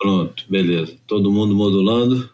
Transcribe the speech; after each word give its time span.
Pronto, 0.00 0.42
beleza. 0.48 0.96
Todo 1.06 1.30
mundo 1.30 1.54
modulando. 1.54 2.30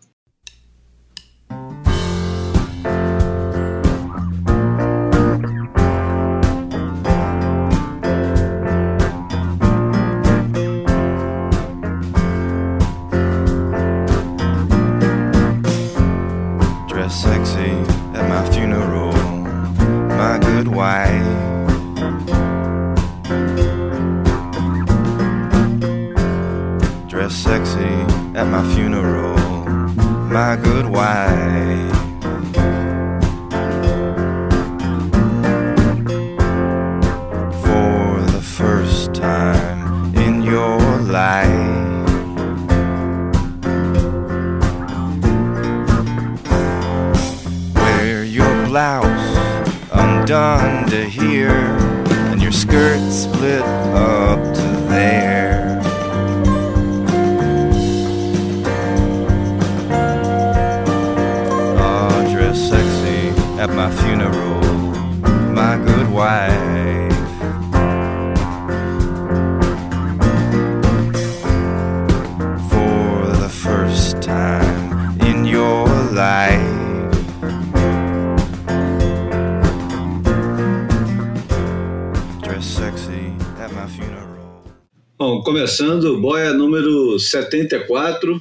74. 87.29 88.41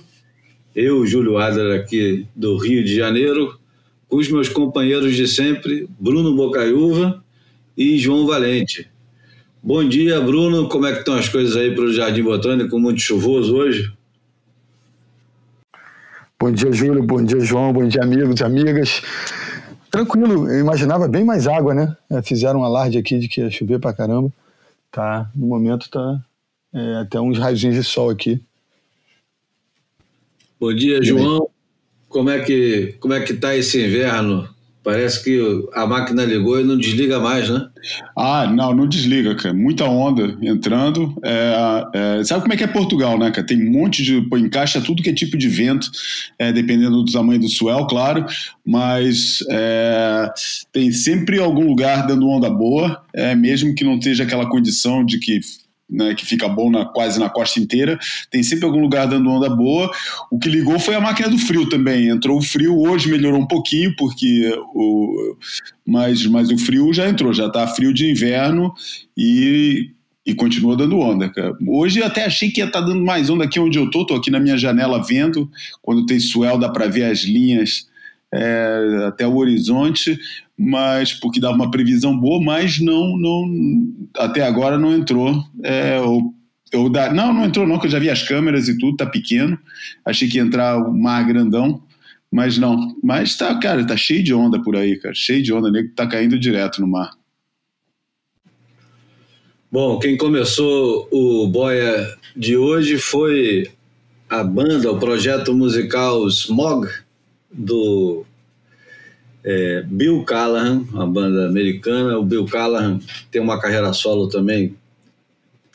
Eu, 0.75 1.05
Júlio 1.05 1.37
Adler, 1.37 1.79
aqui 1.79 2.27
do 2.35 2.57
Rio 2.57 2.83
de 2.83 2.95
Janeiro, 2.95 3.57
com 4.07 4.17
os 4.17 4.29
meus 4.29 4.49
companheiros 4.49 5.15
de 5.15 5.27
sempre, 5.27 5.87
Bruno 5.99 6.35
Bocaiúva 6.35 7.23
e 7.77 7.97
João 7.97 8.27
Valente. 8.27 8.89
Bom 9.61 9.83
dia, 9.87 10.21
Bruno. 10.21 10.69
Como 10.69 10.85
é 10.85 10.93
que 10.93 10.99
estão 10.99 11.15
as 11.15 11.27
coisas 11.27 11.55
aí 11.55 11.73
para 11.73 11.85
o 11.85 11.91
Jardim 11.91 12.23
Botânico? 12.23 12.77
Muito 12.79 13.01
chuvoso 13.01 13.55
hoje? 13.55 13.91
Bom 16.39 16.51
dia, 16.51 16.71
Júlio. 16.71 17.01
Bom 17.01 17.23
dia, 17.23 17.39
João. 17.39 17.73
Bom 17.73 17.87
dia, 17.87 18.03
amigos 18.03 18.39
e 18.39 18.43
amigas. 18.43 19.01
Tranquilo, 19.89 20.51
eu 20.51 20.59
imaginava 20.59 21.07
bem 21.07 21.23
mais 21.23 21.47
água, 21.47 21.73
né? 21.73 21.95
É, 22.11 22.21
fizeram 22.21 22.59
um 22.59 22.63
alarde 22.63 22.97
aqui 22.97 23.17
de 23.17 23.27
que 23.27 23.41
ia 23.41 23.49
chover 23.49 23.79
pra 23.79 23.93
caramba. 23.93 24.29
Tá, 24.91 25.31
no 25.33 25.47
momento 25.47 25.89
tá, 25.89 26.19
é, 26.73 26.97
até 26.97 27.19
uns 27.19 27.39
raios 27.39 27.59
de 27.59 27.83
sol 27.83 28.09
aqui. 28.09 28.41
Bom 30.59 30.73
dia, 30.73 31.03
João. 31.03 31.49
Como 32.07 32.29
é 32.29 32.39
que 32.39 32.95
como 32.99 33.13
é 33.13 33.19
que 33.21 33.33
tá 33.33 33.55
esse 33.55 33.83
inverno? 33.83 34.47
Parece 34.85 35.23
que 35.23 35.41
a 35.73 35.87
máquina 35.87 36.23
ligou 36.23 36.61
e 36.61 36.63
não 36.63 36.77
desliga 36.77 37.19
mais, 37.19 37.49
né? 37.49 37.67
Ah, 38.15 38.45
não, 38.45 38.71
não 38.71 38.87
desliga, 38.87 39.33
cara. 39.33 39.51
Muita 39.51 39.85
onda 39.85 40.37
entrando. 40.43 41.11
É, 41.23 42.19
é, 42.19 42.23
sabe 42.23 42.43
como 42.43 42.53
é 42.53 42.57
que 42.57 42.63
é 42.63 42.67
Portugal, 42.67 43.17
né, 43.17 43.31
cara? 43.31 43.47
Tem 43.47 43.67
um 43.67 43.71
monte 43.71 44.03
de. 44.03 44.21
Pô, 44.21 44.37
encaixa 44.37 44.79
tudo 44.79 45.01
que 45.01 45.09
é 45.09 45.13
tipo 45.13 45.39
de 45.39 45.49
vento, 45.49 45.89
é, 46.37 46.53
dependendo 46.53 47.03
do 47.03 47.11
tamanho 47.11 47.39
do 47.39 47.49
swell, 47.49 47.87
claro. 47.87 48.27
Mas 48.63 49.39
é, 49.49 50.31
tem 50.71 50.91
sempre 50.91 51.39
algum 51.39 51.67
lugar 51.67 52.05
dando 52.05 52.29
onda 52.29 52.49
boa, 52.49 53.03
é, 53.11 53.33
mesmo 53.33 53.73
que 53.73 53.83
não 53.83 53.95
esteja 53.95 54.23
aquela 54.23 54.47
condição 54.47 55.03
de 55.03 55.17
que 55.19 55.39
né, 55.89 56.15
que 56.15 56.25
fica 56.25 56.47
bom 56.47 56.69
na, 56.69 56.85
quase 56.85 57.19
na 57.19 57.29
costa 57.29 57.59
inteira. 57.59 57.97
Tem 58.29 58.43
sempre 58.43 58.65
algum 58.65 58.81
lugar 58.81 59.07
dando 59.07 59.29
onda 59.29 59.49
boa. 59.49 59.91
O 60.31 60.39
que 60.39 60.49
ligou 60.49 60.79
foi 60.79 60.95
a 60.95 61.01
máquina 61.01 61.29
do 61.29 61.37
frio 61.37 61.69
também. 61.69 62.09
Entrou 62.09 62.37
o 62.37 62.41
frio, 62.41 62.77
hoje 62.77 63.09
melhorou 63.09 63.39
um 63.39 63.47
pouquinho, 63.47 63.95
porque 63.95 64.51
o, 64.73 65.35
mas, 65.85 66.25
mas 66.25 66.49
o 66.49 66.57
frio 66.57 66.93
já 66.93 67.07
entrou, 67.07 67.33
já 67.33 67.47
está 67.47 67.67
frio 67.67 67.93
de 67.93 68.09
inverno 68.09 68.73
e, 69.15 69.91
e 70.25 70.33
continua 70.33 70.75
dando 70.75 70.99
onda. 70.99 71.29
Cara. 71.29 71.55
Hoje 71.67 71.99
eu 71.99 72.05
até 72.05 72.25
achei 72.25 72.49
que 72.49 72.59
ia 72.59 72.65
estar 72.65 72.81
tá 72.81 72.87
dando 72.87 73.03
mais 73.03 73.29
onda 73.29 73.43
aqui 73.43 73.59
onde 73.59 73.77
eu 73.77 73.89
tô, 73.89 74.05
tô 74.05 74.15
aqui 74.15 74.31
na 74.31 74.39
minha 74.39 74.57
janela 74.57 75.03
vendo. 75.03 75.49
Quando 75.81 76.05
tem 76.05 76.19
swell 76.19 76.57
dá 76.57 76.69
para 76.69 76.87
ver 76.87 77.05
as 77.05 77.19
linhas 77.23 77.87
é, 78.33 79.05
até 79.07 79.27
o 79.27 79.35
horizonte, 79.35 80.17
mas 80.57 81.13
porque 81.13 81.39
dava 81.39 81.55
uma 81.55 81.71
previsão 81.71 82.17
boa, 82.17 82.41
mas 82.43 82.79
não, 82.79 83.17
não 83.17 83.93
até 84.17 84.43
agora 84.43 84.77
não 84.77 84.93
entrou. 84.93 85.43
É, 85.63 85.99
ou, 85.99 86.33
ou 86.73 86.89
da, 86.89 87.13
não, 87.13 87.33
não 87.33 87.45
entrou 87.45 87.67
não, 87.67 87.79
que 87.79 87.87
eu 87.87 87.91
já 87.91 87.99
vi 87.99 88.09
as 88.09 88.23
câmeras 88.23 88.67
e 88.67 88.77
tudo, 88.77 88.97
tá 88.97 89.05
pequeno. 89.05 89.57
Achei 90.05 90.27
que 90.27 90.37
ia 90.37 90.43
entrar 90.43 90.77
o 90.77 90.93
mar 90.93 91.25
grandão, 91.25 91.81
mas 92.31 92.57
não. 92.57 92.95
Mas 93.03 93.37
tá, 93.37 93.57
cara, 93.59 93.85
tá 93.85 93.97
cheio 93.97 94.23
de 94.23 94.33
onda 94.33 94.61
por 94.61 94.75
aí, 94.75 94.97
cara, 94.97 95.13
cheio 95.15 95.43
de 95.43 95.53
onda, 95.53 95.71
nego 95.71 95.93
tá 95.95 96.07
caindo 96.07 96.39
direto 96.39 96.81
no 96.81 96.87
mar. 96.87 97.11
Bom, 99.71 99.99
quem 99.99 100.15
começou 100.15 101.07
o 101.11 101.47
Boia 101.47 102.07
de 102.35 102.55
hoje 102.55 102.97
foi 102.97 103.69
a 104.29 104.43
banda, 104.43 104.91
o 104.91 104.99
projeto 104.99 105.53
musical 105.53 106.25
Smog, 106.27 106.87
do 107.57 108.25
é, 109.43 109.83
Bill 109.87 110.23
Callahan, 110.23 110.83
uma 110.91 111.07
banda 111.07 111.47
americana. 111.47 112.17
O 112.17 112.23
Bill 112.23 112.45
Callahan 112.45 112.99
tem 113.31 113.41
uma 113.41 113.59
carreira 113.59 113.93
solo 113.93 114.27
também 114.27 114.75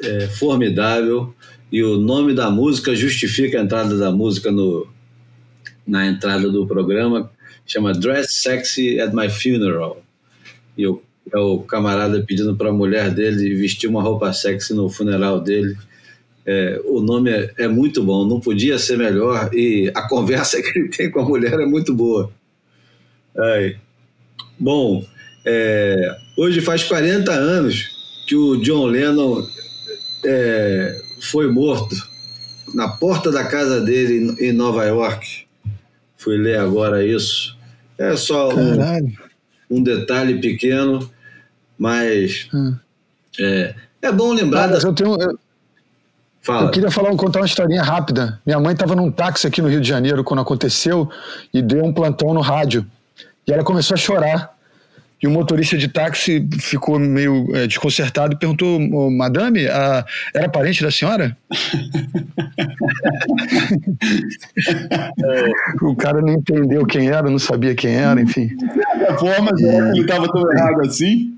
é, 0.03 0.27
formidável 0.29 1.35
e 1.73 1.83
o 1.83 1.97
nome 1.97 2.35
da 2.35 2.51
música 2.51 2.95
justifica 2.95 3.59
a 3.59 3.63
entrada 3.63 3.97
da 3.97 4.11
música 4.11 4.51
no, 4.51 4.89
na 5.87 6.07
entrada 6.07 6.51
do 6.51 6.67
programa. 6.67 7.31
Chama 7.65 7.93
Dress 7.93 8.35
Sexy 8.35 9.01
at 9.01 9.13
My 9.15 9.31
Funeral. 9.31 10.03
E 10.77 10.87
o, 10.87 11.01
é 11.33 11.39
o 11.39 11.61
camarada 11.61 12.25
pedindo 12.27 12.57
para 12.57 12.71
a 12.71 12.73
mulher 12.73 13.11
dele 13.15 13.55
vestir 13.55 13.89
uma 13.89 14.03
roupa 14.03 14.33
sexy 14.33 14.75
no 14.75 14.89
funeral 14.89 15.41
dele. 15.41 15.77
É, 16.47 16.81
o 16.85 17.01
nome 17.01 17.31
é, 17.31 17.53
é, 17.59 17.69
muito 17.69 18.03
bom, 18.03 18.27
não 18.27 18.41
podia 18.41 18.79
ser 18.79 18.97
melhor 18.97 19.51
e 19.53 19.91
a 19.95 20.09
conversa 20.09 20.61
que 20.63 20.79
ele 20.79 20.89
tem 20.89 21.11
com 21.11 21.21
a 21.21 21.25
mulher 21.25 21.55
é 21.55 21.67
muito 21.67 21.95
boa. 21.95 22.31
Ai. 23.37 23.77
Bom, 24.59 25.05
é, 25.45 26.17
hoje 26.37 26.61
faz 26.61 26.85
40 26.85 27.33
anos 27.33 28.25
que 28.27 28.37
o 28.37 28.57
John 28.57 28.87
Lennon 28.87 29.47
é, 30.25 31.01
foi 31.21 31.51
morto 31.51 31.97
na 32.75 32.89
porta 32.89 33.31
da 33.31 33.45
casa 33.45 33.81
dele 33.81 34.37
em 34.39 34.53
Nova 34.53 34.85
York. 34.85 35.47
Fui 36.17 36.37
ler 36.37 36.59
agora 36.59 37.05
isso. 37.05 37.57
É 37.99 38.17
só 38.17 38.55
um, 38.55 38.77
um, 39.71 39.83
detalhe 39.83 40.41
pequeno, 40.41 41.11
mas 41.79 42.49
hum. 42.53 42.77
é, 43.39 43.75
é, 44.03 44.13
bom 44.13 44.33
lembrar. 44.33 44.73
Ah, 44.73 44.79
eu, 44.83 44.93
tenho, 44.95 45.21
eu, 45.21 45.39
Fala. 46.43 46.67
eu 46.67 46.71
queria 46.71 46.91
falar, 46.91 47.15
contar 47.17 47.41
uma 47.41 47.47
historinha 47.47 47.83
rápida. 47.83 48.41
Minha 48.47 48.59
mãe 48.59 48.73
estava 48.73 48.97
num 48.97 49.11
táxi 49.11 49.47
aqui 49.47 49.61
no 49.61 49.69
Rio 49.69 49.81
de 49.81 49.89
Janeiro 49.89 50.25
quando 50.25 50.41
aconteceu 50.41 51.11
e 51.53 51.61
deu 51.61 51.85
um 51.85 51.93
plantão 51.93 52.33
no 52.33 52.41
rádio. 52.41 52.87
E 53.47 53.53
ela 53.53 53.63
começou 53.63 53.95
a 53.95 53.99
chorar. 53.99 54.59
E 55.23 55.27
o 55.27 55.31
motorista 55.31 55.77
de 55.77 55.87
táxi 55.87 56.49
ficou 56.59 56.99
meio 56.99 57.55
é, 57.55 57.67
desconcertado 57.67 58.33
e 58.33 58.39
perguntou: 58.39 58.81
Madame, 59.11 59.69
a, 59.69 60.03
era 60.35 60.49
parente 60.49 60.83
da 60.83 60.91
senhora? 60.91 61.37
o 65.83 65.95
cara 65.95 66.23
não 66.23 66.33
entendeu 66.33 66.87
quem 66.87 67.09
era, 67.09 67.29
não 67.29 67.39
sabia 67.39 67.75
quem 67.75 67.97
era, 67.97 68.19
enfim. 68.19 68.49
Da 68.99 69.19
forma, 69.19 69.51
e... 69.59 69.65
ele 69.65 70.01
estava 70.01 70.27
tão 70.27 70.51
errado 70.51 70.81
assim. 70.81 71.37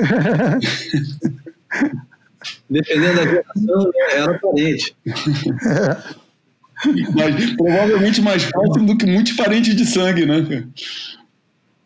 Dependendo 2.68 3.16
da 3.16 3.24
geração, 3.24 3.90
era 4.10 4.38
parente. 4.38 4.96
É. 5.06 6.26
Mas, 7.14 7.56
provavelmente 7.56 8.20
mais 8.20 8.44
próximo 8.44 8.86
do 8.86 8.98
que 8.98 9.06
muitos 9.06 9.32
parentes 9.32 9.74
de 9.74 9.86
sangue, 9.86 10.26
né? 10.26 10.66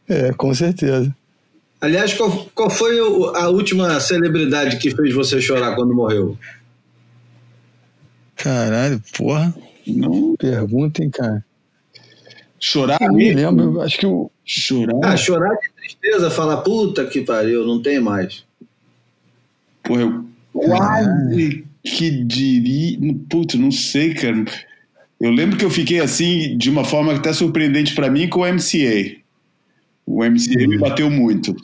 É, 0.09 0.33
com 0.33 0.53
certeza. 0.53 1.15
Aliás, 1.81 2.13
qual, 2.13 2.51
qual 2.55 2.69
foi 2.69 2.99
a 2.99 3.49
última 3.49 3.99
celebridade 4.01 4.77
que 4.79 4.91
fez 4.91 5.15
você 5.15 5.41
chorar 5.41 5.75
quando 5.77 5.95
morreu? 5.95 6.37
Caralho, 8.37 9.01
porra. 9.17 9.55
Não. 9.87 10.35
Perguntem, 10.37 11.09
cara. 11.09 11.45
Chorar 12.59 12.99
eu 13.01 13.13
me 13.13 13.33
lembro, 13.33 13.81
acho 13.81 13.99
que 13.99 14.07
o. 14.07 14.31
Chorar. 14.45 15.01
Ah, 15.03 15.17
chorar 15.17 15.55
de 15.55 15.71
tristeza, 15.75 16.31
falar, 16.31 16.59
puta 16.59 17.07
que 17.07 17.23
pariu, 17.23 17.67
não 17.67 17.81
tem 17.81 18.01
mais. 18.01 18.45
Porra, 19.83 20.03
eu 20.03 20.30
quase 20.53 21.65
que 21.85 22.25
diria. 22.25 22.99
Puta, 23.29 23.57
não 23.57 23.71
sei, 23.71 24.15
cara. 24.15 24.45
Eu 25.21 25.31
lembro 25.31 25.57
que 25.57 25.65
eu 25.65 25.71
fiquei 25.71 26.01
assim, 26.01 26.57
de 26.57 26.71
uma 26.71 26.85
forma 26.85 27.15
até 27.15 27.33
surpreendente 27.33 27.95
para 27.95 28.11
mim, 28.11 28.29
com 28.29 28.41
o 28.41 28.47
MCA. 28.47 29.17
O 30.07 30.25
MCA 30.25 30.67
me 30.67 30.79
bateu 30.79 31.11
muito. 31.11 31.55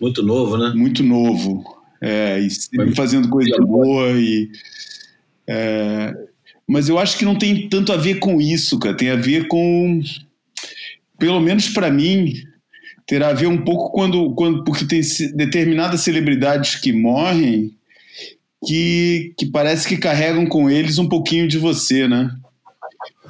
Muito 0.00 0.22
novo, 0.22 0.56
né? 0.56 0.72
Muito 0.74 1.02
novo. 1.02 1.64
É, 2.00 2.38
e 2.38 2.50
sempre 2.50 2.94
fazendo 2.94 3.28
coisa 3.28 3.56
boa 3.58 4.10
e. 4.12 4.50
É, 5.46 6.14
mas 6.66 6.88
eu 6.88 6.98
acho 6.98 7.16
que 7.18 7.24
não 7.24 7.36
tem 7.36 7.68
tanto 7.68 7.92
a 7.92 7.96
ver 7.96 8.18
com 8.18 8.40
isso, 8.40 8.78
cara. 8.78 8.94
Tem 8.94 9.10
a 9.10 9.16
ver 9.16 9.48
com. 9.48 10.00
Pelo 11.18 11.40
menos 11.40 11.68
para 11.70 11.90
mim, 11.90 12.34
terá 13.08 13.30
a 13.30 13.32
ver 13.32 13.46
um 13.46 13.64
pouco 13.64 13.90
quando, 13.90 14.32
quando. 14.34 14.62
Porque 14.62 14.84
tem 14.84 15.00
determinadas 15.34 16.02
celebridades 16.02 16.76
que 16.76 16.92
morrem 16.92 17.74
que, 18.64 19.34
que 19.36 19.46
parece 19.46 19.88
que 19.88 19.96
carregam 19.96 20.46
com 20.46 20.68
eles 20.68 20.98
um 20.98 21.08
pouquinho 21.08 21.48
de 21.48 21.58
você, 21.58 22.06
né? 22.06 22.30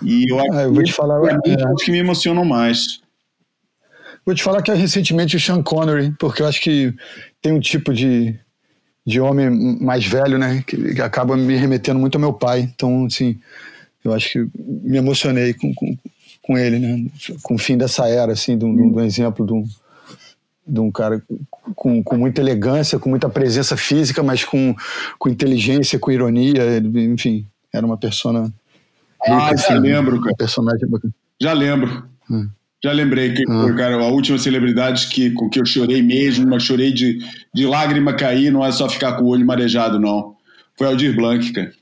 E 0.02 0.30
eu 0.30 0.38
acho 0.38 0.52
ah, 0.52 0.62
eu 0.62 0.74
vou 0.74 0.82
te 0.82 0.92
falar, 0.92 1.20
que, 1.40 1.50
é, 1.50 1.56
que 1.84 1.90
me 1.90 1.98
emocionam 1.98 2.44
mais. 2.44 3.00
Vou 4.24 4.34
te 4.34 4.42
falar 4.42 4.62
que 4.62 4.70
é 4.70 4.74
recentemente 4.74 5.36
o 5.36 5.40
Sean 5.40 5.62
Connery, 5.62 6.12
porque 6.18 6.42
eu 6.42 6.46
acho 6.46 6.60
que 6.60 6.92
tem 7.40 7.52
um 7.52 7.60
tipo 7.60 7.94
de, 7.94 8.38
de 9.06 9.20
homem 9.20 9.48
mais 9.80 10.06
velho, 10.06 10.38
né? 10.38 10.62
Que, 10.66 10.94
que 10.94 11.00
acaba 11.00 11.36
me 11.36 11.56
remetendo 11.56 11.98
muito 11.98 12.16
ao 12.16 12.20
meu 12.20 12.32
pai. 12.32 12.60
Então, 12.60 13.06
assim, 13.06 13.38
eu 14.04 14.12
acho 14.12 14.30
que 14.30 14.48
me 14.58 14.98
emocionei 14.98 15.54
com, 15.54 15.72
com, 15.74 15.96
com 16.48 16.56
ele, 16.56 16.78
né? 16.78 17.10
Com 17.42 17.56
o 17.56 17.58
fim 17.58 17.76
dessa 17.76 18.08
era, 18.08 18.32
assim, 18.32 18.56
de 18.56 18.64
um, 18.64 18.74
de 18.74 18.82
um 18.82 19.00
exemplo 19.02 19.44
de 19.44 19.52
um, 19.52 19.64
de 20.66 20.80
um 20.80 20.90
cara 20.90 21.22
com, 21.76 22.02
com 22.02 22.16
muita 22.16 22.40
elegância, 22.40 22.98
com 22.98 23.10
muita 23.10 23.28
presença 23.28 23.76
física, 23.76 24.22
mas 24.22 24.44
com, 24.44 24.74
com 25.18 25.28
inteligência, 25.28 25.98
com 25.98 26.10
ironia, 26.10 26.78
enfim, 26.96 27.46
era 27.70 27.84
uma 27.84 27.98
persona. 27.98 28.50
Ah, 29.22 29.50
já 29.54 29.74
assim, 29.74 29.78
lembro, 29.78 30.22
cara. 30.22 30.36
personagem 30.38 30.88
Já 31.38 31.52
lembro. 31.52 32.08
Hum. 32.30 32.48
Já 32.82 32.92
lembrei 32.92 33.34
que 33.34 33.42
ah. 33.46 33.74
cara, 33.76 33.96
a 33.96 34.08
última 34.08 34.38
celebridade 34.38 35.08
que, 35.08 35.30
com 35.32 35.50
que 35.50 35.60
eu 35.60 35.66
chorei 35.66 36.00
mesmo, 36.00 36.48
mas 36.48 36.62
chorei 36.62 36.94
de, 36.94 37.18
de 37.54 37.66
lágrima 37.66 38.14
cair, 38.14 38.50
não 38.50 38.64
é 38.64 38.72
só 38.72 38.88
ficar 38.88 39.18
com 39.18 39.24
o 39.24 39.28
olho 39.28 39.44
marejado, 39.44 40.00
não. 40.00 40.34
Foi 40.78 40.86
Aldir 40.86 41.14
Blanc, 41.14 41.52
cara. 41.52 41.72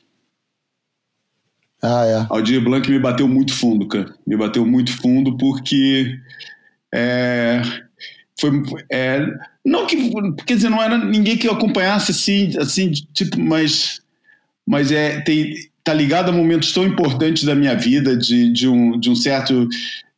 Ah, 1.83 2.05
é. 2.07 2.27
Aldir 2.31 2.63
Blanc 2.63 2.91
me 2.91 2.99
bateu 2.99 3.29
muito 3.29 3.53
fundo, 3.53 3.87
cara. 3.87 4.15
Me 4.27 4.37
bateu 4.37 4.65
muito 4.67 4.93
fundo 4.93 5.37
porque. 5.37 6.19
É, 6.93 7.63
foi. 8.41 8.63
É, 8.91 9.27
não 9.65 9.87
que. 9.87 10.11
Quer 10.45 10.57
dizer, 10.57 10.69
não 10.69 10.83
era 10.83 10.97
ninguém 10.99 11.37
que 11.37 11.49
acompanhasse 11.49 12.11
assim, 12.13 12.57
assim 12.59 12.91
tipo, 13.13 13.39
mas. 13.39 14.01
Mas 14.69 14.91
é, 14.91 15.21
tem, 15.21 15.55
tá 15.85 15.95
ligado 15.95 16.31
a 16.31 16.33
momentos 16.33 16.73
tão 16.73 16.85
importantes 16.85 17.45
da 17.45 17.55
minha 17.55 17.77
vida, 17.77 18.17
de, 18.17 18.53
de, 18.53 18.67
um, 18.67 18.99
de 18.99 19.09
um 19.09 19.15
certo 19.15 19.69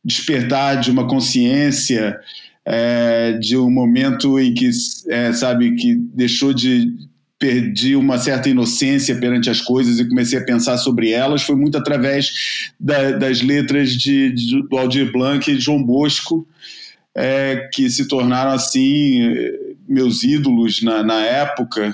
despertar 0.03 0.79
de 0.79 0.89
uma 0.89 1.07
consciência, 1.07 2.19
é, 2.65 3.33
de 3.33 3.55
um 3.55 3.69
momento 3.69 4.39
em 4.39 4.53
que, 4.55 4.69
é, 5.09 5.31
sabe, 5.33 5.75
que 5.75 5.93
deixou 5.95 6.53
de 6.53 6.91
perdi 7.39 7.95
uma 7.95 8.19
certa 8.19 8.49
inocência 8.49 9.15
perante 9.15 9.49
as 9.49 9.61
coisas 9.61 9.97
e 9.97 10.07
comecei 10.07 10.37
a 10.37 10.43
pensar 10.43 10.77
sobre 10.77 11.11
elas. 11.11 11.41
Foi 11.41 11.55
muito 11.55 11.77
através 11.77 12.69
da, 12.77 13.13
das 13.13 13.41
letras 13.41 13.93
de, 13.93 14.31
de, 14.33 14.61
do 14.61 14.77
Aldir 14.77 15.09
Blanc 15.11 15.49
e 15.49 15.59
João 15.59 15.81
Bosco, 15.81 16.45
é, 17.15 17.69
que 17.73 17.89
se 17.89 18.07
tornaram 18.09 18.51
assim 18.51 19.21
meus 19.87 20.23
ídolos 20.23 20.83
na, 20.83 21.01
na 21.01 21.25
época. 21.25 21.93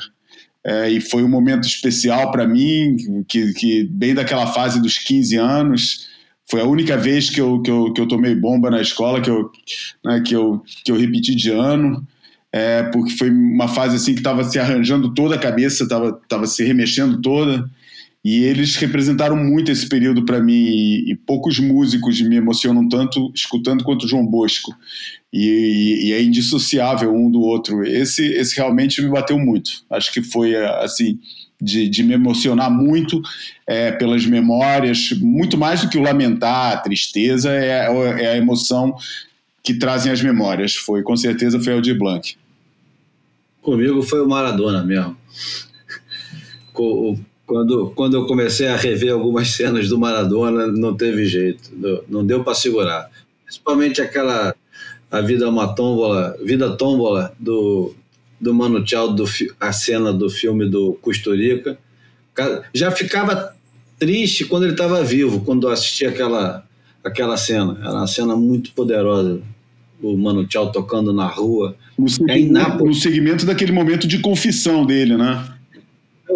É, 0.63 0.89
e 0.89 1.00
foi 1.00 1.24
um 1.24 1.30
momento 1.30 1.68
especial 1.68 2.31
para 2.31 2.47
mim, 2.47 3.24
que, 3.27 3.53
que 3.53 3.83
bem 3.83 4.15
daquela 4.15 4.47
fase 4.47 4.81
dos 4.81 4.97
15 4.97 5.36
anos, 5.36 6.07
foi 6.50 6.59
a 6.62 6.65
única 6.65 6.97
vez 6.97 7.30
que 7.30 7.39
eu, 7.39 7.62
que 7.62 7.69
eu, 7.69 7.94
que 7.94 8.01
eu 8.01 8.07
tomei 8.07 8.33
bomba 8.33 8.71
na 8.71 8.81
escola, 8.81 9.21
que 9.21 9.30
eu, 9.30 9.51
né, 10.03 10.21
que 10.25 10.36
eu, 10.36 10.63
que 10.83 10.92
eu 10.92 10.97
repeti 10.97 11.36
de 11.36 11.51
ano, 11.51 12.06
é, 12.57 12.84
porque 12.84 13.12
foi 13.18 13.30
uma 13.30 13.68
fase 13.68 13.98
assim 13.98 14.13
que 14.13 14.22
estava 14.22 14.42
se 14.46 14.57
arranjando 14.57 15.13
toda 15.13 15.36
a 15.36 15.38
cabeça, 15.38 15.84
estava 15.84 16.13
tava 16.25 16.48
se 16.48 16.63
remexendo 16.63 17.22
toda. 17.22 17.69
E 18.24 18.46
eles 18.46 18.78
representaram 18.78 19.36
muito 19.36 19.69
esse 19.69 19.90
período 19.90 20.24
para 20.24 20.40
mim, 20.40 20.54
e, 20.54 21.12
e, 21.12 21.16
poucos 21.16 21.60
músicos 21.60 22.22
me 22.22 22.38
emocionam 22.38 22.88
tanto 22.88 23.30
escutando 23.36 23.84
quanto 23.84 24.07
João 24.07 24.25
Bosco. 24.25 24.74
E, 25.34 25.44
e, 25.44 26.07
e, 26.07 26.13
é 26.13 26.24
indissociável 26.24 27.13
um 27.13 27.30
do 27.30 27.42
outro. 27.42 27.84
Esse, 27.84 28.25
esse 28.25 28.56
realmente 28.56 29.02
me 29.02 29.10
bateu 29.10 29.38
muito. 29.38 29.84
Acho 29.90 30.13
que 30.13 30.24
foi 30.24 30.56
assim 30.56 31.19
de, 31.62 31.90
de 31.90 32.04
me 32.04 32.13
emocionar 32.13 32.72
muito 32.72 33.22
é, 33.68 33.92
pelas 33.92 34.25
memórias, 34.25 35.10
muito 35.19 35.57
mais 35.57 35.81
do 35.81 35.90
que 35.90 35.98
o 35.98 36.02
lamentar, 36.02 36.72
a 36.72 36.78
tristeza, 36.78 37.52
é, 37.52 37.86
é 38.24 38.28
a 38.30 38.38
emoção 38.38 38.96
que 39.62 39.74
trazem 39.74 40.10
as 40.10 40.22
memórias. 40.22 40.74
Foi, 40.74 41.04
com 41.04 41.18
certeza, 41.18 41.60
foi 41.60 41.74
Aldir 41.74 41.98
Blanc. 41.98 42.38
Comigo 43.66 44.04
foi 44.04 44.22
o 44.22 44.30
Maradona 44.30 44.84
mesmo. 44.84 45.18
Quando, 47.48 47.92
quando 47.96 48.16
eu 48.16 48.28
comecei 48.28 48.68
a 48.68 48.76
rever 48.76 49.12
algumas 49.12 49.48
cenas 49.48 49.90
do 49.90 49.98
Maradona, 49.98 50.68
não 50.68 50.96
teve 50.96 51.26
jeito, 51.26 51.72
não 52.08 52.24
deu 52.24 52.44
para 52.44 52.54
segurar. 52.54 53.10
Principalmente 53.44 54.04
aquela 54.04 54.54
A 55.10 55.20
Vida 55.20 55.46
é 55.46 55.48
uma 55.48 55.74
Tómbola, 55.74 56.38
Vida 56.44 56.78
Tómbola, 56.78 57.34
do, 57.40 57.96
do 58.40 58.54
Mano 58.54 58.84
Tchau, 58.84 59.12
do, 59.12 59.26
a 59.60 59.74
cena 59.74 60.14
do 60.14 60.30
filme 60.30 60.70
do 60.70 60.94
Custurica. 61.02 61.76
Já 62.72 62.92
ficava 62.92 63.56
triste 63.98 64.46
quando 64.46 64.66
ele 64.66 64.74
estava 64.74 65.04
vivo, 65.04 65.42
quando 65.42 65.68
assistia 65.70 66.10
aquela, 66.10 66.64
aquela 67.04 67.36
cena. 67.36 67.80
Era 67.82 67.94
uma 67.94 68.08
cena 68.08 68.36
muito 68.36 68.74
poderosa. 68.74 69.42
O 70.07 70.18
Mano 70.18 70.46
Tchau 70.46 70.72
tocando 70.72 71.12
na 71.12 71.28
rua. 71.28 71.75
No, 71.98 72.07
é 72.30 72.40
em 72.40 72.50
Nápoles. 72.50 72.98
no 72.98 73.02
segmento 73.02 73.46
daquele 73.46 73.72
momento 73.72 74.07
de 74.07 74.19
confissão 74.19 74.86
dele, 74.86 75.18
né? 75.18 75.52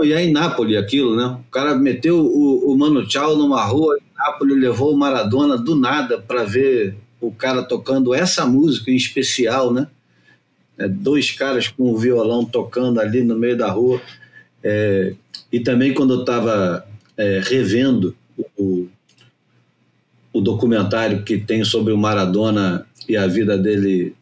E 0.02 0.14
é 0.14 0.24
em 0.24 0.32
Nápoles 0.32 0.78
aquilo, 0.78 1.16
né? 1.16 1.38
O 1.48 1.52
cara 1.52 1.76
meteu 1.76 2.20
o, 2.20 2.72
o 2.72 2.78
Mano 2.78 3.06
Tchau 3.06 3.36
numa 3.36 3.64
rua 3.64 3.98
em 3.98 4.18
Nápoles, 4.18 4.58
levou 4.58 4.94
o 4.94 4.98
Maradona 4.98 5.58
do 5.58 5.76
nada 5.76 6.18
para 6.18 6.44
ver 6.44 6.96
o 7.20 7.32
cara 7.32 7.64
tocando 7.64 8.14
essa 8.14 8.46
música 8.46 8.90
em 8.90 8.96
especial, 8.96 9.74
né? 9.74 9.88
é, 10.80 10.88
dois 10.88 11.32
caras 11.32 11.68
com 11.68 11.92
o 11.92 11.98
violão 11.98 12.46
tocando 12.46 13.00
ali 13.00 13.22
no 13.22 13.38
meio 13.38 13.58
da 13.58 13.70
rua. 13.70 14.02
É, 14.64 15.14
e 15.52 15.60
também 15.60 15.94
quando 15.94 16.14
eu 16.14 16.20
estava 16.22 16.86
é, 17.18 17.42
revendo 17.44 18.16
o, 18.58 18.88
o 20.34 20.42
documentário 20.42 21.24
que 21.24 21.38
tem 21.38 21.64
sobre 21.64 21.94
o 21.94 21.98
Maradona 21.98 22.86
e 23.08 23.18
a 23.18 23.28
vida 23.28 23.58
dele, 23.58 24.16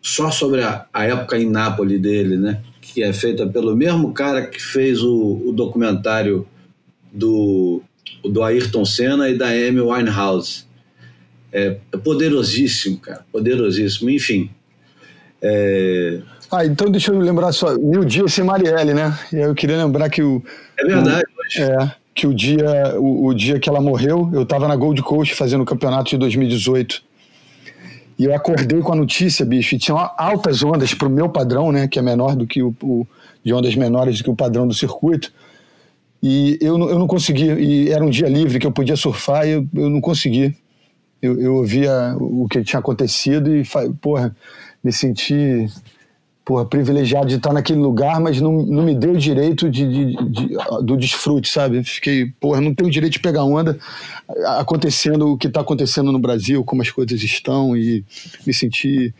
só 0.00 0.30
sobre 0.30 0.62
a, 0.62 0.86
a 0.92 1.04
época 1.04 1.38
em 1.38 1.48
Nápoles 1.48 2.00
dele, 2.00 2.36
né? 2.36 2.60
que 2.92 3.02
é 3.02 3.12
feita 3.12 3.46
pelo 3.46 3.74
mesmo 3.74 4.12
cara 4.12 4.46
que 4.46 4.60
fez 4.60 5.02
o, 5.02 5.40
o 5.46 5.52
documentário 5.52 6.46
do, 7.10 7.80
do 8.22 8.42
Ayrton 8.42 8.84
Senna 8.84 9.30
e 9.30 9.38
da 9.38 9.46
Amy 9.46 9.80
Winehouse. 9.80 10.66
É, 11.50 11.78
é 11.90 11.96
poderosíssimo, 11.96 12.98
cara, 12.98 13.24
poderosíssimo. 13.32 14.10
Enfim, 14.10 14.50
é... 15.40 16.20
Ah, 16.50 16.66
então 16.66 16.90
deixa 16.90 17.12
eu 17.12 17.18
lembrar 17.18 17.50
só, 17.52 17.78
mil 17.78 18.04
dias 18.04 18.34
sem 18.34 18.44
Marielle, 18.44 18.92
né? 18.92 19.18
E 19.32 19.36
eu 19.36 19.54
queria 19.54 19.78
lembrar 19.78 20.10
que 20.10 20.22
o. 20.22 20.42
É 20.76 20.84
verdade, 20.84 21.24
o, 21.24 21.62
É, 21.62 21.94
que 22.14 22.26
o 22.26 22.34
dia, 22.34 22.98
o, 22.98 23.26
o, 23.26 23.34
dia 23.34 23.58
que 23.58 23.68
ela 23.68 23.80
morreu, 23.80 24.28
eu 24.32 24.42
estava 24.42 24.68
na 24.68 24.76
Gold 24.76 25.00
Coast 25.02 25.34
fazendo 25.34 25.62
o 25.62 25.64
campeonato 25.64 26.10
de 26.10 26.18
2018. 26.18 27.02
E 28.18 28.24
eu 28.24 28.34
acordei 28.34 28.80
com 28.80 28.92
a 28.92 28.96
notícia, 28.96 29.44
bicho, 29.44 29.74
e 29.74 29.78
tinha 29.78 29.96
altas 30.16 30.62
ondas 30.62 30.92
para 30.94 31.08
o 31.08 31.10
meu 31.10 31.28
padrão, 31.28 31.72
né? 31.72 31.88
Que 31.88 31.98
é 31.98 32.02
menor 32.02 32.36
do 32.36 32.46
que 32.46 32.62
o, 32.62 32.74
o. 32.82 33.06
de 33.42 33.52
ondas 33.52 33.74
menores 33.74 34.18
do 34.18 34.24
que 34.24 34.30
o 34.30 34.36
padrão 34.36 34.68
do 34.68 34.74
circuito. 34.74 35.32
E 36.22 36.58
eu, 36.60 36.78
eu 36.78 36.98
não 36.98 37.06
consegui, 37.06 37.46
e 37.46 37.90
era 37.90 38.04
um 38.04 38.10
dia 38.10 38.28
livre 38.28 38.58
que 38.58 38.66
eu 38.66 38.70
podia 38.70 38.94
surfar 38.94 39.46
e 39.46 39.52
eu, 39.52 39.66
eu 39.74 39.90
não 39.90 40.00
consegui. 40.00 40.54
Eu, 41.20 41.40
eu 41.40 41.54
ouvia 41.56 42.14
o 42.20 42.46
que 42.48 42.62
tinha 42.62 42.78
acontecido 42.78 43.56
e, 43.56 43.64
porra, 44.00 44.36
me 44.84 44.92
senti 44.92 45.66
porra, 46.44 46.64
privilegiado 46.64 47.28
de 47.28 47.36
estar 47.36 47.52
naquele 47.52 47.78
lugar, 47.78 48.20
mas 48.20 48.40
não, 48.40 48.62
não 48.62 48.82
me 48.82 48.94
deu 48.94 49.12
o 49.12 49.16
direito 49.16 49.70
de, 49.70 49.88
de, 49.88 50.16
de, 50.30 50.56
do 50.82 50.96
desfrute, 50.96 51.48
sabe? 51.48 51.84
Fiquei, 51.84 52.32
porra, 52.40 52.60
não 52.60 52.74
tenho 52.74 52.88
o 52.88 52.92
direito 52.92 53.14
de 53.14 53.20
pegar 53.20 53.44
onda 53.44 53.78
acontecendo 54.58 55.32
o 55.32 55.38
que 55.38 55.46
está 55.46 55.60
acontecendo 55.60 56.10
no 56.10 56.18
Brasil, 56.18 56.64
como 56.64 56.82
as 56.82 56.90
coisas 56.90 57.22
estão, 57.22 57.76
e 57.76 58.04
me 58.46 58.52
senti 58.52 59.14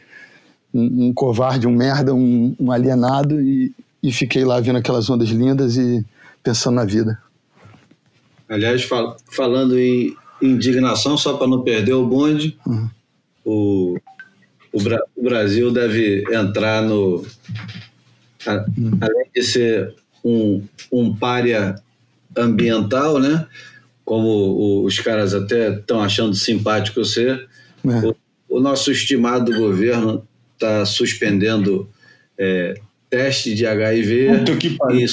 um, 0.75 1.09
um 1.09 1.12
covarde, 1.12 1.67
um 1.67 1.75
merda, 1.75 2.12
um, 2.12 2.57
um 2.59 2.73
alienado, 2.73 3.41
e, 3.41 3.73
e 4.02 4.11
fiquei 4.11 4.45
lá 4.45 4.59
vendo 4.61 4.79
aquelas 4.79 5.09
ondas 5.09 5.29
lindas 5.29 5.76
e 5.76 6.05
pensando 6.43 6.75
na 6.75 6.85
vida. 6.85 7.21
Aliás, 8.49 8.83
fal 8.83 9.17
falando 9.31 9.79
em 9.79 10.14
indignação, 10.43 11.17
só 11.17 11.37
para 11.37 11.47
não 11.47 11.62
perder 11.62 11.93
o 11.93 12.05
bonde, 12.05 12.59
uhum. 12.67 12.91
o, 13.45 13.99
o, 14.73 14.83
Bra 14.83 15.00
o, 15.17 15.23
Brasil 15.23 15.71
deve 15.71 16.25
entrar 16.33 16.83
no. 16.83 17.25
A. 18.47 18.64
Além 19.00 19.31
de 19.35 19.43
ser 19.43 19.95
um, 20.25 20.62
um 20.91 21.14
párea 21.14 21.76
ambiental, 22.37 23.19
né? 23.19 23.47
Como 24.05 24.29
o, 24.29 24.85
os 24.85 24.99
caras 24.99 25.35
até 25.35 25.75
estão 25.75 26.00
achando 26.00 26.35
simpático 26.35 27.05
ser, 27.05 27.49
é. 27.85 28.07
o, 28.07 28.17
o, 28.49 28.61
nosso 28.61 28.91
estimado 28.91 29.55
governo 29.57 30.26
está 30.55 30.85
suspendendo 30.85 31.88
é, 32.38 32.75
teste 33.09 33.55
de 33.55 33.67
HIV. 33.67 34.38
Puta 34.38 34.57
que 34.57 34.71
pariu. 34.71 35.07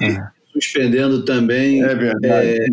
E, 0.00 0.18
suspendendo 0.52 1.24
também. 1.24 1.82
É 1.82 1.94
verdade. 1.94 2.48
É, 2.48 2.66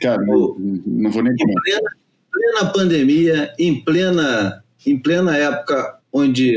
Cara, 0.00 0.22
o, 0.22 0.56
não 0.86 1.10
vou 1.10 1.22
nem 1.22 1.32
em 1.32 1.36
plena, 1.36 1.90
plena 2.32 2.72
pandemia, 2.72 3.54
em 3.58 3.84
plena, 3.84 4.62
em 4.86 4.98
plena 4.98 5.36
época 5.36 5.98
onde 6.12 6.56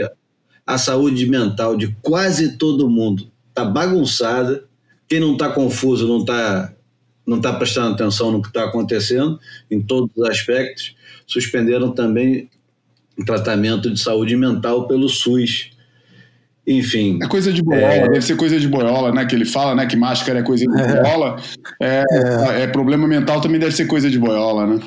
a 0.66 0.78
saúde 0.78 1.26
mental 1.26 1.76
de 1.76 1.96
quase 2.02 2.58
todo 2.58 2.90
mundo 2.90 3.32
está 3.50 3.66
bagunçada, 3.66 4.64
quem 5.08 5.20
não 5.20 5.34
está 5.34 5.50
confuso 5.50 6.08
não 6.08 6.20
está 6.20 6.74
não 7.26 7.40
tá 7.40 7.54
prestando 7.54 7.94
atenção 7.94 8.32
no 8.32 8.42
que 8.42 8.50
está 8.50 8.66
acontecendo 8.66 9.40
em 9.72 9.82
todos 9.82 10.10
os 10.14 10.28
aspectos, 10.28 10.94
suspenderam 11.26 11.92
também 11.92 12.50
o 13.18 13.24
tratamento 13.24 13.90
de 13.90 13.98
saúde 14.00 14.36
mental 14.36 14.88
pelo 14.88 15.08
SUS. 15.08 15.72
Enfim. 16.66 17.20
É 17.22 17.28
coisa 17.28 17.52
de 17.52 17.62
boiola, 17.62 17.94
é... 17.94 18.08
deve 18.08 18.22
ser 18.22 18.36
coisa 18.36 18.60
de 18.60 18.68
boiola, 18.68 19.12
né? 19.14 19.26
Que 19.26 19.36
ele 19.36 19.46
fala, 19.46 19.76
né? 19.76 19.86
Que 19.86 19.96
máscara 19.96 20.40
é 20.40 20.44
coisa 20.44 20.66
de 20.66 20.82
é. 20.82 21.02
boiola. 21.02 21.42
É, 21.82 22.04
é. 22.12 22.62
é, 22.64 22.68
problema 22.68 23.08
mental 23.08 23.42
também 23.42 23.60
deve 23.60 23.74
ser 23.74 23.86
coisa 23.86 24.10
de 24.10 24.18
boiola, 24.18 24.68
né? 24.68 24.80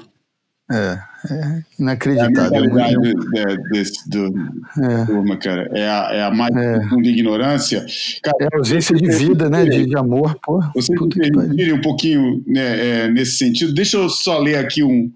É, 0.70 0.98
é 1.30 1.62
inacreditável. 1.78 2.64
É 2.64 2.68
a 2.68 2.98
mentalidade 2.98 3.62
desse, 3.70 4.08
do, 4.08 4.34
é. 4.82 5.06
turma, 5.06 5.36
cara. 5.36 5.70
É 5.72 5.88
a, 5.88 6.08
é 6.12 6.22
a 6.24 6.30
mais 6.30 6.54
é. 6.56 6.80
profunda 6.80 7.08
ignorância. 7.08 7.86
Cara, 8.22 8.36
é 8.40 8.48
a 8.52 8.58
ausência 8.58 8.96
de 8.96 9.08
vida, 9.08 9.48
né? 9.48 9.64
De, 9.64 9.86
de 9.86 9.96
amor, 9.96 10.36
pô. 10.42 10.60
Vocês 10.74 11.00
me 11.00 11.08
permitirem 11.08 11.72
um 11.72 11.80
pouquinho 11.80 12.42
né, 12.46 13.04
é, 13.04 13.08
nesse 13.08 13.38
sentido. 13.38 13.72
Deixa 13.72 13.96
eu 13.96 14.08
só 14.08 14.38
ler 14.38 14.56
aqui 14.56 14.82
um, 14.82 15.12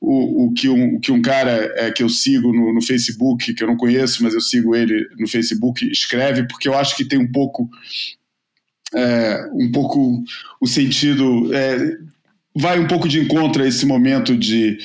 o, 0.00 0.46
o, 0.46 0.52
que, 0.54 0.68
um, 0.68 0.98
que 0.98 1.12
um 1.12 1.22
cara 1.22 1.72
é, 1.76 1.92
que 1.92 2.02
eu 2.02 2.08
sigo 2.08 2.52
no, 2.52 2.74
no, 2.74 2.82
Facebook, 2.82 3.54
que 3.54 3.62
eu 3.62 3.68
não 3.68 3.76
conheço, 3.76 4.24
mas 4.24 4.34
eu 4.34 4.40
sigo 4.40 4.74
ele 4.74 5.08
no 5.18 5.28
Facebook, 5.28 5.88
escreve, 5.88 6.48
porque 6.48 6.68
eu 6.68 6.74
acho 6.74 6.96
que 6.96 7.04
tem 7.04 7.18
um 7.18 7.30
pouco. 7.30 7.68
É, 8.92 9.48
um 9.52 9.70
pouco 9.70 10.24
o 10.60 10.66
sentido. 10.66 11.54
É, 11.54 11.96
vai 12.54 12.78
um 12.78 12.86
pouco 12.86 13.08
de 13.08 13.20
encontro 13.20 13.62
a 13.62 13.66
esse 13.66 13.86
momento 13.86 14.36
de 14.36 14.78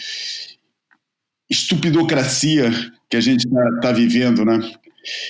estupidocracia 1.49 2.71
que 3.09 3.17
a 3.17 3.21
gente 3.21 3.45
está 3.45 3.79
tá 3.81 3.91
vivendo, 3.91 4.43
né? 4.43 4.59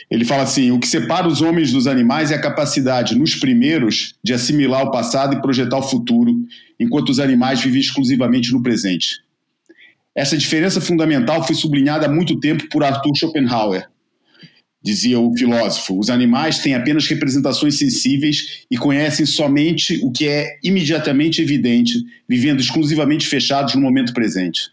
Ele 0.09 0.23
fala 0.23 0.43
assim: 0.43 0.71
o 0.71 0.79
que 0.79 0.87
separa 0.87 1.27
os 1.27 1.41
homens 1.41 1.71
dos 1.71 1.87
animais 1.87 2.31
é 2.31 2.35
a 2.35 2.41
capacidade, 2.41 3.17
nos 3.17 3.35
primeiros, 3.35 4.15
de 4.23 4.33
assimilar 4.33 4.83
o 4.83 4.91
passado 4.91 5.35
e 5.35 5.41
projetar 5.41 5.77
o 5.77 5.83
futuro, 5.83 6.33
enquanto 6.79 7.09
os 7.09 7.19
animais 7.19 7.61
vivem 7.61 7.81
exclusivamente 7.81 8.51
no 8.51 8.63
presente. 8.63 9.23
Essa 10.15 10.37
diferença 10.37 10.79
fundamental 10.79 11.45
foi 11.45 11.55
sublinhada 11.55 12.05
há 12.05 12.09
muito 12.09 12.39
tempo 12.39 12.69
por 12.69 12.83
Arthur 12.83 13.11
Schopenhauer. 13.17 13.89
Dizia 14.85 15.19
o 15.19 15.35
filósofo: 15.35 15.97
os 15.97 16.11
animais 16.11 16.59
têm 16.59 16.75
apenas 16.75 17.07
representações 17.07 17.79
sensíveis 17.79 18.65
e 18.69 18.77
conhecem 18.77 19.25
somente 19.25 19.99
o 20.03 20.11
que 20.11 20.27
é 20.27 20.59
imediatamente 20.63 21.41
evidente, 21.41 21.95
vivendo 22.29 22.59
exclusivamente 22.59 23.25
fechados 23.25 23.73
no 23.73 23.81
momento 23.81 24.13
presente. 24.13 24.69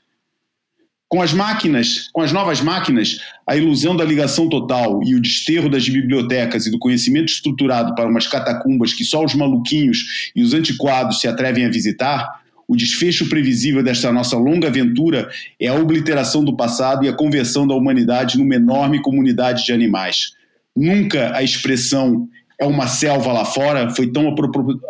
Com 1.08 1.22
as 1.22 1.32
máquinas, 1.32 2.10
com 2.12 2.20
as 2.20 2.30
novas 2.30 2.60
máquinas, 2.60 3.20
a 3.46 3.56
ilusão 3.56 3.96
da 3.96 4.04
ligação 4.04 4.50
total 4.50 5.02
e 5.02 5.14
o 5.14 5.20
desterro 5.20 5.70
das 5.70 5.88
bibliotecas 5.88 6.66
e 6.66 6.70
do 6.70 6.78
conhecimento 6.78 7.32
estruturado 7.32 7.94
para 7.94 8.08
umas 8.08 8.26
catacumbas 8.26 8.92
que 8.92 9.04
só 9.04 9.24
os 9.24 9.34
maluquinhos 9.34 10.30
e 10.36 10.42
os 10.42 10.52
antiquados 10.52 11.20
se 11.20 11.28
atrevem 11.28 11.64
a 11.64 11.70
visitar 11.70 12.41
o 12.72 12.76
desfecho 12.76 13.28
previsível 13.28 13.82
desta 13.82 14.10
nossa 14.10 14.34
longa 14.38 14.68
aventura 14.68 15.28
é 15.60 15.68
a 15.68 15.74
obliteração 15.74 16.42
do 16.42 16.56
passado 16.56 17.04
e 17.04 17.08
a 17.08 17.12
conversão 17.12 17.66
da 17.66 17.74
humanidade 17.74 18.38
numa 18.38 18.54
enorme 18.54 19.02
comunidade 19.02 19.66
de 19.66 19.72
animais. 19.72 20.32
Nunca 20.74 21.36
a 21.36 21.42
expressão 21.42 22.26
é 22.58 22.64
uma 22.64 22.86
selva 22.86 23.30
lá 23.30 23.44
fora 23.44 23.90
foi 23.90 24.10
tão 24.10 24.34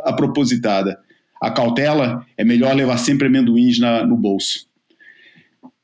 apropositada. 0.04 0.96
A 1.42 1.50
cautela 1.50 2.24
é 2.36 2.44
melhor 2.44 2.72
levar 2.72 2.98
sempre 2.98 3.26
amendoins 3.26 3.80
na, 3.80 4.06
no 4.06 4.16
bolso. 4.16 4.68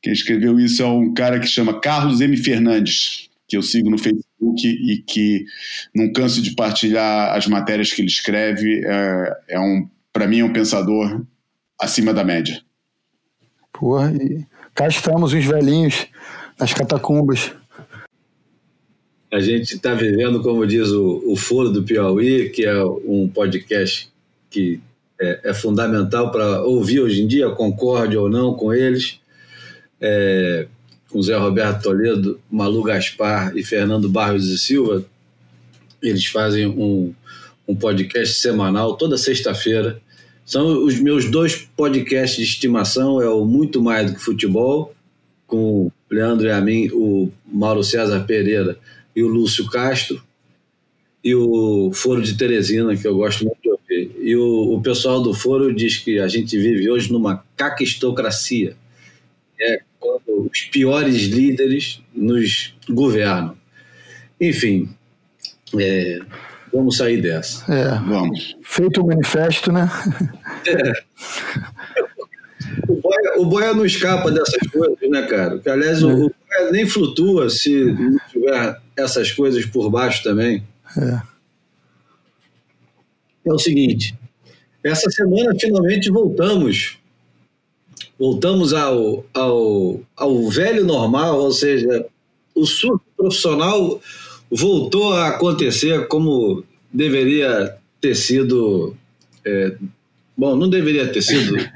Quem 0.01 0.13
escreveu 0.13 0.61
isso 0.61 0.81
é 0.81 0.87
um 0.87 1.13
cara 1.13 1.41
que 1.41 1.49
chama 1.49 1.81
Carlos 1.81 2.21
M. 2.21 2.37
Fernandes, 2.37 3.29
que 3.49 3.57
eu 3.57 3.63
sigo 3.63 3.91
no 3.91 3.99
Facebook 3.99 4.69
e 4.69 5.03
que 5.05 5.45
não 5.93 6.13
canso 6.13 6.41
de 6.41 6.55
partilhar 6.55 7.37
as 7.37 7.49
matérias 7.49 7.93
que 7.93 8.01
ele 8.01 8.09
escreve. 8.09 8.83
É, 8.87 9.37
é 9.49 9.59
um, 9.59 9.89
para 10.13 10.29
mim, 10.29 10.39
é 10.39 10.45
um 10.45 10.53
pensador 10.53 11.27
acima 11.81 12.13
da 12.13 12.25
média. 12.25 12.61
Porra, 13.73 14.13
e 14.13 14.45
cá 14.75 14.89
estamos 14.89 15.33
os 15.33 15.45
velhinhos 15.45 16.07
nas 16.59 16.73
catacumbas. 16.75 17.53
A 19.31 19.41
gente 19.41 19.75
está 19.75 19.95
vivendo, 19.95 20.43
como 20.43 20.67
diz 20.67 20.89
o, 20.89 21.23
o 21.27 21.37
Foro 21.37 21.71
do 21.71 21.83
Piauí, 21.83 22.49
que 22.51 22.65
é 22.65 22.83
um 22.83 23.31
podcast 23.33 24.11
que 24.51 24.81
é, 25.21 25.51
é 25.51 25.55
fundamental 25.55 26.31
para 26.31 26.63
ouvir 26.63 27.01
hoje 27.01 27.23
em 27.23 27.27
dia, 27.27 27.51
concorde 27.51 28.17
ou 28.17 28.29
não 28.29 28.55
com 28.55 28.73
eles, 28.73 29.21
é, 30.01 30.67
com 31.11 31.21
Zé 31.21 31.37
Roberto 31.37 31.83
Toledo, 31.83 32.41
Malu 32.51 32.83
Gaspar 32.83 33.55
e 33.57 33.63
Fernando 33.63 34.09
Barros 34.09 34.49
e 34.49 34.59
Silva. 34.59 35.05
Eles 36.03 36.25
fazem 36.27 36.67
um, 36.67 37.15
um 37.67 37.77
podcast 37.77 38.41
semanal 38.41 38.97
toda 38.97 39.19
sexta-feira 39.19 40.01
são 40.49 40.83
os 40.83 40.99
meus 40.99 41.31
dois 41.31 41.57
podcasts 41.77 42.39
de 42.39 42.51
estimação, 42.51 43.21
é 43.21 43.29
o 43.29 43.45
Muito 43.45 43.83
Mais 43.83 44.11
do 44.11 44.17
que 44.17 44.25
Futebol, 44.25 44.95
com 45.47 45.57
o 45.57 45.93
Leandro 46.11 46.47
e 46.47 46.51
a 46.51 46.59
mim, 46.59 46.89
o 46.91 47.31
Mauro 47.45 47.85
César 47.85 48.25
Pereira 48.25 48.79
e 49.15 49.23
o 49.23 49.29
Lúcio 49.29 49.67
Castro, 49.67 50.23
e 51.23 51.35
o 51.35 51.93
Foro 51.93 52.23
de 52.23 52.35
Teresina, 52.35 52.97
que 52.97 53.07
eu 53.07 53.15
gosto 53.15 53.45
muito 53.45 53.59
de 53.63 53.69
ouvir. 53.69 54.17
E 54.23 54.35
o, 54.37 54.73
o 54.73 54.81
pessoal 54.81 55.21
do 55.21 55.35
Foro 55.35 55.71
diz 55.71 55.99
que 55.99 56.19
a 56.19 56.27
gente 56.27 56.57
vive 56.57 56.89
hoje 56.89 57.13
numa 57.13 57.45
caquistocracia, 57.55 58.75
é 59.61 59.83
quando 60.01 60.49
os 60.51 60.63
piores 60.63 61.25
líderes 61.25 62.01
nos 62.15 62.75
governam. 62.89 63.55
Enfim, 64.41 64.89
é, 65.79 66.21
Vamos 66.73 66.97
sair 66.97 67.21
dessa. 67.21 67.73
É. 67.73 67.99
Vamos. 68.01 68.57
Feito 68.63 69.01
o 69.01 69.07
manifesto, 69.07 69.73
né? 69.73 69.91
É. 70.67 70.93
O 72.89 73.01
Boia, 73.01 73.39
o 73.39 73.47
Boia 73.47 73.75
não 73.75 73.87
escapa 73.87 74.31
dessas 74.31 74.69
coisas, 74.71 74.99
né, 75.09 75.23
cara? 75.23 75.59
Que, 75.59 75.69
aliás, 75.71 76.03
é. 76.03 76.07
o, 76.07 76.27
o 76.27 76.31
Boia 76.31 76.71
nem 76.73 76.87
flutua 76.87 77.49
se 77.49 77.85
não 77.85 78.19
tiver 78.31 78.81
essas 78.97 79.33
coisas 79.33 79.65
por 79.67 79.91
baixo 79.91 80.23
também. 80.23 80.63
É. 80.97 81.23
É 83.47 83.53
o 83.53 83.59
seguinte, 83.59 84.15
essa 84.83 85.11
semana 85.11 85.55
finalmente 85.59 86.11
voltamos. 86.11 86.99
Voltamos 88.19 88.75
ao, 88.75 89.25
ao, 89.33 90.01
ao 90.17 90.49
velho 90.51 90.85
normal, 90.85 91.41
ou 91.41 91.53
seja, 91.53 92.05
o 92.55 92.67
surf 92.67 93.01
profissional 93.17 94.01
voltou 94.51 95.13
a 95.13 95.29
acontecer 95.29 96.07
como 96.09 96.65
deveria 96.93 97.75
ter 98.01 98.15
sido. 98.15 98.97
É, 99.45 99.75
bom, 100.37 100.57
não 100.57 100.69
deveria 100.69 101.09
ter 101.09 101.23
sido. 101.23 101.57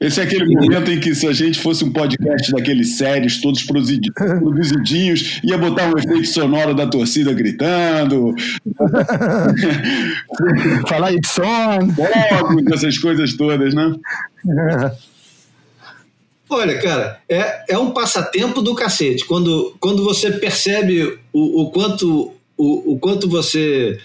Esse 0.00 0.20
é 0.20 0.22
aquele 0.22 0.54
momento 0.54 0.92
em 0.92 1.00
que, 1.00 1.12
se 1.12 1.26
a 1.26 1.32
gente 1.32 1.58
fosse 1.58 1.84
um 1.84 1.92
podcast 1.92 2.52
daqueles 2.52 2.96
sérios, 2.96 3.40
todos 3.40 3.64
produzidinhos, 3.64 5.40
ia 5.42 5.58
botar 5.58 5.92
um 5.92 5.98
efeito 5.98 6.28
sonoro 6.28 6.72
da 6.72 6.86
torcida 6.86 7.32
gritando. 7.32 8.32
Falar 10.88 11.14
em 11.14 11.20
som. 11.24 11.92
Fogos, 11.96 12.64
essas 12.72 12.96
coisas 12.98 13.34
todas, 13.34 13.74
né? 13.74 13.92
Olha, 16.50 16.80
cara, 16.80 17.20
é, 17.28 17.74
é 17.74 17.78
um 17.78 17.90
passatempo 17.90 18.62
do 18.62 18.74
cacete. 18.74 19.24
Quando, 19.24 19.76
quando 19.78 20.02
você 20.02 20.30
percebe 20.30 21.18
o, 21.32 21.62
o 21.62 21.70
quanto 21.70 22.32
o, 22.58 22.94
o 22.94 22.98
quanto 22.98 23.28
você. 23.28 24.00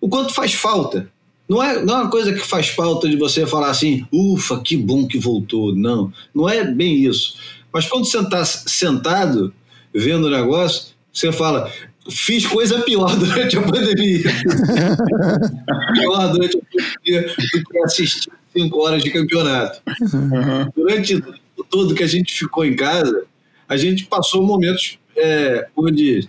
o 0.00 0.08
quanto 0.08 0.34
faz 0.34 0.52
falta. 0.52 1.08
Não 1.48 1.62
é, 1.62 1.82
não 1.84 1.94
é 1.94 2.02
uma 2.02 2.10
coisa 2.10 2.32
que 2.32 2.40
faz 2.40 2.68
falta 2.68 3.08
de 3.08 3.16
você 3.16 3.46
falar 3.46 3.70
assim, 3.70 4.06
ufa, 4.12 4.60
que 4.60 4.76
bom 4.76 5.06
que 5.06 5.18
voltou. 5.18 5.74
Não, 5.74 6.12
não 6.34 6.48
é 6.48 6.64
bem 6.64 7.04
isso. 7.04 7.36
Mas 7.72 7.86
quando 7.86 8.06
você 8.06 8.18
está 8.18 8.44
sentado 8.44 9.52
vendo 9.92 10.26
o 10.26 10.30
negócio, 10.30 10.94
você 11.12 11.30
fala, 11.30 11.70
fiz 12.10 12.46
coisa 12.46 12.80
pior 12.80 13.14
durante 13.16 13.58
a 13.58 13.62
pandemia. 13.62 14.24
pior 15.94 16.32
durante 16.32 16.56
a 16.56 16.60
pandemia 16.60 17.34
do 17.52 17.64
que 17.64 17.78
assistir 17.84 18.32
cinco 18.56 18.80
horas 18.80 19.02
de 19.02 19.10
campeonato. 19.10 19.82
Uhum. 20.14 20.70
Durante 20.74 21.22
todo 21.74 21.92
que 21.92 22.04
a 22.04 22.06
gente 22.06 22.32
ficou 22.32 22.64
em 22.64 22.76
casa, 22.76 23.24
a 23.68 23.76
gente 23.76 24.04
passou 24.04 24.44
momentos 24.44 24.96
é, 25.16 25.66
onde 25.76 26.28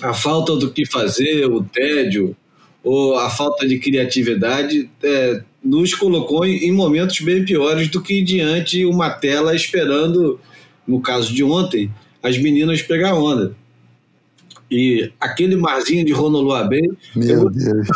a 0.00 0.14
falta 0.14 0.54
do 0.54 0.70
que 0.70 0.86
fazer, 0.86 1.44
o 1.46 1.60
tédio, 1.64 2.36
ou 2.84 3.18
a 3.18 3.28
falta 3.28 3.66
de 3.66 3.80
criatividade 3.80 4.88
é, 5.02 5.42
nos 5.60 5.92
colocou 5.92 6.46
em, 6.46 6.68
em, 6.68 6.70
momentos 6.70 7.18
bem 7.18 7.44
piores 7.44 7.88
do 7.88 8.00
que 8.00 8.22
diante 8.22 8.86
uma 8.86 9.10
tela 9.10 9.56
esperando, 9.56 10.38
no 10.86 11.00
caso 11.00 11.34
de 11.34 11.42
ontem, 11.42 11.90
as 12.22 12.38
meninas 12.38 12.80
pegar 12.80 13.16
onda. 13.16 13.56
E 14.70 15.10
aquele 15.18 15.56
marzinho 15.56 16.04
de 16.04 16.14
Honolulu. 16.14 16.68
Meu 17.16 17.28
eu, 17.28 17.50
Deus. 17.50 17.88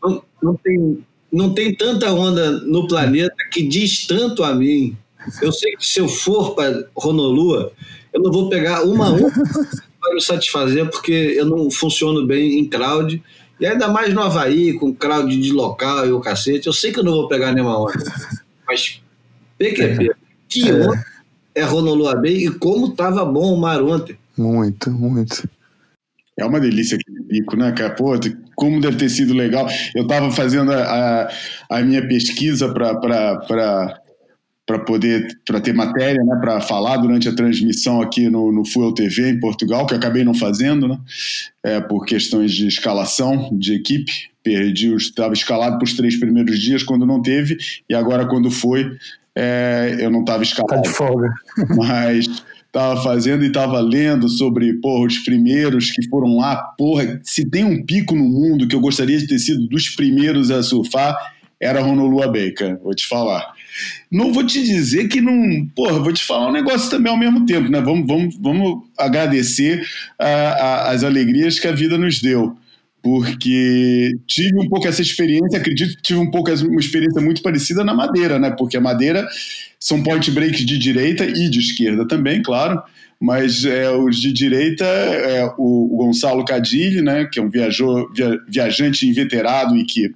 Não, 0.00 0.22
não, 0.40 0.54
tem, 0.54 1.04
não 1.32 1.52
tem 1.52 1.74
tanta 1.74 2.12
onda 2.12 2.52
no 2.52 2.86
planeta 2.86 3.34
que 3.50 3.64
diz 3.64 4.06
tanto 4.06 4.44
a 4.44 4.54
mim. 4.54 4.96
Eu 5.40 5.52
sei 5.52 5.76
que 5.76 5.86
se 5.86 6.00
eu 6.00 6.08
for 6.08 6.54
para 6.54 6.84
Honolulu, 6.94 7.70
eu 8.12 8.22
não 8.22 8.32
vou 8.32 8.48
pegar 8.48 8.82
uma 8.84 9.10
onda 9.10 9.32
para 10.00 10.14
me 10.14 10.20
satisfazer, 10.20 10.88
porque 10.90 11.12
eu 11.12 11.46
não 11.46 11.70
funciono 11.70 12.26
bem 12.26 12.58
em 12.58 12.68
crowd. 12.68 13.22
E 13.58 13.66
ainda 13.66 13.88
mais 13.88 14.12
no 14.12 14.22
Havaí, 14.22 14.74
com 14.74 14.94
crowd 14.94 15.34
de 15.40 15.52
local 15.52 16.06
e 16.06 16.12
o 16.12 16.20
cacete. 16.20 16.66
Eu 16.66 16.72
sei 16.72 16.92
que 16.92 16.98
eu 16.98 17.04
não 17.04 17.12
vou 17.12 17.28
pegar 17.28 17.52
nenhuma 17.52 17.80
onda. 17.80 18.04
Mas 18.66 19.00
PQP, 19.58 20.10
que 20.48 20.72
onda 20.72 21.04
é 21.56 21.64
Honolulu 21.64 22.20
Bay 22.20 22.46
e 22.46 22.50
como 22.50 22.94
tava 22.94 23.24
bom 23.24 23.54
o 23.54 23.60
mar 23.60 23.82
ontem. 23.82 24.16
Muito, 24.36 24.90
muito. 24.90 25.48
É 26.38 26.44
uma 26.44 26.60
delícia 26.60 26.98
aquele 26.98 27.22
pico, 27.22 27.56
né, 27.56 27.72
cara? 27.72 27.94
Pô, 27.94 28.12
como 28.54 28.78
deve 28.78 28.98
ter 28.98 29.08
sido 29.08 29.32
legal. 29.32 29.66
Eu 29.94 30.02
estava 30.02 30.30
fazendo 30.30 30.70
a, 30.70 30.82
a, 30.82 31.30
a, 31.78 31.82
minha 31.82 32.06
pesquisa 32.06 32.68
para 32.68 34.02
para 34.66 34.80
poder 34.80 35.38
para 35.46 35.60
ter 35.60 35.72
matéria, 35.72 36.22
né, 36.24 36.36
para 36.40 36.60
falar 36.60 36.96
durante 36.96 37.28
a 37.28 37.34
transmissão 37.34 38.02
aqui 38.02 38.28
no, 38.28 38.50
no 38.50 38.64
Fuel 38.64 38.92
TV 38.92 39.30
em 39.30 39.38
Portugal, 39.38 39.86
que 39.86 39.94
eu 39.94 39.98
acabei 39.98 40.24
não 40.24 40.34
fazendo, 40.34 40.88
né, 40.88 40.98
é, 41.62 41.80
por 41.80 42.04
questões 42.04 42.52
de 42.52 42.66
escalação 42.66 43.50
de 43.52 43.74
equipe. 43.74 44.12
Perdi, 44.42 44.94
estava 44.94 45.32
escalado 45.32 45.76
para 45.76 45.84
os 45.84 45.94
três 45.94 46.18
primeiros 46.18 46.60
dias 46.60 46.82
quando 46.82 47.06
não 47.06 47.20
teve, 47.20 47.56
e 47.88 47.94
agora 47.94 48.26
quando 48.26 48.48
foi, 48.50 48.96
é, 49.34 49.96
eu 50.00 50.10
não 50.10 50.20
estava 50.20 50.42
escalado. 50.42 50.82
Tá 50.82 50.88
de 50.88 50.96
folga. 50.96 51.32
Mas 51.76 52.26
estava 52.66 53.02
fazendo 53.02 53.42
e 53.42 53.48
estava 53.48 53.80
lendo 53.80 54.28
sobre 54.28 54.74
porra, 54.74 55.06
os 55.06 55.18
primeiros 55.20 55.90
que 55.90 56.08
foram 56.08 56.36
lá. 56.36 56.56
Porra, 56.76 57.20
se 57.22 57.48
tem 57.48 57.64
um 57.64 57.84
pico 57.84 58.14
no 58.14 58.24
mundo 58.24 58.68
que 58.68 58.76
eu 58.76 58.80
gostaria 58.80 59.18
de 59.18 59.26
ter 59.26 59.38
sido 59.38 59.66
dos 59.66 59.88
primeiros 59.90 60.50
a 60.50 60.62
surfar, 60.62 61.16
era 61.58 61.82
Honolulu 61.82 62.30
Bay, 62.30 62.52
cara, 62.52 62.78
vou 62.82 62.94
te 62.94 63.06
falar. 63.06 63.54
Não 64.10 64.32
vou 64.32 64.44
te 64.44 64.62
dizer 64.62 65.08
que 65.08 65.20
não. 65.20 65.66
Porra, 65.74 65.98
vou 65.98 66.12
te 66.12 66.24
falar 66.24 66.48
um 66.48 66.52
negócio 66.52 66.90
também 66.90 67.12
ao 67.12 67.18
mesmo 67.18 67.44
tempo, 67.46 67.70
né? 67.70 67.80
Vamos, 67.80 68.06
vamos, 68.06 68.36
vamos 68.40 68.84
agradecer 68.98 69.86
a, 70.18 70.26
a, 70.26 70.90
as 70.90 71.04
alegrias 71.04 71.58
que 71.58 71.68
a 71.68 71.72
vida 71.72 71.96
nos 71.98 72.20
deu. 72.20 72.56
Porque 73.02 74.12
tive 74.26 74.58
um 74.58 74.68
pouco 74.68 74.88
essa 74.88 75.00
experiência, 75.00 75.58
acredito 75.58 75.96
que 75.96 76.02
tive 76.02 76.18
um 76.18 76.30
pouco 76.30 76.50
uma 76.50 76.80
experiência 76.80 77.22
muito 77.22 77.40
parecida 77.40 77.84
na 77.84 77.94
Madeira, 77.94 78.38
né? 78.38 78.50
Porque 78.50 78.76
a 78.76 78.80
Madeira 78.80 79.26
são 79.78 80.02
point 80.02 80.28
breaks 80.30 80.66
de 80.66 80.78
direita 80.78 81.24
e 81.24 81.48
de 81.48 81.60
esquerda 81.60 82.06
também, 82.06 82.42
claro 82.42 82.82
mas 83.20 83.64
é, 83.64 83.90
os 83.90 84.20
de 84.20 84.32
direita, 84.32 84.84
é, 84.84 85.44
o, 85.56 85.94
o 85.94 85.96
Gonçalo 85.96 86.44
Cadilli, 86.44 87.00
né, 87.00 87.24
que 87.24 87.38
é 87.38 87.42
um 87.42 87.50
viajor, 87.50 88.12
via, 88.14 88.38
viajante 88.48 89.08
inveterado 89.08 89.76
e 89.76 89.84
que 89.84 90.14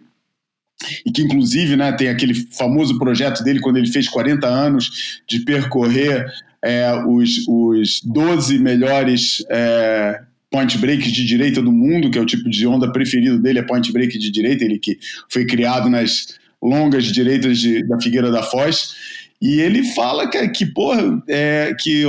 e 1.05 1.11
que 1.11 1.23
inclusive 1.23 1.77
né, 1.77 1.93
tem 1.93 2.09
aquele 2.09 2.35
famoso 2.35 2.99
projeto 2.99 3.43
dele 3.43 3.61
quando 3.61 3.77
ele 3.77 3.91
fez 3.91 4.09
40 4.09 4.47
anos 4.47 5.23
de 5.29 5.41
percorrer 5.41 6.27
é, 6.63 6.93
os, 7.07 7.47
os 7.49 8.01
12 8.05 8.59
melhores 8.59 9.45
é, 9.49 10.21
point 10.51 10.77
breaks 10.79 11.13
de 11.13 11.25
direita 11.25 11.63
do 11.63 11.73
mundo, 11.73 12.11
que 12.11 12.19
é 12.19 12.21
o 12.21 12.27
tipo 12.27 12.49
de 12.51 12.67
onda 12.67 12.93
preferido 12.93 13.39
dele, 13.39 13.61
é 13.61 13.63
point 13.63 13.91
break 13.93 14.19
de 14.19 14.31
direita, 14.31 14.65
ele 14.65 14.79
que 14.79 14.99
foi 15.29 15.47
criado 15.47 15.89
nas 15.89 16.39
longas 16.63 17.05
direitas 17.05 17.59
de, 17.59 17.83
da 17.87 17.99
Figueira 18.01 18.31
da 18.31 18.43
Foz, 18.43 18.95
e 19.41 19.61
ele 19.61 19.83
fala 19.95 20.29
que, 20.29 20.49
que 20.49 20.67
porra, 20.67 21.23
é, 21.29 21.75
que 21.79 22.05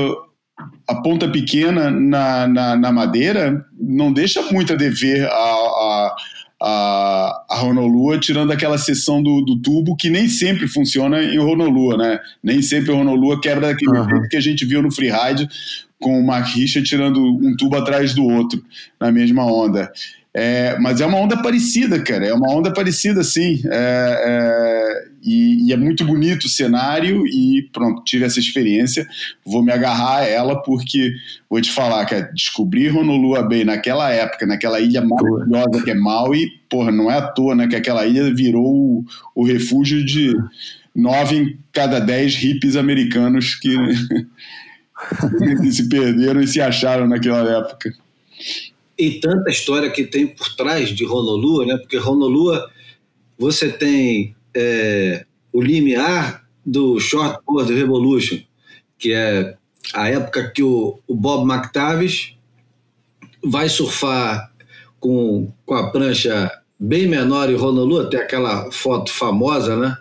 a 0.87 0.95
ponta 1.01 1.29
pequena 1.29 1.89
na, 1.89 2.47
na, 2.47 2.75
na, 2.75 2.91
madeira 2.91 3.65
não 3.79 4.11
deixa 4.11 4.41
muito 4.51 4.73
a 4.73 4.75
dever 4.75 5.25
a, 5.25 5.31
a 5.31 6.15
a, 6.61 7.43
a 7.49 7.63
Honolulu, 7.63 8.19
tirando 8.19 8.51
aquela 8.51 8.77
seção 8.77 9.21
do, 9.21 9.41
do, 9.41 9.59
tubo 9.59 9.95
que 9.95 10.09
nem 10.09 10.29
sempre 10.29 10.67
funciona 10.67 11.21
em 11.23 11.39
Honolulu, 11.39 11.97
né? 11.97 12.19
Nem 12.43 12.61
sempre 12.61 12.91
a 12.91 12.95
Honolulu 12.95 13.39
quebra 13.41 13.67
daquele 13.67 13.97
uhum. 13.97 14.07
jeito 14.07 14.29
que 14.29 14.37
a 14.37 14.41
gente 14.41 14.63
viu 14.65 14.81
no 14.81 14.91
freeride 14.91 15.49
com 15.99 16.19
o 16.19 16.25
Mark 16.25 16.55
Richard 16.55 16.87
tirando 16.87 17.19
um 17.19 17.55
tubo 17.57 17.77
atrás 17.77 18.13
do 18.13 18.23
outro 18.23 18.63
na 18.99 19.11
mesma 19.11 19.45
onda. 19.45 19.91
É, 20.33 20.79
mas 20.79 21.01
é 21.01 21.05
uma 21.05 21.17
onda 21.17 21.41
parecida, 21.41 22.01
cara. 22.01 22.25
É 22.25 22.33
uma 22.33 22.49
onda 22.49 22.71
parecida, 22.71 23.23
sim. 23.23 23.61
É, 23.65 24.23
é, 24.25 25.07
e, 25.21 25.67
e, 25.67 25.73
é 25.73 25.77
muito 25.77 26.05
bonito 26.05 26.45
o 26.45 26.49
cenário. 26.49 27.25
E 27.27 27.69
pronto, 27.73 28.03
tive 28.03 28.23
essa 28.23 28.39
experiência. 28.39 29.05
Vou 29.45 29.61
me 29.61 29.73
agarrar 29.73 30.19
a 30.19 30.25
ela, 30.25 30.61
porque 30.61 31.11
vou 31.49 31.59
te 31.59 31.69
falar, 31.71 32.05
cara, 32.05 32.31
descobrir 32.33 32.95
Honolulu 32.95 33.47
Bay 33.49 33.65
naquela 33.65 34.09
época, 34.11 34.45
naquela 34.45 34.79
ilha 34.79 35.03
maravilhosa 35.03 35.83
que 35.83 35.91
é 35.91 35.95
Maui, 35.95 36.47
porra, 36.69 36.91
não 36.91 37.11
é 37.11 37.17
à 37.17 37.21
toa, 37.21 37.53
né? 37.53 37.67
Que 37.67 37.75
aquela 37.75 38.05
ilha 38.05 38.33
virou 38.33 38.65
o, 38.65 39.05
o 39.35 39.45
refúgio 39.45 40.05
de 40.05 40.33
nove 40.95 41.35
em 41.35 41.59
cada 41.73 41.99
dez 41.99 42.35
hippies 42.35 42.77
americanos 42.77 43.55
que, 43.55 43.75
que 45.59 45.71
se 45.71 45.89
perderam 45.89 46.41
e 46.41 46.47
se 46.47 46.61
acharam 46.61 47.05
naquela 47.05 47.49
época 47.57 47.93
e 49.01 49.19
tanta 49.19 49.49
história 49.49 49.89
que 49.89 50.03
tem 50.03 50.27
por 50.27 50.55
trás 50.55 50.89
de 50.89 51.03
Honolulu, 51.03 51.65
né? 51.65 51.75
Porque 51.77 51.97
Honolulu 51.97 52.61
você 53.35 53.71
tem 53.71 54.35
é, 54.53 55.25
o 55.51 55.59
limiar 55.59 56.45
do 56.63 56.99
Shortboard 56.99 57.73
Revolution, 57.73 58.37
que 58.99 59.11
é 59.11 59.57
a 59.91 60.07
época 60.07 60.51
que 60.51 60.61
o, 60.61 60.99
o 61.07 61.15
Bob 61.15 61.51
McTavish 61.51 62.37
vai 63.43 63.67
surfar 63.69 64.53
com, 64.99 65.51
com 65.65 65.73
a 65.73 65.89
prancha 65.89 66.51
bem 66.79 67.07
menor 67.07 67.49
em 67.49 67.55
Honolulu, 67.55 68.01
até 68.01 68.17
aquela 68.17 68.71
foto 68.71 69.11
famosa, 69.11 69.75
né? 69.77 69.97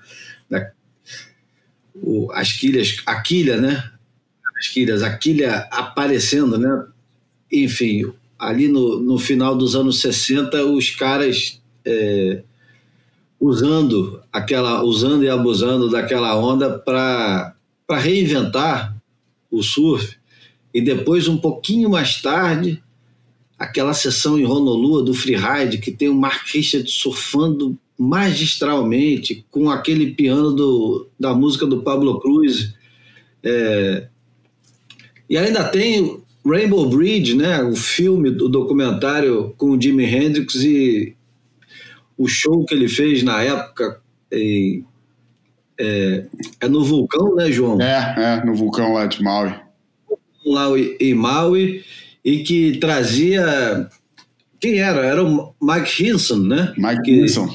Da, 0.51 0.73
o, 1.95 2.31
as 2.33 2.53
quilhas, 2.53 2.97
a 3.07 3.23
quilha, 3.23 3.57
né? 3.59 3.83
As 4.59 4.69
quilhas, 4.69 5.03
a 5.03 5.17
quilha 5.17 5.67
aparecendo, 5.71 6.59
né? 6.59 6.87
Enfim, 7.51 8.13
ali 8.41 8.69
no, 8.69 8.99
no 8.99 9.19
final 9.19 9.55
dos 9.55 9.77
anos 9.77 10.01
60, 10.01 10.65
os 10.65 10.89
caras 10.91 11.61
é, 11.85 12.43
usando 13.39 14.23
aquela, 14.33 14.83
usando 14.83 15.23
e 15.23 15.29
abusando 15.29 15.91
daquela 15.91 16.35
onda 16.39 16.79
para 16.79 17.55
reinventar 17.91 18.97
o 19.51 19.63
surf. 19.63 20.17
E 20.73 20.81
depois, 20.81 21.29
um 21.29 21.37
pouquinho 21.37 21.91
mais 21.91 22.23
tarde, 22.23 22.83
aquela 23.59 23.93
sessão 23.93 24.39
em 24.39 24.47
Honolulu 24.47 25.03
do 25.03 25.13
freeride, 25.13 25.77
que 25.77 25.93
tem 25.93 26.09
o 26.09 26.15
Mark 26.15 26.47
Richard 26.51 26.91
surfando 26.91 27.79
magistralmente 27.99 29.45
com 29.51 29.69
aquele 29.69 30.15
piano 30.15 30.55
do, 30.55 31.09
da 31.19 31.35
música 31.35 31.67
do 31.67 31.83
Pablo 31.83 32.19
Cruz. 32.21 32.73
É, 33.43 34.09
e 35.29 35.37
ainda 35.37 35.65
tem 35.65 36.23
Rainbow 36.45 36.89
Bridge, 36.89 37.37
né, 37.37 37.63
o 37.63 37.77
filme, 37.77 38.31
o 38.31 38.49
documentário 38.49 39.55
com 39.57 39.71
o 39.71 39.81
Jimi 39.81 40.05
Hendrix 40.05 40.55
e 40.55 41.15
o 42.17 42.27
show 42.27 42.65
que 42.65 42.75
ele 42.75 42.89
fez 42.89 43.23
na 43.23 43.43
época 43.43 44.01
em, 44.33 44.85
é, 45.79 46.27
é, 46.61 46.69
no 46.69 46.85
vulcão, 46.85 47.35
né, 47.35 47.51
João? 47.51 47.81
É, 47.81 48.15
é, 48.17 48.45
no 48.45 48.55
vulcão 48.55 48.93
lá 48.93 49.07
de 49.07 49.23
Maui. 49.23 49.55
Lá 50.45 50.67
em 51.01 51.15
Maui 51.15 51.85
e 52.25 52.43
que 52.43 52.79
trazia 52.79 53.89
quem 54.61 54.79
era? 54.79 55.05
Era 55.05 55.25
o 55.25 55.55
Mike 55.61 56.07
Hinson, 56.07 56.39
né? 56.39 56.75
Mike 56.77 57.03
que, 57.03 57.13
Hinson. 57.13 57.49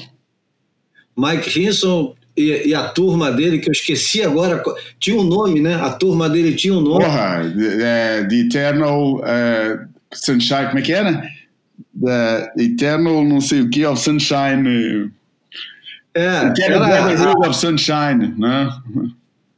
Mike 1.16 1.60
Hinson 1.60 2.14
e, 2.36 2.68
e, 2.68 2.74
a 2.74 2.88
turma 2.88 3.32
dele, 3.32 3.58
que 3.58 3.68
eu 3.68 3.72
esqueci 3.72 4.22
agora, 4.22 4.62
tinha 4.98 5.16
um 5.16 5.24
nome, 5.24 5.60
né? 5.60 5.74
A 5.74 5.90
turma 5.90 6.28
dele 6.28 6.54
tinha 6.54 6.74
um 6.74 6.80
nome. 6.80 7.04
Porra, 7.04 7.42
The, 7.56 8.24
the 8.28 8.36
Eternal 8.36 9.16
uh, 9.16 9.86
Sunshine, 10.12 10.66
como 10.66 10.78
é 10.78 10.82
que 10.82 10.92
era? 10.92 11.22
The 11.98 12.52
Eternal 12.58 13.24
não 13.24 13.40
sei 13.40 13.62
o 13.62 13.70
que 13.70 13.86
of 13.86 14.00
Sunshine. 14.00 15.10
É, 16.14 16.46
Eternal 16.46 16.86
Brotherhood 16.86 17.46
a, 17.46 17.48
of 17.48 17.56
Sunshine, 17.56 18.34
né? 18.38 18.70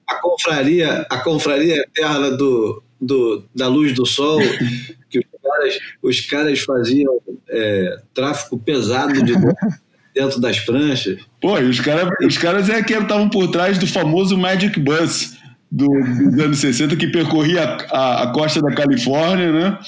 A 0.06 0.14
confraria, 0.20 1.06
a 1.10 1.18
confraria 1.18 1.76
eterna 1.76 2.30
do, 2.30 2.82
do, 3.00 3.44
da 3.54 3.66
luz 3.66 3.92
do 3.92 4.06
sol, 4.06 4.40
que 5.10 5.18
os 5.18 5.24
caras, 5.42 5.78
os 6.02 6.20
caras 6.20 6.60
faziam 6.60 7.20
é, 7.48 7.98
tráfico 8.14 8.56
pesado 8.56 9.22
de 9.22 9.32
dentro 10.18 10.40
das 10.40 10.58
pranchas. 10.58 11.18
Pô, 11.40 11.58
e 11.58 11.64
os, 11.64 11.78
cara, 11.80 12.10
os 12.26 12.36
caras 12.36 12.68
é 12.68 12.82
que 12.82 12.92
estavam 12.92 13.28
por 13.28 13.48
trás 13.48 13.78
do 13.78 13.86
famoso 13.86 14.36
Magic 14.36 14.78
Bus 14.80 15.36
do, 15.70 15.86
dos 15.86 16.40
anos 16.40 16.58
60 16.58 16.96
que 16.96 17.06
percorria 17.06 17.62
a, 17.62 17.96
a, 17.96 18.22
a 18.24 18.32
costa 18.32 18.60
da 18.60 18.74
Califórnia, 18.74 19.52
né? 19.52 19.78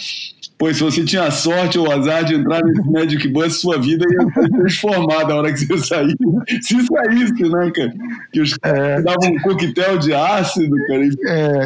Pois 0.56 0.76
se 0.76 0.82
você 0.82 1.02
tinha 1.02 1.22
a 1.22 1.30
sorte 1.30 1.78
ou 1.78 1.88
o 1.88 1.90
azar 1.90 2.22
de 2.22 2.34
entrar 2.34 2.62
nesse 2.62 2.90
Magic 2.90 3.28
Bus, 3.28 3.60
sua 3.60 3.78
vida 3.78 4.04
ia 4.08 4.30
ser 4.30 4.50
transformada 4.50 5.28
na 5.28 5.36
hora 5.36 5.52
que 5.52 5.64
você 5.64 5.86
sair. 5.86 6.14
Se 6.60 6.86
saísse, 6.86 7.42
né, 7.48 7.70
cara? 7.74 7.92
Que 8.30 8.40
os 8.42 8.54
caras 8.58 9.00
é. 9.00 9.02
davam 9.02 9.30
um 9.30 9.40
coquetel 9.40 9.98
de 9.98 10.12
ácido, 10.12 10.76
cara. 10.86 11.08
É, 11.26 11.64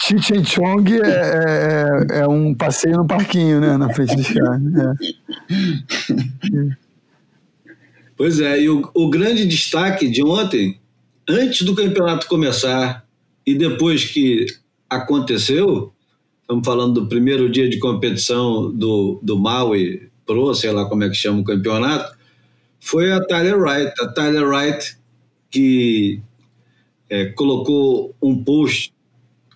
Chichen 0.00 0.42
Chong 0.42 0.90
é, 0.90 2.16
é, 2.16 2.20
é, 2.20 2.26
um 2.26 2.54
passeio 2.54 2.96
no 2.96 3.06
parquinho, 3.06 3.60
né, 3.60 3.76
na 3.76 3.92
frente 3.92 4.16
dos 4.16 4.28
caras. 4.28 4.62
É. 5.52 6.80
Pois 8.20 8.38
é, 8.38 8.60
e 8.60 8.68
o, 8.68 8.86
o 8.92 9.08
grande 9.08 9.46
destaque 9.46 10.06
de 10.06 10.22
ontem, 10.22 10.78
antes 11.26 11.62
do 11.62 11.74
campeonato 11.74 12.26
começar 12.26 13.02
e 13.46 13.54
depois 13.54 14.04
que 14.04 14.44
aconteceu, 14.90 15.90
Estamos 16.42 16.66
falando 16.66 17.00
do 17.00 17.06
primeiro 17.06 17.48
dia 17.48 17.66
de 17.66 17.78
competição 17.78 18.70
do, 18.70 19.18
do 19.22 19.38
Maui 19.38 20.10
Pro, 20.26 20.52
sei 20.52 20.70
lá 20.70 20.84
como 20.84 21.02
é 21.02 21.08
que 21.08 21.14
chama 21.14 21.40
o 21.40 21.44
campeonato. 21.44 22.14
Foi 22.78 23.10
a 23.10 23.24
Tyler 23.24 23.56
Wright. 23.56 23.94
A 23.98 24.08
Tyler 24.08 24.46
Wright 24.46 24.98
que 25.48 26.20
é, 27.08 27.26
colocou 27.26 28.14
um 28.20 28.44
post 28.44 28.92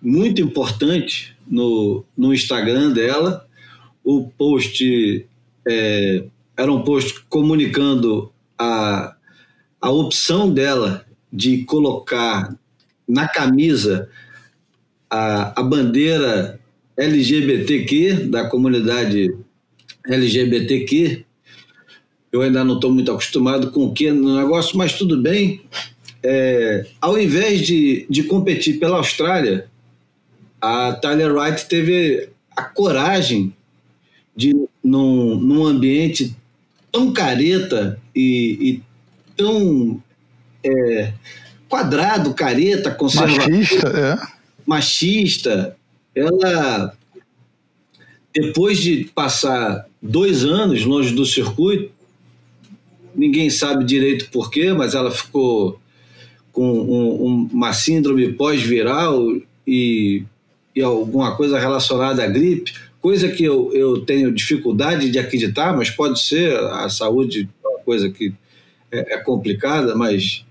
muito 0.01 0.41
importante 0.41 1.37
no, 1.47 2.03
no 2.17 2.33
Instagram 2.33 2.93
dela. 2.93 3.45
O 4.03 4.27
post 4.27 5.27
é, 5.67 6.25
era 6.57 6.71
um 6.71 6.81
post 6.81 7.25
comunicando 7.29 8.31
a, 8.57 9.15
a 9.81 9.89
opção 9.89 10.51
dela 10.51 11.05
de 11.31 11.63
colocar 11.65 12.55
na 13.07 13.27
camisa 13.27 14.09
a, 15.09 15.59
a 15.59 15.63
bandeira 15.63 16.59
LGBTQ, 16.97 18.27
da 18.27 18.49
comunidade 18.49 19.35
LGBTQ. 20.07 21.25
Eu 22.31 22.41
ainda 22.41 22.63
não 22.63 22.75
estou 22.75 22.91
muito 22.91 23.11
acostumado 23.11 23.71
com 23.71 23.85
o 23.85 23.93
que 23.93 24.11
no 24.11 24.35
negócio, 24.37 24.77
mas 24.77 24.93
tudo 24.93 25.21
bem. 25.21 25.61
É, 26.23 26.85
ao 26.99 27.17
invés 27.19 27.61
de, 27.61 28.05
de 28.09 28.23
competir 28.23 28.79
pela 28.79 28.97
Austrália, 28.97 29.67
a 30.59 30.93
Tyler 30.93 31.33
Wright 31.33 31.67
teve 31.67 32.29
a 32.55 32.63
coragem 32.63 33.53
de, 34.35 34.53
num, 34.83 35.35
num 35.35 35.65
ambiente 35.65 36.35
tão 36.95 37.11
careta 37.11 37.99
e, 38.15 38.57
e 38.61 38.83
tão 39.35 40.01
é, 40.63 41.11
quadrado, 41.67 42.33
careta, 42.33 42.89
conservador, 42.89 43.49
machista, 43.49 43.87
é. 43.89 44.27
machista. 44.65 45.77
Ela, 46.15 46.95
depois 48.33 48.77
de 48.77 49.11
passar 49.13 49.85
dois 50.01 50.45
anos 50.45 50.85
longe 50.85 51.13
do 51.13 51.25
circuito, 51.25 51.91
ninguém 53.13 53.49
sabe 53.49 53.83
direito 53.83 54.29
porquê, 54.31 54.71
mas 54.71 54.95
ela 54.95 55.11
ficou 55.11 55.77
com 56.53 56.79
um, 56.79 57.49
uma 57.51 57.73
síndrome 57.73 58.31
pós-viral 58.31 59.21
e, 59.67 60.23
e 60.73 60.81
alguma 60.81 61.35
coisa 61.35 61.59
relacionada 61.59 62.23
à 62.23 62.27
gripe, 62.27 62.73
coisa 63.05 63.29
que 63.29 63.43
eu, 63.43 63.71
eu 63.71 64.01
tenho 64.01 64.31
dificuldade 64.31 65.11
de 65.11 65.19
acreditar, 65.19 65.77
mas 65.77 65.91
pode 65.91 66.19
ser 66.19 66.57
a 66.57 66.89
saúde, 66.89 67.47
uma 67.63 67.77
coisa 67.81 68.09
que 68.09 68.33
é, 68.91 69.13
é 69.13 69.17
complicada, 69.19 69.93
mas 69.93 70.43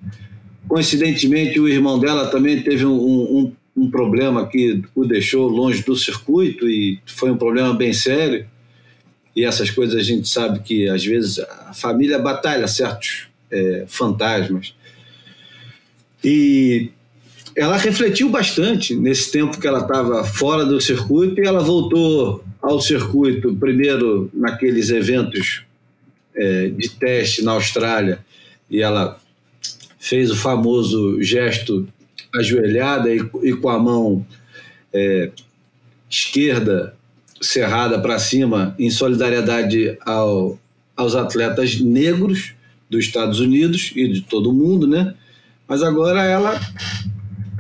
coincidentemente 0.69 1.59
o 1.59 1.67
irmão 1.67 1.99
dela 1.99 2.29
também 2.29 2.63
teve 2.63 2.87
um, 2.87 2.95
um, 2.95 3.53
um 3.77 3.91
problema 3.91 4.47
que 4.47 4.81
o 4.95 5.05
deixou 5.05 5.49
longe 5.49 5.83
do 5.83 5.97
circuito 5.97 6.69
e 6.69 7.01
foi 7.05 7.33
um 7.33 7.37
problema 7.37 7.75
bem 7.75 7.93
sério. 7.93 8.47
E 9.35 9.45
essas 9.45 9.69
coisas 9.69 9.97
a 9.97 10.05
gente 10.05 10.29
sabe 10.29 10.61
que 10.61 10.89
às 10.89 11.05
vezes 11.05 11.41
a 11.41 11.75
família 11.75 12.21
batalha 12.21 12.69
certos 12.69 13.27
é, 13.51 13.85
fantasmas. 13.89 14.77
E 16.23 16.93
ela 17.57 17.77
refletiu 17.77 18.29
bastante 18.29 18.95
nesse 18.95 19.31
tempo 19.31 19.61
que 19.61 19.67
ela 19.67 19.81
estava 19.81 20.25
fora 20.25 20.65
do 20.65 20.81
circuito 20.81 21.41
e 21.41 21.47
ela 21.47 21.61
voltou 21.61 22.45
ao 22.61 22.81
circuito 22.81 23.55
primeiro 23.55 24.31
naqueles 24.35 24.91
eventos 24.91 25.63
é, 26.35 26.69
de 26.69 26.89
teste 26.89 27.43
na 27.43 27.53
Austrália 27.53 28.19
e 28.69 28.83
ela 28.83 29.21
fez 29.99 30.31
o 30.31 30.37
famoso 30.37 31.23
gesto 31.23 31.87
ajoelhada 32.35 33.15
e, 33.15 33.21
e 33.43 33.53
com 33.55 33.69
a 33.69 33.79
mão 33.79 34.27
é, 34.93 35.31
esquerda 36.11 36.95
cerrada 37.41 37.99
para 38.01 38.19
cima, 38.19 38.75
em 38.79 38.91
solidariedade 38.91 39.97
ao, 40.05 40.59
aos 40.97 41.15
atletas 41.15 41.81
negros 41.81 42.55
dos 42.89 43.05
Estados 43.05 43.41
Unidos 43.41 43.93
e 43.95 44.09
de 44.09 44.23
todo 44.23 44.51
o 44.51 44.53
mundo, 44.53 44.87
né? 44.87 45.15
Mas 45.67 45.83
agora 45.83 46.23
ela, 46.23 46.61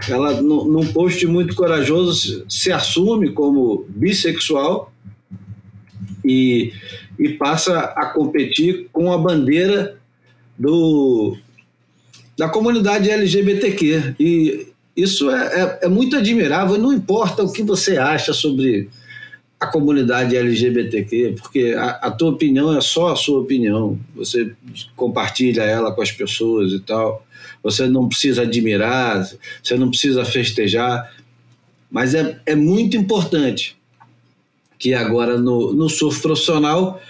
ela 0.08 0.40
num 0.40 0.86
post 0.92 1.26
muito 1.26 1.54
corajoso, 1.54 2.44
se 2.48 2.72
assume 2.72 3.30
como 3.30 3.86
bissexual 3.88 4.92
e, 6.24 6.72
e 7.18 7.30
passa 7.30 7.78
a 7.80 8.06
competir 8.06 8.88
com 8.92 9.12
a 9.12 9.18
bandeira 9.18 9.96
do, 10.58 11.36
da 12.36 12.48
comunidade 12.48 13.10
LGBTQ. 13.10 14.14
E 14.18 14.66
isso 14.96 15.30
é, 15.30 15.46
é, 15.46 15.78
é, 15.82 15.88
muito 15.88 16.16
admirável, 16.16 16.78
não 16.78 16.92
importa 16.92 17.42
o 17.42 17.52
que 17.52 17.62
você 17.62 17.96
acha 17.98 18.32
sobre 18.32 18.88
a 19.64 19.66
comunidade 19.66 20.36
LGBTQ, 20.36 21.36
porque 21.40 21.74
a, 21.76 21.90
a, 21.90 22.10
tua 22.10 22.30
opinião 22.30 22.76
é 22.76 22.80
só 22.80 23.12
a 23.12 23.16
sua 23.16 23.40
opinião, 23.40 23.98
você 24.14 24.52
compartilha 24.96 25.62
ela 25.62 25.92
com 25.92 26.02
as 26.02 26.12
pessoas 26.12 26.72
e 26.72 26.80
tal, 26.80 27.26
você 27.62 27.86
não 27.86 28.08
precisa 28.08 28.42
admirar, 28.42 29.28
você 29.62 29.76
não 29.76 29.90
precisa 29.90 30.24
festejar, 30.24 31.12
mas 31.90 32.14
é, 32.14 32.40
é 32.46 32.54
muito 32.54 32.96
importante 32.96 33.76
que 34.78 34.92
agora 34.94 35.38
no, 35.38 35.72
no 35.72 35.88
surf 35.88 36.20
profissional 36.20 37.00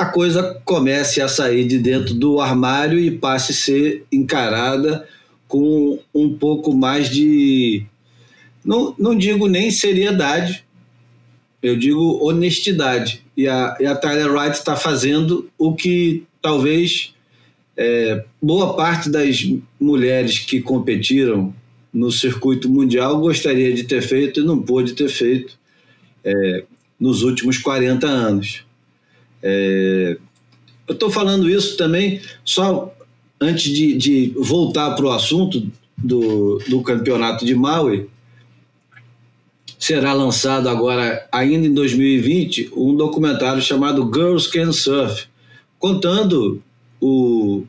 a 0.00 0.06
coisa 0.06 0.58
comece 0.64 1.20
a 1.20 1.28
sair 1.28 1.66
de 1.66 1.78
dentro 1.78 2.14
do 2.14 2.40
armário 2.40 2.98
e 2.98 3.10
passe 3.10 3.52
a 3.52 3.54
ser 3.54 4.06
encarada 4.10 5.06
com 5.46 5.98
um 6.14 6.32
pouco 6.32 6.72
mais 6.72 7.10
de. 7.10 7.84
Não, 8.64 8.94
não 8.98 9.14
digo 9.14 9.46
nem 9.46 9.70
seriedade, 9.70 10.64
eu 11.62 11.76
digo 11.76 12.24
honestidade. 12.24 13.22
E 13.36 13.46
a, 13.46 13.76
e 13.80 13.86
a 13.86 13.94
Tyler 13.94 14.32
Wright 14.32 14.56
está 14.56 14.76
fazendo 14.76 15.50
o 15.58 15.74
que 15.74 16.24
talvez 16.40 17.14
é, 17.76 18.24
boa 18.40 18.74
parte 18.76 19.08
das 19.08 19.46
mulheres 19.80 20.38
que 20.38 20.60
competiram 20.60 21.54
no 21.92 22.10
circuito 22.12 22.68
mundial 22.68 23.20
gostaria 23.20 23.72
de 23.72 23.84
ter 23.84 24.02
feito 24.02 24.40
e 24.40 24.44
não 24.44 24.60
pôde 24.60 24.92
ter 24.92 25.08
feito 25.08 25.58
é, 26.24 26.64
nos 26.98 27.22
últimos 27.22 27.58
40 27.58 28.06
anos. 28.06 28.64
É, 29.42 30.16
eu 30.86 30.92
estou 30.92 31.10
falando 31.10 31.48
isso 31.48 31.76
também 31.76 32.20
só 32.44 32.94
antes 33.40 33.72
de, 33.72 33.96
de 33.96 34.34
voltar 34.36 34.94
para 34.94 35.06
o 35.06 35.10
assunto 35.10 35.70
do, 35.96 36.58
do 36.68 36.82
campeonato 36.82 37.44
de 37.44 37.54
Maui. 37.54 38.08
Será 39.80 40.12
lançado 40.12 40.68
agora, 40.68 41.26
ainda 41.32 41.66
em 41.66 41.72
2020, 41.72 42.70
um 42.76 42.94
documentário 42.94 43.62
chamado 43.62 44.10
Girls 44.14 44.46
Can 44.50 44.72
Surf, 44.72 45.24
contando 45.78 46.62
o, 47.00 47.64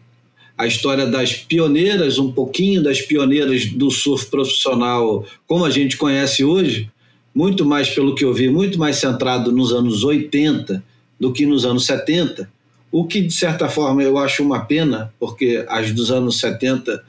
a 0.58 0.68
história 0.68 1.08
das 1.08 1.34
pioneiras, 1.34 2.20
um 2.20 2.30
pouquinho 2.30 2.84
das 2.84 3.02
pioneiras 3.02 3.68
do 3.68 3.90
surf 3.90 4.26
profissional 4.26 5.26
como 5.48 5.64
a 5.64 5.70
gente 5.70 5.96
conhece 5.96 6.44
hoje, 6.44 6.92
muito 7.34 7.64
mais 7.66 7.90
pelo 7.90 8.14
que 8.14 8.26
eu 8.26 8.34
vi, 8.34 8.50
muito 8.50 8.78
mais 8.78 8.98
centrado 8.98 9.50
nos 9.50 9.72
anos 9.72 10.04
80 10.04 10.84
do 11.18 11.32
que 11.32 11.46
nos 11.46 11.64
anos 11.64 11.86
70, 11.86 12.52
o 12.92 13.06
que 13.06 13.22
de 13.22 13.34
certa 13.34 13.70
forma 13.70 14.04
eu 14.04 14.18
acho 14.18 14.44
uma 14.44 14.66
pena, 14.66 15.14
porque 15.18 15.64
as 15.70 15.94
dos 15.94 16.12
anos 16.12 16.42
70 16.42 17.02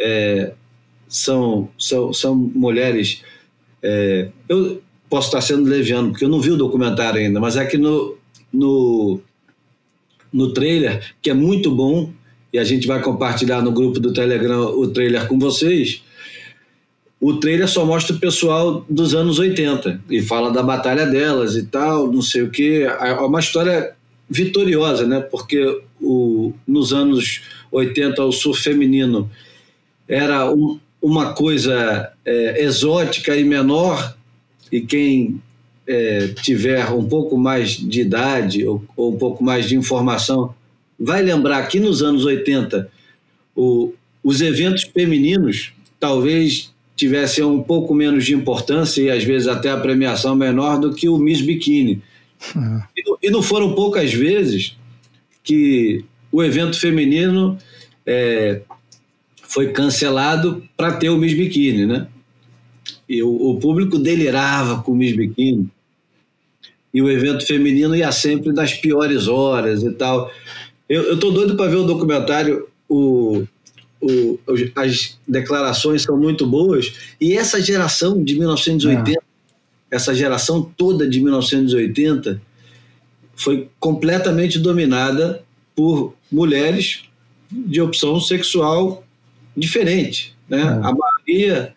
é, 0.00 0.52
são, 1.06 1.68
são, 1.78 2.12
são 2.12 2.34
mulheres. 2.34 3.22
É, 3.82 4.28
eu 4.48 4.82
posso 5.08 5.28
estar 5.28 5.40
sendo 5.40 5.68
leviano, 5.68 6.10
porque 6.10 6.24
eu 6.24 6.28
não 6.28 6.40
vi 6.40 6.50
o 6.50 6.56
documentário 6.56 7.20
ainda, 7.20 7.40
mas 7.40 7.56
é 7.56 7.64
que 7.64 7.78
no, 7.78 8.16
no, 8.52 9.20
no 10.32 10.52
trailer, 10.52 11.14
que 11.22 11.30
é 11.30 11.34
muito 11.34 11.70
bom, 11.70 12.12
e 12.52 12.58
a 12.58 12.64
gente 12.64 12.86
vai 12.86 13.00
compartilhar 13.02 13.62
no 13.62 13.72
grupo 13.72 14.00
do 14.00 14.12
Telegram 14.12 14.66
o 14.66 14.88
trailer 14.88 15.26
com 15.26 15.38
vocês 15.38 16.02
o 17.20 17.34
trailer 17.34 17.68
só 17.68 17.84
mostra 17.84 18.14
o 18.14 18.18
pessoal 18.18 18.86
dos 18.88 19.14
anos 19.14 19.38
80 19.38 20.02
e 20.08 20.22
fala 20.22 20.52
da 20.52 20.62
batalha 20.62 21.04
delas 21.04 21.56
e 21.56 21.64
tal, 21.64 22.10
não 22.10 22.22
sei 22.22 22.42
o 22.42 22.50
que. 22.50 22.82
É 22.82 23.12
uma 23.14 23.40
história 23.40 23.94
vitoriosa, 24.30 25.06
né? 25.06 25.20
Porque 25.20 25.82
o, 26.00 26.52
nos 26.66 26.92
anos 26.92 27.42
80 27.72 28.24
o 28.24 28.30
surf 28.30 28.62
feminino 28.62 29.28
era 30.06 30.50
um, 30.52 30.78
uma 31.00 31.32
coisa 31.32 32.12
é, 32.24 32.62
exótica 32.62 33.36
e 33.36 33.44
menor, 33.44 34.16
e 34.70 34.80
quem 34.80 35.40
é, 35.86 36.28
tiver 36.42 36.90
um 36.90 37.08
pouco 37.08 37.38
mais 37.38 37.70
de 37.70 38.02
idade 38.02 38.66
ou, 38.66 38.84
ou, 38.96 39.14
um 39.14 39.16
pouco 39.16 39.42
mais 39.42 39.66
de 39.66 39.76
informação 39.76 40.54
vai 41.00 41.22
lembrar 41.22 41.66
que 41.68 41.80
nos 41.80 42.02
anos 42.02 42.24
80 42.24 42.90
o, 43.56 43.94
os 44.22 44.40
eventos 44.40 44.82
femininos 44.82 45.72
talvez 45.98 46.72
tivessem 46.94 47.44
um 47.44 47.62
pouco 47.62 47.94
menos 47.94 48.26
de 48.26 48.34
importância 48.34 49.00
e 49.00 49.10
às 49.10 49.22
vezes 49.22 49.46
até 49.46 49.70
a 49.70 49.76
premiação 49.76 50.34
menor 50.34 50.78
do 50.78 50.92
que 50.92 51.08
o 51.08 51.16
Miss 51.16 51.40
Bikini. 51.40 52.02
Uhum. 52.54 52.82
E, 52.96 53.28
e, 53.28 53.30
não 53.30 53.40
foram 53.40 53.74
poucas 53.74 54.12
vezes 54.12 54.76
que 55.42 56.04
o 56.30 56.42
evento 56.42 56.78
feminino 56.78 57.56
é, 58.04 58.60
foi 59.48 59.72
cancelado 59.72 60.62
para 60.76 60.92
ter 60.92 61.08
o 61.08 61.16
Miss 61.16 61.32
Bikini, 61.32 61.86
né? 61.86 62.06
E 63.08 63.22
o, 63.22 63.30
o, 63.30 63.58
público 63.58 63.98
delirava 63.98 64.82
com 64.82 64.92
o 64.92 64.94
Miss 64.94 65.16
Bikini. 65.16 65.70
E 66.92 67.00
o 67.00 67.10
evento 67.10 67.46
feminino 67.46 67.96
ia 67.96 68.12
sempre 68.12 68.52
nas 68.52 68.74
piores 68.74 69.26
horas 69.26 69.82
e 69.82 69.90
tal. 69.92 70.30
Eu, 70.86 71.14
estou 71.14 71.32
doido 71.32 71.56
para 71.56 71.70
ver 71.70 71.76
o 71.76 71.84
documentário. 71.84 72.68
O, 72.86 73.44
o, 74.02 74.38
as 74.76 75.18
declarações 75.26 76.02
são 76.02 76.18
muito 76.18 76.46
boas, 76.46 77.14
e 77.18 77.34
essa 77.34 77.60
geração 77.60 78.22
de 78.22 78.34
1980, 78.38 79.18
é. 79.18 79.96
essa 79.96 80.14
geração 80.14 80.62
toda 80.76 81.08
de 81.08 81.20
1980, 81.20 82.40
foi 83.34 83.68
completamente 83.80 84.58
dominada 84.58 85.42
por 85.74 86.14
mulheres 86.30 87.04
de 87.50 87.80
opção 87.80 88.20
sexual 88.20 89.07
diferente. 89.58 90.36
Né? 90.48 90.60
É. 90.60 90.86
A 90.86 90.94
maioria, 90.94 91.74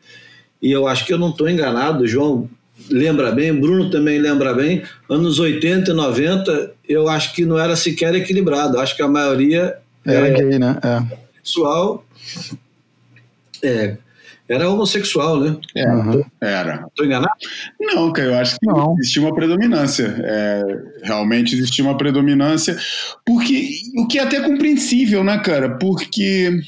e 0.62 0.72
eu 0.72 0.88
acho 0.88 1.06
que 1.06 1.14
eu 1.14 1.18
não 1.18 1.30
estou 1.30 1.50
enganado, 1.50 2.08
João 2.08 2.50
lembra 2.90 3.32
bem, 3.32 3.54
Bruno 3.54 3.90
também 3.90 4.20
lembra 4.20 4.54
bem, 4.54 4.84
anos 5.10 5.40
80 5.40 5.92
e 5.92 5.94
90, 5.94 6.72
eu 6.88 7.08
acho 7.08 7.34
que 7.34 7.46
não 7.46 7.60
era 7.60 7.76
sequer 7.76 8.16
equilibrado, 8.16 8.80
acho 8.80 8.96
que 8.96 9.04
a 9.04 9.08
maioria 9.08 9.78
era 10.06 10.28
é, 10.28 10.32
gay, 10.32 10.60
né? 10.60 10.78
É. 10.84 11.18
Sexual 11.44 12.04
é, 13.64 13.98
era 14.52 14.70
homossexual, 14.70 15.40
né? 15.40 15.58
É, 15.76 15.88
uhum. 15.88 16.24
Era. 16.42 16.86
Estou 16.90 17.06
enganado? 17.06 17.32
Não, 17.80 18.12
cara, 18.12 18.28
eu 18.30 18.38
acho 18.38 18.58
que 18.60 18.66
não. 18.66 18.96
existia 19.00 19.22
uma 19.22 19.34
predominância. 19.34 20.16
É, 20.20 20.64
realmente 21.04 21.56
existia 21.56 21.86
uma 21.86 21.98
predominância. 21.98 22.78
Porque, 23.26 23.70
o 23.98 24.08
que 24.08 24.20
é 24.20 24.24
até 24.24 24.42
compreensível, 24.42 25.24
né, 25.24 25.38
cara? 25.40 25.78
Porque 25.78 26.60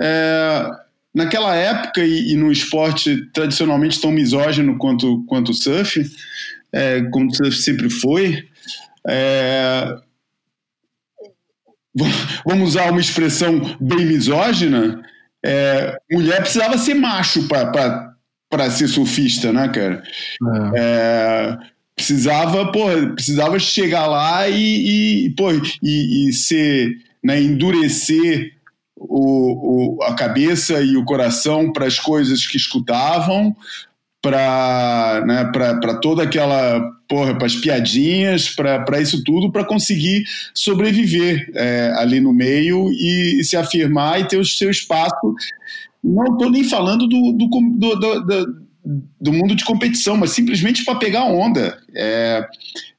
é, 0.00 0.70
naquela 1.14 1.54
época 1.54 2.04
e, 2.04 2.32
e, 2.32 2.36
no 2.36 2.52
esporte 2.52 3.24
tradicionalmente 3.32 4.00
tão 4.00 4.12
misógino 4.12 4.76
quanto, 4.78 5.24
quanto 5.26 5.50
o 5.50 5.54
surf, 5.54 6.04
é, 6.72 7.02
como 7.10 7.30
o 7.30 7.34
surf 7.34 7.56
sempre 7.56 7.88
foi, 7.88 8.46
é, 9.08 9.96
vamos 12.44 12.70
usar 12.70 12.90
uma 12.90 13.00
expressão 13.00 13.76
bem 13.80 14.04
misógina, 14.04 15.02
é, 15.44 15.96
mulher 16.10 16.40
precisava 16.40 16.76
ser 16.76 16.94
macho 16.94 17.46
para 17.48 18.70
ser 18.70 18.88
surfista, 18.88 19.52
né, 19.52 19.68
cara? 19.68 20.02
É. 20.74 20.80
É, 20.80 21.58
precisava, 21.94 22.70
porra, 22.70 23.14
precisava 23.14 23.58
chegar 23.58 24.06
lá 24.06 24.48
e, 24.48 25.26
e, 25.26 25.30
porra, 25.30 25.60
e, 25.82 26.28
e 26.28 26.32
ser, 26.32 26.98
né, 27.24 27.40
endurecer 27.40 28.55
o, 28.96 29.98
o, 29.98 30.02
a 30.04 30.14
cabeça 30.14 30.80
e 30.82 30.96
o 30.96 31.04
coração 31.04 31.72
para 31.72 31.86
as 31.86 31.98
coisas 31.98 32.46
que 32.46 32.56
escutavam, 32.56 33.54
para 34.22 35.22
né, 35.26 35.52
toda 36.02 36.22
aquela 36.22 36.80
porra, 37.08 37.36
para 37.36 37.46
as 37.46 37.54
piadinhas, 37.54 38.48
para 38.48 39.00
isso 39.00 39.22
tudo, 39.22 39.52
para 39.52 39.64
conseguir 39.64 40.24
sobreviver 40.52 41.50
é, 41.54 41.92
ali 41.96 42.20
no 42.20 42.32
meio 42.32 42.90
e, 42.90 43.40
e, 43.40 43.44
se 43.44 43.56
afirmar 43.56 44.20
e 44.20 44.28
ter 44.28 44.38
o 44.38 44.44
seu 44.44 44.70
espaço. 44.70 45.34
Não 46.02 46.32
estou 46.32 46.50
nem 46.50 46.64
falando 46.64 47.06
do, 47.06 47.32
do, 47.32 47.46
do, 47.46 48.20
do 48.24 48.65
do 49.20 49.32
mundo 49.32 49.56
de 49.56 49.64
competição, 49.64 50.16
mas 50.16 50.30
simplesmente 50.30 50.84
para 50.84 50.98
pegar 50.98 51.24
onda. 51.24 51.76
É, 51.92 52.46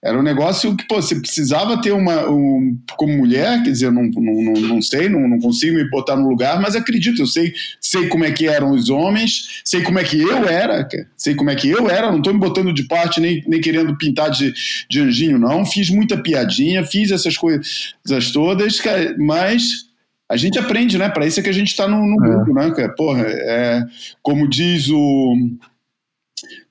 era 0.04 0.20
um 0.20 0.24
negócio 0.24 0.76
que 0.76 0.86
pô, 0.86 1.02
você 1.02 1.16
precisava 1.16 1.82
ter 1.82 1.94
uma. 1.94 2.30
Um, 2.30 2.78
como 2.98 3.18
mulher, 3.18 3.64
quer 3.64 3.72
dizer, 3.72 3.92
não, 3.92 4.04
não, 4.04 4.54
não, 4.54 4.82
sei, 4.82 5.08
não, 5.08 5.28
não 5.28 5.40
consigo 5.40 5.76
me 5.76 5.90
botar 5.90 6.18
no 6.18 6.28
lugar, 6.28 6.60
mas 6.60 6.76
acredito, 6.76 7.22
eu 7.22 7.26
sei, 7.26 7.54
sei 7.80 8.08
como 8.10 8.26
é 8.26 8.32
que 8.32 8.48
eram 8.48 8.72
os 8.72 8.90
homens, 8.90 9.62
sei 9.64 9.82
como 9.82 9.98
é 9.98 10.04
que 10.04 10.20
eu 10.20 10.48
era, 10.48 10.88
sei 11.16 11.36
como 11.36 11.50
é 11.50 11.56
que 11.56 11.70
eu 11.70 11.90
era, 11.90 12.12
não 12.12 12.18
estou 12.18 12.34
me 12.34 12.40
botando 12.40 12.74
de 12.74 12.84
parte 12.84 13.22
nem, 13.22 13.42
nem 13.48 13.62
querendo 13.62 13.98
pintar 13.98 14.30
de, 14.30 14.54
de 14.90 15.00
anjinho, 15.00 15.40
não. 15.40 15.66
Fiz 15.66 15.90
muita 15.90 16.18
piadinha, 16.18 16.84
fiz 16.84 17.12
essas 17.12 17.38
coisas 17.38 17.96
todas, 18.34 18.82
mas 19.18 19.88
a 20.30 20.36
gente 20.36 20.60
aprende, 20.60 20.98
né? 20.98 21.08
Para 21.08 21.26
isso 21.26 21.40
é 21.40 21.44
que 21.44 21.50
a 21.50 21.54
gente 21.54 21.70
está 21.70 21.88
no, 21.88 22.06
no 22.06 22.26
é. 22.26 22.30
grupo, 22.30 22.54
né? 22.54 22.88
Porra, 22.98 23.24
é, 23.26 23.86
como 24.22 24.48
diz 24.50 24.90
o 24.90 25.34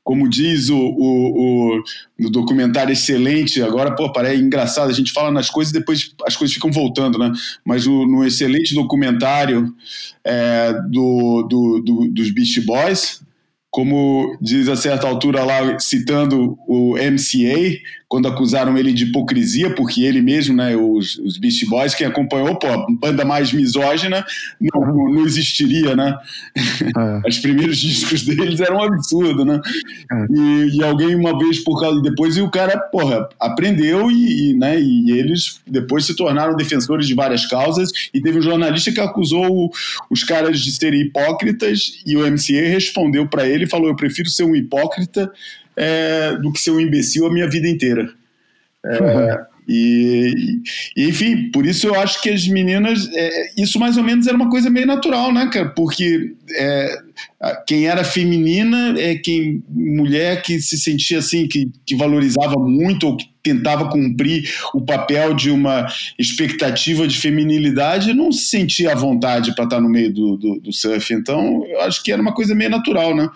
como 0.05 0.29
diz 0.29 0.69
o, 0.69 0.79
o, 0.79 1.83
o, 2.21 2.31
documentário 2.31 2.93
excelente, 2.93 3.61
agora, 3.61 3.95
pô, 3.95 4.13
parece 4.13 4.41
engraçado, 4.41 4.89
a 4.91 4.95
gente 4.95 5.13
fala 5.13 5.31
nas 5.31 5.51
coisas 5.51 5.75
e 5.75 5.79
depois 5.79 6.15
as 6.25 6.37
coisas 6.37 6.55
ficam 6.55 6.71
voltando, 6.71 7.19
né? 7.19 7.33
Mas 7.65 7.87
no 7.87 8.25
excelente 8.25 8.75
documentário 8.75 9.75
é, 10.25 10.73
do, 10.89 11.43
do, 11.43 11.81
do, 11.81 12.09
dos 12.09 12.31
Beast 12.31 12.65
Boys, 12.65 13.21
como 13.71 14.39
diz 14.41 14.69
a 14.69 14.77
certa 14.77 15.07
altura 15.07 15.45
lá, 15.45 15.79
citando 15.79 16.57
o 16.67 16.95
MCA, 16.95 17.79
quando 18.09 18.29
acusaram 18.29 18.79
ele 18.79 18.93
de 18.93 19.05
hipocrisia, 19.05 19.75
porque 19.75 20.03
ele 20.03 20.23
mesmo, 20.23 20.55
né, 20.55 20.77
os, 20.77 21.19
os 21.19 21.39
Beast 21.39 21.67
Boys, 21.69 21.95
quem 21.95 22.07
acompanhou, 22.07 22.57
pô, 22.57 22.69
banda 23.01 23.25
mais 23.25 23.53
misógina, 23.53 24.25
não, 24.61 24.81
uhum. 24.81 25.15
não 25.15 25.27
existiria, 25.27 25.97
né? 25.97 26.17
É. 26.55 27.23
Os 27.29 27.39
primeiros 27.39 27.79
discos 27.79 28.23
deles 28.23 28.61
eram 28.61 28.77
um 28.77 28.83
absurdo, 28.85 29.45
né? 29.45 29.61
É. 30.13 30.27
E, 30.31 30.77
e, 30.77 30.85
alguém 30.85 31.17
uma 31.17 31.37
vez 31.37 31.59
por 31.65 31.81
causa 31.81 32.01
depois 32.01 32.37
e 32.37 32.43
o 32.43 32.51
cara, 32.51 32.79
porra, 32.79 33.29
aprendeu 33.41 34.09
e, 34.11 34.51
e, 34.51 34.55
né, 34.55 34.81
e 34.81 35.11
eles 35.11 35.61
depois 35.67 36.05
se 36.05 36.15
tornaram 36.15 36.57
defensores 36.57 37.09
de 37.09 37.15
várias 37.15 37.45
causas 37.47 37.91
e 38.15 38.21
teve 38.21 38.39
um 38.39 38.43
jornalista 38.43 38.93
que 38.93 39.01
acusou 39.01 39.71
os 40.09 40.23
caras 40.23 40.61
de 40.61 40.71
serem 40.71 41.01
hipócritas 41.01 42.01
e 42.07 42.17
o 42.17 42.21
MCA 42.21 42.69
respondeu 42.69 43.27
para 43.27 43.49
ele 43.49 43.65
e 43.65 43.69
falou: 43.69 43.89
"Eu 43.89 43.97
prefiro 43.97 44.29
ser 44.29 44.45
um 44.45 44.55
hipócrita 44.55 45.31
é, 45.77 46.37
do 46.37 46.53
que 46.53 46.61
ser 46.61 46.71
um 46.71 46.81
imbecil 46.81 47.27
a 47.27 47.33
minha 47.33 47.49
vida 47.49 47.69
inteira. 47.69 48.09
É, 48.85 49.03
uhum. 49.03 49.45
e, 49.69 50.63
e, 50.97 51.09
enfim, 51.09 51.51
por 51.51 51.67
isso 51.67 51.87
eu 51.87 51.95
acho 51.95 52.21
que 52.23 52.31
as 52.31 52.47
meninas. 52.49 53.09
É, 53.13 53.51
isso 53.61 53.79
mais 53.79 53.97
ou 53.97 54.03
menos 54.03 54.27
era 54.27 54.37
uma 54.37 54.51
coisa 54.51 54.71
meio 54.71 54.87
natural, 54.87 55.33
né, 55.33 55.49
cara? 55.53 55.69
Porque 55.71 56.35
é, 56.55 56.99
quem 57.67 57.87
era 57.87 58.05
feminina 58.05 58.95
é 58.99 59.15
quem 59.15 59.63
mulher 59.69 60.43
que 60.43 60.61
se 60.61 60.79
sentia 60.79 61.19
assim, 61.19 61.47
que, 61.47 61.71
que 61.85 61.97
valorizava 61.97 62.57
muito 62.59 63.07
ou 63.07 63.17
que 63.17 63.27
tentava 63.47 63.89
cumprir 63.89 64.51
o 64.75 64.81
papel 64.81 65.33
de 65.33 65.53
uma 65.53 65.87
expectativa 66.19 67.07
de 67.07 67.17
feminilidade 67.17 68.13
não 68.13 68.33
se 68.33 68.47
sentia 68.47 68.91
à 68.91 68.95
vontade 68.97 69.55
para 69.55 69.65
estar 69.65 69.81
no 69.81 69.89
meio 69.89 70.13
do, 70.13 70.37
do, 70.37 70.61
do, 70.61 70.73
surf. 70.73 71.15
Então, 71.15 71.65
eu 71.69 71.81
acho 71.83 72.03
que 72.03 72.11
era 72.11 72.21
uma 72.21 72.35
coisa 72.35 72.57
meio 72.57 72.71
natural, 72.71 73.15
né? 73.15 73.29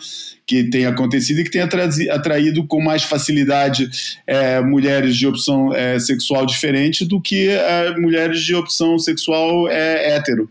Que 0.44 0.64
tem 0.64 0.84
acontecido 0.84 1.38
e 1.38 1.44
que 1.44 1.50
tem 1.50 1.62
atraído 1.62 2.66
com 2.66 2.82
mais 2.82 3.04
facilidade 3.04 3.88
é, 4.26 4.60
mulheres 4.60 5.16
de 5.16 5.28
opção 5.28 5.72
é, 5.72 5.96
sexual 6.00 6.44
diferente 6.44 7.04
do 7.04 7.20
que 7.20 7.48
é, 7.48 7.96
mulheres 7.96 8.40
de 8.40 8.52
opção 8.52 8.98
sexual 8.98 9.68
é, 9.68 10.16
hétero. 10.16 10.50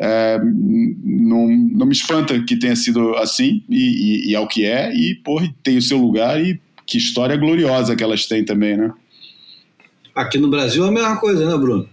É, 0.00 0.40
não, 0.42 1.46
não 1.46 1.86
me 1.86 1.92
espanta 1.92 2.42
que 2.42 2.58
tenha 2.66 2.76
sido 2.76 3.14
assim, 3.14 3.62
e, 3.68 3.76
e, 3.76 4.30
e 4.30 4.34
é 4.34 4.40
o 4.40 4.48
que 4.48 4.64
é, 4.66 4.92
e 4.92 5.14
porra, 5.14 5.48
tem 5.62 5.76
o 5.76 5.82
seu 5.82 5.98
lugar 5.98 6.40
e 6.42 6.60
que 6.84 6.98
história 6.98 7.36
gloriosa 7.36 7.94
que 7.94 8.02
elas 8.02 8.26
têm 8.26 8.44
também, 8.44 8.76
né? 8.76 8.92
Aqui 10.14 10.38
no 10.38 10.48
Brasil 10.48 10.84
é 10.84 10.88
a 10.88 10.92
mesma 10.92 11.16
coisa, 11.18 11.46
né, 11.46 11.56
Bruno? 11.56 11.88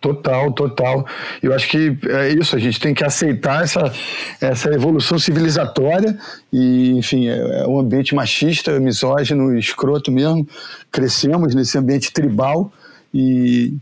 Total, 0.00 0.52
total. 0.52 1.06
Eu 1.42 1.52
acho 1.52 1.68
que 1.68 1.96
é 2.08 2.32
isso, 2.32 2.54
a 2.54 2.58
gente 2.58 2.78
tem 2.78 2.94
que 2.94 3.04
aceitar 3.04 3.64
essa, 3.64 3.92
essa 4.40 4.70
evolução 4.70 5.18
civilizatória 5.18 6.16
e, 6.52 6.90
enfim, 6.92 7.28
é, 7.28 7.62
é 7.62 7.66
um 7.66 7.78
ambiente 7.78 8.14
machista, 8.14 8.78
misógino, 8.78 9.56
escroto 9.58 10.10
mesmo. 10.10 10.48
Crescemos 10.90 11.54
nesse 11.54 11.76
ambiente 11.76 12.12
tribal 12.12 12.72
e 13.12 13.74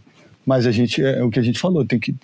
mas 0.44 0.64
a 0.66 0.70
gente 0.70 1.02
é, 1.02 1.18
é 1.18 1.24
o 1.24 1.30
que 1.30 1.40
a 1.40 1.42
gente 1.42 1.58
falou, 1.58 1.84
tem 1.84 1.98
que 1.98 2.14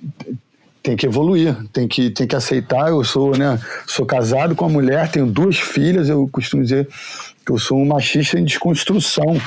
tem 0.83 0.97
que 0.97 1.07
evoluir, 1.07 1.57
tem 1.73 1.87
que, 1.87 2.11
tem 2.11 2.27
que 2.27 2.35
aceitar. 2.35 2.89
Eu 2.89 3.05
sou, 3.05 3.37
né, 3.37 3.59
sou 3.87 4.05
casado 4.05 4.55
com 4.57 4.67
uma 4.67 4.73
mulher, 4.73 5.11
tenho 5.11 5.27
duas 5.27 5.57
filhas. 5.57 6.09
Eu 6.09 6.29
costumo 6.29 6.63
dizer 6.63 6.89
que 7.47 7.53
eu 7.53 7.59
sou 7.59 7.79
um 7.79 7.87
machista 7.87 8.39
em 8.39 8.45
desconstrução. 8.45 9.41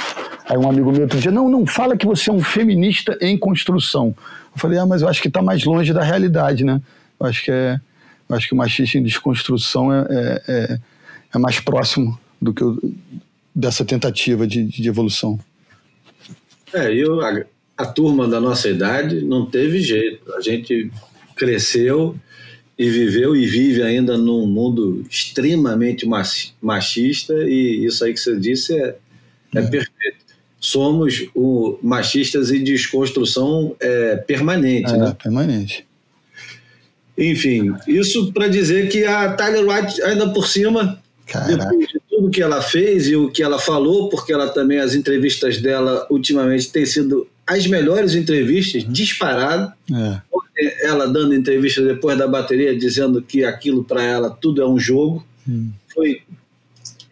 Aí 0.47 0.57
um 0.57 0.69
amigo 0.69 0.91
meu 0.91 1.01
outro 1.01 1.19
dia, 1.19 1.31
não, 1.31 1.49
não 1.49 1.65
fala 1.65 1.97
que 1.97 2.05
você 2.05 2.29
é 2.29 2.33
um 2.33 2.41
feminista 2.41 3.17
em 3.19 3.37
construção. 3.37 4.15
Eu 4.53 4.59
falei, 4.59 4.79
ah, 4.79 4.85
mas 4.85 5.01
eu 5.01 5.09
acho 5.09 5.21
que 5.21 5.27
está 5.27 5.41
mais 5.41 5.65
longe 5.65 5.91
da 5.91 6.03
realidade, 6.03 6.63
né? 6.63 6.81
Eu 7.19 7.27
acho 7.27 7.43
que 7.43 7.51
é, 7.51 7.79
eu 8.29 8.35
acho 8.35 8.47
que 8.47 8.53
o 8.53 8.57
machista 8.57 8.97
em 8.97 9.03
desconstrução 9.03 9.93
é, 9.93 10.07
é, 10.09 10.43
é, 10.47 10.79
é 11.33 11.37
mais 11.37 11.59
próximo 11.59 12.17
do 12.41 12.53
que 12.53 12.63
o, 12.63 12.79
dessa 13.53 13.83
tentativa 13.83 14.47
de, 14.47 14.63
de 14.63 14.87
evolução. 14.87 15.39
É, 16.73 16.93
eu, 16.93 17.21
a, 17.21 17.41
a 17.77 17.85
turma 17.85 18.27
da 18.27 18.39
nossa 18.39 18.69
idade 18.69 19.21
não 19.21 19.45
teve 19.45 19.79
jeito. 19.81 20.33
A 20.33 20.41
gente 20.41 20.91
cresceu 21.35 22.15
e 22.77 22.89
viveu 22.89 23.35
e 23.35 23.45
vive 23.45 23.81
ainda 23.81 24.17
num 24.17 24.45
mundo 24.45 25.05
extremamente 25.09 26.05
machista 26.61 27.33
e 27.47 27.85
isso 27.85 28.03
aí 28.03 28.13
que 28.13 28.19
você 28.19 28.37
disse 28.37 28.73
é, 28.73 28.95
é, 29.55 29.59
é. 29.59 29.61
perfeito. 29.61 30.25
Somos 30.59 31.27
o, 31.35 31.77
machistas 31.81 32.49
e 32.51 32.59
desconstrução 32.59 33.75
é, 33.79 34.15
permanente, 34.17 34.91
é, 34.91 34.97
né? 34.97 35.15
permanente. 35.21 35.85
Enfim, 37.17 37.73
isso 37.87 38.33
para 38.33 38.47
dizer 38.47 38.89
que 38.89 39.05
a 39.05 39.33
Tyler 39.33 39.65
White, 39.65 40.01
ainda 40.01 40.29
por 40.29 40.47
cima, 40.47 41.01
Caraca. 41.25 41.55
depois 41.55 41.87
de 41.87 42.01
tudo 42.09 42.29
que 42.29 42.41
ela 42.41 42.61
fez 42.61 43.07
e 43.07 43.15
o 43.15 43.31
que 43.31 43.41
ela 43.41 43.57
falou, 43.57 44.09
porque 44.09 44.33
ela 44.33 44.49
também, 44.49 44.79
as 44.79 44.93
entrevistas 44.93 45.61
dela 45.61 46.05
ultimamente 46.09 46.69
têm 46.69 46.85
sido 46.85 47.27
as 47.45 47.67
melhores 47.67 48.15
entrevistas, 48.15 48.84
disparado. 48.88 49.71
É. 49.91 50.21
Ela 50.84 51.08
dando 51.08 51.36
entrevista 51.36 51.81
depois 51.81 52.17
da 52.17 52.27
bateria, 52.27 52.77
dizendo 52.77 53.21
que 53.21 53.43
aquilo 53.43 53.84
para 53.84 54.03
ela 54.03 54.29
tudo 54.29 54.62
é 54.62 54.67
um 54.67 54.79
jogo. 54.79 55.25
Hum. 55.47 55.69
Foi 55.93 56.21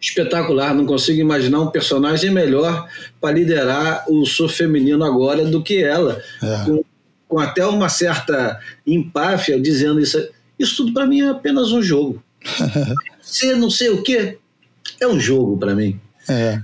espetacular. 0.00 0.74
Não 0.74 0.86
consigo 0.86 1.20
imaginar 1.20 1.60
um 1.60 1.68
personagem 1.68 2.30
melhor 2.30 2.88
para 3.20 3.34
liderar 3.34 4.04
o 4.08 4.24
surf 4.26 4.56
feminino 4.56 5.04
agora 5.04 5.44
do 5.44 5.62
que 5.62 5.82
ela. 5.82 6.20
É. 6.42 6.64
Com, 6.64 6.84
com, 7.28 7.38
até 7.38 7.64
uma 7.66 7.88
certa 7.88 8.60
empáfia, 8.86 9.60
dizendo 9.60 10.00
isso. 10.00 10.26
Isso 10.58 10.76
tudo 10.76 10.92
para 10.92 11.06
mim 11.06 11.20
é 11.20 11.30
apenas 11.30 11.72
um 11.72 11.82
jogo. 11.82 12.22
Você 13.20 13.54
não 13.54 13.70
sei 13.70 13.88
o 13.88 14.02
quê, 14.02 14.38
é 15.00 15.06
um 15.08 15.18
jogo 15.18 15.56
para 15.56 15.74
mim. 15.74 15.98
É. 16.28 16.62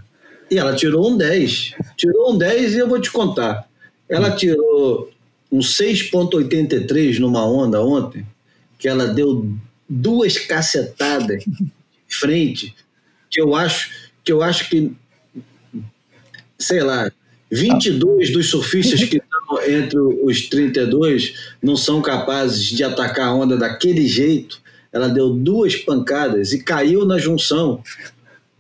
E 0.51 0.59
ela 0.59 0.75
tirou 0.75 1.11
um 1.11 1.17
10. 1.17 1.75
Tirou 1.97 2.35
um 2.35 2.39
10 2.39 2.75
e 2.75 2.79
eu 2.79 2.89
vou 2.89 3.01
te 3.01 3.11
contar. 3.11 3.69
Ela 4.09 4.33
tirou 4.33 5.11
um 5.51 5.61
6,83 5.61 7.19
numa 7.19 7.47
onda 7.47 7.83
ontem, 7.83 8.27
que 8.79 8.89
ela 8.89 9.07
deu 9.07 9.49
duas 9.89 10.39
cacetadas 10.39 11.45
de 11.45 12.17
frente, 12.17 12.75
que 13.29 13.41
eu 13.41 13.55
acho 13.55 13.91
que 14.23 14.33
eu 14.33 14.43
acho 14.43 14.69
que 14.69 14.93
sei 16.59 16.83
lá, 16.83 17.11
22 17.51 18.33
dos 18.33 18.51
surfistas 18.51 19.03
que 19.05 19.17
estão 19.51 19.63
entre 19.67 19.99
os 19.99 20.49
32 20.49 21.35
não 21.63 21.77
são 21.77 22.03
capazes 22.03 22.65
de 22.65 22.85
atacar 22.85 23.29
a 23.29 23.35
onda 23.35 23.57
daquele 23.57 24.07
jeito. 24.07 24.61
Ela 24.93 25.09
deu 25.09 25.31
duas 25.31 25.75
pancadas 25.77 26.53
e 26.53 26.63
caiu 26.63 27.05
na 27.05 27.19
junção. 27.19 27.83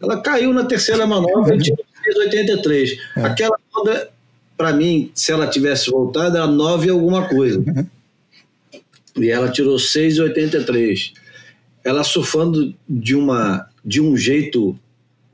Ela 0.02 0.20
caiu 0.20 0.52
na 0.52 0.64
terceira 0.64 1.06
manobra 1.06 1.54
e 1.54 1.58
tirou 1.58 1.84
6,83. 2.06 2.98
É. 3.16 3.22
Aquela 3.22 3.56
onda, 3.76 4.10
para 4.56 4.72
mim, 4.72 5.10
se 5.14 5.30
ela 5.30 5.46
tivesse 5.46 5.90
voltado, 5.90 6.36
era 6.36 6.46
9 6.46 6.88
alguma 6.90 7.28
coisa. 7.28 7.58
Uhum. 7.58 7.86
E 9.16 9.28
ela 9.28 9.50
tirou 9.50 9.76
6,83. 9.76 11.12
Ela 11.84 12.02
surfando 12.02 12.74
de, 12.88 13.14
uma, 13.14 13.68
de 13.84 14.00
um 14.00 14.16
jeito 14.16 14.78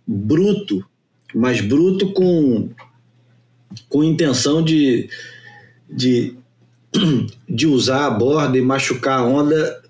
bruto, 0.06 0.84
mas 1.34 1.60
bruto 1.60 2.12
com, 2.12 2.70
com 3.88 4.04
intenção 4.04 4.62
de, 4.62 5.08
de, 5.88 6.36
de 7.48 7.66
usar 7.66 8.06
a 8.06 8.10
borda 8.10 8.58
e 8.58 8.62
machucar 8.62 9.20
a 9.20 9.24
onda, 9.24 9.82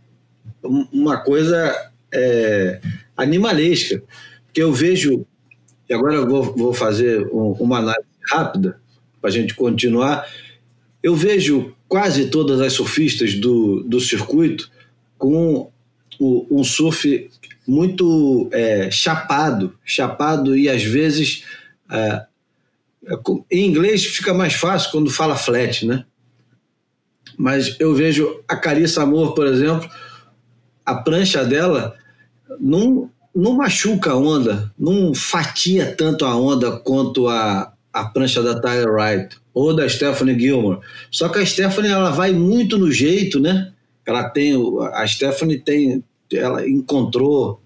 uma 0.63 1.19
coisa 1.19 1.91
é, 2.13 2.81
animalesca. 3.17 4.03
Porque 4.57 4.63
eu 4.63 4.73
vejo, 4.73 5.27
e 5.87 5.93
agora 5.93 6.15
eu 6.15 6.27
vou, 6.27 6.43
vou 6.57 6.73
fazer 6.73 7.27
um, 7.27 7.53
uma 7.61 7.77
análise 7.77 8.09
rápida 8.27 8.81
para 9.21 9.29
a 9.29 9.31
gente 9.31 9.55
continuar. 9.55 10.27
Eu 11.03 11.15
vejo 11.15 11.77
quase 11.87 12.31
todas 12.31 12.63
as 12.63 12.73
surfistas 12.73 13.35
do, 13.35 13.83
do 13.83 14.01
circuito 14.01 14.71
com 15.19 15.71
o, 16.19 16.47
um 16.51 16.65
surf 16.65 17.31
muito 17.69 18.49
é, 18.51 18.91
chapado, 18.91 19.79
chapado 19.85 20.57
e 20.57 20.71
às 20.71 20.83
vezes 20.83 21.45
é, 21.93 22.25
em 23.51 23.67
inglês 23.67 24.07
fica 24.07 24.33
mais 24.33 24.55
fácil 24.55 24.91
quando 24.91 25.11
fala 25.11 25.37
flat, 25.37 25.85
né? 25.85 26.07
Mas 27.37 27.77
eu 27.79 27.95
vejo 27.95 28.43
a 28.49 28.57
Carissa 28.57 29.03
Amor, 29.03 29.35
por 29.35 29.47
exemplo, 29.47 29.87
a 30.83 30.95
prancha 30.95 31.45
dela 31.45 31.95
não 32.59 33.11
não 33.37 33.53
machuca 33.53 34.13
a 34.13 34.17
onda, 34.17 34.73
não 34.79 35.15
fatia 35.15 35.95
tanto 35.95 36.25
a 36.25 36.35
onda 36.35 36.73
quanto 36.79 37.29
a, 37.29 37.71
a 37.93 38.05
prancha 38.07 38.43
da 38.43 38.59
Tyler 38.59 38.91
Wright 38.91 39.37
ou 39.53 39.77
da 39.77 39.87
Stephanie 39.87 40.39
Gilmore. 40.39 40.81
Só 41.11 41.29
que 41.29 41.39
a 41.39 41.45
Stephanie 41.47 41.91
ela 41.91 42.11
vai 42.11 42.33
muito 42.33 42.79
no 42.79 42.91
jeito, 42.91 43.39
né? 43.39 43.73
Ela 44.07 44.31
tem 44.31 44.55
a 44.95 45.07
Stephanie 45.07 45.59
tem 45.59 46.03
ela 46.33 46.67
encontrou 46.67 47.61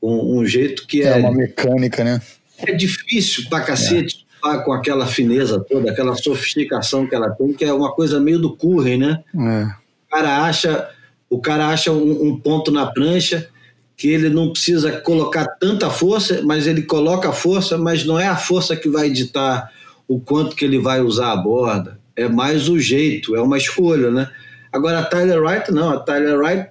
um, 0.00 0.38
um 0.38 0.46
jeito 0.46 0.86
que 0.86 1.02
é, 1.02 1.08
é 1.08 1.16
uma 1.16 1.32
mecânica, 1.32 2.04
né? 2.04 2.20
É 2.58 2.72
difícil 2.72 3.48
pra 3.48 3.62
cacete 3.62 4.26
é. 4.44 4.58
com 4.58 4.72
aquela 4.72 5.06
fineza 5.06 5.58
toda, 5.58 5.90
aquela 5.90 6.14
sofisticação 6.14 7.06
que 7.06 7.14
ela 7.14 7.30
tem, 7.30 7.52
que 7.52 7.64
é 7.64 7.72
uma 7.72 7.92
coisa 7.92 8.20
meio 8.20 8.38
do 8.38 8.54
Curry, 8.54 8.98
né? 8.98 9.24
É. 9.34 9.64
O 10.06 10.10
cara 10.10 10.44
acha 10.44 10.90
o 11.30 11.40
cara 11.40 11.68
acha 11.68 11.90
um, 11.90 12.28
um 12.28 12.38
ponto 12.38 12.70
na 12.70 12.86
prancha 12.86 13.48
que 13.96 14.08
ele 14.08 14.28
não 14.28 14.50
precisa 14.50 14.92
colocar 15.00 15.46
tanta 15.46 15.88
força, 15.88 16.42
mas 16.42 16.66
ele 16.66 16.82
coloca 16.82 17.32
força, 17.32 17.78
mas 17.78 18.04
não 18.04 18.18
é 18.18 18.26
a 18.26 18.36
força 18.36 18.76
que 18.76 18.88
vai 18.88 19.10
ditar 19.10 19.70
o 20.08 20.18
quanto 20.20 20.56
que 20.56 20.64
ele 20.64 20.78
vai 20.78 21.00
usar 21.00 21.32
a 21.32 21.36
borda, 21.36 21.98
é 22.16 22.28
mais 22.28 22.68
o 22.68 22.78
jeito, 22.78 23.34
é 23.34 23.40
uma 23.40 23.56
escolha, 23.56 24.10
né? 24.10 24.30
Agora 24.72 24.98
a 24.98 25.04
Tyler 25.04 25.42
Wright 25.42 25.70
não, 25.72 25.90
a 25.90 26.00
Tyler 26.00 26.38
Wright 26.38 26.70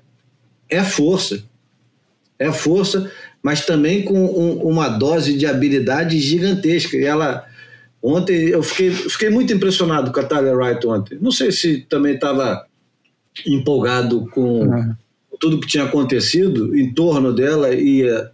é 0.70 0.84
força, 0.84 1.44
é 2.38 2.52
força, 2.52 3.10
mas 3.42 3.66
também 3.66 4.04
com 4.04 4.26
um, 4.26 4.62
uma 4.64 4.90
dose 4.90 5.38
de 5.38 5.46
habilidade 5.46 6.20
gigantesca. 6.20 6.98
E 6.98 7.06
ela 7.06 7.46
ontem 8.02 8.50
eu 8.50 8.62
fiquei, 8.62 8.92
fiquei 8.92 9.30
muito 9.30 9.54
impressionado 9.54 10.12
com 10.12 10.20
a 10.20 10.24
Tyler 10.24 10.56
Wright 10.56 10.86
ontem. 10.86 11.18
Não 11.22 11.32
sei 11.32 11.52
se 11.52 11.82
também 11.90 12.16
estava 12.16 12.66
empolgado 13.46 14.28
com 14.30 14.64
uhum 14.64 14.96
tudo 15.44 15.60
que 15.60 15.68
tinha 15.68 15.84
acontecido 15.84 16.74
em 16.74 16.94
torno 16.94 17.34
dela 17.34 17.76
e, 17.76 18.10
a, 18.10 18.30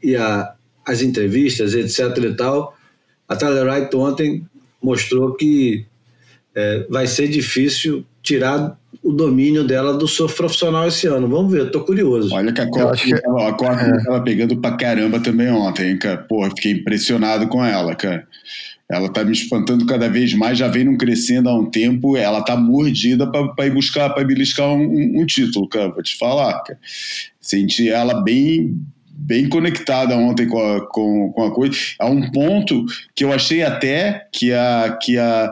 e 0.00 0.14
a, 0.14 0.54
as 0.86 1.02
entrevistas, 1.02 1.74
etc. 1.74 2.16
e 2.16 2.34
tal, 2.34 2.76
a 3.28 3.34
Tyler 3.34 3.66
Wright 3.66 3.96
ontem 3.96 4.46
mostrou 4.80 5.34
que 5.34 5.84
é, 6.54 6.86
vai 6.88 7.08
ser 7.08 7.26
difícil 7.26 8.06
tirar 8.22 8.78
o 9.02 9.10
domínio 9.10 9.64
dela 9.64 9.94
do 9.94 10.06
surf 10.06 10.36
profissional 10.36 10.86
esse 10.86 11.08
ano. 11.08 11.26
Vamos 11.26 11.50
ver, 11.50 11.72
tô 11.72 11.80
curioso. 11.80 12.32
Olha 12.32 12.52
que 12.52 12.60
a 12.60 12.70
Courtney 12.70 13.14
estava 13.14 14.18
é. 14.18 14.20
pegando 14.20 14.56
pra 14.58 14.76
caramba 14.76 15.18
também 15.18 15.50
ontem, 15.50 15.98
cara. 15.98 16.18
Pô, 16.18 16.44
fiquei 16.50 16.70
impressionado 16.70 17.48
com 17.48 17.64
ela, 17.64 17.96
cara. 17.96 18.28
Ela 18.90 19.06
está 19.06 19.24
me 19.24 19.32
espantando 19.32 19.86
cada 19.86 20.08
vez 20.08 20.34
mais, 20.34 20.58
já 20.58 20.68
vem 20.68 20.84
não 20.84 20.96
crescendo 20.96 21.48
há 21.48 21.58
um 21.58 21.70
tempo, 21.70 22.16
ela 22.16 22.40
está 22.40 22.56
mordida 22.56 23.26
para 23.26 23.66
ir 23.66 23.72
buscar, 23.72 24.10
para 24.10 24.24
beliscar 24.24 24.68
um, 24.68 24.82
um, 24.82 25.22
um, 25.22 25.26
título, 25.26 25.68
cara, 25.68 25.88
vou 25.88 26.02
te 26.02 26.16
falar, 26.16 26.62
cara. 26.62 26.78
Senti 27.40 27.88
ela 27.88 28.22
bem 28.22 28.76
bem 29.14 29.48
conectada 29.48 30.16
ontem 30.16 30.48
com 30.48 30.58
a, 30.58 30.86
com, 30.88 31.30
com 31.32 31.44
a 31.44 31.54
coisa, 31.54 31.78
a 31.98 32.06
um 32.06 32.30
ponto 32.30 32.84
que 33.14 33.22
eu 33.22 33.32
achei 33.32 33.62
até 33.62 34.26
que 34.32 34.52
a, 34.52 34.98
que 35.00 35.16
a 35.16 35.50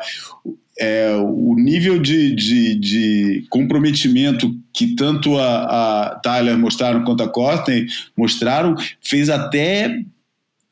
é, 0.80 1.14
o 1.14 1.54
nível 1.54 2.00
de, 2.00 2.34
de, 2.34 2.74
de, 2.74 3.46
comprometimento 3.50 4.57
que 4.72 4.94
tanto 4.96 5.36
a, 5.36 6.07
a 6.07 6.14
Tyler 6.20 6.57
mostraram 6.57 7.04
quanto 7.04 7.22
a 7.22 7.28
Courtney 7.28 7.86
mostraram 8.16 8.74
fez 9.02 9.28
até 9.28 10.00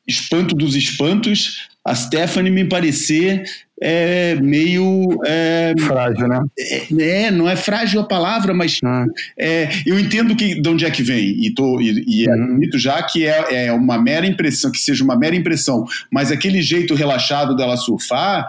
espanto 0.07 0.55
dos 0.55 0.75
espantos 0.75 1.69
a 1.89 1.95
Stephanie 1.95 2.51
me 2.51 2.65
parecer 2.65 3.45
é, 3.81 4.35
meio. 4.37 5.21
É, 5.25 5.75
frágil, 5.87 6.29
né? 6.29 6.41
É, 6.59 7.03
é, 7.03 7.31
não 7.31 7.49
é 7.49 7.57
frágil 7.57 8.01
a 8.01 8.05
palavra, 8.05 8.53
mas 8.53 8.79
ah. 8.85 9.07
é, 9.39 9.69
eu 9.87 9.99
entendo 9.99 10.35
que, 10.37 10.61
de 10.61 10.69
onde 10.69 10.85
é 10.85 10.91
que 10.91 11.03
vem, 11.03 11.45
e, 11.45 11.55
tô, 11.55 11.81
e, 11.81 12.05
e 12.07 12.27
uhum. 12.27 12.35
admito 12.35 12.79
já 12.79 13.03
que 13.03 13.27
é, 13.27 13.67
é 13.67 13.73
uma 13.73 14.01
mera 14.01 14.27
impressão, 14.27 14.71
que 14.71 14.79
seja 14.79 15.05
uma 15.05 15.17
mera 15.17 15.37
impressão, 15.37 15.85
mas 16.11 16.31
aquele 16.31 16.61
jeito 16.61 16.95
relaxado 16.95 17.57
dela 17.57 17.77
surfar. 17.77 18.49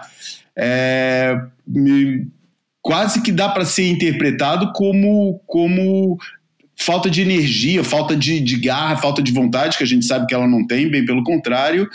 É, 0.56 1.40
me, 1.66 2.26
quase 2.82 3.22
que 3.22 3.30
dá 3.30 3.48
para 3.48 3.64
ser 3.64 3.88
interpretado 3.88 4.72
como, 4.72 5.40
como 5.46 6.18
falta 6.80 7.10
de 7.10 7.20
energia, 7.20 7.84
falta 7.84 8.16
de, 8.16 8.40
de, 8.40 8.56
garra, 8.56 8.96
falta 8.96 9.22
de 9.22 9.30
vontade, 9.30 9.76
que 9.76 9.84
a 9.84 9.86
gente 9.86 10.06
sabe 10.06 10.26
que 10.26 10.34
ela 10.34 10.48
não 10.48 10.66
tem, 10.66 10.88
bem 10.88 11.04
pelo 11.04 11.22
contrário. 11.22 11.88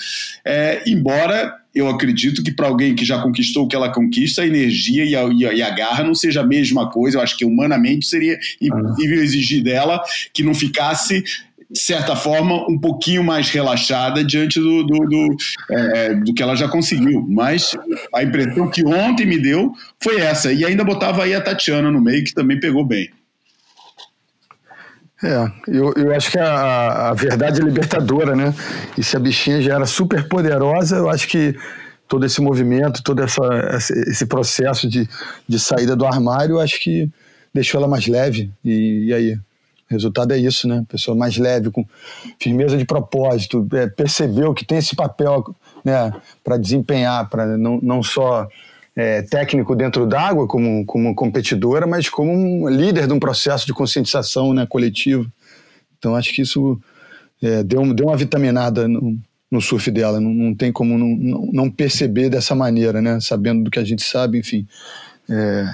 É, 0.46 0.84
embora 0.86 1.54
eu 1.74 1.90
acredito 1.90 2.44
que 2.44 2.52
para 2.52 2.68
alguém 2.68 2.96
que 2.96 3.04
já 3.04 3.20
conquistou 3.22 3.66
o 3.66 3.68
que 3.68 3.76
ela 3.76 3.92
conquista, 3.92 4.44
a 4.44 4.48
energia 4.48 5.04
e 5.04 5.16
a, 5.16 5.24
e, 5.24 5.46
a, 5.46 5.54
e 5.54 5.62
a, 5.64 5.70
garra 5.72 6.04
não 6.04 6.14
seja 6.14 6.42
a 6.42 6.46
mesma 6.46 6.90
coisa. 6.90 7.18
Eu 7.18 7.22
acho 7.22 7.36
que 7.36 7.44
humanamente 7.44 8.06
seria 8.06 8.40
impossível 8.62 9.22
exigir 9.22 9.64
dela 9.64 10.02
que 10.32 10.44
não 10.44 10.54
ficasse 10.54 11.24
de 11.68 11.80
certa 11.80 12.16
forma, 12.16 12.64
um 12.70 12.78
pouquinho 12.80 13.24
mais 13.24 13.50
relaxada 13.50 14.24
diante 14.24 14.60
do, 14.60 14.84
do, 14.84 15.00
do, 15.00 15.36
é, 15.72 16.14
do, 16.14 16.32
que 16.32 16.44
ela 16.44 16.56
já 16.56 16.70
conseguiu. 16.70 17.26
Mas 17.28 17.76
a 18.14 18.24
impressão 18.24 18.70
que 18.70 18.86
ontem 18.86 19.26
me 19.26 19.40
deu 19.40 19.74
foi 20.00 20.22
essa. 20.22 20.54
E 20.54 20.64
ainda 20.64 20.84
botava 20.84 21.24
aí 21.24 21.34
a 21.34 21.42
Tatiana 21.42 21.92
no 21.92 22.00
meio, 22.00 22.24
que 22.24 22.36
também 22.36 22.60
pegou 22.60 22.86
bem. 22.86 23.10
É, 25.26 25.52
eu, 25.68 25.92
eu 25.96 26.16
acho 26.16 26.30
que 26.30 26.38
a, 26.38 27.10
a 27.10 27.14
verdade 27.16 27.60
é 27.60 27.64
libertadora, 27.64 28.36
né? 28.36 28.54
E 28.96 29.04
se 29.04 29.18
a 29.18 29.20
bichinha 29.20 29.60
já 29.60 29.74
era 29.74 29.88
super 29.88 30.28
poderosa, 30.28 30.98
eu 30.98 31.10
acho 31.10 31.28
que 31.28 31.56
todo 32.08 32.28
esse 32.28 32.40
movimento, 32.40 33.02
todo 33.02 33.24
essa, 33.24 33.42
esse 34.08 34.28
processo 34.28 34.88
de, 34.88 35.10
de 35.48 35.60
saída 35.60 35.96
do 35.96 36.06
armário, 36.06 36.58
eu 36.58 36.60
acho 36.60 36.80
que 36.80 37.10
deixou 37.52 37.80
ela 37.80 37.88
mais 37.88 38.06
leve. 38.06 38.52
E, 38.64 39.06
e 39.08 39.14
aí? 39.14 39.34
O 39.34 39.94
resultado 39.94 40.32
é 40.32 40.38
isso, 40.38 40.68
né? 40.68 40.84
Pessoa 40.88 41.16
mais 41.16 41.38
leve, 41.38 41.72
com 41.72 41.86
firmeza 42.40 42.78
de 42.78 42.86
propósito, 42.86 43.68
é, 43.74 43.88
percebeu 43.88 44.54
que 44.54 44.66
tem 44.66 44.80
esse 44.80 44.96
papel 44.96 45.56
né, 45.84 46.12
para 46.44 46.58
desempenhar, 46.58 47.30
para 47.30 47.58
não, 47.58 47.80
não 47.82 48.02
só 48.02 48.48
é, 48.96 49.22
técnico 49.24 49.76
dentro 49.76 50.08
d'água, 50.08 50.48
como, 50.48 50.86
como 50.86 51.14
competidora, 51.14 51.86
mas 51.86 52.08
como 52.08 52.32
um 52.32 52.70
líder 52.70 53.08
de 53.08 53.14
um 53.14 53.20
processo 53.20 53.66
de 53.66 53.74
conscientização 53.74 54.54
né, 54.54 54.66
coletivo. 54.66 55.30
Então, 55.98 56.16
acho 56.16 56.34
que 56.34 56.42
isso 56.42 56.80
é, 57.42 57.64
deu, 57.64 57.94
deu 57.94 58.08
uma 58.08 58.16
vitaminada 58.16 58.88
no, 58.88 59.18
no 59.52 59.62
surf 59.62 59.92
dela. 59.92 60.20
Não, 60.22 60.34
não 60.34 60.56
tem 60.56 60.72
como 60.72 60.98
não, 60.98 61.50
não, 61.52 61.70
perceber 61.70 62.30
dessa 62.30 62.56
maneira, 62.56 63.02
né? 63.02 63.20
sabendo 63.20 63.66
do 63.66 63.72
que 63.72 63.80
a 63.80 63.84
gente 63.84 64.04
sabe, 64.04 64.40
enfim. 64.40 64.66
É, 65.30 65.66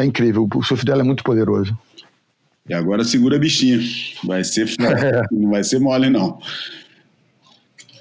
é 0.00 0.04
incrível. 0.04 0.46
O 0.54 0.62
surf 0.62 0.84
dela 0.84 1.00
é 1.00 1.04
muito 1.04 1.24
poderoso. 1.24 1.76
E 2.68 2.74
agora 2.74 3.02
segura 3.02 3.36
a 3.36 3.38
bichinha. 3.38 3.78
Vai 4.24 4.44
ser, 4.44 4.68
é. 4.78 5.22
não 5.32 5.50
vai 5.50 5.64
ser 5.64 5.78
mole, 5.78 6.10
não. 6.10 6.38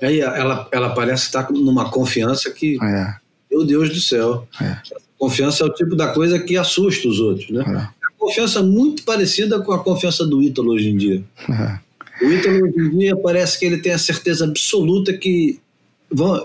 Aí 0.01 0.19
ela, 0.19 0.67
ela 0.71 0.89
parece 0.93 1.23
estar 1.23 1.49
numa 1.51 1.89
confiança 1.89 2.51
que 2.51 2.77
é. 2.83 3.26
Meu 3.49 3.65
Deus 3.65 3.89
do 3.89 3.99
céu. 3.99 4.47
É. 4.61 4.77
Confiança 5.17 5.63
é 5.63 5.67
o 5.67 5.73
tipo 5.73 5.95
da 5.95 6.09
coisa 6.13 6.39
que 6.39 6.57
assusta 6.57 7.07
os 7.07 7.19
outros, 7.19 7.49
né? 7.49 7.63
É. 7.67 7.97
Confiança 8.17 8.61
muito 8.61 9.03
parecida 9.03 9.59
com 9.59 9.71
a 9.71 9.83
confiança 9.83 10.25
do 10.25 10.41
Ítalo 10.41 10.71
hoje 10.73 10.89
em 10.89 10.97
dia. 10.97 11.23
É. 11.49 12.25
O 12.25 12.31
Ítalo 12.31 12.65
hoje 12.65 12.79
em 12.79 12.97
dia 12.97 13.15
parece 13.15 13.59
que 13.59 13.65
ele 13.65 13.77
tem 13.77 13.93
a 13.93 13.97
certeza 13.97 14.45
absoluta 14.45 15.13
que 15.13 15.59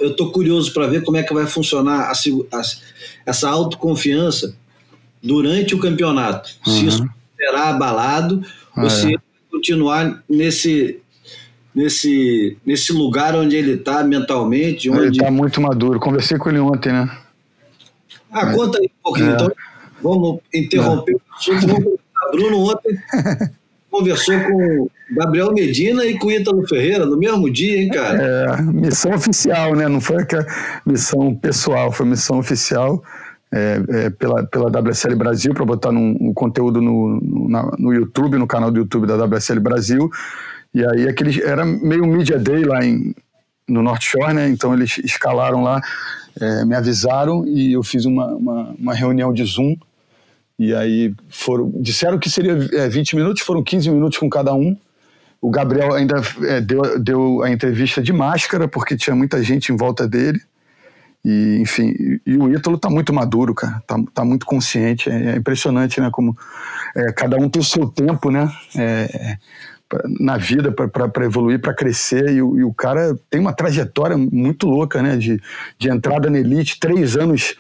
eu 0.00 0.10
estou 0.10 0.32
curioso 0.32 0.72
para 0.72 0.86
ver 0.86 1.02
como 1.04 1.16
é 1.16 1.22
que 1.22 1.32
vai 1.32 1.46
funcionar 1.46 2.10
a, 2.10 2.12
a, 2.12 2.62
essa 3.24 3.48
autoconfiança 3.48 4.56
durante 5.22 5.74
o 5.74 5.78
campeonato. 5.78 6.50
Uhum. 6.66 6.72
Se 6.72 6.86
isso 6.86 7.10
será 7.36 7.68
abalado 7.68 8.44
ou 8.76 8.90
se 8.90 9.06
ele 9.06 9.16
vai 9.16 9.50
continuar 9.50 10.22
nesse 10.28 11.00
nesse, 11.74 12.56
nesse 12.64 12.92
lugar 12.92 13.34
onde 13.34 13.56
ele 13.56 13.74
está 13.74 14.02
mentalmente. 14.04 14.90
Onde... 14.90 15.00
Ele 15.00 15.10
está 15.10 15.30
muito 15.30 15.60
maduro. 15.60 15.98
Conversei 16.00 16.38
com 16.38 16.50
ele 16.50 16.58
ontem, 16.58 16.92
né? 16.92 17.10
Ah, 18.30 18.52
conta 18.52 18.78
aí 18.78 18.86
um 18.86 19.02
pouquinho. 19.02 19.30
É. 19.30 19.34
Então, 19.34 19.52
vamos 20.02 20.40
interromper 20.52 21.12
é. 21.12 21.16
o 21.54 22.30
Bruno 22.32 22.70
ontem 22.70 22.98
conversou 23.92 24.40
com 24.40 24.88
Gabriel 25.10 25.52
Medina 25.52 26.06
e 26.06 26.18
com 26.18 26.30
Ítalo 26.30 26.66
Ferreira 26.66 27.04
no 27.04 27.18
mesmo 27.18 27.50
dia, 27.50 27.76
hein, 27.76 27.90
cara? 27.90 28.22
É, 28.22 28.62
missão 28.62 29.12
oficial, 29.12 29.76
né? 29.76 29.86
Não 29.86 30.00
foi 30.00 30.24
que 30.24 30.36
missão 30.86 31.34
pessoal, 31.34 31.92
foi 31.92 32.06
missão 32.06 32.38
oficial. 32.38 33.04
É, 33.54 33.82
é, 33.90 34.08
pela, 34.08 34.46
pela 34.46 34.70
WSL 34.70 35.14
Brasil, 35.14 35.52
para 35.52 35.66
botar 35.66 35.92
num, 35.92 36.16
um 36.18 36.32
conteúdo 36.32 36.80
no, 36.80 37.20
no, 37.20 37.48
na, 37.50 37.70
no 37.78 37.92
YouTube, 37.92 38.38
no 38.38 38.46
canal 38.46 38.70
do 38.70 38.78
YouTube 38.78 39.06
da 39.06 39.22
WSL 39.26 39.60
Brasil. 39.60 40.10
E 40.74 40.84
aí 40.84 41.08
aqueles 41.08 41.38
era 41.38 41.64
meio 41.64 42.06
media 42.06 42.38
day 42.38 42.64
lá 42.64 42.84
em, 42.84 43.14
no 43.68 43.82
North 43.82 44.02
Shore, 44.02 44.32
né? 44.32 44.48
Então 44.48 44.72
eles 44.72 44.98
escalaram 44.98 45.62
lá, 45.62 45.80
é, 46.40 46.64
me 46.64 46.74
avisaram 46.74 47.46
e 47.46 47.72
eu 47.72 47.82
fiz 47.82 48.04
uma, 48.04 48.26
uma, 48.28 48.74
uma, 48.78 48.94
reunião 48.94 49.32
de 49.32 49.44
Zoom. 49.44 49.76
E 50.58 50.74
aí 50.74 51.14
foram, 51.28 51.70
disseram 51.76 52.18
que 52.18 52.30
seria 52.30 52.52
é, 52.72 52.88
20 52.88 53.16
minutos, 53.16 53.42
foram 53.42 53.62
15 53.62 53.90
minutos 53.90 54.18
com 54.18 54.30
cada 54.30 54.54
um. 54.54 54.76
O 55.40 55.50
Gabriel 55.50 55.94
ainda 55.94 56.22
é, 56.42 56.60
deu, 56.60 56.98
deu 56.98 57.42
a 57.42 57.50
entrevista 57.50 58.00
de 58.00 58.12
máscara, 58.12 58.68
porque 58.68 58.96
tinha 58.96 59.16
muita 59.16 59.42
gente 59.42 59.72
em 59.72 59.76
volta 59.76 60.06
dele. 60.06 60.40
E, 61.24 61.58
enfim, 61.60 61.94
e, 62.26 62.36
o 62.36 62.52
Ítalo 62.52 62.76
tá 62.76 62.90
muito 62.90 63.12
maduro, 63.12 63.54
cara, 63.54 63.80
tá, 63.86 63.96
tá 64.12 64.24
muito 64.24 64.44
consciente, 64.44 65.08
é, 65.08 65.30
é 65.30 65.36
impressionante, 65.36 66.00
né, 66.00 66.10
como 66.10 66.36
é, 66.96 67.12
cada 67.12 67.36
um 67.36 67.48
tem 67.48 67.62
o 67.62 67.64
seu 67.64 67.86
tempo, 67.86 68.28
né, 68.28 68.50
é, 68.76 69.36
na 70.20 70.36
vida 70.36 70.72
para 70.72 71.24
evoluir, 71.24 71.60
para 71.60 71.74
crescer. 71.74 72.30
E, 72.30 72.36
e, 72.36 72.64
o 72.64 72.72
cara 72.72 73.16
tem 73.30 73.40
uma 73.40 73.52
trajetória 73.52 74.16
muito 74.16 74.66
louca, 74.66 75.02
né? 75.02 75.16
De, 75.16 75.40
de 75.78 75.88
entrada 75.88 76.30
na 76.30 76.38
elite, 76.38 76.78
três 76.80 77.16
anos 77.16 77.54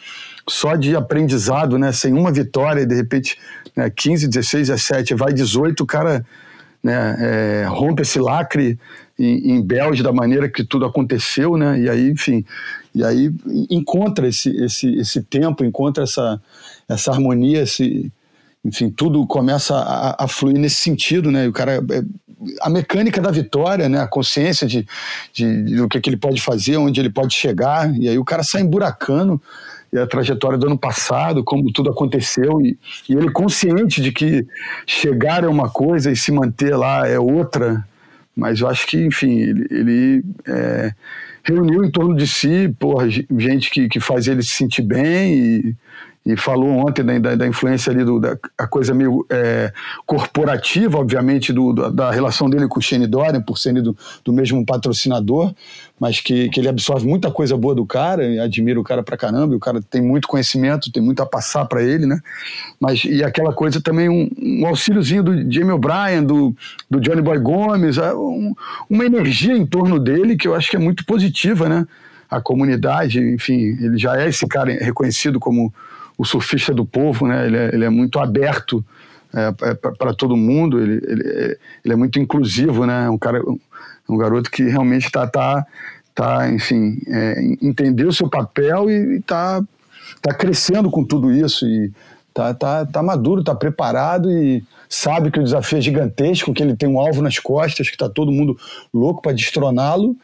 só 0.48 0.74
de 0.74 0.96
aprendizado, 0.96 1.78
né? 1.78 1.92
Sem 1.92 2.12
uma 2.12 2.32
vitória, 2.32 2.82
e 2.82 2.86
de 2.86 2.94
repente 2.94 3.38
né, 3.76 3.90
15, 3.90 4.28
16, 4.28 4.68
17, 4.68 5.14
vai 5.14 5.32
18, 5.32 5.82
o 5.82 5.86
cara 5.86 6.24
né, 6.82 7.16
é, 7.20 7.66
rompe 7.68 8.02
esse 8.02 8.18
lacre 8.18 8.78
em, 9.18 9.52
em 9.52 9.62
Belge 9.62 10.02
da 10.02 10.12
maneira 10.12 10.48
que 10.48 10.64
tudo 10.64 10.84
aconteceu, 10.84 11.56
né? 11.56 11.80
E 11.80 11.88
aí, 11.88 12.10
enfim, 12.10 12.44
e 12.94 13.04
aí 13.04 13.30
encontra 13.70 14.26
esse, 14.28 14.50
esse, 14.62 14.94
esse 14.96 15.22
tempo, 15.22 15.64
encontra 15.64 16.04
essa, 16.04 16.40
essa 16.88 17.12
harmonia, 17.12 17.62
esse 17.62 18.10
enfim, 18.64 18.90
tudo 18.90 19.26
começa 19.26 19.74
a, 19.74 20.24
a, 20.24 20.28
fluir 20.28 20.58
nesse 20.58 20.76
sentido, 20.76 21.30
né? 21.30 21.48
O 21.48 21.52
cara, 21.52 21.82
é, 21.90 22.02
a 22.60 22.70
mecânica 22.70 23.20
da 23.20 23.30
vitória, 23.30 23.88
né? 23.88 24.00
A 24.00 24.06
consciência 24.06 24.66
de, 24.66 24.86
de, 25.32 25.64
de, 25.64 25.76
do 25.76 25.88
que, 25.88 26.00
que 26.00 26.08
ele 26.08 26.16
pode 26.16 26.40
fazer, 26.40 26.76
onde 26.76 27.00
ele 27.00 27.10
pode 27.10 27.34
chegar, 27.34 27.92
e 27.96 28.08
aí 28.08 28.18
o 28.18 28.24
cara 28.24 28.42
sai 28.42 28.62
emburacando 28.62 29.40
e 29.92 29.98
a 29.98 30.06
trajetória 30.06 30.56
do 30.56 30.66
ano 30.66 30.78
passado, 30.78 31.44
como 31.44 31.70
tudo 31.70 31.90
aconteceu, 31.90 32.62
e, 32.62 32.78
e 33.08 33.14
ele 33.14 33.30
consciente 33.30 34.00
de 34.00 34.10
que 34.10 34.46
chegar 34.86 35.44
é 35.44 35.48
uma 35.48 35.68
coisa 35.68 36.10
e 36.10 36.16
se 36.16 36.32
manter 36.32 36.74
lá 36.74 37.06
é 37.06 37.18
outra, 37.18 37.86
mas 38.34 38.60
eu 38.60 38.68
acho 38.68 38.86
que, 38.86 39.04
enfim, 39.04 39.38
ele, 39.40 39.66
ele 39.70 40.24
é, 40.46 40.94
reuniu 41.44 41.84
em 41.84 41.90
torno 41.90 42.16
de 42.16 42.26
si, 42.26 42.74
porra, 42.78 43.06
gente 43.10 43.70
que, 43.70 43.88
que 43.88 44.00
faz 44.00 44.26
ele 44.26 44.42
se 44.42 44.50
sentir 44.50 44.82
bem 44.82 45.34
e 45.34 45.76
e 46.24 46.36
falou 46.36 46.86
ontem 46.86 47.04
da, 47.04 47.18
da, 47.18 47.34
da 47.34 47.46
influência 47.46 47.92
ali, 47.92 48.04
do, 48.04 48.20
da 48.20 48.36
coisa 48.70 48.94
meio 48.94 49.26
é, 49.28 49.72
corporativa, 50.06 50.98
obviamente, 50.98 51.52
do, 51.52 51.72
da, 51.90 52.12
relação 52.12 52.48
dele 52.48 52.68
com 52.68 52.78
o 52.78 52.82
Shane 52.82 53.08
Dorian, 53.08 53.42
por 53.42 53.58
serem 53.58 53.82
do, 53.82 53.96
do 54.24 54.32
mesmo 54.32 54.64
patrocinador, 54.64 55.52
mas 55.98 56.20
que, 56.20 56.48
que 56.48 56.60
ele 56.60 56.68
absorve 56.68 57.08
muita 57.08 57.28
coisa 57.28 57.56
boa 57.56 57.74
do 57.74 57.84
cara, 57.84 58.24
e 58.24 58.38
admira 58.38 58.78
o 58.78 58.84
cara 58.84 59.02
pra 59.02 59.16
caramba, 59.16 59.54
e 59.54 59.56
o 59.56 59.60
cara 59.60 59.80
tem 59.82 60.00
muito 60.00 60.28
conhecimento, 60.28 60.92
tem 60.92 61.02
muito 61.02 61.20
a 61.20 61.26
passar 61.26 61.64
para 61.64 61.82
ele, 61.82 62.06
né? 62.06 62.20
Mas, 62.78 63.04
e 63.04 63.24
aquela 63.24 63.52
coisa 63.52 63.80
também, 63.80 64.08
um, 64.08 64.30
um 64.40 64.66
auxíliozinho 64.66 65.24
do 65.24 65.52
Jamie 65.52 65.72
O'Brien, 65.72 66.22
do, 66.24 66.54
do 66.88 67.00
Johnny 67.00 67.20
Boy 67.20 67.40
Gomes, 67.40 67.98
é, 67.98 68.14
um, 68.14 68.54
uma 68.88 69.04
energia 69.04 69.56
em 69.56 69.66
torno 69.66 69.98
dele 69.98 70.36
que 70.36 70.46
eu 70.46 70.54
acho 70.54 70.70
que 70.70 70.76
é 70.76 70.80
muito 70.80 71.04
positiva, 71.04 71.68
né? 71.68 71.84
A 72.30 72.40
comunidade, 72.40 73.20
enfim, 73.20 73.76
ele 73.80 73.98
já 73.98 74.18
é 74.18 74.28
esse 74.28 74.46
cara 74.46 74.72
reconhecido 74.72 75.38
como 75.38 75.72
o 76.22 76.24
surfista 76.24 76.72
do 76.72 76.86
povo, 76.86 77.26
né? 77.26 77.46
Ele 77.46 77.56
é, 77.56 77.74
ele 77.74 77.84
é 77.84 77.90
muito 77.90 78.20
aberto 78.20 78.84
é, 79.34 79.70
é 79.70 79.74
para 79.74 80.14
todo 80.14 80.36
mundo, 80.36 80.78
ele, 80.78 81.00
ele, 81.04 81.28
é, 81.28 81.58
ele, 81.84 81.94
é 81.94 81.96
muito 81.96 82.20
inclusivo, 82.20 82.86
né? 82.86 83.10
Um 83.10 83.18
cara, 83.18 83.42
um 84.08 84.16
garoto 84.16 84.48
que 84.48 84.62
realmente 84.62 85.06
está 85.06 85.26
tá, 85.26 85.66
tá, 86.14 86.48
enfim, 86.48 86.96
é, 87.08 87.42
entendeu 87.60 88.08
o 88.08 88.12
seu 88.12 88.28
papel 88.28 88.88
e 88.88 89.16
está 89.16 89.60
tá 90.20 90.32
crescendo 90.32 90.88
com 90.92 91.04
tudo 91.04 91.32
isso 91.32 91.66
e 91.66 91.90
tá, 92.32 92.54
tá, 92.54 92.86
tá 92.86 93.02
maduro, 93.02 93.42
tá 93.42 93.54
preparado 93.54 94.30
e 94.30 94.62
sabe 94.88 95.28
que 95.28 95.40
o 95.40 95.44
desafio 95.44 95.78
é 95.78 95.80
gigantesco, 95.80 96.54
que 96.54 96.62
ele 96.62 96.76
tem 96.76 96.88
um 96.88 97.00
alvo 97.00 97.20
nas 97.20 97.40
costas, 97.40 97.88
que 97.88 97.96
está 97.96 98.08
todo 98.08 98.30
mundo 98.30 98.56
louco 98.94 99.20
para 99.20 99.32
destroná-lo 99.32 100.16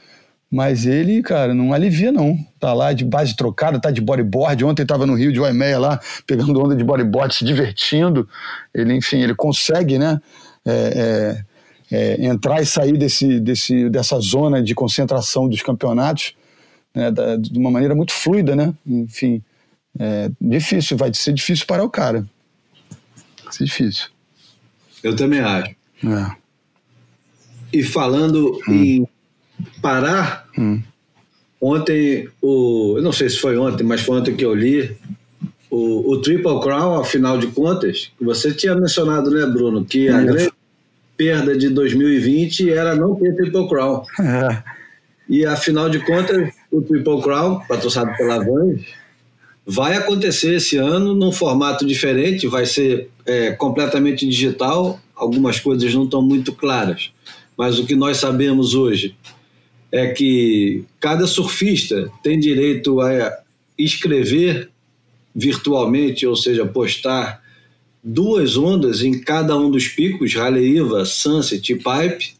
mas 0.51 0.86
ele, 0.86 1.22
cara, 1.22 1.53
não 1.55 1.74
alivia, 1.74 2.11
não. 2.11 2.38
Tá 2.59 2.72
lá 2.72 2.92
de 2.92 3.05
base 3.05 3.36
trocada, 3.36 3.78
tá 3.78 3.90
de 3.90 4.01
bodyboard. 4.01 4.64
Ontem 4.64 4.86
tava 4.86 5.07
no 5.07 5.14
Rio 5.14 5.32
de 5.32 5.38
Uaimeia 5.38 5.78
lá, 5.78 6.01
pegando 6.26 6.59
onda 6.62 6.74
de 6.74 6.82
bodyboard, 6.82 7.34
se 7.34 7.44
divertindo. 7.44 8.26
Ele, 8.74 8.94
enfim, 8.94 9.18
ele 9.18 9.34
consegue, 9.34 9.99
né? 9.99 10.20
É, 10.64 11.44
é, 11.90 12.18
é, 12.20 12.26
entrar 12.26 12.61
e 12.61 12.66
sair 12.66 12.96
desse, 12.96 13.40
desse, 13.40 13.88
dessa 13.88 14.18
zona 14.20 14.62
de 14.62 14.74
concentração 14.74 15.49
dos 15.49 15.62
campeonatos 15.62 16.34
né, 16.94 17.11
da, 17.11 17.36
de 17.36 17.59
uma 17.59 17.70
maneira 17.70 17.94
muito 17.94 18.12
fluida, 18.12 18.57
né? 18.57 18.74
Enfim, 18.86 19.42
é 19.99 20.30
difícil, 20.40 20.96
vai 20.96 21.12
ser 21.14 21.32
difícil 21.32 21.66
parar 21.66 21.84
o 21.84 21.90
cara. 21.90 22.26
Vai 23.44 23.53
ser 23.53 23.64
difícil. 23.64 24.09
Eu 25.03 25.14
também 25.14 25.40
acho. 25.40 25.74
É. 26.05 26.36
E 27.72 27.82
falando 27.82 28.59
hum. 28.68 28.72
em 28.72 29.09
parar, 29.80 30.46
hum. 30.59 30.80
ontem, 31.61 32.28
o, 32.40 32.94
eu 32.96 33.02
não 33.02 33.12
sei 33.12 33.28
se 33.28 33.38
foi 33.38 33.56
ontem, 33.56 33.84
mas 33.84 34.00
foi 34.00 34.18
ontem 34.18 34.36
que 34.36 34.44
eu 34.44 34.54
li, 34.54 34.96
o, 35.70 36.12
o 36.12 36.20
Triple 36.22 36.61
Crown, 36.61 37.00
afinal 37.00 37.38
de 37.38 37.48
contas, 37.48 38.11
você 38.20 38.52
tinha 38.52 38.74
mencionado, 38.74 39.30
né, 39.30 39.46
Bruno, 39.46 39.84
que 39.84 40.09
a 40.09 40.20
grande 40.20 40.52
perda 41.16 41.56
de 41.56 41.68
2020 41.68 42.70
era 42.70 42.94
não 42.94 43.14
ter 43.16 43.34
Triple 43.34 43.68
Crown. 43.68 44.02
É. 44.20 44.62
E 45.28 45.44
afinal 45.44 45.90
de 45.90 45.98
contas, 45.98 46.54
o 46.70 46.80
Triple 46.80 47.20
Crown, 47.20 47.61
patrocinado 47.68 48.16
pela 48.16 48.38
Vans, 48.38 48.80
vai 49.66 49.94
acontecer 49.94 50.54
esse 50.54 50.78
ano 50.78 51.14
num 51.14 51.30
formato 51.30 51.84
diferente, 51.84 52.46
vai 52.46 52.64
ser 52.64 53.11
é, 53.26 53.50
completamente 53.50 54.26
digital. 54.26 54.98
Algumas 55.14 55.61
coisas 55.61 55.92
não 55.92 56.04
estão 56.04 56.22
muito 56.22 56.52
claras, 56.52 57.12
mas 57.56 57.78
o 57.78 57.84
que 57.84 57.94
nós 57.94 58.16
sabemos 58.16 58.74
hoje 58.74 59.14
é 59.91 60.09
que 60.09 60.84
cada 61.01 61.26
surfista 61.26 62.11
tem 62.22 62.39
direito 62.39 63.01
a 63.01 63.39
escrever 63.76 64.70
virtualmente, 65.34 66.26
ou 66.26 66.36
seja, 66.36 66.66
postar 66.66 67.43
duas 68.03 68.57
ondas 68.57 69.03
em 69.03 69.20
cada 69.20 69.57
um 69.57 69.70
dos 69.70 69.89
picos, 69.89 70.36
Haleiwa, 70.36 71.05
Sunset 71.05 71.72
e 71.72 71.76
Pipe. 71.76 72.34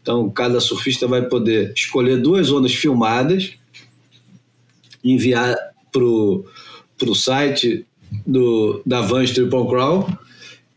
Então, 0.00 0.30
cada 0.30 0.60
surfista 0.60 1.06
vai 1.06 1.22
poder 1.22 1.72
escolher 1.76 2.16
duas 2.18 2.50
ondas 2.50 2.74
filmadas, 2.74 3.52
enviar 5.04 5.56
para 5.92 6.02
o 6.02 7.14
site 7.14 7.84
do, 8.26 8.82
da 8.86 9.00
Vans 9.00 9.30
Triple 9.32 9.66
Crown 9.66 10.06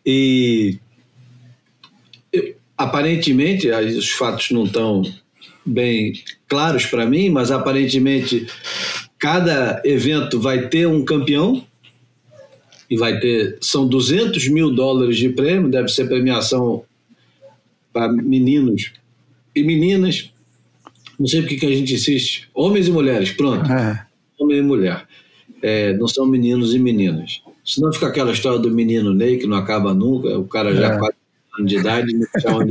e 0.06 0.78
aparentemente, 2.78 3.70
os 3.70 4.10
fatos 4.10 4.52
não 4.52 4.66
estão 4.66 5.04
bem 5.66 6.14
claros 6.48 6.86
para 6.86 7.06
mim, 7.06 7.30
mas 7.30 7.52
aparentemente 7.52 8.48
cada 9.18 9.82
evento 9.86 10.40
vai 10.40 10.68
ter 10.68 10.88
um 10.88 11.04
campeão 11.06 11.66
e 12.90 12.98
vai 12.98 13.20
ter 13.20 13.58
são 13.62 13.88
200 13.88 14.48
mil 14.50 14.70
dólares 14.70 15.18
de 15.18 15.30
prêmio, 15.30 15.70
deve 15.70 15.88
ser 15.88 16.08
premiação 16.08 16.84
para 17.92 18.12
meninos 18.12 18.92
e 19.56 19.64
meninas. 19.64 20.32
Não 21.18 21.28
sei 21.28 21.42
porque 21.42 21.58
que 21.58 21.66
a 21.66 21.72
gente 21.72 21.94
insiste, 21.94 22.50
homens 22.54 22.88
e 22.88 22.92
mulheres, 22.92 23.32
pronto, 23.32 23.72
é. 23.72 24.06
homem 24.38 24.58
e 24.58 24.62
mulher, 24.62 25.08
é, 25.62 25.94
não 25.94 26.08
são 26.08 26.26
meninos 26.26 26.74
e 26.74 26.80
meninas. 26.80 27.42
Senão 27.64 27.94
fica 27.94 28.08
aquela 28.08 28.34
história 28.34 28.60
do 28.60 28.70
menino 28.70 29.14
Ney 29.14 29.38
que 29.38 29.48
não 29.48 29.56
acaba 29.56 29.94
nunca, 29.94 30.38
o 30.38 30.46
cara 30.46 30.76
já 30.76 30.94
é. 30.94 30.98
quase 30.98 31.16
anos 31.58 31.72
de 31.72 31.78
idade 31.78 32.14
não. 32.14 32.68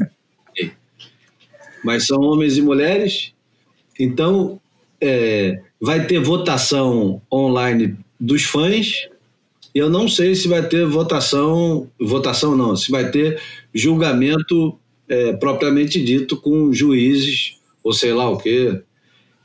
Mas 1.85 2.07
são 2.07 2.21
homens 2.21 2.57
e 2.57 2.63
mulheres, 2.63 3.33
então 3.99 4.61
é, 5.01 5.61
vai 5.81 6.07
ter 6.07 6.21
votação 6.21 7.21
online 7.33 7.97
dos 8.19 8.45
fãs. 8.45 9.09
E 9.75 9.79
eu 9.79 9.89
não 9.89 10.07
sei 10.07 10.35
se 10.35 10.47
vai 10.49 10.67
ter 10.67 10.87
votação, 10.87 11.91
votação 11.99 12.55
não, 12.57 12.77
se 12.77 12.91
vai 12.91 13.11
ter 13.11 13.41
julgamento 13.75 14.79
é, 15.09 15.33
propriamente 15.33 16.03
dito 16.03 16.37
com 16.37 16.73
juízes 16.73 17.59
ou 17.83 17.93
sei 17.93 18.13
lá 18.13 18.29
o 18.31 18.39
quê. 18.39 18.81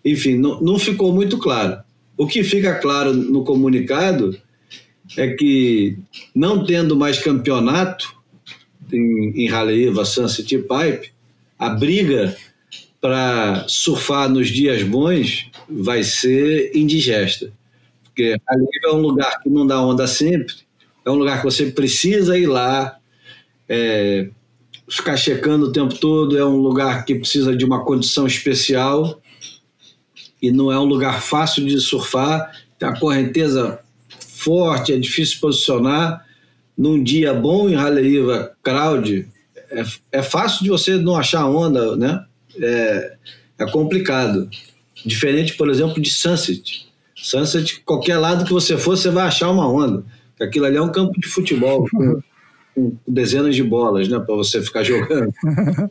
Enfim, 0.06 0.36
não, 0.36 0.62
não 0.62 0.78
ficou 0.78 1.12
muito 1.14 1.38
claro. 1.38 1.80
O 2.18 2.28
que 2.28 2.44
fica 2.44 2.76
claro 2.76 3.14
no 3.14 3.44
comunicado 3.44 4.38
é 5.16 5.30
que, 5.34 5.98
não 6.36 6.66
tendo 6.66 6.96
mais 6.96 7.20
campeonato 7.20 8.16
em, 8.92 9.44
em 9.44 9.50
Haleiwa, 9.50 10.04
Sunset 10.04 10.56
e 10.56 10.60
Pipe, 10.60 11.12
a 11.58 11.70
briga 11.70 12.36
para 13.02 13.66
surfar 13.68 14.30
nos 14.30 14.50
dias 14.50 14.84
bons 14.84 15.50
vai 15.70 16.04
ser 16.04 16.72
indigesta. 16.76 17.52
Porque 18.04 18.36
ali 18.48 18.68
é 18.86 18.92
um 18.92 19.00
lugar 19.00 19.42
que 19.42 19.50
não 19.50 19.66
dá 19.66 19.82
onda 19.82 20.08
sempre, 20.08 20.56
é 21.06 21.10
um 21.10 21.16
lugar 21.16 21.40
que 21.40 21.46
você 21.46 21.68
precisa 21.68 22.38
ir 22.38 22.48
lá, 22.48 22.98
é, 23.70 24.30
ficar 24.90 25.18
checando 25.18 25.68
o 25.68 25.72
tempo 25.72 25.96
todo, 25.96 26.38
é 26.38 26.46
um 26.46 26.58
lugar 26.58 27.06
que 27.06 27.16
precisa 27.16 27.56
de 27.56 27.66
uma 27.66 27.84
condição 27.84 28.26
especial 28.26 29.22
e 30.42 30.52
não 30.52 30.72
é 30.72 30.80
um 30.80 30.86
lugar 30.86 31.22
fácil 31.22 31.66
de 31.66 31.80
surfar, 31.80 32.52
tem 32.78 32.88
a 32.88 33.00
correnteza 33.00 33.80
forte, 34.20 34.94
é 34.94 34.98
difícil 34.98 35.40
posicionar. 35.40 36.26
Num 36.78 37.04
dia 37.04 37.34
bom 37.34 37.68
em 37.68 37.76
Haleiwa 37.76 38.52
Crowd, 38.62 39.28
é, 39.72 39.84
é 40.12 40.24
fácil 40.24 40.64
de 40.64 40.70
você 40.70 40.98
não 40.98 41.16
achar 41.16 41.46
onda, 41.46 41.96
né? 41.96 42.26
é, 42.62 43.14
é 43.60 43.72
complicado. 43.72 44.50
Diferente, 45.06 45.56
por 45.56 45.70
exemplo, 45.70 46.02
de 46.02 46.10
Sunset. 46.10 46.88
Sunset, 47.16 47.82
qualquer 47.82 48.18
lado 48.18 48.46
que 48.46 48.54
você 48.54 48.78
for, 48.78 48.98
você 48.98 49.10
vai 49.10 49.28
achar 49.28 49.50
uma 49.50 49.70
onda. 49.70 50.04
Aquilo 50.40 50.66
ali 50.66 50.78
é 50.78 50.82
um 50.82 50.92
campo 50.92 51.20
de 51.20 51.28
futebol 51.28 51.88
com, 51.90 52.22
dezenas 53.08 53.56
de 53.56 53.64
bolas, 53.64 54.08
né, 54.08 54.20
para 54.20 54.36
você 54.36 54.62
ficar 54.62 54.84
jogando. 54.84 55.34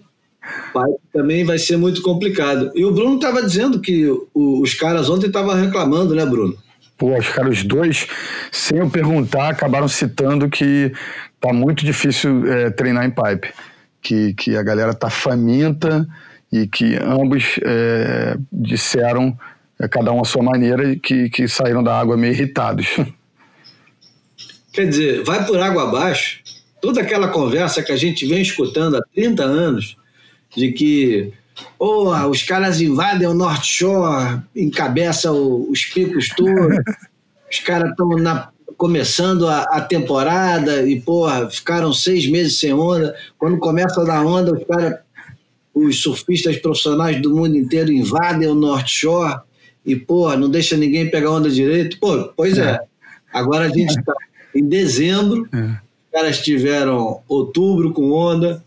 Pai 0.73 0.89
também 1.13 1.45
vai 1.45 1.59
ser 1.59 1.77
muito 1.77 2.01
complicado. 2.03 2.71
E 2.75 2.85
o 2.85 2.93
Bruno 2.93 3.17
estava 3.17 3.43
dizendo 3.43 3.81
que 3.81 4.07
os 4.33 4.75
caras 4.75 5.09
ontem 5.11 5.27
estavam 5.27 5.55
reclamando, 5.57 6.15
né, 6.15 6.25
Bruno? 6.25 6.57
Pô, 6.97 7.17
os 7.17 7.29
caras 7.29 7.63
dois, 7.63 8.07
sem 8.51 8.79
eu 8.79 8.89
perguntar, 8.89 9.51
acabaram 9.51 9.89
citando 9.89 10.49
que 10.49 10.93
tá 11.41 11.53
muito 11.53 11.85
difícil 11.85 12.51
é, 12.51 12.71
treinar 12.71 13.05
em 13.05 13.11
pipe. 13.11 13.53
Que, 14.01 14.35
que 14.35 14.57
a 14.57 14.63
galera 14.63 14.95
tá 14.95 15.11
faminta 15.11 16.07
e 16.53 16.67
que 16.67 16.97
ambos 16.97 17.59
é, 17.65 18.37
disseram, 18.53 19.37
é, 19.81 19.89
cada 19.89 20.13
um 20.13 20.21
à 20.21 20.25
sua 20.25 20.43
maneira, 20.43 20.95
que, 20.97 21.29
que 21.29 21.49
saíram 21.49 21.83
da 21.83 21.99
água 21.99 22.17
meio 22.17 22.33
irritados. 22.33 22.87
Quer 24.73 24.89
dizer, 24.89 25.25
vai 25.25 25.45
por 25.45 25.59
água 25.59 25.85
abaixo 25.85 26.41
toda 26.81 27.01
aquela 27.01 27.29
conversa 27.29 27.83
que 27.83 27.91
a 27.91 27.97
gente 27.97 28.27
vem 28.27 28.41
escutando 28.41 28.97
há 28.97 29.03
30 29.15 29.43
anos 29.43 29.97
de 30.57 30.73
que 30.73 31.33
oh, 31.79 32.11
os 32.29 32.43
caras 32.43 32.81
invadem 32.81 33.27
o 33.27 33.35
North 33.35 33.65
Shore, 33.65 34.41
encabeçam 34.55 35.67
os 35.69 35.85
picos 35.85 36.29
todos, 36.31 36.79
os 37.51 37.59
caras 37.61 37.91
estão 37.91 38.09
começando 38.77 39.49
a, 39.49 39.63
a, 39.63 39.81
temporada 39.81 40.83
e, 40.83 41.01
porra, 41.01 41.49
ficaram 41.49 41.93
seis 41.93 42.29
meses 42.29 42.59
sem 42.59 42.73
onda. 42.73 43.15
Quando 43.39 43.59
começa 43.59 44.03
a 44.03 44.05
dar 44.05 44.25
onda, 44.25 44.53
os 44.53 44.65
caras 44.65 44.99
os 45.77 46.01
surfistas 46.01 46.57
profissionais 46.57 47.21
do 47.21 47.37
mundo 47.37 47.55
inteiro 47.55 47.93
invadem 47.93 48.49
o 48.49 48.55
North 48.55 48.89
Shore 48.89 49.41
e, 49.85 49.95
pô, 49.95 50.35
não 50.35 50.49
deixa 50.49 50.75
ninguém 50.75 51.11
pegar 51.11 51.31
onda 51.31 51.51
direito. 51.51 51.99
Pô, 52.01 52.31
pois 52.35 52.57
é. 52.57 52.71
é. 52.71 52.81
Agora 53.31 53.67
a 53.67 53.69
gente 53.69 53.91
está 53.91 54.15
em 54.55 54.67
dezembro, 54.67 55.47
é. 55.53 55.59
os 55.59 56.11
caras 56.11 56.39
tiveram 56.41 57.21
outubro 57.29 57.93
com 57.93 58.11
onda, 58.11 58.65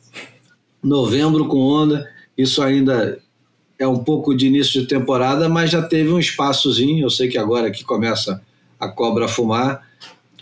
novembro 0.84 1.48
com 1.48 1.58
onda, 1.58 2.08
isso 2.42 2.64
ainda 2.64 3.20
é 3.78 3.86
um 3.86 4.00
pouco 4.00 4.34
de 4.34 4.48
início 4.48 4.82
de 4.82 4.88
temporada, 4.88 5.50
mas 5.50 5.72
já 5.72 5.82
teve 5.82 6.10
um 6.10 6.20
espaçozinho. 6.20 7.06
Eu 7.06 7.10
sei 7.10 7.28
que 7.28 7.38
agora 7.38 7.70
que 7.70 7.84
começa 7.84 8.42
a 8.80 8.88
cobra 8.88 9.26
a 9.26 9.28
fumar, 9.28 9.86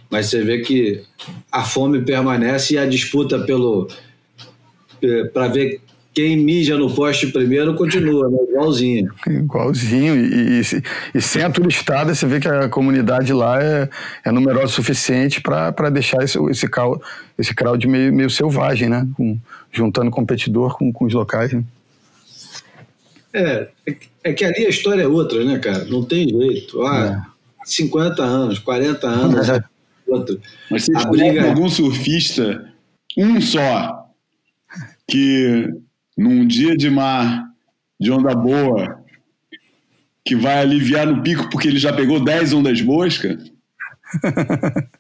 mas 0.10 0.28
você 0.28 0.44
vê 0.44 0.60
que 0.60 1.04
a 1.52 1.64
fome 1.64 2.04
permanece 2.04 2.76
e 2.76 2.78
a 2.78 2.86
disputa 2.86 3.40
pelo 3.40 3.88
eh, 5.02 5.26
para 5.34 5.48
ver 5.48 5.82
quem 6.14 6.36
mija 6.36 6.76
no 6.78 6.92
poste 6.92 7.28
primeiro 7.28 7.76
continua, 7.76 8.28
né? 8.30 8.38
igualzinho. 8.50 9.12
Igualzinho. 9.28 10.16
E, 10.16 10.62
e, 10.62 10.84
e, 11.14 11.22
sem 11.22 11.44
a 11.44 11.50
turistada, 11.50 12.16
você 12.16 12.26
vê 12.26 12.40
que 12.40 12.48
a 12.48 12.68
comunidade 12.70 13.32
lá 13.34 13.62
é, 13.62 13.88
é 14.26 14.32
numerosa 14.32 14.66
o 14.66 14.70
suficiente 14.70 15.42
para 15.42 15.90
deixar 15.92 16.24
esse, 16.24 16.40
esse, 16.50 16.68
crowd, 16.68 17.00
esse 17.38 17.54
crowd 17.54 17.88
meio, 17.88 18.12
meio 18.12 18.32
selvagem, 18.32 18.90
né? 18.90 19.08
Com, 19.16 19.38
juntando 19.72 20.10
competidor 20.10 20.76
com, 20.76 20.92
com 20.92 21.06
os 21.06 21.14
locais. 21.14 21.54
Né? 21.54 21.64
É, 23.38 23.70
é 24.24 24.34
que 24.34 24.44
ali 24.44 24.66
a 24.66 24.70
história 24.70 25.04
é 25.04 25.08
outra, 25.08 25.44
né, 25.44 25.60
cara? 25.60 25.86
Não 25.86 26.04
tem 26.04 26.28
jeito. 26.28 26.82
Ah, 26.84 27.24
é. 27.34 27.38
50 27.66 28.24
anos, 28.24 28.60
40 28.60 29.08
anos, 29.08 29.48
é 29.50 29.64
outro. 30.08 30.42
Mas 30.72 30.86
você 30.86 30.98
a 30.98 31.06
briga... 31.06 31.50
algum 31.50 31.70
surfista, 31.70 32.74
um 33.18 33.40
só, 33.40 34.10
que 35.08 35.70
num 36.18 36.48
dia 36.48 36.76
de 36.76 36.90
mar, 36.90 37.46
de 38.00 38.12
onda 38.12 38.34
boa, 38.34 39.04
que 40.26 40.36
vai 40.36 40.60
aliviar 40.60 41.06
no 41.06 41.22
pico 41.22 41.50
porque 41.50 41.68
ele 41.68 41.80
já 41.80 41.94
pegou 41.94 42.24
10 42.24 42.54
ondas 42.54 42.82
boas, 42.82 43.18
cara? 43.18 43.40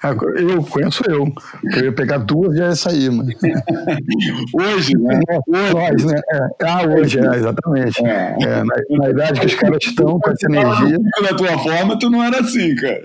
Eu 0.00 0.62
conheço 0.62 1.02
eu. 1.08 1.26
Eu 1.74 1.84
ia 1.86 1.92
pegar 1.92 2.18
duas 2.18 2.56
e 2.56 2.60
ia 2.60 2.74
sair, 2.76 3.10
mano. 3.10 3.30
Hoje, 4.54 4.96
né? 4.96 5.20
Nós, 5.48 6.04
né? 6.04 6.20
É. 6.32 6.48
Ah, 6.62 6.82
hoje, 6.86 7.18
é, 7.18 7.36
exatamente. 7.36 8.06
É. 8.06 8.36
É, 8.40 8.62
na, 8.64 8.74
na, 8.90 9.10
idade 9.10 9.40
que 9.40 9.46
os 9.46 9.54
caras 9.54 9.78
estão 9.82 10.18
com 10.20 10.30
essa 10.30 10.46
energia. 10.46 10.98
Da 11.22 11.34
tua 11.34 11.58
forma, 11.58 11.98
tu 11.98 12.10
não 12.10 12.22
era 12.22 12.40
assim, 12.40 12.74
cara. 12.76 13.04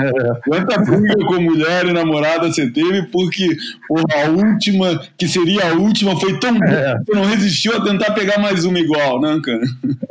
É. 0.00 0.40
Quanta 0.48 0.78
briga 0.78 1.24
com 1.26 1.40
mulher 1.40 1.86
e 1.86 1.92
namorada 1.92 2.50
você 2.50 2.70
teve 2.70 3.02
porque 3.08 3.56
porra, 3.86 4.24
a 4.24 4.28
última, 4.30 5.00
que 5.18 5.28
seria 5.28 5.70
a 5.70 5.74
última, 5.74 6.18
foi 6.18 6.38
tão 6.38 6.58
boa 6.58 6.70
é. 6.70 6.98
que 6.98 7.04
você 7.06 7.14
não 7.14 7.24
resistiu 7.26 7.76
a 7.76 7.84
tentar 7.84 8.12
pegar 8.12 8.38
mais 8.38 8.64
uma 8.64 8.78
igual, 8.78 9.20
né, 9.20 9.38
cara? 9.44 9.62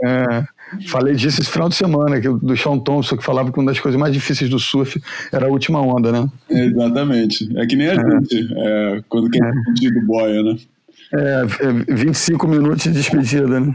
É. 0.03 0.60
Falei 0.87 1.15
disso 1.15 1.41
esse 1.41 1.49
final 1.49 1.67
de 1.67 1.75
semana, 1.75 2.19
que, 2.21 2.29
do 2.29 2.55
Sean 2.55 2.79
Thompson, 2.79 3.17
que 3.17 3.23
falava 3.23 3.51
que 3.51 3.59
uma 3.59 3.71
das 3.71 3.79
coisas 3.79 3.99
mais 3.99 4.13
difíceis 4.13 4.49
do 4.49 4.59
surf 4.59 5.01
era 5.31 5.47
a 5.47 5.49
última 5.49 5.81
onda, 5.81 6.11
né? 6.11 6.29
É, 6.49 6.65
exatamente. 6.65 7.49
É 7.57 7.65
que 7.65 7.75
nem 7.75 7.87
a 7.87 7.93
é. 7.93 7.95
gente, 7.95 8.53
é, 8.57 9.03
quando 9.09 9.29
quer 9.29 9.45
é. 9.45 9.91
do 9.91 10.05
boia, 10.05 10.43
né? 10.43 10.57
É, 11.13 11.43
25 11.93 12.45
é, 12.45 12.49
minutos 12.49 12.83
de 12.83 12.91
despedida, 12.91 13.59
né? 13.59 13.73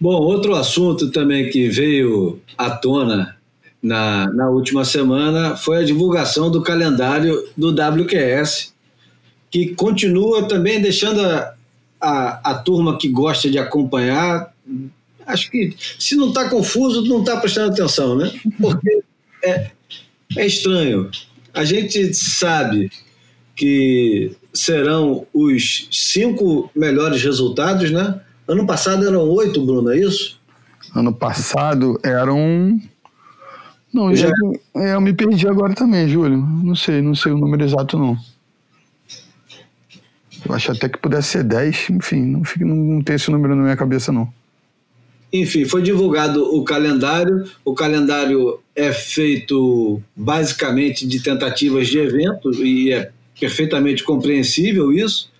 Bom, 0.00 0.14
outro 0.14 0.54
assunto 0.56 1.12
também 1.12 1.48
que 1.48 1.68
veio 1.68 2.40
à 2.58 2.70
tona 2.70 3.36
na, 3.80 4.26
na 4.32 4.50
última 4.50 4.84
semana 4.84 5.56
foi 5.56 5.78
a 5.78 5.84
divulgação 5.84 6.50
do 6.50 6.60
calendário 6.60 7.40
do 7.56 7.70
WQS, 7.70 8.74
que 9.48 9.74
continua 9.76 10.48
também 10.48 10.80
deixando 10.80 11.20
a, 11.20 11.54
a, 12.02 12.50
a 12.50 12.54
turma 12.54 12.98
que 12.98 13.08
gosta 13.08 13.48
de 13.48 13.58
acompanhar, 13.58 14.52
acho 15.24 15.48
que 15.50 15.74
se 15.98 16.16
não 16.16 16.30
está 16.30 16.48
confuso, 16.48 17.04
não 17.04 17.20
está 17.20 17.36
prestando 17.36 17.72
atenção, 17.72 18.16
né? 18.16 18.32
Porque 18.60 19.04
é, 19.44 19.70
é 20.36 20.46
estranho. 20.46 21.08
A 21.54 21.64
gente 21.64 22.12
sabe 22.12 22.90
que 23.54 24.34
serão 24.52 25.26
os 25.32 25.88
cinco 25.92 26.68
melhores 26.74 27.22
resultados, 27.22 27.90
né? 27.92 28.20
Ano 28.48 28.66
passado 28.66 29.06
eram 29.06 29.28
oito, 29.28 29.64
Bruno, 29.64 29.92
é 29.92 29.98
isso? 29.98 30.40
Ano 30.94 31.12
passado 31.12 31.98
eram. 32.02 32.80
Não, 33.92 34.14
Já... 34.14 34.28
eu, 34.28 34.60
é, 34.82 34.94
eu 34.94 35.00
me 35.00 35.12
perdi 35.12 35.46
agora 35.46 35.74
também, 35.74 36.08
Júlio. 36.08 36.36
Não 36.38 36.74
sei, 36.74 37.00
não 37.00 37.14
sei 37.14 37.30
o 37.30 37.38
número 37.38 37.62
exato, 37.62 37.96
não. 37.96 38.18
Eu 40.46 40.54
acho 40.54 40.72
até 40.72 40.88
que 40.88 40.98
pudesse 40.98 41.28
ser 41.28 41.44
10, 41.44 41.90
enfim, 41.90 42.22
não, 42.22 42.42
não, 42.60 42.76
não 42.76 43.02
tem 43.02 43.16
esse 43.16 43.30
número 43.30 43.54
na 43.54 43.62
minha 43.62 43.76
cabeça, 43.76 44.10
não. 44.10 44.32
Enfim, 45.32 45.64
foi 45.64 45.82
divulgado 45.82 46.44
o 46.54 46.62
calendário. 46.62 47.44
O 47.64 47.74
calendário 47.74 48.60
é 48.76 48.92
feito 48.92 50.02
basicamente 50.14 51.06
de 51.06 51.22
tentativas 51.22 51.88
de 51.88 51.98
eventos 51.98 52.58
e 52.58 52.92
é 52.92 53.10
perfeitamente 53.40 54.04
compreensível 54.04 54.92
isso, 54.92 55.32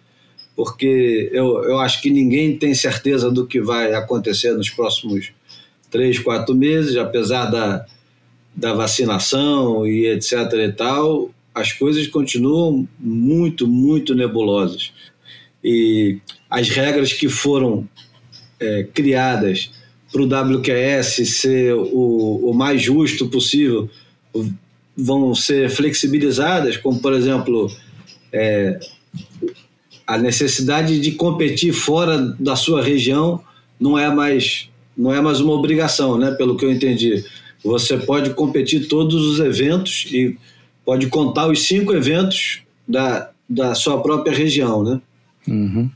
porque 0.56 1.28
eu, 1.32 1.62
eu 1.64 1.78
acho 1.78 2.00
que 2.00 2.10
ninguém 2.10 2.56
tem 2.56 2.74
certeza 2.74 3.30
do 3.30 3.46
que 3.46 3.60
vai 3.60 3.92
acontecer 3.94 4.52
nos 4.54 4.70
próximos 4.70 5.30
três, 5.90 6.18
quatro 6.18 6.54
meses, 6.54 6.96
apesar 6.96 7.46
da, 7.46 7.84
da 8.56 8.72
vacinação 8.72 9.86
e 9.86 10.06
etc 10.06 10.52
e 10.54 10.72
tal 10.72 11.30
as 11.54 11.72
coisas 11.72 12.06
continuam 12.06 12.88
muito, 12.98 13.66
muito 13.66 14.14
nebulosas. 14.14 14.92
E 15.62 16.18
as 16.50 16.68
regras 16.68 17.12
que 17.12 17.28
foram 17.28 17.88
é, 18.58 18.84
criadas 18.84 19.70
para 20.10 20.22
o 20.22 20.26
WQS 20.26 21.28
ser 21.40 21.74
o, 21.74 22.50
o 22.50 22.54
mais 22.54 22.82
justo 22.82 23.28
possível 23.28 23.88
vão 24.96 25.34
ser 25.34 25.70
flexibilizadas, 25.70 26.76
como, 26.76 27.00
por 27.00 27.12
exemplo, 27.12 27.70
é, 28.32 28.78
a 30.06 30.18
necessidade 30.18 31.00
de 31.00 31.12
competir 31.12 31.72
fora 31.72 32.18
da 32.38 32.56
sua 32.56 32.82
região 32.82 33.42
não 33.80 33.98
é 33.98 34.12
mais 34.12 34.68
não 34.94 35.12
é 35.12 35.20
mais 35.22 35.40
uma 35.40 35.54
obrigação, 35.54 36.18
né? 36.18 36.32
Pelo 36.32 36.54
que 36.54 36.66
eu 36.66 36.70
entendi, 36.70 37.24
você 37.64 37.96
pode 37.96 38.30
competir 38.34 38.88
todos 38.88 39.14
os 39.14 39.40
eventos 39.40 40.06
e 40.12 40.36
pode 40.84 41.06
contar 41.08 41.48
os 41.48 41.66
cinco 41.66 41.94
eventos 41.94 42.62
da, 42.86 43.30
da 43.48 43.74
sua 43.74 44.02
própria 44.02 44.36
região, 44.36 44.82
né? 44.82 45.00
Uhum. 45.46 45.90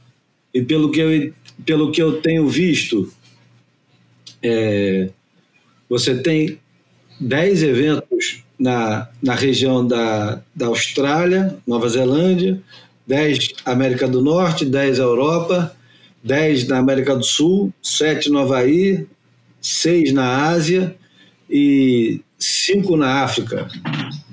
E 0.53 0.63
pelo 0.63 0.91
que 0.91 1.01
eu, 1.01 1.33
pelo 1.65 1.91
que 1.93 2.03
eu 2.03 2.21
tenho 2.21 2.49
visto, 2.49 3.13
é, 4.43 5.11
você 5.89 6.17
tem 6.17 6.59
dez 7.21 7.63
eventos 7.63 8.43
na, 8.59 9.09
na 9.23 9.35
região 9.35 9.87
da, 9.87 10.41
da 10.55 10.67
Austrália, 10.67 11.57
Nova 11.67 11.89
Zelândia, 11.89 12.61
dez 13.07 13.51
América 13.65 14.09
do 14.09 14.23
Norte, 14.23 14.65
dez 14.65 14.99
Europa, 14.99 15.77
dez 16.23 16.67
na 16.67 16.79
América 16.79 17.15
do 17.15 17.25
Sul, 17.25 17.73
sete 17.83 18.31
no 18.31 18.39
Havaí, 18.39 19.07
seis 19.61 20.13
na 20.13 20.49
Ásia 20.49 20.97
e 21.49 22.21
cinco 22.39 22.97
na 22.97 23.23
África 23.23 23.69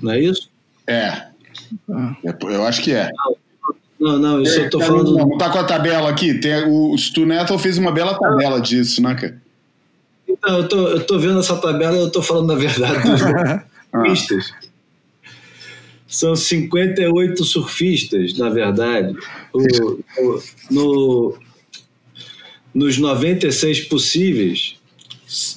não 0.04 0.12
é 0.12 0.20
isso? 0.20 0.50
É. 0.86 1.08
Ah. 1.90 2.16
Eu 2.42 2.64
acho 2.64 2.82
que 2.82 2.92
é. 2.92 3.08
Não, 3.98 4.18
não, 4.18 4.42
isso 4.42 4.60
é, 4.60 4.66
eu 4.66 4.70
tô 4.70 4.80
falando. 4.80 5.16
Não, 5.16 5.38
tá 5.38 5.48
com 5.48 5.58
a 5.58 5.64
tabela 5.64 6.10
aqui. 6.10 6.34
Tem, 6.34 6.64
o 6.68 6.96
Stu 6.98 7.24
Neto 7.24 7.58
fez 7.58 7.78
uma 7.78 7.90
bela 7.90 8.18
tabela 8.18 8.60
disso, 8.60 9.02
né, 9.02 9.14
cara? 9.14 9.42
Então, 10.28 10.58
eu 10.58 10.68
tô, 10.68 10.88
eu 10.88 11.06
tô 11.06 11.18
vendo 11.18 11.38
essa 11.38 11.56
tabela 11.56 11.96
e 11.96 12.00
eu 12.00 12.10
tô 12.10 12.20
falando 12.20 12.52
a 12.52 12.56
verdade 12.56 13.02
dos 13.08 13.20
surfistas. 13.90 14.52
São 16.06 16.36
58 16.36 17.44
surfistas, 17.44 18.36
na 18.36 18.50
verdade. 18.50 19.16
O, 19.52 19.62
o, 20.20 20.42
no, 20.70 21.38
nos 22.74 22.98
96 22.98 23.86
possíveis, 23.86 24.76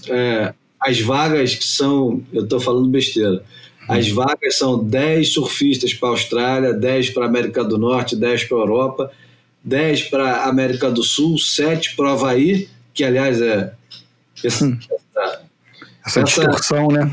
é, 0.09 0.53
as 0.79 0.99
vagas 1.01 1.55
que 1.55 1.65
são. 1.65 2.21
Eu 2.31 2.43
estou 2.43 2.59
falando 2.59 2.89
besteira. 2.89 3.43
As 3.87 4.09
vagas 4.09 4.57
são 4.57 4.83
10 4.83 5.33
surfistas 5.33 5.93
para 5.93 6.09
a 6.09 6.11
Austrália, 6.11 6.73
10 6.73 7.11
para 7.11 7.23
a 7.23 7.27
América 7.27 7.63
do 7.63 7.77
Norte, 7.77 8.17
10 8.17 8.43
para 8.43 8.57
a 8.57 8.59
Europa, 8.59 9.11
10 9.63 10.03
para 10.03 10.29
a 10.29 10.49
América 10.49 10.91
do 10.91 11.03
Sul, 11.03 11.37
7 11.37 11.95
para 11.95 12.05
o 12.05 12.09
Havaí, 12.09 12.67
que 12.93 13.03
aliás 13.05 13.41
é. 13.41 13.73
Essa, 14.43 14.65
hum. 14.65 14.77
essa, 15.15 15.41
essa 16.05 16.23
distorção, 16.23 16.87
né? 16.89 17.09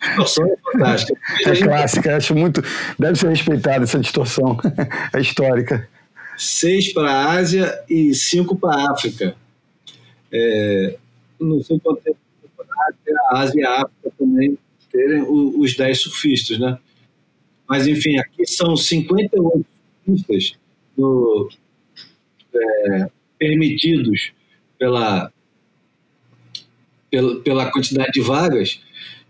Distorção 0.00 0.46
é 0.46 0.56
fantástica. 0.72 1.20
É 1.44 1.56
clássica, 1.56 2.16
acho 2.16 2.34
muito. 2.34 2.62
Deve 2.98 3.18
ser 3.18 3.28
respeitada 3.28 3.82
essa 3.82 3.98
distorção. 3.98 4.56
É 5.12 5.20
histórica. 5.20 5.88
6 6.38 6.92
para 6.92 7.10
a 7.10 7.32
Ásia 7.32 7.80
e 7.90 8.14
5 8.14 8.56
para 8.56 8.76
a 8.76 8.92
África. 8.92 9.34
É, 10.30 10.96
não 11.40 11.62
sei 11.62 11.78
quanto 11.80 12.00
tempo 12.00 12.16
Ásia 13.30 13.60
e 13.60 13.64
África 13.64 14.12
também 14.18 14.58
terem 14.90 15.22
os 15.22 15.74
10 15.74 16.02
surfistas, 16.02 16.58
né? 16.58 16.78
Mas, 17.68 17.86
enfim, 17.86 18.18
aqui 18.18 18.46
são 18.46 18.76
58 18.76 19.66
surfistas 20.04 20.58
do, 20.96 21.48
é, 22.54 23.10
permitidos 23.38 24.32
pela, 24.78 25.32
pela, 27.10 27.40
pela 27.40 27.70
quantidade 27.70 28.12
de 28.12 28.20
vagas 28.20 28.80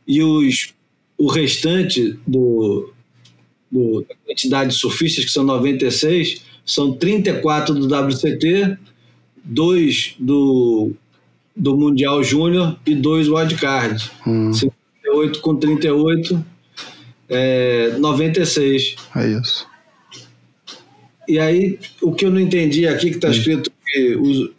e 0.06 0.22
os, 0.22 0.74
o 1.16 1.28
restante 1.28 2.18
do, 2.26 2.92
do, 3.70 4.04
da 4.08 4.14
quantidade 4.26 4.70
de 4.70 4.76
surfistas, 4.76 5.24
que 5.24 5.30
são 5.30 5.44
96, 5.44 6.44
são 6.64 6.94
34 6.96 7.74
do 7.74 7.86
WCT, 7.86 8.76
dois 9.44 10.14
do, 10.18 10.92
do 11.54 11.76
Mundial 11.76 12.22
Júnior 12.22 12.76
e 12.86 12.94
dois 12.94 13.28
wildcards. 13.28 14.10
Hum. 14.26 14.52
38 15.02 15.40
com 15.40 15.56
38, 15.56 16.44
é, 17.28 17.94
96. 17.98 18.96
É 19.16 19.26
isso. 19.28 19.66
E 21.28 21.38
aí, 21.38 21.78
o 22.00 22.12
que 22.12 22.24
eu 22.24 22.30
não 22.30 22.40
entendi 22.40 22.86
aqui, 22.86 23.10
que 23.10 23.16
está 23.16 23.28
escrito 23.28 23.70
que 23.86 24.16
os, 24.16 24.50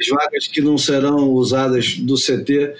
as 0.00 0.08
vagas 0.08 0.46
que 0.46 0.60
não 0.60 0.78
serão 0.78 1.30
usadas 1.30 1.96
do 1.98 2.14
CT 2.14 2.74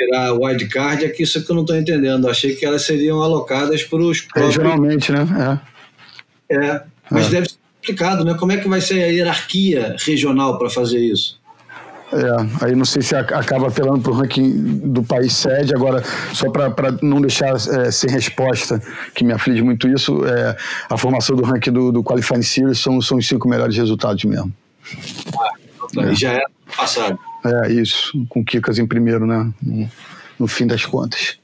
virar 0.00 0.32
wildcard, 0.32 1.04
é 1.04 1.08
que 1.08 1.22
isso 1.22 1.38
é 1.38 1.42
que 1.42 1.50
eu 1.50 1.54
não 1.54 1.62
estou 1.62 1.76
entendendo. 1.76 2.28
Achei 2.28 2.54
que 2.54 2.64
elas 2.64 2.82
seriam 2.82 3.22
alocadas 3.22 3.82
para 3.82 3.98
os 3.98 4.22
próprios... 4.22 4.56
Regionalmente, 4.56 5.12
né? 5.12 5.60
É, 6.48 6.56
é 6.56 6.82
mas 7.10 7.26
é. 7.26 7.30
deve 7.30 7.48
ser 7.50 7.56
complicado, 7.80 8.24
né? 8.24 8.34
Como 8.34 8.52
é 8.52 8.56
que 8.56 8.68
vai 8.68 8.80
ser 8.80 9.02
a 9.02 9.06
hierarquia 9.06 9.96
regional 9.98 10.58
para 10.58 10.70
fazer 10.70 11.00
isso? 11.00 11.39
É, 12.12 12.64
aí 12.64 12.74
não 12.74 12.84
sei 12.84 13.02
se 13.02 13.14
acaba 13.14 13.68
apelando 13.68 14.00
para 14.00 14.10
o 14.10 14.14
ranking 14.14 14.80
do 14.90 15.02
país 15.02 15.32
sede. 15.32 15.74
Agora, 15.74 16.02
só 16.32 16.50
para 16.50 16.92
não 17.02 17.20
deixar 17.20 17.54
é, 17.54 17.90
sem 17.90 18.10
resposta, 18.10 18.82
que 19.14 19.24
me 19.24 19.32
aflige 19.32 19.62
muito 19.62 19.88
isso, 19.88 20.24
é, 20.26 20.56
a 20.88 20.98
formação 20.98 21.36
do 21.36 21.42
ranking 21.42 21.72
do, 21.72 21.92
do 21.92 22.02
Qualifying 22.02 22.42
Series 22.42 22.78
são, 22.80 23.00
são 23.00 23.18
os 23.18 23.26
cinco 23.26 23.48
melhores 23.48 23.76
resultados 23.76 24.24
mesmo. 24.24 24.52
Ah, 25.38 26.02
é. 26.02 26.14
já 26.14 26.32
é 26.32 26.42
passado. 26.76 27.18
É, 27.44 27.72
isso, 27.72 28.26
com 28.28 28.44
Kikas 28.44 28.78
em 28.78 28.86
primeiro, 28.86 29.26
né? 29.26 29.52
No, 29.62 29.88
no 30.40 30.46
fim 30.48 30.66
das 30.66 30.84
contas. 30.84 31.38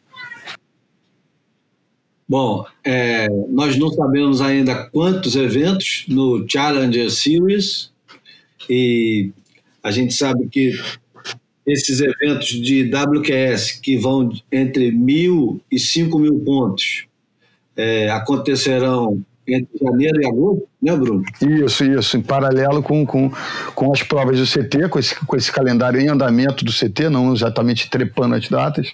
Bom, 2.29 2.67
é, 2.85 3.29
nós 3.49 3.77
não 3.79 3.89
sabemos 3.91 4.41
ainda 4.41 4.91
quantos 4.91 5.37
eventos 5.37 6.05
no 6.09 6.45
Challenger 6.49 7.09
Series 7.09 7.93
e 8.69 9.31
a 9.87 9.93
gente 9.93 10.14
sabe 10.14 10.49
que 10.49 10.72
esses 11.64 12.01
eventos 12.01 12.49
de 12.49 12.91
WQS 12.91 13.70
que 13.80 13.97
vão 13.97 14.32
entre 14.51 14.91
mil 14.91 15.61
e 15.70 15.78
cinco 15.78 16.18
mil 16.18 16.41
pontos 16.41 17.07
é, 17.76 18.11
acontecerão 18.11 19.22
entre 19.47 19.78
janeiro 19.80 20.20
e 20.20 20.26
agosto, 20.26 20.66
né, 20.82 20.97
Bruno? 20.97 21.22
Isso, 21.41 21.84
isso, 21.84 22.16
em 22.16 22.20
paralelo 22.20 22.82
com, 22.82 23.07
com, 23.07 23.30
com 23.76 23.93
as 23.93 24.03
provas 24.03 24.41
do 24.41 24.45
CT, 24.45 24.89
com 24.89 24.99
esse, 24.99 25.14
com 25.24 25.37
esse 25.37 25.53
calendário 25.53 26.01
em 26.01 26.09
andamento 26.09 26.64
do 26.64 26.72
CT, 26.72 27.09
não 27.09 27.32
exatamente 27.32 27.89
trepando 27.89 28.34
as 28.34 28.49
datas, 28.49 28.93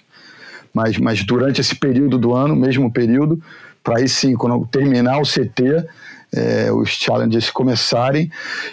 mas, 0.71 0.95
mas 0.99 1.23
durante 1.23 1.59
esse 1.59 1.75
período 1.75 2.19
do 2.19 2.35
ano, 2.35 2.55
mesmo 2.55 2.93
período, 2.93 3.41
para 3.83 3.97
aí 3.97 4.07
sim, 4.07 4.35
quando 4.35 4.63
terminar 4.67 5.17
o 5.17 5.23
CT, 5.23 5.87
é, 6.33 6.71
os 6.71 6.89
challenges 6.89 7.49
começarem, 7.49 8.31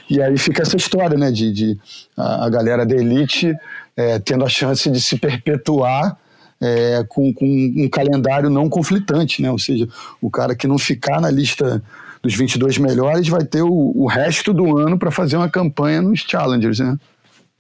e 0.09 0.21
aí 0.21 0.37
fica 0.39 0.63
essa 0.63 0.77
história, 0.77 1.17
né, 1.17 1.31
de, 1.31 1.53
de 1.53 1.79
a, 2.17 2.47
a 2.47 2.51
galera 2.51 2.87
da 2.87 2.95
elite 2.95 3.55
é, 3.97 4.19
tendo 4.19 4.45
a 4.45 4.49
chance 4.49 4.91
de 4.91 5.01
se 5.01 5.19
perpetuar 5.19 6.19
é, 6.61 7.05
com, 7.09 7.33
com, 7.33 7.47
um 7.47 7.89
calendário 7.89 8.51
não 8.51 8.69
conflitante, 8.69 9.41
né? 9.41 9.51
Ou 9.51 9.59
seja, 9.59 9.89
o 10.21 10.31
cara 10.31 10.55
que 10.55 10.67
não 10.67 10.79
ficar 10.79 11.21
na 11.21 11.31
lista 11.31 11.83
dos 12.23 12.35
22 12.35 12.77
melhores 12.79 13.29
vai 13.29 13.45
ter 13.45 13.63
o, 13.63 13.93
o 13.95 14.07
resto 14.07 14.53
do 14.53 14.77
ano 14.77 14.99
para 14.99 15.11
fazer 15.11 15.37
uma 15.37 15.49
campanha 15.49 16.03
nos 16.03 16.21
Challengers, 16.21 16.79
né? 16.79 16.99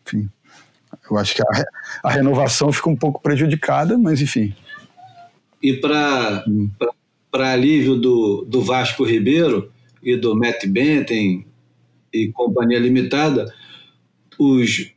Enfim, 0.07 0.28
eu 1.11 1.16
acho 1.16 1.34
que 1.34 1.42
a, 1.42 1.64
a 2.05 2.11
renovação 2.11 2.70
fica 2.70 2.90
um 2.90 2.96
pouco 2.96 3.22
prejudicada, 3.22 3.96
mas 3.96 4.20
enfim. 4.20 4.55
E 5.62 5.74
para 5.74 6.44
hum. 6.46 6.70
alívio 7.32 7.96
do, 7.96 8.46
do 8.48 8.62
Vasco 8.62 9.05
Ribeiro 9.05 9.70
e 10.03 10.16
do 10.16 10.34
Matt 10.34 10.66
Benton 10.66 11.44
e 12.12 12.28
Companhia 12.32 12.78
Limitada, 12.78 13.53
os 14.38 14.92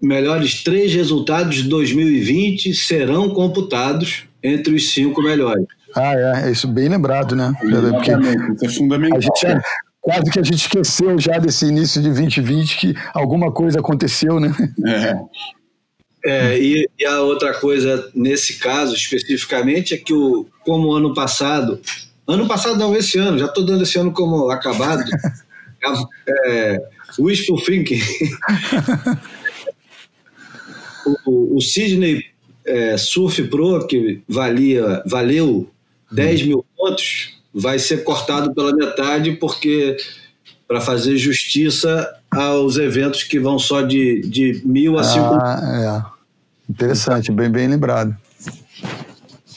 melhores 0.00 0.62
três 0.62 0.92
resultados 0.94 1.56
de 1.56 1.68
2020 1.68 2.74
serão 2.74 3.30
computados 3.30 4.24
entre 4.42 4.74
os 4.74 4.92
cinco 4.92 5.22
melhores. 5.22 5.66
Ah, 5.94 6.14
é, 6.14 6.48
é 6.48 6.50
isso 6.50 6.66
bem 6.68 6.88
lembrado, 6.88 7.36
né? 7.36 7.52
Porque 7.58 8.10
isso 8.54 8.64
é 8.64 8.68
fundamental. 8.68 9.18
A 9.18 9.20
gente, 9.20 9.46
é, 9.46 9.60
quase 10.00 10.30
que 10.30 10.38
a 10.38 10.42
gente 10.42 10.56
esqueceu 10.56 11.18
já 11.18 11.38
desse 11.38 11.66
início 11.66 12.00
de 12.00 12.08
2020 12.08 12.78
que 12.78 12.94
alguma 13.12 13.52
coisa 13.52 13.80
aconteceu, 13.80 14.40
né? 14.40 14.54
É. 14.86 15.14
É, 16.22 16.58
e, 16.58 16.86
e, 16.98 17.06
a 17.06 17.22
outra 17.22 17.54
coisa 17.54 18.10
nesse 18.14 18.58
caso 18.58 18.94
especificamente 18.94 19.94
é 19.94 19.96
que 19.96 20.12
o, 20.12 20.46
como 20.66 20.92
ano 20.92 21.14
passado, 21.14 21.80
ano 22.30 22.46
passado 22.46 22.76
não, 22.76 22.94
esse 22.96 23.18
ano, 23.18 23.38
já 23.38 23.46
estou 23.46 23.64
dando 23.64 23.82
esse 23.82 23.98
ano 23.98 24.12
como 24.12 24.50
acabado, 24.50 25.02
é, 26.46 26.82
wishful 27.18 27.62
thinking. 27.62 28.00
o, 31.26 31.56
o 31.56 31.60
Sydney 31.60 32.24
é, 32.64 32.96
Surf 32.96 33.42
Pro, 33.44 33.86
que 33.86 34.22
valia, 34.28 35.02
valeu 35.06 35.70
10 36.10 36.42
mil 36.46 36.64
pontos, 36.76 37.38
vai 37.52 37.78
ser 37.78 38.04
cortado 38.04 38.54
pela 38.54 38.74
metade, 38.74 39.32
porque 39.32 39.96
para 40.66 40.80
fazer 40.80 41.16
justiça 41.16 42.08
aos 42.30 42.76
eventos 42.76 43.24
que 43.24 43.40
vão 43.40 43.58
só 43.58 43.82
de, 43.82 44.20
de 44.20 44.62
mil 44.64 44.98
a 44.98 45.02
cinco 45.04 45.34
ah, 45.34 46.06
É. 46.16 46.20
Interessante, 46.70 47.32
bem, 47.32 47.50
bem 47.50 47.66
lembrado. 47.66 48.16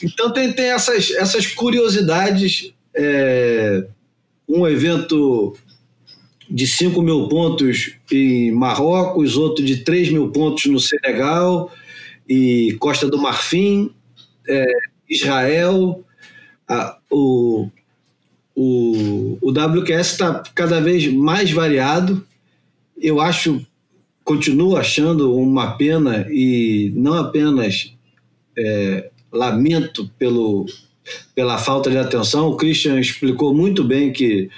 Então 0.04 0.30
tem, 0.30 0.52
tem 0.52 0.66
essas, 0.66 1.10
essas 1.12 1.46
curiosidades. 1.46 2.72
É, 2.94 3.86
um 4.46 4.68
evento 4.68 5.56
de 6.48 6.66
5 6.66 7.00
mil 7.02 7.26
pontos 7.28 7.96
em 8.12 8.52
Marrocos, 8.52 9.36
outro 9.36 9.64
de 9.64 9.78
3 9.78 10.10
mil 10.10 10.30
pontos 10.30 10.66
no 10.66 10.78
Senegal 10.78 11.72
e 12.28 12.76
Costa 12.78 13.08
do 13.08 13.18
Marfim, 13.18 13.90
é, 14.46 14.66
Israel. 15.08 16.04
A, 16.68 16.98
o, 17.10 17.68
o, 18.54 19.38
o 19.40 19.50
WQS 19.50 20.12
está 20.12 20.42
cada 20.54 20.80
vez 20.80 21.10
mais 21.10 21.50
variado. 21.50 22.26
Eu 23.00 23.20
acho, 23.20 23.66
continuo 24.22 24.76
achando 24.76 25.34
uma 25.34 25.76
pena 25.76 26.26
e 26.30 26.92
não 26.94 27.14
apenas 27.14 27.94
é, 28.56 29.10
lamento 29.34 30.08
pelo, 30.18 30.64
pela 31.34 31.58
falta 31.58 31.90
de 31.90 31.98
atenção. 31.98 32.48
O 32.48 32.56
Christian 32.56 32.98
explicou 33.00 33.52
muito 33.52 33.82
bem 33.82 34.12
que 34.12 34.48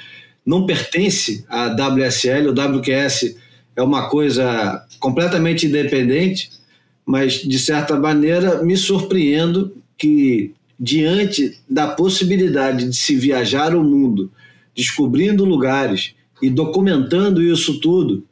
não 0.45 0.67
pertence 0.67 1.45
à 1.49 1.67
WSL, 1.67 2.49
o 2.49 2.53
WQS 2.53 3.37
é 3.75 3.83
uma 3.83 4.09
coisa 4.09 4.87
completamente 5.01 5.67
independente, 5.67 6.51
mas 7.05 7.43
de 7.43 7.59
certa 7.59 7.99
maneira 7.99 8.63
me 8.63 8.77
surpreendo 8.77 9.77
que 9.99 10.53
diante 10.79 11.59
da 11.69 11.89
possibilidade 11.89 12.89
de 12.89 12.97
se 12.97 13.17
viajar 13.17 13.75
o 13.75 13.83
mundo, 13.83 14.31
descobrindo 14.75 15.45
lugares 15.45 16.15
e 16.43 16.51
documentando 16.51 17.43
isso 17.43 17.81
tudo, 17.81 18.25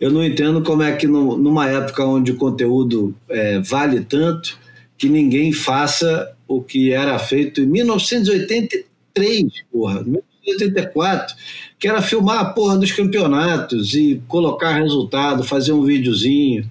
eu 0.00 0.10
não 0.10 0.24
entendo 0.24 0.62
como 0.62 0.82
é 0.82 0.94
que 0.94 1.06
no, 1.06 1.36
numa 1.36 1.68
época 1.68 2.04
onde 2.04 2.32
o 2.32 2.36
conteúdo 2.36 3.14
é, 3.28 3.60
vale 3.60 4.00
tanto, 4.00 4.58
que 4.98 5.08
ninguém 5.08 5.52
faça 5.52 6.34
o 6.46 6.60
que 6.60 6.92
era 6.92 7.16
feito 7.20 7.60
em 7.60 7.66
1983, 7.66 9.52
porra, 9.70 10.02
1984, 10.02 11.36
que 11.78 11.86
era 11.86 12.02
filmar 12.02 12.40
a 12.40 12.46
porra 12.46 12.76
dos 12.76 12.90
campeonatos 12.90 13.94
e 13.94 14.20
colocar 14.26 14.72
resultado, 14.72 15.44
fazer 15.44 15.72
um 15.72 15.84
videozinho. 15.84 16.68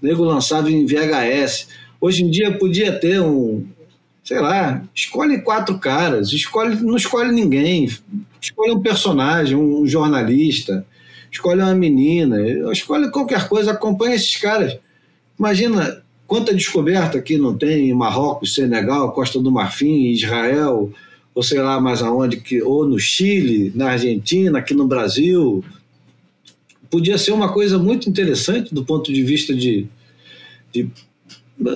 O 0.00 0.06
nego 0.06 0.22
lançava 0.22 0.70
em 0.70 0.86
VHS. 0.86 1.68
Hoje 2.00 2.22
em 2.22 2.30
dia 2.30 2.56
podia 2.56 2.92
ter 2.92 3.20
um, 3.20 3.66
sei 4.22 4.38
lá, 4.38 4.84
escolhe 4.94 5.40
quatro 5.42 5.78
caras, 5.78 6.32
escolhe, 6.32 6.76
não 6.76 6.96
escolhe 6.96 7.32
ninguém, 7.32 7.90
escolhe 8.40 8.72
um 8.72 8.80
personagem, 8.80 9.56
um 9.56 9.86
jornalista, 9.86 10.86
escolhe 11.32 11.62
uma 11.62 11.74
menina, 11.74 12.36
escolhe 12.70 13.10
qualquer 13.10 13.48
coisa, 13.48 13.72
acompanha 13.72 14.14
esses 14.14 14.36
caras. 14.36 14.78
Imagina 15.38 16.02
quanta 16.26 16.54
descoberta 16.54 17.20
que 17.20 17.38
não 17.38 17.56
tem 17.56 17.90
em 17.90 17.94
Marrocos, 17.94 18.54
Senegal, 18.54 19.12
Costa 19.12 19.40
do 19.40 19.50
Marfim, 19.50 20.10
Israel, 20.10 20.92
ou 21.34 21.42
sei 21.42 21.60
lá 21.60 21.80
mais 21.80 22.02
aonde, 22.02 22.38
que, 22.38 22.62
ou 22.62 22.86
no 22.86 22.98
Chile, 22.98 23.72
na 23.74 23.90
Argentina, 23.90 24.58
aqui 24.58 24.74
no 24.74 24.86
Brasil. 24.86 25.62
Podia 26.90 27.18
ser 27.18 27.32
uma 27.32 27.52
coisa 27.52 27.78
muito 27.78 28.08
interessante 28.08 28.74
do 28.74 28.84
ponto 28.84 29.12
de 29.12 29.22
vista 29.22 29.54
de, 29.54 29.86
de, 30.72 30.90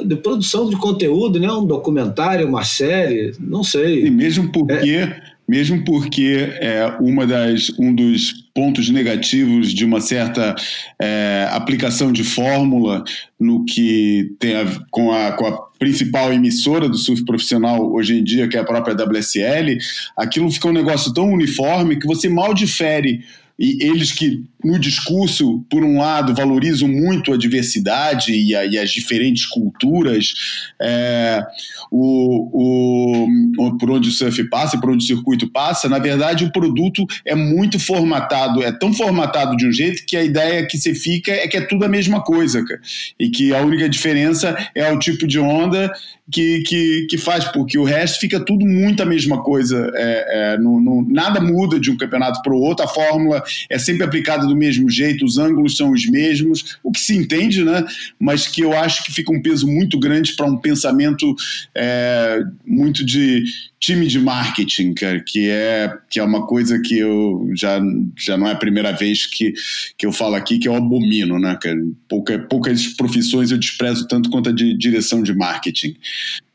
de 0.06 0.16
produção 0.16 0.68
de 0.68 0.76
conteúdo, 0.76 1.38
né? 1.38 1.52
um 1.52 1.66
documentário, 1.66 2.48
uma 2.48 2.64
série, 2.64 3.34
não 3.38 3.62
sei. 3.62 4.06
E 4.06 4.10
mesmo 4.10 4.50
porque, 4.50 4.90
é, 4.90 5.22
mesmo 5.50 5.84
porque 5.84 6.48
é 6.60 6.86
uma 7.00 7.26
das, 7.26 7.70
um 7.76 7.92
dos 7.92 8.48
pontos 8.54 8.88
negativos 8.88 9.74
de 9.74 9.84
uma 9.84 10.00
certa 10.00 10.54
é, 10.96 11.48
aplicação 11.50 12.12
de 12.12 12.22
fórmula 12.22 13.02
no 13.38 13.64
que 13.64 14.32
tem 14.38 14.54
a, 14.54 14.64
com, 14.92 15.10
a, 15.10 15.32
com 15.32 15.46
a 15.48 15.58
principal 15.76 16.32
emissora 16.32 16.88
do 16.88 16.96
surf 16.96 17.24
profissional 17.24 17.92
hoje 17.92 18.16
em 18.16 18.22
dia, 18.22 18.46
que 18.46 18.56
é 18.56 18.60
a 18.60 18.64
própria 18.64 18.94
WSL, 18.94 19.76
aquilo 20.16 20.48
fica 20.52 20.68
um 20.68 20.72
negócio 20.72 21.12
tão 21.12 21.32
uniforme 21.32 21.98
que 21.98 22.06
você 22.06 22.28
mal 22.28 22.54
difere 22.54 23.24
e 23.60 23.84
eles 23.84 24.10
que 24.10 24.42
no 24.64 24.78
discurso, 24.78 25.64
por 25.70 25.84
um 25.84 25.98
lado, 25.98 26.34
valorizam 26.34 26.88
muito 26.88 27.32
a 27.32 27.36
diversidade 27.36 28.32
e, 28.32 28.56
a, 28.56 28.64
e 28.64 28.78
as 28.78 28.90
diferentes 28.90 29.44
culturas, 29.44 30.32
é, 30.80 31.42
o, 31.90 33.26
o, 33.58 33.78
por 33.78 33.90
onde 33.90 34.08
o 34.08 34.12
surf 34.12 34.42
passa, 34.48 34.80
por 34.80 34.90
onde 34.90 35.04
o 35.04 35.06
circuito 35.06 35.50
passa, 35.50 35.88
na 35.88 35.98
verdade 35.98 36.44
o 36.44 36.52
produto 36.52 37.06
é 37.24 37.34
muito 37.34 37.78
formatado, 37.78 38.62
é 38.62 38.72
tão 38.72 38.94
formatado 38.94 39.56
de 39.56 39.66
um 39.66 39.72
jeito 39.72 40.04
que 40.06 40.16
a 40.16 40.24
ideia 40.24 40.66
que 40.66 40.78
você 40.78 40.94
fica 40.94 41.30
é 41.30 41.46
que 41.46 41.56
é 41.56 41.60
tudo 41.60 41.84
a 41.84 41.88
mesma 41.88 42.22
coisa, 42.22 42.64
cara. 42.64 42.80
e 43.18 43.28
que 43.28 43.54
a 43.54 43.60
única 43.60 43.88
diferença 43.88 44.56
é 44.74 44.90
o 44.90 44.98
tipo 44.98 45.26
de 45.26 45.38
onda 45.38 45.92
que, 46.30 46.62
que, 46.62 47.06
que 47.08 47.18
faz, 47.18 47.44
porque 47.46 47.78
o 47.78 47.84
resto 47.84 48.20
fica 48.20 48.38
tudo 48.40 48.66
muito 48.66 49.02
a 49.02 49.06
mesma 49.06 49.42
coisa, 49.42 49.90
é, 49.94 50.54
é, 50.54 50.58
não, 50.58 50.80
não, 50.80 51.02
nada 51.02 51.40
muda 51.40 51.78
de 51.78 51.90
um 51.90 51.96
campeonato 51.96 52.42
para 52.42 52.52
o 52.52 52.60
outro, 52.60 52.84
a 52.84 52.88
fórmula 52.88 53.42
é 53.68 53.78
sempre 53.78 54.04
aplicada 54.04 54.46
do 54.46 54.56
mesmo 54.56 54.88
jeito, 54.88 55.24
os 55.24 55.38
ângulos 55.38 55.76
são 55.76 55.90
os 55.90 56.06
mesmos, 56.06 56.78
o 56.82 56.92
que 56.92 57.00
se 57.00 57.16
entende, 57.16 57.64
né? 57.64 57.84
Mas 58.18 58.46
que 58.46 58.62
eu 58.62 58.76
acho 58.76 59.04
que 59.04 59.12
fica 59.12 59.32
um 59.32 59.42
peso 59.42 59.66
muito 59.66 59.98
grande 59.98 60.34
para 60.34 60.46
um 60.46 60.56
pensamento 60.56 61.34
é, 61.74 62.42
muito 62.64 63.04
de 63.04 63.44
time 63.80 64.06
de 64.06 64.20
marketing, 64.20 64.92
cara, 64.92 65.20
que 65.20 65.48
é, 65.48 65.90
que 66.10 66.20
é 66.20 66.22
uma 66.22 66.46
coisa 66.46 66.78
que 66.80 66.98
eu 66.98 67.50
já, 67.54 67.80
já 68.16 68.36
não 68.36 68.46
é 68.46 68.52
a 68.52 68.56
primeira 68.56 68.92
vez 68.92 69.26
que, 69.26 69.54
que 69.96 70.04
eu 70.04 70.12
falo 70.12 70.34
aqui, 70.34 70.58
que 70.58 70.68
eu 70.68 70.74
abomino, 70.74 71.38
né, 71.38 71.58
cara? 71.60 71.78
Pouca, 72.06 72.38
poucas 72.38 72.86
profissões 72.88 73.50
eu 73.50 73.58
desprezo 73.58 74.06
tanto 74.06 74.28
quanto 74.28 74.50
a 74.50 74.52
de 74.52 74.76
direção 74.76 75.22
de 75.22 75.34
marketing. 75.34 75.96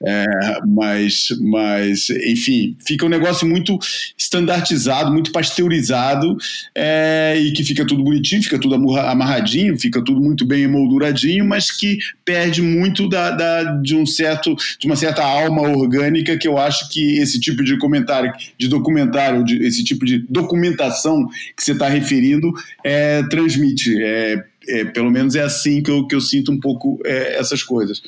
É, 0.04 0.26
mas, 0.68 1.28
mas, 1.40 2.10
enfim, 2.10 2.76
fica 2.86 3.06
um 3.06 3.10
negócio 3.10 3.48
muito 3.48 3.80
estandartizado, 4.18 5.12
muito 5.12 5.32
pasteurizado 5.32 6.36
é, 6.76 7.36
e 7.40 7.52
que 7.54 7.64
fica 7.64 7.86
tudo 7.86 8.04
bonitinho, 8.04 8.44
fica 8.44 8.60
tudo 8.60 8.76
amarradinho, 8.76 9.80
fica 9.80 10.04
tudo 10.04 10.20
muito 10.22 10.46
bem 10.46 10.64
emolduradinho, 10.64 11.46
mas 11.46 11.72
que 11.72 11.98
perde 12.26 12.62
muito 12.62 13.08
da, 13.08 13.32
da, 13.32 13.64
de 13.82 13.96
um 13.96 14.06
certo, 14.06 14.56
de 14.80 14.86
uma 14.86 14.96
certa 14.96 15.24
alma 15.24 15.62
orgânica 15.62 16.38
que 16.38 16.48
eu 16.48 16.58
acho 16.58 16.90
que 16.90 17.18
esse 17.20 17.40
tipo 17.40 17.64
de 17.64 17.78
comentário, 17.78 18.34
de 18.58 18.68
documentário, 18.68 19.44
de, 19.44 19.64
esse 19.64 19.84
tipo 19.84 20.06
de 20.06 20.20
documentação 20.30 21.26
que 21.56 21.64
você 21.64 21.72
está 21.72 21.88
referindo 21.88 22.52
é, 22.84 23.24
transmite. 23.24 23.96
É, 24.04 24.44
é, 24.68 24.84
pelo 24.86 25.12
menos 25.12 25.36
é 25.36 25.42
assim 25.42 25.82
que 25.82 25.92
eu, 25.92 26.08
que 26.08 26.16
eu 26.16 26.22
sinto 26.22 26.52
um 26.52 26.60
pouco 26.60 27.00
é, 27.06 27.38
essas 27.38 27.64
coisas. 27.64 28.02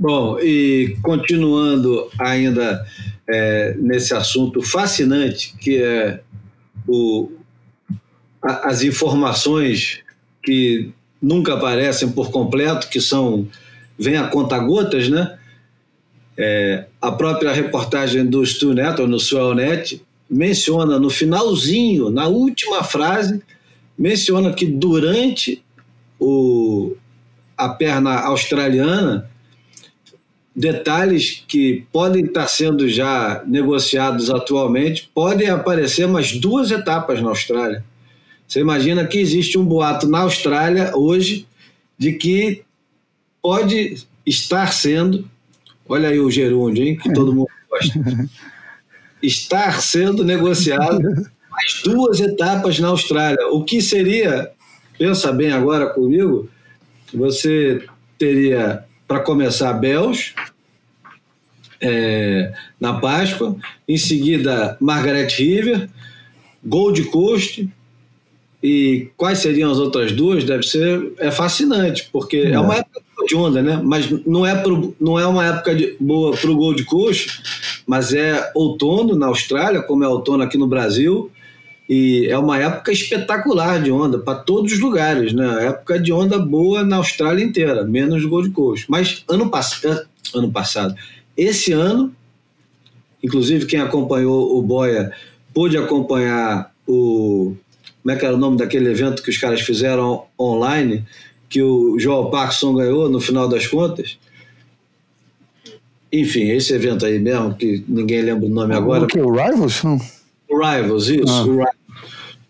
Bom, 0.00 0.38
e 0.38 0.96
continuando 1.02 2.08
ainda 2.20 2.86
é, 3.28 3.74
nesse 3.80 4.14
assunto 4.14 4.62
fascinante 4.62 5.56
que 5.58 5.82
é 5.82 6.20
o, 6.86 7.32
a, 8.40 8.68
as 8.68 8.84
informações 8.84 9.98
que 10.40 10.92
nunca 11.20 11.54
aparecem 11.54 12.12
por 12.12 12.30
completo, 12.30 12.88
que 12.88 13.00
são 13.00 13.48
vem 13.98 14.16
a 14.16 14.28
conta-gotas, 14.28 15.08
né? 15.08 15.36
É, 16.36 16.86
a 17.02 17.10
própria 17.10 17.52
reportagem 17.52 18.24
do 18.24 18.46
Stu 18.46 18.72
Neto 18.72 19.04
no 19.08 19.18
Suelnet 19.18 20.00
menciona 20.30 20.96
no 20.96 21.10
finalzinho, 21.10 22.08
na 22.08 22.28
última 22.28 22.84
frase, 22.84 23.42
menciona 23.98 24.52
que 24.52 24.64
durante 24.64 25.60
o, 26.20 26.94
a 27.56 27.68
perna 27.70 28.20
australiana 28.20 29.28
detalhes 30.58 31.44
que 31.46 31.86
podem 31.92 32.24
estar 32.24 32.48
sendo 32.48 32.88
já 32.88 33.44
negociados 33.46 34.28
atualmente, 34.28 35.08
podem 35.14 35.48
aparecer 35.48 36.08
mais 36.08 36.32
duas 36.36 36.72
etapas 36.72 37.22
na 37.22 37.28
Austrália. 37.28 37.84
Você 38.46 38.58
imagina 38.58 39.06
que 39.06 39.18
existe 39.18 39.56
um 39.56 39.64
boato 39.64 40.08
na 40.08 40.20
Austrália 40.20 40.96
hoje 40.96 41.46
de 41.96 42.12
que 42.12 42.64
pode 43.40 44.04
estar 44.26 44.72
sendo, 44.72 45.30
olha 45.88 46.08
aí 46.08 46.18
o 46.18 46.28
gerúndio, 46.28 46.84
hein, 46.84 46.96
que 46.96 47.12
todo 47.12 47.32
mundo 47.32 47.48
gosta, 47.70 48.28
estar 49.22 49.80
sendo 49.80 50.24
negociado 50.24 51.00
mais 51.52 51.82
duas 51.84 52.18
etapas 52.18 52.80
na 52.80 52.88
Austrália. 52.88 53.46
O 53.52 53.62
que 53.62 53.80
seria, 53.80 54.50
pensa 54.98 55.30
bem 55.30 55.52
agora 55.52 55.86
comigo, 55.90 56.50
você 57.14 57.86
teria 58.18 58.87
para 59.08 59.20
começar 59.20 59.72
Bells, 59.72 60.34
é, 61.80 62.52
na 62.78 62.94
Páscoa, 63.00 63.56
em 63.88 63.96
seguida 63.96 64.76
Margaret 64.80 65.28
River, 65.28 65.88
Gold 66.64 67.02
Coast, 67.04 67.68
e 68.62 69.08
quais 69.16 69.38
seriam 69.38 69.70
as 69.70 69.78
outras 69.78 70.12
duas? 70.12 70.44
Deve 70.44 70.64
ser 70.64 71.12
é 71.18 71.30
fascinante, 71.30 72.08
porque 72.12 72.36
é, 72.38 72.50
é 72.50 72.60
uma 72.60 72.76
época 72.76 73.02
de 73.26 73.36
onda, 73.36 73.62
né? 73.62 73.80
Mas 73.82 74.10
não 74.26 74.44
é, 74.44 74.54
pro, 74.54 74.94
não 75.00 75.18
é 75.18 75.26
uma 75.26 75.46
época 75.46 75.74
de, 75.74 75.96
boa 76.00 76.36
para 76.36 76.50
o 76.50 76.56
Gold 76.56 76.84
Coast, 76.84 77.40
mas 77.86 78.12
é 78.12 78.50
outono 78.54 79.16
na 79.16 79.26
Austrália, 79.26 79.82
como 79.82 80.04
é 80.04 80.08
outono 80.08 80.42
aqui 80.42 80.58
no 80.58 80.66
Brasil. 80.66 81.30
E 81.88 82.26
é 82.26 82.36
uma 82.36 82.58
época 82.58 82.92
espetacular 82.92 83.82
de 83.82 83.90
onda 83.90 84.18
para 84.18 84.38
todos 84.38 84.72
os 84.72 84.78
lugares, 84.78 85.32
né? 85.32 85.68
Época 85.68 85.98
de 85.98 86.12
onda 86.12 86.38
boa 86.38 86.84
na 86.84 86.96
Austrália 86.96 87.42
inteira, 87.42 87.82
menos 87.82 88.24
Gold 88.26 88.50
Coast. 88.50 88.84
Mas 88.90 89.24
ano, 89.26 89.48
pass 89.48 89.80
ano 90.34 90.52
passado, 90.52 90.94
esse 91.34 91.72
ano, 91.72 92.14
inclusive 93.22 93.64
quem 93.64 93.80
acompanhou 93.80 94.58
o 94.58 94.62
Boia 94.62 95.12
pôde 95.54 95.78
acompanhar 95.78 96.72
o. 96.86 97.56
Como 98.02 98.14
é 98.14 98.18
que 98.18 98.24
era 98.24 98.34
o 98.34 98.38
nome 98.38 98.58
daquele 98.58 98.90
evento 98.90 99.22
que 99.22 99.30
os 99.30 99.38
caras 99.38 99.60
fizeram 99.62 100.24
online, 100.38 101.04
que 101.48 101.62
o 101.62 101.98
João 101.98 102.30
Parkinson 102.30 102.74
ganhou 102.74 103.08
no 103.08 103.20
final 103.20 103.48
das 103.48 103.66
contas? 103.66 104.18
Enfim, 106.12 106.48
esse 106.50 106.72
evento 106.72 107.04
aí 107.04 107.18
mesmo, 107.18 107.54
que 107.54 107.84
ninguém 107.88 108.22
lembra 108.22 108.46
o 108.46 108.48
nome 108.48 108.74
agora. 108.74 109.04
O 109.04 109.06
que? 109.06 109.20
O 109.20 109.30
Rivals? 109.30 109.82
Não. 109.82 110.00
O 110.48 110.58
Rivals, 110.58 111.08
isso. 111.08 111.60
Ah. 111.60 111.77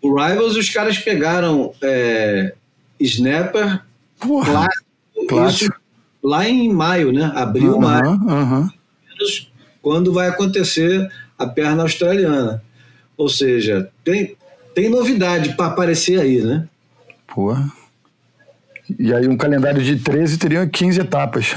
O 0.01 0.15
Rivals 0.15 0.55
os 0.55 0.69
caras 0.69 0.97
pegaram 0.97 1.73
é, 1.81 2.53
Snapper 2.99 3.81
clássico, 5.27 5.79
lá 6.23 6.47
em 6.47 6.71
maio, 6.71 7.11
né? 7.11 7.31
Abril, 7.35 7.73
uhum, 7.73 7.79
maio. 7.79 8.11
Uhum. 8.11 8.69
Quando 9.81 10.13
vai 10.13 10.27
acontecer 10.27 11.09
a 11.37 11.47
perna 11.47 11.83
australiana. 11.83 12.61
Ou 13.17 13.29
seja, 13.29 13.89
tem, 14.03 14.35
tem 14.73 14.89
novidade 14.89 15.55
para 15.55 15.67
aparecer 15.67 16.19
aí, 16.19 16.41
né? 16.41 16.67
Pô. 17.27 17.55
E 18.97 19.13
aí 19.13 19.27
um 19.27 19.37
calendário 19.37 19.81
de 19.81 19.97
13 19.97 20.37
teria 20.37 20.67
15 20.67 21.01
etapas. 21.01 21.55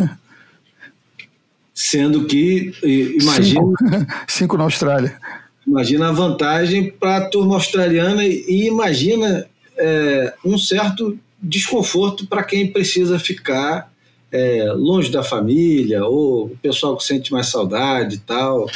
Sendo 1.74 2.26
que, 2.26 2.72
imagina. 3.20 3.60
Cinco, 3.60 3.74
Cinco 4.28 4.56
na 4.56 4.64
Austrália. 4.64 5.18
Imagina 5.66 6.08
a 6.08 6.12
vantagem 6.12 6.90
para 6.90 7.18
a 7.18 7.28
turma 7.28 7.54
australiana 7.54 8.24
e 8.24 8.66
imagina 8.66 9.48
é, 9.76 10.34
um 10.44 10.58
certo 10.58 11.18
desconforto 11.40 12.26
para 12.26 12.42
quem 12.42 12.72
precisa 12.72 13.18
ficar 13.18 13.92
é, 14.30 14.72
longe 14.72 15.10
da 15.10 15.22
família 15.22 16.04
ou 16.04 16.46
o 16.46 16.56
pessoal 16.56 16.96
que 16.96 17.04
sente 17.04 17.32
mais 17.32 17.48
saudade 17.48 18.16
e 18.16 18.18
tal. 18.18 18.66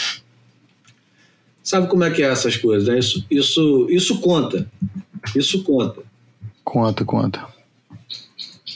Sabe 1.63 1.89
como 1.89 2.05
é 2.05 2.11
que 2.11 2.23
é 2.23 2.27
essas 2.27 2.57
coisas? 2.57 2.89
Né? 2.89 2.99
Isso, 2.99 3.25
isso, 3.31 3.87
isso 3.91 4.21
conta. 4.21 4.69
Isso 5.35 5.65
conta. 5.65 6.03
Conta, 6.63 7.05
conta. 7.05 7.47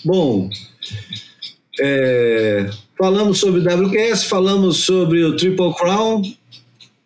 Bom, 0.04 0.48
é, 1.80 2.70
falamos 2.96 3.38
sobre 3.38 3.60
WQS, 3.60 4.24
falamos 4.24 4.78
sobre 4.78 5.24
o 5.24 5.36
Triple 5.36 5.74
Crown, 5.74 6.22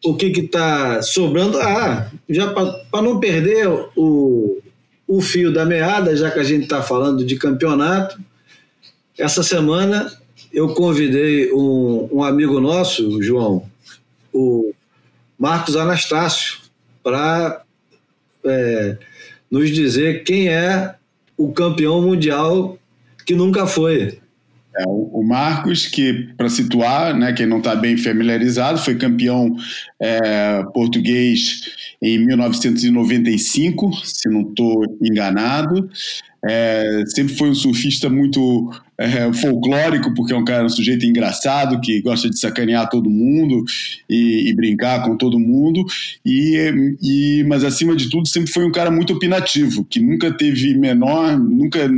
o 0.05 0.15
que 0.15 0.27
está 0.27 1.03
sobrando. 1.03 1.59
Ah, 1.59 2.11
já 2.29 2.53
para 2.53 3.03
não 3.03 3.19
perder 3.19 3.67
o, 3.97 4.63
o 5.09 5.21
fio 5.21 5.53
da 5.53 5.65
meada, 5.65 6.17
já 6.17 6.31
que 6.31 6.39
a 6.39 6.45
gente 6.45 6.65
está 6.65 6.83
falando 6.83 7.25
de 7.25 7.37
campeonato, 7.37 8.21
essa 9.19 9.43
semana 9.43 10.13
eu 10.53 10.75
convidei 10.75 11.53
um, 11.53 12.09
um 12.13 12.23
amigo 12.23 12.61
nosso, 12.61 13.23
João, 13.23 13.69
o 14.33 14.73
Marcos 15.39 15.77
Anastácio, 15.77 16.59
para 17.03 17.63
é, 18.45 18.97
nos 19.51 19.71
dizer 19.71 20.23
quem 20.23 20.49
é 20.49 20.95
o 21.37 21.53
campeão 21.53 22.01
mundial 22.03 22.79
que 23.25 23.35
nunca 23.35 23.67
foi. 23.67 24.19
É, 24.77 24.85
o 24.87 25.23
Marcos, 25.23 25.87
que, 25.87 26.31
para 26.37 26.49
situar, 26.49 27.17
né, 27.17 27.33
quem 27.33 27.47
não 27.47 27.59
está 27.59 27.77
bem 27.77 27.97
familiarizado, 27.97 28.79
foi 28.79 28.97
campeão 28.97 29.55
é, 30.01 30.63
português 30.73 31.95
em 32.03 32.19
1995, 32.19 33.93
se 34.05 34.29
não 34.29 34.43
estou 34.43 34.85
enganado. 35.01 35.89
É, 36.45 37.03
sempre 37.07 37.35
foi 37.35 37.51
um 37.51 37.55
surfista 37.55 38.11
muito 38.11 38.71
é, 38.97 39.33
folclórico, 39.33 40.15
porque 40.15 40.33
é 40.33 40.37
um 40.37 40.45
cara, 40.45 40.65
um 40.65 40.69
sujeito 40.69 41.05
engraçado, 41.05 41.81
que 41.81 42.01
gosta 42.01 42.31
de 42.31 42.39
sacanear 42.39 42.89
todo 42.89 43.11
mundo 43.11 43.65
e, 44.09 44.49
e 44.49 44.55
brincar 44.55 45.03
com 45.05 45.17
todo 45.17 45.39
mundo, 45.39 45.85
e, 46.25 46.97
e, 47.03 47.45
mas 47.45 47.65
acima 47.65 47.97
de 47.97 48.09
tudo 48.09 48.29
sempre 48.29 48.53
foi 48.53 48.65
um 48.65 48.73
cara 48.73 48.91
muito 48.91 49.13
opinativo, 49.13 49.85
que 49.85 50.01
nunca 50.01 50.33
teve 50.33 50.75
menor, 50.75 51.39
nunca, 51.39 51.91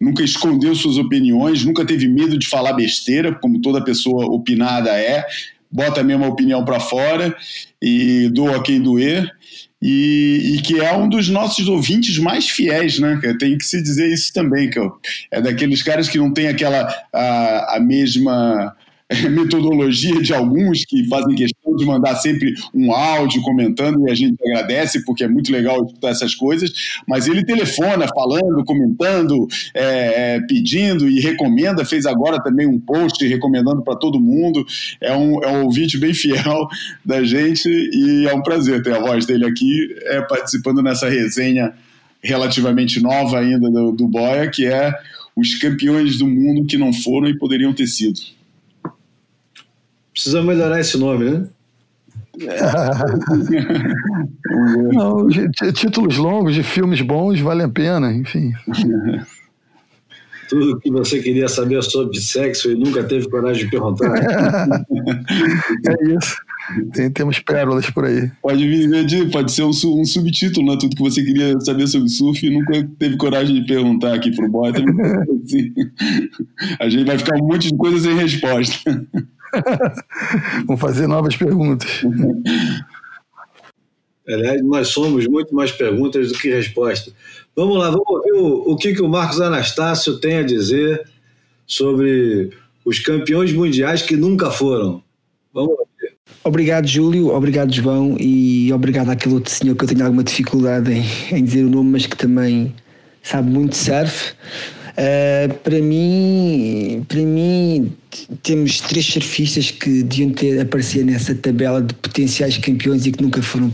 nunca 0.00 0.22
escondeu 0.22 0.74
suas 0.74 0.96
opiniões, 0.96 1.64
nunca 1.64 1.84
teve 1.84 2.08
medo 2.08 2.38
de 2.38 2.48
falar 2.48 2.72
besteira, 2.74 3.34
como 3.34 3.60
toda 3.60 3.84
pessoa 3.84 4.26
opinada 4.26 4.90
é, 4.90 5.24
bota 5.70 6.00
a 6.00 6.04
mesma 6.04 6.28
opinião 6.28 6.64
para 6.64 6.80
fora 6.80 7.36
e 7.82 8.30
doa 8.32 8.62
quem 8.62 8.80
doer 8.80 9.35
e, 9.80 10.54
e, 10.54 10.62
que 10.62 10.80
é 10.80 10.96
um 10.96 11.08
dos 11.08 11.28
nossos 11.28 11.68
ouvintes 11.68 12.18
mais 12.18 12.48
fiéis, 12.48 12.98
né? 12.98 13.20
Tem 13.38 13.58
que 13.58 13.64
se 13.64 13.82
dizer 13.82 14.12
isso 14.12 14.32
também, 14.32 14.70
que 14.70 14.78
é 15.30 15.40
daqueles 15.40 15.82
caras 15.82 16.08
que 16.08 16.18
não 16.18 16.32
tem 16.32 16.48
aquela 16.48 16.88
a, 17.12 17.76
a 17.76 17.80
mesma 17.80 18.74
metodologia 19.30 20.20
de 20.20 20.34
alguns 20.34 20.84
que 20.84 21.06
fazem 21.08 21.34
questão 21.34 21.55
de 21.76 21.84
mandar 21.84 22.16
sempre 22.16 22.54
um 22.74 22.92
áudio 22.92 23.42
comentando 23.42 24.06
e 24.06 24.10
a 24.10 24.14
gente 24.14 24.36
agradece 24.44 25.04
porque 25.04 25.24
é 25.24 25.28
muito 25.28 25.52
legal 25.52 25.84
escutar 25.84 26.08
essas 26.08 26.34
coisas, 26.34 26.72
mas 27.06 27.26
ele 27.26 27.44
telefona 27.44 28.06
falando, 28.08 28.64
comentando, 28.64 29.46
é, 29.74 30.36
é 30.36 30.40
pedindo 30.40 31.08
e 31.08 31.20
recomenda, 31.20 31.84
fez 31.84 32.06
agora 32.06 32.42
também 32.42 32.66
um 32.66 32.78
post 32.78 33.24
recomendando 33.26 33.82
para 33.82 33.96
todo 33.96 34.20
mundo, 34.20 34.64
é 35.00 35.14
um, 35.14 35.42
é 35.42 35.48
um 35.48 35.64
ouvinte 35.64 35.98
bem 35.98 36.14
fiel 36.14 36.68
da 37.04 37.22
gente 37.22 37.68
e 37.68 38.26
é 38.28 38.34
um 38.34 38.42
prazer 38.42 38.82
ter 38.82 38.94
a 38.94 39.00
voz 39.00 39.26
dele 39.26 39.46
aqui 39.46 39.94
é, 40.02 40.20
participando 40.22 40.82
nessa 40.82 41.08
resenha 41.08 41.72
relativamente 42.22 43.00
nova 43.00 43.38
ainda 43.38 43.70
do, 43.70 43.92
do 43.92 44.08
Boia, 44.08 44.50
que 44.50 44.66
é 44.66 44.92
os 45.36 45.54
campeões 45.56 46.18
do 46.18 46.26
mundo 46.26 46.66
que 46.66 46.78
não 46.78 46.92
foram 46.92 47.28
e 47.28 47.38
poderiam 47.38 47.72
ter 47.72 47.86
sido. 47.86 48.18
Precisa 50.12 50.42
melhorar 50.42 50.80
esse 50.80 50.96
nome, 50.96 51.30
né? 51.30 51.46
Não, 54.92 55.26
títulos 55.72 56.16
longos 56.16 56.54
de 56.54 56.62
filmes 56.62 57.00
bons 57.00 57.40
valem 57.40 57.66
a 57.66 57.68
pena, 57.68 58.12
enfim. 58.12 58.52
Tudo 60.48 60.78
que 60.78 60.90
você 60.92 61.20
queria 61.20 61.48
saber 61.48 61.82
sobre 61.82 62.20
sexo 62.20 62.70
e 62.70 62.76
nunca 62.76 63.02
teve 63.02 63.28
coragem 63.28 63.64
de 63.64 63.70
perguntar. 63.70 64.14
é 64.16 66.12
isso. 66.12 66.36
Tem, 66.92 67.10
temos 67.10 67.38
pérolas 67.40 67.90
por 67.90 68.04
aí. 68.04 68.30
Pode 68.42 68.66
vir, 68.66 69.30
pode 69.30 69.52
ser 69.52 69.62
um, 69.62 69.70
um, 69.70 70.04
subtítulo, 70.04 70.66
né? 70.70 70.78
Tudo 70.80 70.94
que 70.96 71.02
você 71.02 71.24
queria 71.24 71.58
saber 71.60 71.86
sobre 71.86 72.08
surf 72.08 72.46
e 72.46 72.50
nunca 72.50 72.88
teve 72.98 73.16
coragem 73.16 73.60
de 73.60 73.66
perguntar 73.66 74.14
aqui 74.14 74.34
pro 74.34 74.48
boy. 74.48 74.70
Assim. 74.70 75.74
A 76.80 76.88
gente 76.88 77.04
vai 77.04 77.18
ficar 77.18 77.36
um 77.36 77.46
monte 77.46 77.68
de 77.68 77.76
coisas 77.76 78.02
sem 78.02 78.16
resposta. 78.16 79.06
Vamos 80.66 80.80
fazer 80.80 81.06
novas 81.06 81.36
perguntas. 81.36 82.02
Aliás, 84.28 84.62
nós 84.64 84.88
somos 84.88 85.26
muito 85.26 85.54
mais 85.54 85.70
perguntas 85.70 86.28
do 86.28 86.38
que 86.38 86.50
respostas. 86.50 87.14
Vamos 87.54 87.78
lá, 87.78 87.90
vamos 87.90 88.06
ouvir 88.08 88.32
o, 88.32 88.72
o 88.72 88.76
que, 88.76 88.92
que 88.92 89.02
o 89.02 89.08
Marcos 89.08 89.40
Anastácio 89.40 90.18
tem 90.18 90.38
a 90.38 90.42
dizer 90.42 91.08
sobre 91.66 92.50
os 92.84 92.98
campeões 92.98 93.52
mundiais 93.52 94.02
que 94.02 94.16
nunca 94.16 94.50
foram. 94.50 95.02
Vamos 95.54 95.70
ouvir. 95.70 96.16
Obrigado, 96.44 96.86
Júlio. 96.86 97.34
Obrigado, 97.34 97.72
João. 97.72 98.16
E 98.18 98.72
obrigado 98.72 99.10
àquele 99.10 99.34
outro 99.34 99.52
senhor 99.52 99.74
que 99.76 99.84
eu 99.84 99.88
tenho 99.88 100.04
alguma 100.04 100.22
dificuldade 100.22 100.92
em, 100.92 101.04
em 101.32 101.44
dizer 101.44 101.64
o 101.64 101.70
nome, 101.70 101.90
mas 101.90 102.06
que 102.06 102.16
também 102.16 102.74
sabe 103.22 103.50
muito 103.50 103.72
de 103.72 103.78
surf. 103.78 104.34
Uh, 104.92 105.52
para 105.62 105.78
mim, 105.80 107.04
para 107.08 107.18
mim 107.18 107.45
temos 108.42 108.80
três 108.80 109.06
surfistas 109.06 109.70
que 109.70 110.02
deviam 110.02 110.30
ter 110.30 110.60
aparecer 110.60 111.04
nessa 111.04 111.34
tabela 111.34 111.82
de 111.82 111.94
potenciais 111.94 112.58
campeões 112.58 113.06
e 113.06 113.12
que 113.12 113.22
nunca 113.22 113.42
foram 113.42 113.72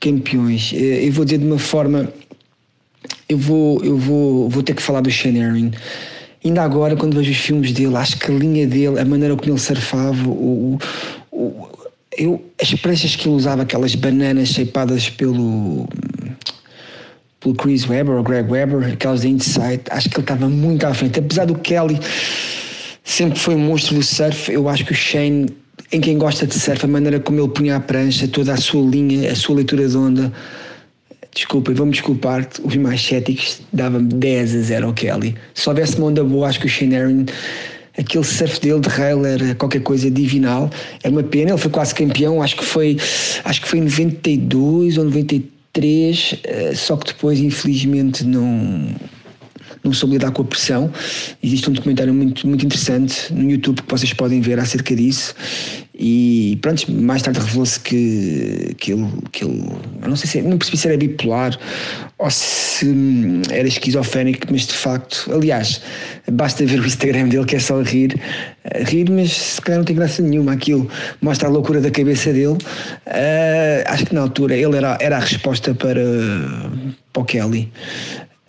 campeões. 0.00 0.72
Uh, 0.72 0.76
eu 0.76 1.12
vou 1.12 1.24
dizer 1.24 1.38
de 1.38 1.46
uma 1.46 1.58
forma, 1.58 2.12
eu 3.28 3.38
vou, 3.38 3.82
eu 3.84 3.96
vou, 3.96 4.48
vou 4.48 4.62
ter 4.62 4.74
que 4.74 4.82
falar 4.82 5.00
do 5.00 5.10
Shane 5.10 5.42
Aaron. 5.42 5.70
Ainda 6.44 6.62
agora, 6.62 6.96
quando 6.96 7.16
vejo 7.16 7.30
os 7.30 7.36
filmes 7.36 7.72
dele, 7.72 7.96
acho 7.96 8.18
que 8.18 8.30
a 8.30 8.34
linha 8.34 8.66
dele, 8.66 8.98
a 8.98 9.04
maneira 9.04 9.36
como 9.36 9.52
ele 9.52 9.60
surfava, 9.60 10.28
o, 10.28 10.78
o, 11.30 11.68
eu, 12.18 12.44
as 12.60 12.74
pranchas 12.74 13.14
que 13.14 13.28
ele 13.28 13.36
usava, 13.36 13.62
aquelas 13.62 13.94
bananas 13.94 14.48
shapeadas 14.48 15.08
pelo 15.08 15.88
pelo 17.42 17.54
Chris 17.56 17.88
Webber 17.88 18.14
ou 18.14 18.22
Greg 18.22 18.50
Webber, 18.50 18.92
aquelas 18.92 19.22
da 19.22 19.28
Insight, 19.28 19.82
acho 19.90 20.08
que 20.08 20.16
ele 20.16 20.22
estava 20.22 20.48
muito 20.48 20.86
à 20.86 20.94
frente. 20.94 21.18
Apesar 21.18 21.44
do 21.44 21.56
Kelly 21.56 21.98
sempre 23.04 23.38
foi 23.38 23.54
um 23.54 23.58
monstro 23.58 23.94
do 23.94 24.02
surf, 24.02 24.50
eu 24.52 24.68
acho 24.68 24.84
que 24.84 24.92
o 24.92 24.94
Shane, 24.94 25.46
em 25.90 26.00
quem 26.00 26.18
gosta 26.18 26.46
de 26.46 26.54
surf, 26.54 26.84
a 26.84 26.88
maneira 26.88 27.20
como 27.20 27.40
ele 27.40 27.48
punha 27.48 27.76
a 27.76 27.80
prancha, 27.80 28.28
toda 28.28 28.52
a 28.52 28.56
sua 28.56 28.82
linha, 28.88 29.30
a 29.30 29.34
sua 29.34 29.56
leitura 29.56 29.88
de 29.88 29.96
onda, 29.96 30.32
desculpem, 31.34 31.74
vou-me 31.74 31.92
desculpar, 31.92 32.48
os 32.62 32.76
mais 32.76 33.02
céticos, 33.02 33.60
dava-me 33.72 34.12
10 34.14 34.54
a 34.54 34.60
0 34.60 34.86
ao 34.86 34.92
Kelly. 34.92 35.34
Se 35.54 35.68
houvesse 35.68 35.96
uma 35.96 36.08
onda 36.08 36.22
boa, 36.24 36.48
acho 36.48 36.60
que 36.60 36.66
o 36.66 36.68
Shane 36.68 36.96
Aaron 36.96 37.24
aquele 37.98 38.24
surf 38.24 38.58
dele 38.60 38.80
de 38.80 38.88
rail 38.88 39.24
era 39.26 39.54
qualquer 39.54 39.82
coisa 39.82 40.10
divinal. 40.10 40.70
É 41.02 41.08
uma 41.08 41.22
pena, 41.22 41.50
ele 41.50 41.58
foi 41.58 41.70
quase 41.70 41.94
campeão, 41.94 42.42
acho 42.42 42.56
que 42.56 42.64
foi, 42.64 42.96
acho 43.44 43.60
que 43.60 43.68
foi 43.68 43.80
em 43.80 43.82
92 43.82 44.98
ou 44.98 45.04
93 45.04 45.52
três, 45.72 46.34
eh, 46.44 46.74
só 46.74 46.96
que 46.96 47.12
depois, 47.12 47.40
infelizmente, 47.40 48.24
não, 48.24 48.94
não 49.84 49.92
soube 49.92 50.14
lidar 50.14 50.30
com 50.30 50.42
a 50.42 50.44
pressão. 50.44 50.92
Existe 51.42 51.68
um 51.68 51.72
documentário 51.72 52.14
muito, 52.14 52.46
muito 52.46 52.64
interessante 52.64 53.32
no 53.32 53.50
YouTube 53.50 53.82
que 53.82 53.90
vocês 53.90 54.12
podem 54.12 54.40
ver 54.40 54.58
acerca 54.58 54.94
disso. 54.94 55.34
E 55.94 56.58
pronto, 56.62 56.90
mais 56.90 57.22
tarde 57.22 57.38
revelou-se 57.38 57.78
que, 57.78 58.74
que, 58.78 58.92
ele, 58.92 59.08
que 59.30 59.44
ele. 59.44 59.62
Não 60.06 60.16
sei 60.16 60.28
se. 60.28 60.42
Não 60.42 60.56
percebi 60.56 60.78
se 60.78 60.88
era 60.88 60.96
bipolar 60.96 61.58
ou 62.18 62.30
se 62.30 62.86
hum, 62.86 63.42
era 63.50 63.68
esquizofrénico, 63.68 64.46
mas 64.50 64.66
de 64.66 64.72
facto. 64.72 65.30
Aliás, 65.32 65.80
basta 66.30 66.64
ver 66.64 66.80
o 66.80 66.86
Instagram 66.86 67.28
dele 67.28 67.44
que 67.44 67.56
é 67.56 67.58
só 67.58 67.80
rir. 67.82 68.18
Eh, 68.64 68.84
rir, 68.84 69.10
mas 69.10 69.32
se 69.32 69.60
calhar 69.60 69.78
não 69.78 69.84
tem 69.84 69.94
graça 69.94 70.22
nenhuma. 70.22 70.52
Aquilo 70.52 70.88
mostra 71.20 71.48
a 71.48 71.50
loucura 71.50 71.80
da 71.80 71.90
cabeça 71.90 72.32
dele. 72.32 72.56
Uh, 73.06 73.82
acho 73.86 74.06
que 74.06 74.14
na 74.14 74.22
altura 74.22 74.56
ele 74.56 74.76
era, 74.76 74.96
era 75.00 75.16
a 75.18 75.20
resposta 75.20 75.74
para, 75.74 76.02
para 77.12 77.22
o 77.22 77.24
Kelly. 77.24 77.70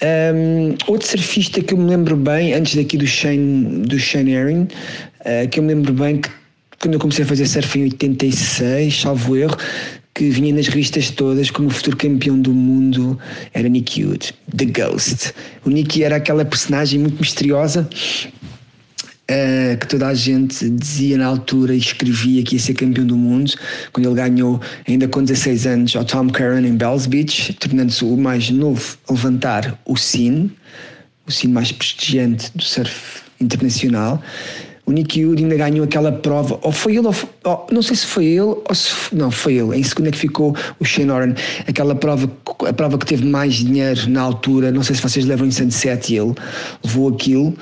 Um, 0.03 0.75
outro 0.87 1.07
surfista 1.07 1.61
que 1.61 1.73
eu 1.73 1.77
me 1.77 1.89
lembro 1.89 2.17
bem, 2.17 2.53
antes 2.53 2.75
daqui 2.75 2.97
do 2.97 3.07
Shane, 3.07 3.87
do 3.87 3.97
Shane 3.97 4.35
Aaron, 4.35 4.63
uh, 4.63 5.47
que 5.49 5.59
eu 5.59 5.63
me 5.63 5.73
lembro 5.73 5.93
bem 5.93 6.17
que 6.19 6.29
quando 6.81 6.95
eu 6.95 6.99
comecei 6.99 7.23
a 7.23 7.27
fazer 7.27 7.45
surf 7.45 7.79
em 7.79 7.83
86, 7.83 9.01
salvo 9.01 9.37
erro, 9.37 9.55
que 10.13 10.29
vinha 10.29 10.53
nas 10.53 10.67
revistas 10.67 11.09
todas 11.09 11.49
como 11.49 11.69
futuro 11.69 11.95
campeão 11.95 12.37
do 12.37 12.53
mundo 12.53 13.17
era 13.53 13.69
Nick 13.69 14.03
Wood, 14.03 14.35
The 14.55 14.65
Ghost. 14.65 15.33
O 15.65 15.69
Nicky 15.69 16.03
era 16.03 16.17
aquela 16.17 16.43
personagem 16.43 16.99
muito 16.99 17.21
misteriosa 17.21 17.89
uh, 19.33 19.77
que 19.77 19.87
toda 19.87 20.07
a 20.07 20.13
gente 20.13 20.69
dizia 20.69 21.17
na 21.17 21.25
altura 21.25 21.73
e 21.73 21.77
escrevia 21.77 22.43
que 22.43 22.55
ia 22.55 22.59
ser 22.59 22.73
campeão 22.75 23.05
do 23.05 23.17
mundo, 23.17 23.51
quando 23.91 24.07
ele 24.07 24.15
ganhou, 24.15 24.61
ainda 24.87 25.07
com 25.07 25.23
16 25.23 25.65
anos, 25.65 25.95
ao 25.95 26.05
Tom 26.05 26.29
Curran 26.29 26.61
em 26.61 26.75
Bells 26.75 27.07
Beach, 27.07 27.53
tornando-se 27.53 28.03
o 28.05 28.15
mais 28.15 28.49
novo 28.49 28.97
a 29.09 29.13
levantar 29.13 29.79
o 29.85 29.95
SIN, 29.97 30.51
o 31.27 31.31
SIN 31.31 31.49
mais 31.49 31.71
prestigiante 31.71 32.51
do 32.55 32.63
surf 32.63 33.23
internacional. 33.39 34.21
O 34.85 34.91
Nick 34.91 35.17
Yuri 35.17 35.43
ainda 35.43 35.55
ganhou 35.55 35.85
aquela 35.85 36.11
prova, 36.11 36.59
ou 36.61 36.69
foi 36.69 36.97
ele, 36.97 37.07
ou, 37.07 37.15
ou, 37.45 37.67
não 37.71 37.81
sei 37.81 37.95
se 37.95 38.05
foi 38.05 38.25
ele, 38.25 38.41
ou 38.41 38.75
se, 38.75 38.91
não, 39.13 39.31
foi 39.31 39.53
ele. 39.53 39.77
Em 39.77 39.83
segundo 39.83 40.07
é 40.07 40.11
que 40.11 40.17
ficou 40.17 40.53
o 40.77 40.83
Shane 40.83 41.09
Oren, 41.09 41.33
aquela 41.65 41.95
prova, 41.95 42.29
a 42.67 42.73
prova 42.73 42.97
que 42.97 43.05
teve 43.05 43.25
mais 43.25 43.53
dinheiro 43.53 44.09
na 44.09 44.21
altura. 44.21 44.73
Não 44.73 44.83
sei 44.83 44.97
se 44.97 45.01
vocês 45.01 45.25
lembram 45.25 45.47
em 45.47 45.51
Sunset, 45.51 46.13
ele 46.13 46.35
levou 46.83 47.07
aquilo. 47.07 47.55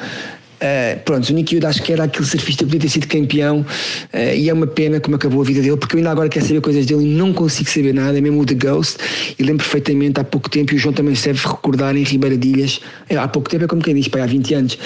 Uh, 0.61 0.99
pronto, 1.03 1.27
o 1.27 1.33
Nick 1.33 1.55
Yuda 1.55 1.69
acho 1.69 1.81
que 1.81 1.91
era 1.91 2.03
aquele 2.03 2.23
surfista 2.23 2.63
que 2.63 2.69
podia 2.69 2.81
ter 2.81 2.89
sido 2.89 3.07
campeão 3.07 3.61
uh, 3.61 4.35
e 4.35 4.47
é 4.47 4.53
uma 4.53 4.67
pena 4.67 4.99
como 4.99 5.15
acabou 5.15 5.41
a 5.41 5.43
vida 5.43 5.59
dele, 5.59 5.75
porque 5.75 5.95
eu 5.95 5.97
ainda 5.97 6.11
agora 6.11 6.29
quero 6.29 6.45
saber 6.45 6.61
coisas 6.61 6.85
dele 6.85 7.03
e 7.03 7.15
não 7.15 7.33
consigo 7.33 7.67
saber 7.67 7.95
nada, 7.95 8.21
mesmo 8.21 8.39
o 8.39 8.45
The 8.45 8.53
Ghost, 8.53 8.99
e 9.39 9.43
lembro 9.43 9.65
perfeitamente 9.65 10.19
há 10.19 10.23
pouco 10.23 10.47
tempo, 10.51 10.71
e 10.73 10.75
o 10.75 10.79
João 10.79 10.93
também 10.93 11.15
se 11.15 11.29
deve 11.29 11.47
recordar 11.47 11.95
em 11.95 12.03
Ribeiradilhas, 12.03 12.79
é, 13.09 13.17
há 13.17 13.27
pouco 13.27 13.49
tempo 13.49 13.63
é 13.63 13.67
como 13.67 13.81
quem 13.81 13.95
diz, 13.95 14.07
pai, 14.07 14.21
há 14.21 14.27
20 14.27 14.53
anos, 14.53 14.77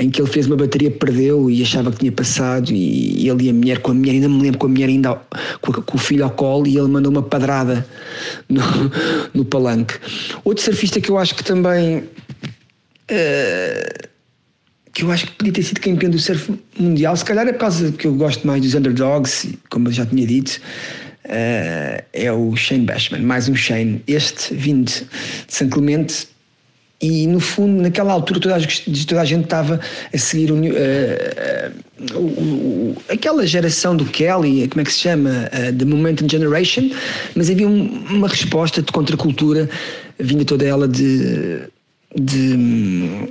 em 0.00 0.10
que 0.10 0.20
ele 0.20 0.28
fez 0.28 0.48
uma 0.48 0.56
bateria, 0.56 0.90
perdeu 0.90 1.48
e 1.48 1.62
achava 1.62 1.92
que 1.92 1.98
tinha 2.00 2.10
passado, 2.10 2.72
e 2.72 3.28
ele 3.28 3.44
e 3.44 3.50
a 3.50 3.52
mulher, 3.52 3.78
com 3.78 3.92
a 3.92 3.94
mulher, 3.94 4.14
ainda 4.14 4.28
me 4.28 4.42
lembro, 4.42 4.58
com 4.58 4.66
a 4.66 4.70
mulher 4.70 4.88
ainda 4.88 5.14
com, 5.60 5.72
com, 5.72 5.96
o 5.96 6.00
filho 6.00 6.24
ao 6.24 6.30
colo, 6.30 6.66
e 6.66 6.76
ele 6.76 6.88
mandou 6.88 7.12
uma 7.12 7.22
padrada 7.22 7.86
no, 8.50 8.62
no 9.32 9.44
palanque. 9.44 9.94
Outro 10.42 10.64
surfista 10.64 11.00
que 11.00 11.08
eu 11.08 11.18
acho 11.18 11.36
que 11.36 11.44
também. 11.44 11.98
Uh, 13.08 14.09
que 14.92 15.02
eu 15.02 15.10
acho 15.10 15.26
que 15.26 15.32
podia 15.32 15.52
ter 15.52 15.62
sido 15.62 15.80
campeão 15.80 16.10
do 16.10 16.18
surf 16.18 16.52
mundial, 16.78 17.16
se 17.16 17.24
calhar 17.24 17.46
é 17.46 17.52
por 17.52 17.60
causa 17.60 17.92
que 17.92 18.06
eu 18.06 18.14
gosto 18.14 18.46
mais 18.46 18.62
dos 18.62 18.74
underdogs, 18.74 19.48
como 19.68 19.88
eu 19.88 19.92
já 19.92 20.04
tinha 20.04 20.26
dito, 20.26 20.60
uh, 21.26 22.02
é 22.12 22.32
o 22.32 22.56
Shane 22.56 22.84
Bashman, 22.84 23.22
mais 23.22 23.48
um 23.48 23.54
Shane, 23.54 24.02
este 24.06 24.54
vindo 24.54 24.86
de 24.86 25.06
São 25.48 25.68
Clemente, 25.68 26.28
e 27.02 27.26
no 27.26 27.40
fundo, 27.40 27.80
naquela 27.82 28.12
altura, 28.12 28.40
toda 28.40 28.56
a, 28.56 28.60
toda 29.08 29.20
a 29.22 29.24
gente 29.24 29.44
estava 29.44 29.80
a 30.12 30.18
seguir 30.18 30.52
o, 30.52 30.56
uh, 30.56 30.60
uh, 32.14 32.96
aquela 33.08 33.46
geração 33.46 33.96
do 33.96 34.04
Kelly, 34.04 34.68
como 34.68 34.82
é 34.82 34.84
que 34.84 34.92
se 34.92 35.00
chama? 35.00 35.30
Uh, 35.30 35.72
The 35.74 35.84
Momentum 35.86 36.28
Generation, 36.28 36.90
mas 37.34 37.48
havia 37.48 37.66
um, 37.66 38.04
uma 38.10 38.28
resposta 38.28 38.82
de 38.82 38.92
contracultura, 38.92 39.68
vinda 40.18 40.44
toda 40.44 40.66
ela 40.66 40.86
de. 40.86 41.60
de 42.14 43.30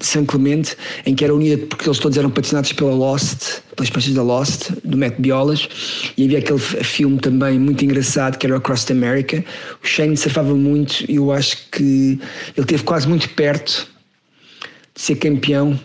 São 0.00 0.24
Clemente, 0.24 0.76
em 1.04 1.14
que 1.14 1.24
era 1.24 1.34
unida 1.34 1.58
porque 1.66 1.88
eles 1.88 1.98
todos 1.98 2.16
eram 2.16 2.30
patrocinados 2.30 2.72
pela 2.72 2.92
Lost, 2.92 3.60
pelas 3.74 3.90
pastas 3.90 4.14
da 4.14 4.22
Lost, 4.22 4.70
do 4.84 4.96
Matt 4.96 5.14
Biolas, 5.18 5.68
e 6.16 6.24
havia 6.24 6.38
aquele 6.38 6.58
filme 6.58 7.18
também 7.18 7.58
muito 7.58 7.84
engraçado 7.84 8.38
que 8.38 8.46
era 8.46 8.56
Across 8.56 8.84
the 8.84 8.92
America. 8.92 9.44
O 9.82 9.86
Shane 9.86 10.16
surfava 10.16 10.54
muito 10.54 11.04
e 11.08 11.16
eu 11.16 11.32
acho 11.32 11.56
que 11.70 12.18
ele 12.56 12.64
esteve 12.64 12.82
quase 12.82 13.08
muito 13.08 13.28
perto 13.30 13.88
de 14.94 15.02
ser 15.02 15.16
campeão, 15.16 15.78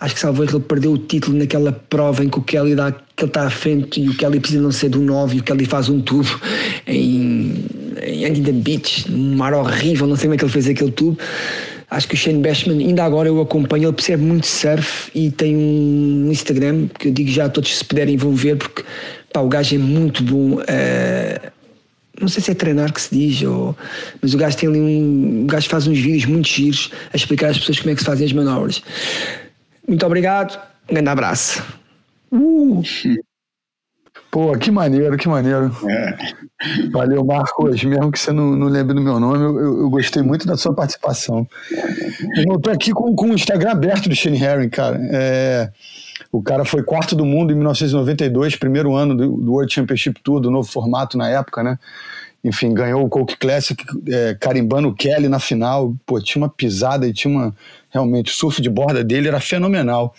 acho 0.00 0.14
que 0.14 0.20
salvo 0.20 0.44
ele 0.44 0.60
perdeu 0.60 0.92
o 0.92 0.98
título 0.98 1.36
naquela 1.38 1.72
prova 1.72 2.24
em 2.24 2.28
que 2.28 2.38
o 2.38 2.42
Kelly 2.42 2.74
dá 2.74 2.92
que 2.92 3.24
ele 3.24 3.30
está 3.30 3.46
à 3.46 3.50
frente 3.50 4.00
e 4.00 4.08
o 4.08 4.14
Kelly 4.14 4.40
precisa 4.40 4.62
não 4.62 4.70
ser 4.70 4.90
do 4.90 5.00
9 5.00 5.36
e 5.36 5.40
o 5.40 5.42
Kelly 5.42 5.64
faz 5.64 5.88
um 5.88 6.00
tubo 6.00 6.28
em, 6.86 7.64
em 8.02 8.24
Andy 8.26 8.52
Beach, 8.52 9.10
um 9.10 9.36
mar 9.36 9.54
horrível, 9.54 10.06
não 10.06 10.16
sei 10.16 10.24
como 10.26 10.34
é 10.34 10.38
que 10.38 10.44
ele 10.44 10.52
fez 10.52 10.68
aquele 10.68 10.92
tubo. 10.92 11.18
Acho 11.96 12.08
que 12.08 12.14
o 12.14 12.18
Shane 12.18 12.42
Bashman, 12.42 12.78
ainda 12.78 13.04
agora 13.04 13.26
eu 13.26 13.40
acompanho, 13.40 13.84
ele 13.84 13.92
percebe 13.94 14.22
muito 14.22 14.46
surf 14.46 15.10
e 15.14 15.30
tem 15.30 15.56
um 15.56 16.28
Instagram 16.30 16.88
que 16.88 17.08
eu 17.08 17.12
digo 17.12 17.30
já 17.30 17.46
a 17.46 17.48
todos 17.48 17.74
se 17.74 17.82
puderem 17.82 18.18
vão 18.18 18.32
ver 18.32 18.58
porque 18.58 18.84
pá, 19.32 19.40
o 19.40 19.48
gajo 19.48 19.76
é 19.76 19.78
muito 19.78 20.22
bom. 20.22 20.56
Uh, 20.56 21.50
não 22.20 22.28
sei 22.28 22.42
se 22.42 22.50
é 22.50 22.54
treinar 22.54 22.92
que 22.92 23.00
se 23.00 23.14
diz, 23.14 23.42
ou, 23.42 23.74
mas 24.20 24.34
o 24.34 24.36
gajo 24.36 24.58
tem 24.58 24.68
ali 24.68 24.78
um. 24.78 25.44
O 25.44 25.46
gajo 25.46 25.70
faz 25.70 25.86
uns 25.86 25.98
vídeos 25.98 26.26
muito 26.26 26.46
giros 26.48 26.90
a 27.14 27.16
explicar 27.16 27.48
às 27.48 27.58
pessoas 27.58 27.78
como 27.78 27.90
é 27.90 27.94
que 27.94 28.00
se 28.00 28.06
fazem 28.06 28.26
as 28.26 28.32
manobras. 28.34 28.82
Muito 29.88 30.04
obrigado, 30.04 30.60
um 30.90 30.92
grande 30.92 31.08
abraço. 31.08 31.64
Uh! 32.30 32.82
Pô, 34.30 34.56
que 34.58 34.70
maneiro, 34.70 35.16
que 35.16 35.28
maneiro. 35.28 35.74
É. 35.88 36.16
Valeu, 36.90 37.24
Marcos. 37.24 37.82
Mesmo 37.82 38.10
que 38.10 38.18
você 38.18 38.32
não, 38.32 38.56
não 38.56 38.66
lembre 38.66 38.94
do 38.94 39.00
meu 39.00 39.18
nome, 39.18 39.44
eu, 39.44 39.80
eu, 39.80 39.90
gostei 39.90 40.22
muito 40.22 40.46
da 40.46 40.56
sua 40.56 40.74
participação. 40.74 41.46
Eu 42.46 42.58
tô 42.58 42.70
aqui 42.70 42.92
com, 42.92 43.14
com 43.14 43.30
o 43.30 43.34
Instagram 43.34 43.70
aberto 43.70 44.08
do 44.08 44.14
Shane 44.14 44.42
Herring, 44.42 44.68
cara. 44.68 44.98
É, 45.10 45.70
o 46.32 46.42
cara 46.42 46.64
foi 46.64 46.82
quarto 46.82 47.14
do 47.14 47.24
mundo 47.24 47.52
em 47.52 47.56
1992, 47.56 48.56
primeiro 48.56 48.94
ano 48.94 49.16
do, 49.16 49.36
do 49.36 49.52
World 49.52 49.72
Championship 49.72 50.20
Tour, 50.22 50.40
do 50.40 50.50
novo 50.50 50.68
formato 50.68 51.16
na 51.16 51.28
época, 51.28 51.62
né? 51.62 51.78
Enfim, 52.44 52.72
ganhou 52.72 53.04
o 53.04 53.08
Coke 53.08 53.36
Classic, 53.36 53.82
é, 54.08 54.36
carimbando 54.38 54.88
o 54.88 54.94
Kelly 54.94 55.28
na 55.28 55.40
final. 55.40 55.94
Pô, 56.06 56.20
tinha 56.20 56.42
uma 56.42 56.48
pisada 56.48 57.06
e 57.06 57.12
tinha 57.12 57.32
uma. 57.32 57.54
Realmente, 57.90 58.30
o 58.30 58.34
surf 58.34 58.60
de 58.60 58.70
borda 58.70 59.02
dele 59.02 59.28
era 59.28 59.40
fenomenal. 59.40 60.14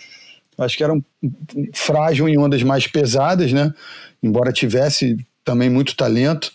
Acho 0.57 0.77
que 0.77 0.83
era 0.83 0.93
um, 0.93 1.03
um, 1.23 1.69
frágil 1.73 2.27
em 2.27 2.37
ondas 2.37 2.63
mais 2.63 2.87
pesadas, 2.87 3.53
né? 3.53 3.73
embora 4.21 4.51
tivesse 4.51 5.17
também 5.43 5.69
muito 5.69 5.95
talento, 5.95 6.51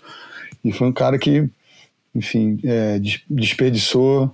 e 0.65 0.73
foi 0.73 0.89
um 0.89 0.93
cara 0.93 1.19
que, 1.19 1.49
enfim, 2.15 2.59
é, 2.65 3.01
desperdiçou, 3.29 4.31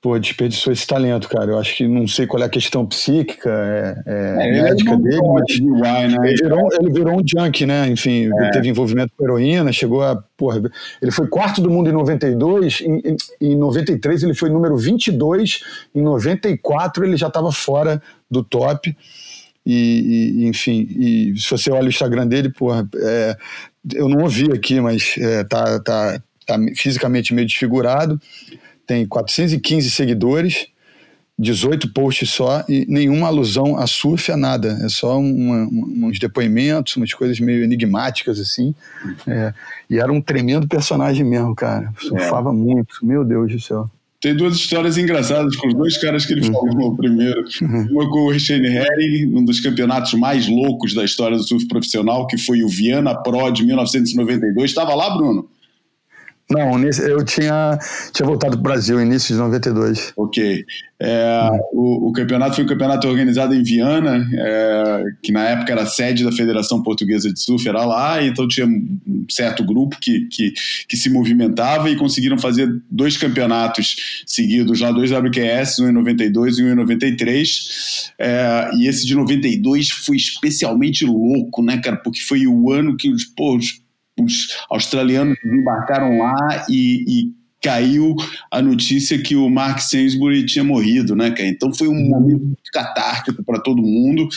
pô, 0.00 0.18
desperdiçou 0.18 0.72
esse 0.72 0.86
talento, 0.86 1.28
cara. 1.28 1.50
Eu 1.50 1.58
acho 1.58 1.76
que 1.76 1.88
não 1.88 2.06
sei 2.06 2.26
qual 2.26 2.42
é 2.42 2.46
a 2.46 2.48
questão 2.48 2.86
psíquica, 2.86 3.50
é, 3.50 4.02
é, 4.06 4.48
é 4.48 4.62
médica 4.62 4.96
dele, 4.96 5.20
mas 5.22 6.12
né? 6.12 6.28
ele, 6.28 6.36
virou, 6.36 6.68
ele 6.78 6.92
virou 6.92 7.20
um 7.20 7.22
junk, 7.26 7.66
né? 7.66 7.88
Enfim, 7.88 8.30
é. 8.38 8.50
teve 8.50 8.68
envolvimento 8.68 9.12
com 9.16 9.24
heroína, 9.24 9.72
chegou 9.72 10.02
a. 10.02 10.22
Porra, 10.36 10.62
ele 11.00 11.10
foi 11.10 11.26
quarto 11.28 11.60
do 11.60 11.70
mundo 11.70 11.88
em 11.88 11.92
92, 11.92 12.80
em, 12.80 13.16
em 13.40 13.56
93 13.56 14.24
ele 14.24 14.34
foi 14.34 14.50
número 14.50 14.76
22, 14.76 15.60
em 15.94 16.02
94 16.02 17.04
ele 17.04 17.16
já 17.16 17.28
estava 17.28 17.52
fora 17.52 18.02
do 18.34 18.44
top. 18.44 18.94
E, 19.66 20.42
e, 20.42 20.46
enfim, 20.46 20.86
e 20.90 21.34
se 21.38 21.48
você 21.48 21.70
olha 21.70 21.86
o 21.86 21.88
Instagram 21.88 22.26
dele, 22.26 22.50
porra, 22.50 22.86
é, 22.96 23.36
eu 23.94 24.08
não 24.08 24.22
ouvi 24.22 24.52
aqui, 24.52 24.78
mas 24.80 25.14
é, 25.18 25.42
tá, 25.44 25.80
tá, 25.80 26.22
tá 26.46 26.58
fisicamente 26.76 27.32
meio 27.32 27.46
desfigurado, 27.46 28.20
tem 28.86 29.06
415 29.06 29.90
seguidores, 29.90 30.66
18 31.38 31.92
posts 31.92 32.30
só 32.30 32.64
e 32.68 32.86
nenhuma 32.88 33.26
alusão 33.26 33.76
a 33.76 33.86
surf, 33.86 34.30
a 34.30 34.36
nada. 34.36 34.78
É 34.82 34.88
só 34.88 35.18
uma, 35.18 35.66
uns 36.06 36.18
depoimentos, 36.18 36.96
umas 36.96 37.12
coisas 37.12 37.40
meio 37.40 37.64
enigmáticas, 37.64 38.38
assim. 38.38 38.74
É, 39.26 39.52
e 39.90 39.98
era 39.98 40.12
um 40.12 40.20
tremendo 40.20 40.68
personagem 40.68 41.24
mesmo, 41.24 41.54
cara. 41.54 41.92
Surfava 41.98 42.50
é. 42.50 42.52
muito, 42.52 42.98
meu 43.02 43.24
Deus 43.24 43.50
do 43.50 43.60
céu. 43.60 43.90
Tem 44.24 44.34
duas 44.34 44.56
histórias 44.56 44.96
engraçadas 44.96 45.54
com 45.54 45.68
os 45.68 45.74
dois 45.74 45.98
caras 45.98 46.24
que 46.24 46.32
ele 46.32 46.46
uhum. 46.46 46.52
falou 46.54 46.96
primeiro. 46.96 47.44
Uhum. 47.60 47.88
Uma 47.90 48.08
com 48.08 48.28
o 48.28 48.38
Shane 48.38 48.68
Herring, 48.68 49.36
um 49.36 49.44
dos 49.44 49.60
campeonatos 49.60 50.14
mais 50.14 50.48
loucos 50.48 50.94
da 50.94 51.04
história 51.04 51.36
do 51.36 51.42
surf 51.42 51.68
profissional, 51.68 52.26
que 52.26 52.38
foi 52.38 52.64
o 52.64 52.68
Viana 52.68 53.14
Pro 53.14 53.50
de 53.50 53.62
1992. 53.62 54.70
Estava 54.70 54.94
lá, 54.94 55.14
Bruno? 55.14 55.46
Não, 56.50 56.78
eu 56.78 57.24
tinha, 57.24 57.78
tinha 58.12 58.26
voltado 58.26 58.52
para 58.52 58.60
o 58.60 58.62
Brasil, 58.62 59.00
início 59.00 59.34
de 59.34 59.40
92. 59.40 60.12
Ok. 60.14 60.64
É, 61.00 61.48
o, 61.72 62.08
o, 62.08 62.12
campeonato 62.12 62.54
foi 62.54 62.64
um 62.64 62.68
campeonato 62.68 63.08
organizado 63.08 63.54
em 63.54 63.62
Viana, 63.62 64.26
é, 64.32 65.04
que 65.22 65.32
na 65.32 65.42
época 65.44 65.72
era 65.72 65.86
sede 65.86 66.22
da 66.22 66.30
Federação 66.30 66.82
Portuguesa 66.82 67.32
de 67.32 67.40
Surf, 67.40 67.66
era 67.68 67.84
lá, 67.84 68.24
então 68.24 68.46
tinha 68.46 68.66
um 68.66 69.26
certo 69.28 69.64
grupo 69.64 69.98
que, 70.00 70.26
que, 70.30 70.52
que 70.88 70.96
se 70.96 71.10
movimentava 71.10 71.90
e 71.90 71.96
conseguiram 71.96 72.38
fazer 72.38 72.70
dois 72.90 73.16
campeonatos 73.16 73.96
seguidos 74.26 74.80
lá, 74.80 74.92
dois 74.92 75.10
WQS, 75.10 75.80
um 75.80 75.88
em 75.88 75.92
92 75.92 76.58
e 76.58 76.62
um 76.62 76.72
em 76.72 76.74
93. 76.74 78.12
É, 78.18 78.70
e 78.74 78.86
esse 78.86 79.06
de 79.06 79.14
92 79.14 79.90
foi 79.90 80.16
especialmente 80.16 81.04
louco, 81.04 81.62
né, 81.62 81.78
cara? 81.78 81.96
Porque 81.96 82.20
foi 82.20 82.46
o 82.46 82.70
ano 82.70 82.96
que 82.96 83.10
os, 83.10 83.24
pô, 83.24 83.56
os 83.56 83.83
os 84.18 84.48
australianos 84.70 85.36
embarcaram 85.44 86.18
lá 86.18 86.64
e, 86.68 87.04
e 87.06 87.44
caiu 87.62 88.14
a 88.50 88.60
notícia 88.60 89.20
que 89.20 89.34
o 89.34 89.48
Mark 89.48 89.78
Sainsbury 89.78 90.44
tinha 90.44 90.62
morrido, 90.62 91.16
né, 91.16 91.30
cara? 91.30 91.48
Então 91.48 91.72
foi 91.72 91.88
um 91.88 92.08
momento 92.08 92.54
catártico 92.72 93.42
para 93.42 93.58
todo 93.58 93.80
mundo, 93.80 94.28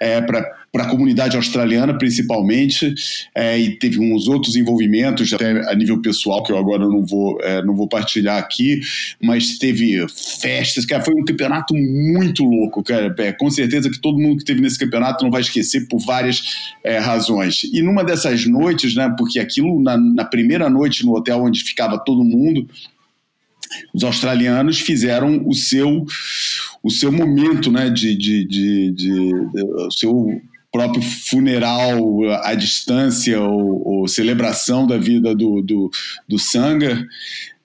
é, 0.00 0.20
para 0.20 0.59
para 0.72 0.84
a 0.84 0.88
comunidade 0.88 1.36
australiana 1.36 1.96
principalmente, 1.98 2.94
é, 3.34 3.58
e 3.58 3.76
teve 3.76 3.98
uns 3.98 4.28
outros 4.28 4.54
envolvimentos 4.54 5.32
até 5.32 5.68
a 5.70 5.74
nível 5.74 6.00
pessoal 6.00 6.42
que 6.44 6.52
eu 6.52 6.58
agora 6.58 6.86
não 6.86 7.04
vou, 7.04 7.40
é, 7.42 7.62
não 7.64 7.74
vou 7.74 7.88
partilhar 7.88 8.38
aqui, 8.38 8.80
mas 9.20 9.58
teve 9.58 10.06
festas, 10.08 10.86
cara, 10.86 11.02
foi 11.04 11.14
um 11.14 11.24
campeonato 11.24 11.74
muito 11.74 12.44
louco, 12.44 12.82
cara, 12.84 13.14
é, 13.18 13.32
com 13.32 13.50
certeza 13.50 13.90
que 13.90 14.00
todo 14.00 14.18
mundo 14.18 14.38
que 14.38 14.44
teve 14.44 14.60
nesse 14.60 14.78
campeonato 14.78 15.24
não 15.24 15.30
vai 15.30 15.40
esquecer 15.40 15.88
por 15.88 15.98
várias 15.98 16.72
é, 16.84 16.98
razões. 16.98 17.64
E 17.64 17.82
numa 17.82 18.04
dessas 18.04 18.46
noites, 18.46 18.94
né, 18.94 19.12
porque 19.18 19.40
aquilo 19.40 19.82
na, 19.82 19.96
na 19.96 20.24
primeira 20.24 20.70
noite 20.70 21.04
no 21.04 21.16
hotel 21.16 21.42
onde 21.42 21.64
ficava 21.64 21.98
todo 21.98 22.22
mundo, 22.22 22.68
os 23.94 24.04
australianos 24.04 24.80
fizeram 24.80 25.46
o 25.46 25.54
seu 25.54 26.04
o 26.82 26.90
seu 26.90 27.12
momento 27.12 27.70
né 27.70 27.88
de, 27.88 28.16
de, 28.16 28.44
de, 28.44 28.90
de, 28.90 29.50
de 29.52 29.62
o 29.62 29.90
seu 29.92 30.40
próprio 30.72 31.02
funeral 31.02 31.98
à 32.42 32.54
distância 32.54 33.40
ou, 33.40 33.82
ou 33.86 34.08
celebração 34.08 34.86
da 34.86 34.96
vida 34.96 35.34
do, 35.34 35.60
do, 35.62 35.90
do 36.28 36.38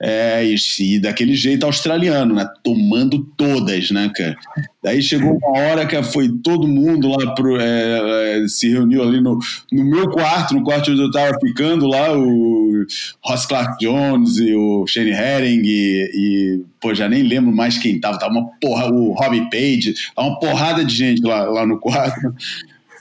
é, 0.01 0.45
e, 0.45 0.56
e, 0.80 0.99
daquele 0.99 1.36
jeito 1.36 1.66
australiano, 1.66 2.36
né? 2.36 2.45
Tomando 2.64 3.20
todas, 3.38 3.91
né, 3.91 4.12
cara? 4.14 4.36
Daí 4.84 5.01
chegou 5.01 5.38
uma 5.38 5.60
hora 5.60 5.86
que 5.86 6.01
foi 6.03 6.30
todo 6.43 6.68
mundo 6.68 7.08
lá 7.08 7.34
pro, 7.34 7.60
é, 7.60 8.43
é, 8.43 8.47
se 8.47 8.70
reuniu 8.70 9.01
ali 9.01 9.22
no, 9.22 9.39
no 9.72 9.86
meu 9.86 10.10
quarto, 10.10 10.53
no 10.53 10.64
quarto 10.64 10.91
onde 10.91 11.01
eu 11.01 11.12
tava 11.12 11.38
ficando 11.39 11.88
lá, 11.88 12.16
o 12.16 12.86
Ross 13.24 13.45
Clark 13.45 13.78
Jones 13.80 14.38
e 14.38 14.53
o 14.53 14.86
Shane 14.86 15.12
Herring 15.12 15.62
e, 15.64 16.12
e 16.14 16.62
pô, 16.80 16.93
já 16.93 17.08
nem 17.08 17.24
lembro 17.24 17.56
mais 17.56 17.78
quem 17.78 17.99
tava, 17.99 18.20
tava 18.20 18.34
uma 18.34 18.47
porra, 18.60 18.91
o 18.91 19.14
Robbie 19.14 19.49
Page, 19.49 19.95
uma 20.18 20.38
porrada 20.39 20.84
de 20.84 20.93
gente 20.93 21.22
lá, 21.22 21.45
lá 21.45 21.66
no 21.66 21.80
quarto. 21.80 22.36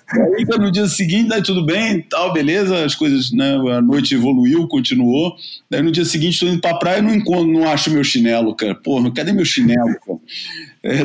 Aí 0.06 0.44
no 0.58 0.70
dia 0.70 0.86
seguinte, 0.86 1.28
daí 1.28 1.42
tudo 1.42 1.64
bem, 1.64 2.02
tal, 2.02 2.32
beleza, 2.32 2.84
as 2.84 2.94
coisas, 2.94 3.32
né, 3.32 3.54
a 3.72 3.80
noite 3.80 4.14
evoluiu, 4.14 4.68
continuou. 4.68 5.34
Daí 5.70 5.82
no 5.82 5.90
dia 5.90 6.04
seguinte 6.04 6.34
estou 6.34 6.48
indo 6.48 6.60
pra 6.60 6.74
praia 6.74 6.98
e 6.98 7.02
não 7.02 7.14
encontro, 7.14 7.50
não 7.50 7.68
acho 7.68 7.90
meu 7.90 8.04
chinelo, 8.04 8.54
cara. 8.54 8.74
Porra, 8.74 9.10
cadê 9.12 9.32
meu 9.32 9.44
chinelo, 9.44 9.94
cara? 10.06 10.18
É, 10.82 10.98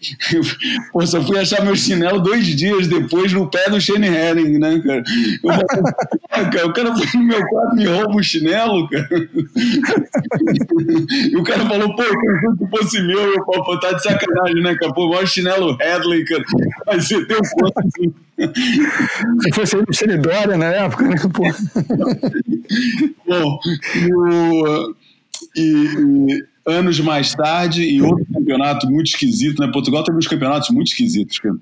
pô, 0.92 1.04
só 1.04 1.20
fui 1.22 1.38
achar 1.38 1.64
meu 1.64 1.74
chinelo 1.74 2.20
dois 2.20 2.46
dias 2.46 2.86
depois 2.86 3.32
no 3.32 3.50
pé 3.50 3.68
do 3.68 3.80
Shane 3.80 4.06
Herring, 4.06 4.58
né, 4.58 4.80
cara? 4.80 5.02
Eu 5.42 6.50
cara? 6.50 6.66
O 6.66 6.72
cara 6.72 6.96
foi 6.96 7.20
no 7.20 7.26
meu 7.26 7.46
quarto 7.48 7.74
e 7.74 7.76
me 7.78 7.86
rouba 7.86 8.16
o 8.16 8.22
chinelo, 8.22 8.88
cara. 8.88 9.08
E 11.30 11.36
o 11.36 11.42
cara 11.42 11.66
falou, 11.66 11.94
pô, 11.94 12.02
que 12.02 12.66
fosse 12.70 13.02
meu, 13.02 13.34
eu 13.34 13.44
pô, 13.44 13.78
tá 13.80 13.92
de 13.92 14.02
sacanagem, 14.02 14.62
né, 14.62 14.74
cara? 14.76 14.92
Pô, 14.92 15.06
o 15.06 15.10
maior 15.10 15.26
chinelo 15.26 15.76
Headley, 15.76 16.24
cara. 16.24 16.44
Mas 16.86 17.08
você 17.08 17.24
tem 17.26 17.36
um 17.36 17.40
quanto 17.40 17.78
assim? 17.80 18.14
Se 19.40 19.52
fosse 19.52 19.76
o 19.76 19.92
Shane 19.92 20.18
Dória 20.18 20.56
na 20.56 20.66
época, 20.66 21.04
né, 21.08 21.16
pô? 21.32 21.42
Bom, 23.26 23.58
o, 24.14 24.94
e, 25.56 25.60
e 25.60 26.44
anos 26.68 27.00
mais 27.00 27.34
tarde, 27.34 27.84
em 27.84 28.02
outro 28.02 28.26
campeonato 28.32 28.90
muito 28.90 29.06
esquisito, 29.06 29.60
né? 29.60 29.70
Portugal 29.72 30.04
teve 30.04 30.18
uns 30.18 30.26
campeonatos 30.26 30.70
muito 30.70 30.88
esquisitos, 30.88 31.38
cara. 31.38 31.56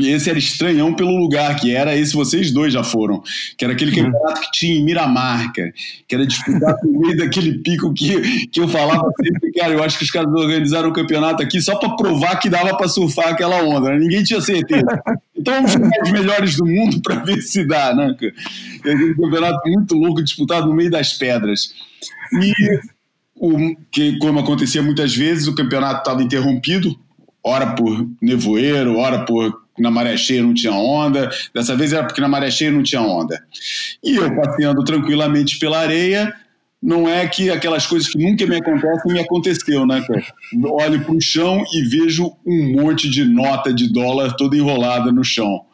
Esse 0.00 0.28
era 0.28 0.38
estranhão 0.38 0.92
pelo 0.94 1.16
lugar 1.16 1.54
que 1.56 1.74
era, 1.74 1.96
esse 1.96 2.14
vocês 2.14 2.50
dois 2.50 2.72
já 2.72 2.82
foram, 2.82 3.22
que 3.56 3.64
era 3.64 3.72
aquele 3.72 3.92
uhum. 3.92 4.10
campeonato 4.10 4.40
que 4.40 4.50
tinha 4.52 4.76
em 4.76 4.84
Miramar, 4.84 5.52
que 5.52 5.72
era 6.10 6.26
disputado 6.26 6.78
no 6.84 7.00
meio 7.00 7.16
daquele 7.16 7.58
pico 7.58 7.92
que, 7.94 8.48
que 8.48 8.60
eu 8.60 8.68
falava 8.68 9.08
sempre, 9.22 9.52
cara, 9.52 9.72
eu 9.72 9.82
acho 9.82 9.98
que 9.98 10.04
os 10.04 10.10
caras 10.10 10.32
organizaram 10.32 10.88
o 10.88 10.92
campeonato 10.92 11.42
aqui 11.42 11.60
só 11.60 11.76
para 11.78 11.94
provar 11.96 12.36
que 12.36 12.48
dava 12.48 12.76
para 12.76 12.88
surfar 12.88 13.28
aquela 13.28 13.62
onda, 13.62 13.90
né? 13.90 13.98
ninguém 13.98 14.24
tinha 14.24 14.40
certeza. 14.40 14.84
Então 15.36 15.54
vamos 15.54 15.72
chamar 15.72 15.90
os 16.02 16.10
melhores 16.10 16.56
do 16.56 16.66
mundo 16.66 17.00
para 17.00 17.16
ver 17.16 17.40
se 17.42 17.64
dá, 17.66 17.94
né? 17.94 18.14
Aquele 18.80 19.14
campeonato 19.14 19.68
muito 19.68 19.94
louco 19.94 20.22
disputado 20.22 20.66
no 20.66 20.74
meio 20.74 20.90
das 20.90 21.12
pedras. 21.14 21.72
E 22.40 22.52
o, 23.42 23.76
que, 23.90 24.16
como 24.18 24.38
acontecia 24.38 24.80
muitas 24.80 25.16
vezes, 25.16 25.48
o 25.48 25.54
campeonato 25.54 25.98
estava 25.98 26.22
interrompido 26.22 26.96
hora 27.42 27.74
por 27.74 28.08
nevoeiro, 28.22 28.98
hora 28.98 29.24
por 29.24 29.60
na 29.76 29.90
maré 29.90 30.16
cheia 30.16 30.42
não 30.42 30.54
tinha 30.54 30.72
onda, 30.72 31.28
dessa 31.52 31.74
vez 31.74 31.92
era 31.92 32.04
porque 32.06 32.20
na 32.20 32.28
maré 32.28 32.52
cheia 32.52 32.70
não 32.70 32.84
tinha 32.84 33.00
onda. 33.02 33.42
E 34.04 34.14
eu 34.14 34.32
passeando 34.36 34.84
tranquilamente 34.84 35.58
pela 35.58 35.80
areia, 35.80 36.32
não 36.80 37.08
é 37.08 37.26
que 37.26 37.50
aquelas 37.50 37.84
coisas 37.84 38.08
que 38.08 38.18
nunca 38.18 38.46
me 38.46 38.54
acontecem 38.54 39.12
me 39.12 39.18
aconteceu, 39.18 39.84
né, 39.86 40.04
cara? 40.06 40.24
Olho 40.64 41.04
para 41.04 41.14
o 41.14 41.20
chão 41.20 41.64
e 41.72 41.82
vejo 41.82 42.36
um 42.46 42.80
monte 42.80 43.10
de 43.10 43.24
nota 43.24 43.72
de 43.72 43.92
dólar 43.92 44.36
toda 44.36 44.56
enrolada 44.56 45.10
no 45.10 45.24
chão. 45.24 45.64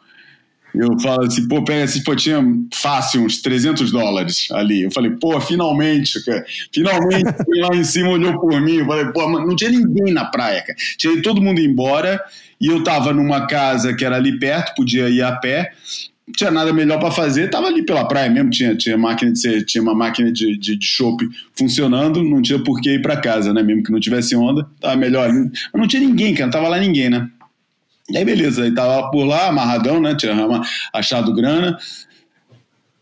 Eu 0.79 0.97
falo 0.99 1.25
assim, 1.25 1.45
pô, 1.47 1.63
pega 1.63 1.83
esse, 1.83 2.03
pô, 2.03 2.15
tinha 2.15 2.41
fácil 2.73 3.25
uns 3.25 3.41
300 3.41 3.91
dólares 3.91 4.47
ali. 4.51 4.83
Eu 4.83 4.91
falei, 4.91 5.11
pô, 5.11 5.39
finalmente, 5.41 6.23
cara, 6.23 6.45
finalmente, 6.73 7.23
lá 7.59 7.75
em 7.75 7.83
cima 7.83 8.09
olhou 8.09 8.39
por 8.39 8.61
mim. 8.61 8.77
Eu 8.77 8.85
falei, 8.85 9.05
pô, 9.11 9.27
não 9.29 9.55
tinha 9.55 9.71
ninguém 9.71 10.13
na 10.13 10.25
praia, 10.25 10.61
cara. 10.61 10.77
Tinha 10.97 11.21
todo 11.21 11.41
mundo 11.41 11.59
embora 11.59 12.21
e 12.61 12.67
eu 12.67 12.81
tava 12.83 13.13
numa 13.13 13.45
casa 13.45 13.93
que 13.93 14.05
era 14.05 14.15
ali 14.15 14.39
perto, 14.39 14.75
podia 14.75 15.09
ir 15.09 15.21
a 15.21 15.33
pé 15.33 15.73
tinha 16.35 16.51
nada 16.51 16.71
melhor 16.71 16.99
para 16.99 17.11
fazer, 17.11 17.49
tava 17.49 17.67
ali 17.67 17.83
pela 17.83 18.07
praia 18.07 18.29
mesmo, 18.29 18.49
tinha, 18.49 18.75
tinha 18.75 18.97
máquina 18.97 19.31
de 19.31 19.65
tinha 19.65 19.81
uma 19.81 19.95
máquina 19.95 20.31
de, 20.31 20.57
de, 20.57 20.75
de 20.75 20.87
funcionando, 21.55 22.23
não 22.23 22.41
tinha 22.41 22.59
por 22.59 22.79
que 22.79 22.91
ir 22.91 23.01
para 23.01 23.17
casa, 23.17 23.53
né? 23.53 23.63
Mesmo 23.63 23.83
que 23.83 23.91
não 23.91 23.99
tivesse 23.99 24.35
onda, 24.35 24.67
tava 24.79 24.95
melhor. 24.95 25.29
Mas 25.31 25.51
não 25.73 25.87
tinha 25.87 26.01
ninguém, 26.01 26.33
cara, 26.33 26.45
não 26.45 26.51
tava 26.51 26.67
lá 26.67 26.77
ninguém, 26.77 27.09
né? 27.09 27.29
E 28.09 28.17
aí, 28.17 28.25
beleza, 28.25 28.63
aí 28.63 28.73
tava 28.73 29.09
por 29.11 29.23
lá, 29.23 29.47
amarradão, 29.47 30.01
né? 30.01 30.15
Tinha 30.15 30.33
achado 30.93 31.33
grana. 31.33 31.77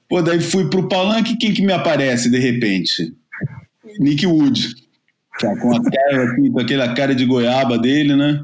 Pô, 0.10 0.22
daí 0.22 0.40
fui 0.40 0.70
pro 0.70 0.88
palanque, 0.88 1.38
quem 1.38 1.54
que 1.54 1.62
me 1.62 1.74
aparece 1.74 2.30
de 2.30 2.40
repente? 2.40 3.14
Nick 4.00 4.26
Wood. 4.26 4.76
Com 5.40 5.76
a 5.76 5.84
cara, 5.84 6.36
com 6.36 6.60
aquela 6.60 6.94
cara 6.94 7.14
de 7.14 7.26
goiaba 7.26 7.78
dele, 7.78 8.16
né? 8.16 8.42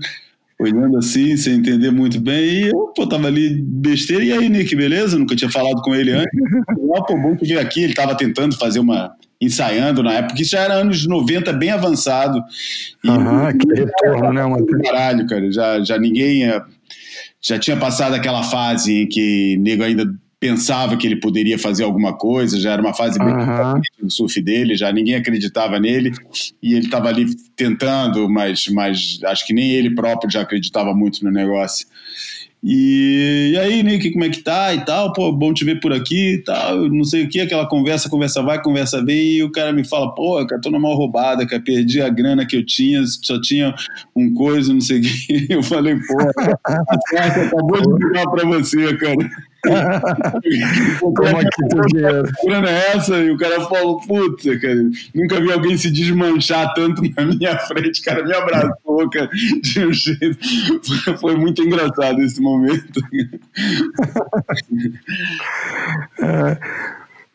Olhando 0.63 0.97
assim, 0.97 1.35
sem 1.37 1.55
entender 1.55 1.91
muito 1.91 2.19
bem, 2.19 2.43
e 2.43 2.67
eu, 2.69 2.91
pô, 2.95 3.07
tava 3.07 3.27
ali 3.27 3.61
besteira, 3.61 4.23
e 4.23 4.31
aí, 4.31 4.49
Nick, 4.49 4.75
beleza? 4.75 5.17
Nunca 5.17 5.35
tinha 5.35 5.49
falado 5.49 5.81
com 5.81 5.93
ele 5.95 6.11
antes. 6.11 6.31
Ah, 6.95 7.01
pô, 7.01 7.17
bom 7.17 7.35
que 7.35 7.47
veio 7.47 7.59
aqui, 7.59 7.81
ele 7.81 7.95
tava 7.95 8.15
tentando 8.15 8.55
fazer 8.55 8.77
uma, 8.77 9.15
ensaiando 9.41 10.03
na 10.03 10.13
época, 10.13 10.39
isso 10.39 10.51
já 10.51 10.59
era 10.59 10.75
anos 10.75 11.07
90, 11.07 11.51
bem 11.53 11.71
avançado. 11.71 12.39
Aham, 13.03 13.47
uhum, 13.47 13.57
que 13.57 13.81
retorno, 13.81 14.31
né, 14.31 14.45
mano? 14.45 14.65
Caralho, 14.83 15.25
cara, 15.25 15.51
já, 15.51 15.83
já 15.83 15.97
ninguém 15.97 16.43
já 17.41 17.59
tinha 17.59 17.75
passado 17.75 18.13
aquela 18.13 18.43
fase 18.43 19.01
em 19.01 19.07
que 19.07 19.57
nego 19.57 19.83
ainda 19.83 20.05
pensava 20.43 20.97
que 20.97 21.07
ele 21.07 21.15
poderia 21.15 21.57
fazer 21.57 21.85
alguma 21.85 22.11
coisa, 22.11 22.59
já 22.59 22.73
era 22.73 22.81
uma 22.81 22.93
fase 22.93 23.17
bem 23.17 23.33
uhum. 23.33 23.81
do 24.01 24.11
surf 24.11 24.41
dele, 24.41 24.75
já 24.75 24.91
ninguém 24.91 25.15
acreditava 25.15 25.79
nele, 25.79 26.11
e 26.61 26.73
ele 26.73 26.83
estava 26.83 27.07
ali 27.07 27.33
tentando, 27.55 28.27
mas, 28.27 28.67
mas 28.67 29.19
acho 29.23 29.47
que 29.47 29.53
nem 29.53 29.71
ele 29.71 29.95
próprio 29.95 30.29
já 30.29 30.41
acreditava 30.41 30.93
muito 30.93 31.23
no 31.23 31.31
negócio. 31.31 31.87
E, 32.61 33.51
e, 33.53 33.57
aí, 33.57 33.83
Nick, 33.83 34.11
como 34.11 34.25
é 34.25 34.29
que 34.29 34.41
tá 34.41 34.73
e 34.73 34.83
tal? 34.83 35.13
Pô, 35.13 35.31
bom 35.31 35.53
te 35.53 35.63
ver 35.63 35.79
por 35.79 35.93
aqui 35.93 36.33
e 36.33 36.43
tal, 36.43 36.89
não 36.89 37.05
sei 37.05 37.23
o 37.23 37.29
que, 37.29 37.39
aquela 37.39 37.65
conversa, 37.65 38.09
conversa 38.09 38.41
vai, 38.41 38.61
conversa 38.61 39.03
vem, 39.03 39.37
e 39.37 39.43
o 39.43 39.51
cara 39.51 39.71
me 39.71 39.87
fala, 39.87 40.13
pô, 40.13 40.45
cara, 40.45 40.59
tô 40.59 40.69
numa 40.69 40.93
roubada, 40.93 41.47
cara, 41.47 41.61
perdi 41.61 42.01
a 42.01 42.09
grana 42.09 42.45
que 42.45 42.57
eu 42.57 42.65
tinha, 42.65 43.01
só 43.05 43.39
tinha 43.39 43.73
um 44.13 44.33
coisa, 44.33 44.73
não 44.73 44.81
sei 44.81 44.99
o 44.99 45.01
que. 45.01 45.47
Eu 45.53 45.63
falei, 45.63 45.95
pô, 45.95 46.17
acabou 47.17 47.97
de 47.97 48.07
virar 48.07 48.29
pra 48.29 48.45
você, 48.45 48.97
cara. 48.97 49.29
Como 50.99 51.37
aqui 51.37 51.47
dinheiro? 51.87 52.29
grana 52.43 52.69
é 52.69 52.95
essa? 52.95 53.15
E 53.17 53.31
o 53.31 53.37
cara 53.37 53.61
falou, 53.61 54.01
puta, 54.01 54.59
cara, 54.59 54.89
nunca 55.15 55.39
vi 55.39 55.51
alguém 55.51 55.77
se 55.77 55.89
desmanchar 55.89 56.73
tanto 56.73 57.01
na 57.15 57.25
minha 57.25 57.57
frente, 57.59 58.01
cara, 58.01 58.23
me 58.23 58.33
abraçou, 58.33 59.09
cara, 59.09 59.29
de 59.61 59.85
um 59.85 59.93
jeito. 59.93 60.37
Foi, 61.19 61.37
muito 61.37 61.61
engraçado 61.61 62.21
esse 62.21 62.41
momento. 62.41 63.01
é. 66.21 66.57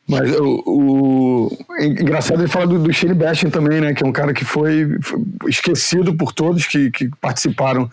Mas 0.06 0.34
o, 0.40 0.62
o, 0.66 1.59
engraçado 1.80 2.40
ele 2.40 2.48
falar 2.48 2.64
do, 2.64 2.78
do 2.78 2.92
Shane 2.92 3.12
Bastion 3.12 3.50
também, 3.50 3.78
né? 3.78 3.92
Que 3.92 4.02
é 4.02 4.06
um 4.06 4.12
cara 4.12 4.32
que 4.32 4.44
foi, 4.44 4.96
foi 5.02 5.20
esquecido 5.46 6.14
por 6.14 6.32
todos 6.32 6.66
que, 6.66 6.90
que 6.90 7.10
participaram 7.20 7.90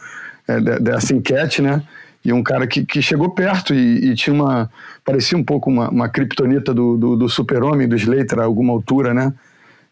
é, 0.48 0.62
dessa 0.80 1.14
enquete, 1.14 1.62
né? 1.62 1.84
E 2.26 2.34
um 2.34 2.42
cara 2.42 2.66
que, 2.66 2.84
que 2.84 3.04
chegou 3.04 3.30
perto 3.30 3.74
e, 3.74 4.10
e 4.10 4.16
tinha 4.16 4.34
uma. 4.34 4.70
parecia 5.06 5.38
um 5.38 5.44
pouco 5.44 5.70
uma, 5.70 5.90
uma 5.90 6.10
criptonita 6.10 6.74
do, 6.74 6.98
do, 6.98 7.16
do 7.16 7.30
super-homem, 7.30 7.88
do 7.88 7.96
Slater, 7.96 8.40
a 8.40 8.44
alguma 8.44 8.74
altura, 8.74 9.14
né? 9.14 9.32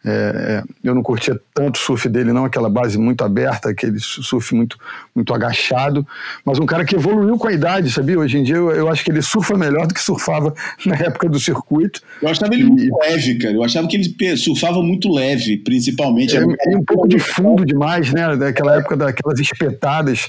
É, 0.05 0.09
é, 0.11 0.63
eu 0.83 0.93
não 0.93 1.01
curtia 1.01 1.39
tanto 1.53 1.77
o 1.77 1.79
surf 1.79 2.09
dele, 2.09 2.33
não, 2.33 2.43
aquela 2.43 2.69
base 2.69 2.97
muito 2.97 3.23
aberta, 3.23 3.69
aquele 3.69 3.97
surf 3.99 4.53
muito, 4.53 4.77
muito 5.15 5.33
agachado, 5.33 6.05
mas 6.43 6.59
um 6.59 6.65
cara 6.65 6.83
que 6.83 6.95
evoluiu 6.95 7.37
com 7.37 7.47
a 7.47 7.53
idade, 7.53 7.89
sabia? 7.89 8.19
Hoje 8.19 8.37
em 8.37 8.43
dia 8.43 8.57
eu, 8.57 8.69
eu 8.71 8.89
acho 8.89 9.01
que 9.01 9.11
ele 9.11 9.21
surfa 9.21 9.57
melhor 9.57 9.87
do 9.87 9.93
que 9.93 10.01
surfava 10.01 10.53
na 10.85 10.95
época 10.95 11.29
do 11.29 11.39
circuito. 11.39 12.01
Eu 12.21 12.27
achava 12.27 12.53
ele 12.53 12.63
e, 12.63 12.69
muito 12.69 12.97
leve, 12.97 13.37
cara. 13.37 13.53
Eu 13.53 13.63
achava 13.63 13.87
que 13.87 13.95
ele 13.95 14.37
surfava 14.37 14.83
muito 14.83 15.09
leve, 15.09 15.57
principalmente. 15.57 16.35
É, 16.35 16.41
é 16.41 16.77
um 16.77 16.83
pouco 16.83 17.07
de 17.07 17.19
fundo 17.19 17.65
demais, 17.65 18.11
né? 18.11 18.35
Daquela 18.35 18.75
época 18.75 18.97
daquelas 18.97 19.39
espetadas, 19.39 20.27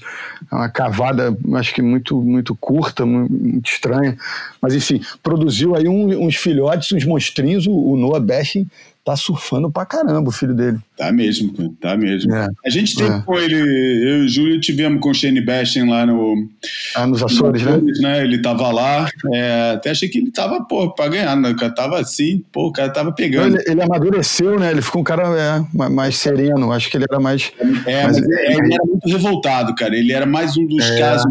uma 0.53 0.69
cavada, 0.69 1.37
acho 1.55 1.75
que 1.75 1.83
muito, 1.83 2.23
muito 2.23 2.55
curta, 2.55 3.05
muito 3.05 3.69
estranha. 3.69 4.17
Mas 4.63 4.73
enfim, 4.73 5.01
produziu 5.21 5.75
aí 5.75 5.89
um, 5.89 6.25
uns 6.25 6.37
filhotes, 6.37 6.93
uns 6.93 7.05
monstrinhos, 7.05 7.67
o, 7.67 7.73
o 7.73 7.97
Noah 7.97 8.21
Bashing 8.21 8.69
tá 9.05 9.15
surfando 9.15 9.71
pra 9.71 9.85
caramba 9.85 10.31
o 10.31 10.33
filho 10.33 10.55
dele. 10.55 10.79
Tá 10.97 11.13
mesmo, 11.13 11.77
tá 11.79 11.95
mesmo. 11.97 12.35
É, 12.35 12.49
a 12.65 12.71
gente 12.71 12.97
teve 12.97 13.15
é. 13.15 13.21
com 13.21 13.37
ele, 13.37 13.55
eu 13.55 14.23
e 14.23 14.25
o 14.25 14.29
Júlio 14.29 14.59
tivemos 14.59 15.01
com 15.01 15.11
o 15.11 15.15
Shane 15.15 15.43
Bastion 15.43 15.91
lá 15.91 16.07
no. 16.07 16.49
Ah, 16.97 17.07
nos 17.07 17.23
Açores, 17.23 17.63
no 17.63 17.69
Açores 17.69 18.01
né? 18.01 18.19
né? 18.19 18.25
Ele 18.25 18.41
tava 18.41 18.73
lá, 18.73 19.07
é, 19.33 19.73
até 19.75 19.91
achei 19.91 20.09
que 20.09 20.19
ele 20.19 20.31
tava, 20.31 20.65
pô, 20.65 20.91
pra 20.91 21.09
ganhar, 21.09 21.37
né? 21.37 21.51
O 21.51 21.57
cara 21.57 21.75
tava 21.75 22.01
assim, 22.01 22.43
pô, 22.51 22.69
o 22.69 22.73
cara 22.73 22.89
tava 22.89 23.13
pegando. 23.13 23.57
Ele, 23.57 23.73
ele, 23.73 23.83
amadureceu, 23.83 24.59
né? 24.59 24.71
Ele 24.71 24.81
ficou 24.81 25.03
um 25.03 25.05
cara 25.05 25.25
é, 25.39 25.89
mais 25.91 26.17
sereno, 26.17 26.73
acho 26.73 26.91
que 26.91 26.97
ele 26.97 27.07
era 27.09 27.21
mais. 27.21 27.53
É, 27.87 28.05
mais, 28.05 28.19
mas 28.19 28.27
ele 28.27 28.75
era 28.75 28.85
muito 28.87 29.07
revoltado, 29.07 29.75
cara. 29.75 29.95
Ele 29.95 30.13
era 30.13 30.25
mais 30.25 30.57
um 30.57 30.67
dos 30.67 30.83
é. 30.83 30.99
casos 30.99 31.31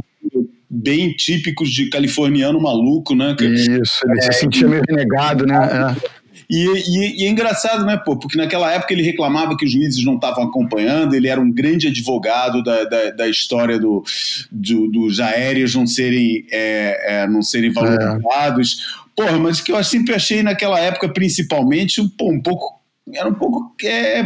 bem 0.70 1.14
típicos 1.14 1.70
de 1.70 1.90
californiano 1.90 2.60
maluco, 2.60 3.16
né? 3.16 3.36
Isso, 3.40 4.02
ele 4.08 4.22
se 4.22 4.30
é, 4.30 4.32
sentia 4.32 4.68
meio 4.68 4.84
renegado, 4.88 5.46
né? 5.46 5.56
É. 6.00 6.23
E, 6.54 6.68
e, 6.68 7.24
e, 7.24 7.26
é 7.26 7.30
engraçado, 7.30 7.84
né, 7.84 7.98
pô? 7.98 8.16
Porque 8.16 8.38
naquela 8.38 8.72
época 8.72 8.94
ele 8.94 9.02
reclamava 9.02 9.58
que 9.58 9.66
os 9.66 9.72
juízes 9.72 10.06
não 10.06 10.14
estavam 10.14 10.44
acompanhando, 10.44 11.16
ele 11.16 11.28
era 11.28 11.42
um 11.42 11.52
grande 11.52 11.88
advogado 11.88 12.64
da, 12.64 12.84
da, 12.84 13.10
da 13.10 13.28
história 13.28 13.80
do, 13.80 14.04
do, 14.52 14.88
dos 14.88 15.20
aéreos 15.20 15.74
não 15.74 15.88
serem, 15.88 16.46
é, 16.52 17.22
é, 17.24 17.28
não 17.28 17.42
serem 17.42 17.72
é. 17.72 17.74
valorizados. 17.74 18.78
É. 19.00 19.04
Porra, 19.16 19.40
mas 19.40 19.62
que 19.62 19.72
eu 19.72 19.84
sempre 19.84 20.14
achei 20.14 20.44
naquela 20.44 20.80
época, 20.80 21.10
principalmente, 21.10 22.08
pô, 22.16 22.32
um 22.32 22.40
pouco. 22.40 22.80
Era 23.12 23.28
um 23.28 23.34
pouco. 23.34 23.74
É, 23.84 24.24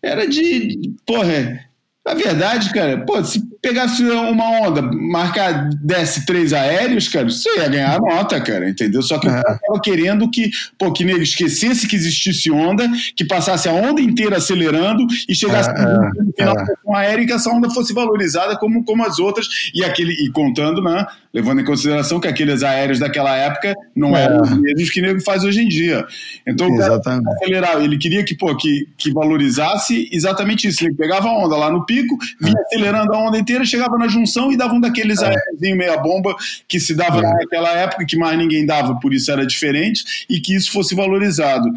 era 0.00 0.28
de. 0.28 0.94
Porra, 1.04 1.64
a 2.04 2.14
verdade, 2.14 2.72
cara, 2.72 2.98
pô, 3.04 3.22
se 3.22 3.40
pegasse 3.62 4.02
uma 4.02 4.62
onda, 4.62 4.82
marcar, 4.82 5.70
desse 5.70 6.26
três 6.26 6.52
aéreos, 6.52 7.08
cara, 7.08 7.30
você 7.30 7.48
ia 7.56 7.68
ganhar 7.68 8.00
nota, 8.00 8.40
cara, 8.40 8.68
entendeu? 8.68 9.02
Só 9.02 9.20
que 9.20 9.28
é. 9.28 9.38
eu 9.38 9.42
tava 9.42 9.80
querendo 9.80 10.28
que, 10.28 10.50
pô, 10.76 10.92
que 10.92 11.04
nego 11.04 11.22
esquecesse 11.22 11.86
que 11.86 11.94
existisse 11.94 12.50
onda, 12.50 12.90
que 13.16 13.24
passasse 13.24 13.68
a 13.68 13.72
onda 13.72 14.00
inteira 14.00 14.38
acelerando 14.38 15.06
e 15.28 15.34
chegasse 15.34 15.70
é, 15.70 15.82
no 15.82 16.32
final 16.36 16.58
é. 16.58 16.64
com 16.82 16.96
aéreo 16.96 17.22
e 17.22 17.26
que 17.26 17.32
essa 17.32 17.50
onda 17.50 17.70
fosse 17.70 17.94
valorizada 17.94 18.56
como, 18.58 18.84
como 18.84 19.04
as 19.04 19.20
outras, 19.20 19.46
e 19.72 19.84
aquele, 19.84 20.12
e 20.12 20.28
contando, 20.32 20.82
né? 20.82 21.06
Levando 21.32 21.60
em 21.60 21.64
consideração 21.64 22.18
que 22.18 22.26
aqueles 22.26 22.64
aéreos 22.64 22.98
daquela 22.98 23.34
época 23.36 23.74
não 23.94 24.16
é. 24.16 24.24
eram 24.24 24.42
os 24.42 24.50
mesmos 24.50 24.90
que 24.90 25.00
nego 25.00 25.20
faz 25.20 25.44
hoje 25.44 25.62
em 25.62 25.68
dia. 25.68 26.04
Então, 26.46 26.68
o 26.68 26.76
cara 26.76 27.00
acelerar, 27.36 27.80
ele 27.80 27.96
queria 27.96 28.24
que, 28.24 28.36
pô, 28.36 28.54
que, 28.56 28.88
que 28.98 29.12
valorizasse 29.12 30.10
exatamente 30.12 30.66
isso. 30.66 30.84
Ele 30.84 30.94
pegava 30.94 31.28
a 31.28 31.38
onda 31.38 31.56
lá 31.56 31.70
no 31.70 31.86
pico, 31.92 32.16
vinha 32.40 32.58
acelerando 32.66 33.12
a 33.12 33.18
onda 33.18 33.38
inteira, 33.38 33.64
chegava 33.64 33.98
na 33.98 34.08
junção 34.08 34.50
e 34.50 34.56
dava 34.56 34.74
um 34.74 34.80
daqueles 34.80 35.20
é. 35.20 35.26
aéreozinho 35.26 35.76
meia 35.76 35.98
bomba 35.98 36.34
que 36.66 36.80
se 36.80 36.94
dava 36.94 37.18
é. 37.18 37.22
naquela 37.22 37.70
época, 37.72 38.06
que 38.06 38.16
mais 38.16 38.38
ninguém 38.38 38.64
dava, 38.64 38.98
por 38.98 39.12
isso 39.12 39.30
era 39.30 39.46
diferente, 39.46 40.24
e 40.28 40.40
que 40.40 40.54
isso 40.54 40.72
fosse 40.72 40.94
valorizado. 40.94 41.68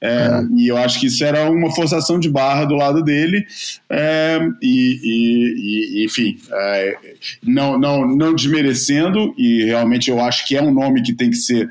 É, 0.00 0.08
é. 0.08 0.42
E 0.56 0.68
eu 0.68 0.76
acho 0.76 1.00
que 1.00 1.06
isso 1.06 1.24
era 1.24 1.50
uma 1.50 1.74
forçação 1.74 2.20
de 2.20 2.30
barra 2.30 2.64
do 2.64 2.76
lado 2.76 3.02
dele, 3.02 3.44
é, 3.90 4.38
e, 4.62 5.00
e, 5.02 6.00
e, 6.00 6.04
enfim, 6.04 6.38
é, 6.52 6.96
não, 7.42 7.78
não, 7.78 8.06
não 8.06 8.34
desmerecendo, 8.34 9.34
e 9.36 9.64
realmente 9.64 10.10
eu 10.10 10.20
acho 10.20 10.46
que 10.46 10.56
é 10.56 10.62
um 10.62 10.72
nome 10.72 11.02
que 11.02 11.12
tem 11.12 11.30
que 11.30 11.36
ser 11.36 11.68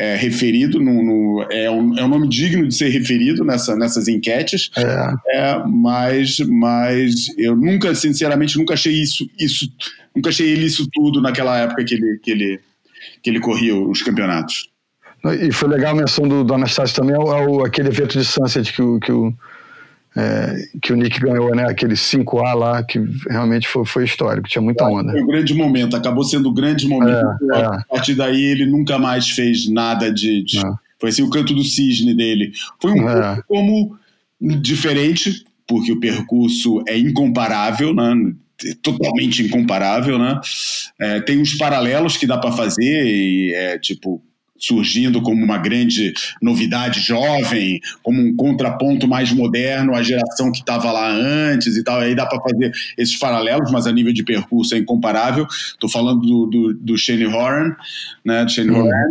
é, 0.00 0.16
referido, 0.16 0.80
no, 0.80 1.02
no, 1.02 1.46
é, 1.50 1.70
um, 1.70 1.98
é 1.98 2.02
um 2.02 2.08
nome 2.08 2.26
digno 2.26 2.66
de 2.66 2.74
ser 2.74 2.88
referido 2.88 3.44
nessa, 3.44 3.76
nessas 3.76 4.08
enquetes, 4.08 4.70
é. 4.74 5.14
é. 5.36 5.62
mas, 5.66 6.38
mas 6.38 7.26
eu 7.36 7.54
nunca, 7.54 7.94
sinceramente, 7.94 8.56
nunca 8.56 8.72
achei 8.72 8.94
isso, 8.94 9.28
isso, 9.38 9.70
nunca 10.16 10.30
achei 10.30 10.48
ele 10.48 10.64
isso 10.64 10.88
tudo 10.90 11.20
naquela 11.20 11.58
época 11.58 11.84
que 11.84 11.94
ele, 11.96 12.18
que 12.22 12.30
ele, 12.30 12.60
que 13.22 13.28
ele 13.28 13.40
corria 13.40 13.76
os 13.76 14.02
campeonatos. 14.02 14.70
E 15.42 15.52
foi 15.52 15.68
legal 15.68 15.92
a 15.92 16.00
menção 16.00 16.26
do, 16.26 16.44
do 16.44 16.54
Anastácio 16.54 16.96
também, 16.96 17.14
ao, 17.14 17.30
ao, 17.30 17.66
aquele 17.66 17.88
evento 17.88 18.18
de 18.18 18.24
Sunset 18.24 18.72
que 18.72 18.80
o, 18.80 18.98
que 18.98 19.12
o 19.12 19.34
é, 20.16 20.68
que 20.82 20.92
o 20.92 20.96
Nick 20.96 21.20
ganhou, 21.20 21.54
né? 21.54 21.64
Aquele 21.68 21.94
5A 21.94 22.54
lá, 22.54 22.82
que 22.82 22.98
realmente 23.28 23.68
foi, 23.68 23.84
foi 23.84 24.04
histórico, 24.04 24.48
tinha 24.48 24.62
muita 24.62 24.84
onda. 24.84 25.12
Foi 25.12 25.22
um 25.22 25.26
grande 25.26 25.54
momento, 25.54 25.96
acabou 25.96 26.24
sendo 26.24 26.50
um 26.50 26.54
grande 26.54 26.88
momento. 26.88 27.26
É, 27.52 27.56
a 27.56 27.74
é. 27.76 27.94
partir 27.94 28.14
daí 28.14 28.42
ele 28.42 28.66
nunca 28.66 28.98
mais 28.98 29.28
fez 29.30 29.68
nada 29.68 30.12
de. 30.12 30.42
de 30.42 30.58
é. 30.58 30.70
foi 30.98 31.10
assim 31.10 31.22
o 31.22 31.30
canto 31.30 31.54
do 31.54 31.62
cisne 31.62 32.14
dele. 32.14 32.52
Foi 32.80 32.92
um 32.92 33.08
é. 33.08 33.34
pouco 33.34 33.44
como 33.46 33.98
diferente, 34.60 35.44
porque 35.66 35.92
o 35.92 36.00
percurso 36.00 36.82
é 36.88 36.98
incomparável, 36.98 37.94
né? 37.94 38.34
totalmente 38.82 39.42
incomparável, 39.42 40.18
né? 40.18 40.38
É, 40.98 41.20
tem 41.20 41.40
uns 41.40 41.54
paralelos 41.54 42.16
que 42.18 42.26
dá 42.26 42.36
para 42.36 42.52
fazer 42.52 43.06
e 43.06 43.54
é 43.54 43.78
tipo 43.78 44.22
surgindo 44.60 45.22
como 45.22 45.42
uma 45.42 45.58
grande 45.58 46.12
novidade 46.40 47.00
jovem, 47.00 47.80
como 48.02 48.20
um 48.20 48.36
contraponto 48.36 49.08
mais 49.08 49.32
moderno 49.32 49.94
à 49.94 50.02
geração 50.02 50.52
que 50.52 50.60
estava 50.60 50.92
lá 50.92 51.10
antes 51.10 51.76
e 51.76 51.82
tal. 51.82 52.00
Aí 52.00 52.14
dá 52.14 52.26
para 52.26 52.40
fazer 52.40 52.70
esses 52.96 53.18
paralelos, 53.18 53.72
mas 53.72 53.86
a 53.86 53.92
nível 53.92 54.12
de 54.12 54.22
percurso 54.22 54.74
é 54.74 54.78
incomparável. 54.78 55.46
Estou 55.50 55.88
falando 55.88 56.20
do, 56.20 56.46
do, 56.46 56.74
do 56.74 56.98
Shane 56.98 57.26
Horan, 57.26 57.74
né? 58.24 58.44
Do 58.44 58.50
Shane 58.50 58.70
hum. 58.70 58.80
Horan, 58.80 59.08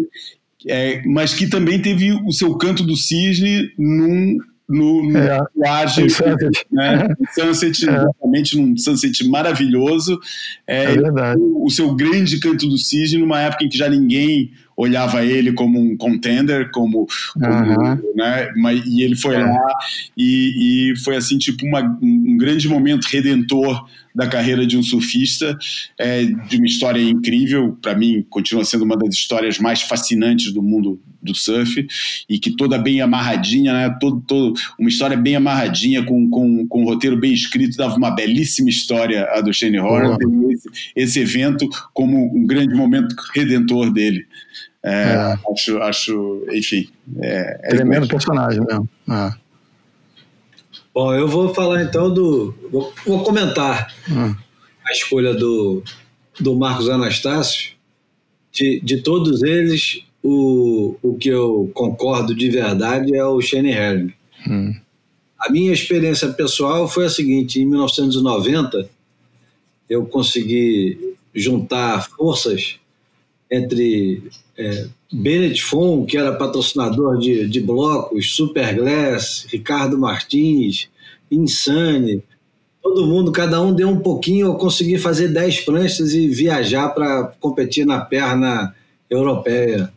é, 0.67 1.01
mas 1.05 1.33
que 1.33 1.47
também 1.47 1.81
teve 1.81 2.11
o 2.11 2.31
seu 2.31 2.55
canto 2.57 2.83
do 2.83 2.95
cisne 2.95 3.71
num 3.77 4.37
no, 4.69 5.01
no 5.09 5.17
é, 5.17 5.87
Sunset, 5.87 6.67
né? 6.71 7.07
sunset 7.33 7.89
é. 7.89 7.91
exatamente 7.91 8.55
num 8.55 8.77
sunset 8.77 9.27
maravilhoso. 9.27 10.19
É, 10.67 10.83
é 10.83 10.95
verdade. 10.95 11.41
O, 11.41 11.65
o, 11.65 11.69
seu 11.71 11.95
grande 11.95 12.39
canto 12.39 12.69
do 12.69 12.77
cisne 12.77 13.17
numa 13.17 13.41
época 13.41 13.65
em 13.65 13.69
que 13.69 13.77
já 13.77 13.89
ninguém 13.89 14.51
olhava 14.79 15.25
ele 15.25 15.51
como 15.51 15.77
um 15.77 15.97
contender, 15.97 16.71
como, 16.71 17.05
como 17.33 18.15
né? 18.15 18.49
Mas, 18.55 18.81
e 18.85 19.01
ele 19.01 19.15
foi 19.15 19.35
é. 19.35 19.43
lá 19.43 19.73
e, 20.15 20.91
e, 20.93 20.95
foi 20.99 21.17
assim 21.17 21.37
tipo 21.37 21.65
uma, 21.65 21.81
um 22.01 22.37
grande 22.37 22.69
momento 22.69 23.05
redentor 23.05 23.85
da 24.15 24.25
carreira 24.25 24.65
de 24.65 24.77
um 24.77 24.83
surfista, 24.83 25.57
é, 25.97 26.23
de 26.23 26.57
uma 26.57 26.65
história 26.65 27.01
incrível, 27.01 27.77
para 27.81 27.93
mim 27.93 28.25
continua 28.29 28.63
sendo 28.63 28.85
uma 28.85 28.97
das 28.97 29.13
histórias 29.13 29.59
mais 29.59 29.81
fascinantes 29.81 30.53
do 30.53 30.63
mundo 30.63 30.99
do 31.21 31.35
surf 31.35 31.85
e 32.29 32.39
que 32.39 32.55
toda 32.55 32.77
bem 32.77 33.01
amarradinha, 33.01 33.73
né? 33.73 33.97
Todo, 33.99 34.21
todo, 34.25 34.53
uma 34.79 34.89
história 34.89 35.17
bem 35.17 35.35
amarradinha 35.35 36.03
com, 36.03 36.29
com, 36.29 36.65
com 36.67 36.81
um 36.83 36.85
roteiro 36.85 37.17
bem 37.17 37.33
escrito, 37.33 37.75
dava 37.75 37.97
uma 37.97 38.11
belíssima 38.11 38.69
história 38.69 39.27
a 39.33 39.41
do 39.41 39.53
Shane 39.53 39.79
Horner, 39.79 40.17
esse, 40.51 40.69
esse 40.95 41.19
evento 41.19 41.67
como 41.93 42.33
um 42.33 42.47
grande 42.47 42.73
momento 42.73 43.13
redentor 43.35 43.91
dele. 43.91 44.25
É, 44.83 44.91
é. 44.91 45.37
Acho, 45.51 45.77
acho, 45.79 46.45
enfim. 46.51 46.89
É, 47.21 47.59
é 47.63 47.69
Tremendo 47.69 48.07
personagem 48.07 48.61
mesmo. 48.65 48.89
É. 49.09 49.33
Bom, 50.93 51.13
eu 51.13 51.27
vou 51.27 51.53
falar 51.53 51.83
então 51.83 52.13
do. 52.13 52.53
Vou, 52.71 52.93
vou 53.05 53.23
comentar 53.23 53.93
hum. 54.09 54.35
a 54.85 54.91
escolha 54.91 55.33
do, 55.33 55.83
do 56.39 56.55
Marcos 56.55 56.89
Anastácio. 56.89 57.77
De, 58.51 58.79
de 58.81 59.01
todos 59.01 59.43
eles, 59.43 60.03
o, 60.23 60.95
o 61.01 61.13
que 61.15 61.29
eu 61.29 61.69
concordo 61.73 62.33
de 62.33 62.49
verdade 62.49 63.15
é 63.15 63.23
o 63.23 63.39
Shane 63.39 63.71
Herring. 63.71 64.13
Hum. 64.47 64.73
A 65.39 65.51
minha 65.51 65.71
experiência 65.71 66.29
pessoal 66.29 66.87
foi 66.87 67.05
a 67.05 67.09
seguinte: 67.09 67.61
em 67.61 67.65
1990, 67.65 68.89
eu 69.89 70.05
consegui 70.05 71.15
juntar 71.33 72.07
forças 72.09 72.79
entre 73.49 74.23
é, 74.57 74.87
Bennett 75.11 75.61
Fon, 75.63 76.05
que 76.05 76.17
era 76.17 76.35
patrocinador 76.35 77.17
de, 77.17 77.47
de 77.47 77.59
blocos, 77.59 78.35
Superglass, 78.35 79.45
Ricardo 79.49 79.97
Martins, 79.97 80.89
Insane, 81.31 82.23
todo 82.81 83.05
mundo, 83.05 83.31
cada 83.31 83.61
um 83.61 83.73
deu 83.73 83.89
um 83.89 83.99
pouquinho, 83.99 84.47
eu 84.47 84.55
consegui 84.55 84.97
fazer 84.97 85.27
10 85.29 85.61
pranchas 85.61 86.13
e 86.13 86.27
viajar 86.27 86.89
para 86.89 87.25
competir 87.39 87.85
na 87.85 88.01
perna 88.01 88.75
europeia, 89.09 89.91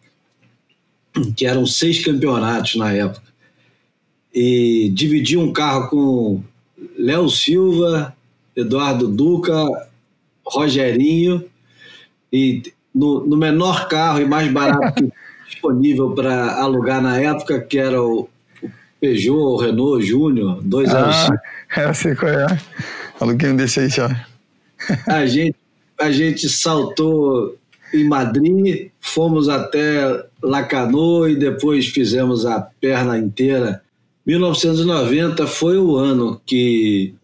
que 1.37 1.47
eram 1.47 1.67
seis 1.67 2.05
campeonatos 2.05 2.77
na 2.77 2.93
época. 2.93 3.33
E 4.35 4.91
dividi 4.95 5.37
um 5.37 5.53
carro 5.53 5.89
com 5.89 6.43
Léo 6.99 7.29
Silva, 7.29 8.17
Eduardo 8.57 9.09
Duca, 9.09 9.67
Rogerinho, 10.45 11.45
e 12.33 12.63
no, 12.95 13.27
no 13.27 13.37
menor 13.37 13.89
carro 13.89 14.21
e 14.21 14.25
mais 14.25 14.51
barato 14.51 15.11
disponível 15.49 16.11
para 16.11 16.57
alugar 16.57 17.03
na 17.03 17.19
época, 17.19 17.61
que 17.61 17.79
era 17.79 18.03
o, 18.03 18.29
o 18.63 18.71
Peugeot, 19.01 19.37
o 19.37 19.57
Renault 19.57 20.05
Júnior, 20.05 20.61
dois 20.63 20.93
ah, 20.95 20.99
anos. 20.99 21.41
Eu 21.77 21.95
sei 21.95 22.15
qual 22.15 22.33
é. 22.33 22.59
Aluguei 23.21 23.51
um 23.51 23.57
desse 23.57 23.81
aí 23.81 23.89
já. 23.89 24.27
A 25.07 25.27
gente, 25.27 25.57
a 25.99 26.11
gente 26.11 26.49
saltou 26.49 27.57
em 27.95 28.05
Madrid, 28.05 28.91
fomos 29.01 29.49
até 29.49 30.25
Lacanau 30.43 31.29
e 31.29 31.37
depois 31.37 31.87
fizemos 31.87 32.47
a 32.47 32.61
perna 32.61 33.19
inteira. 33.19 33.83
1990 34.27 35.47
foi 35.47 35.79
o 35.79 35.97
ano 35.97 36.41
que 36.45 37.15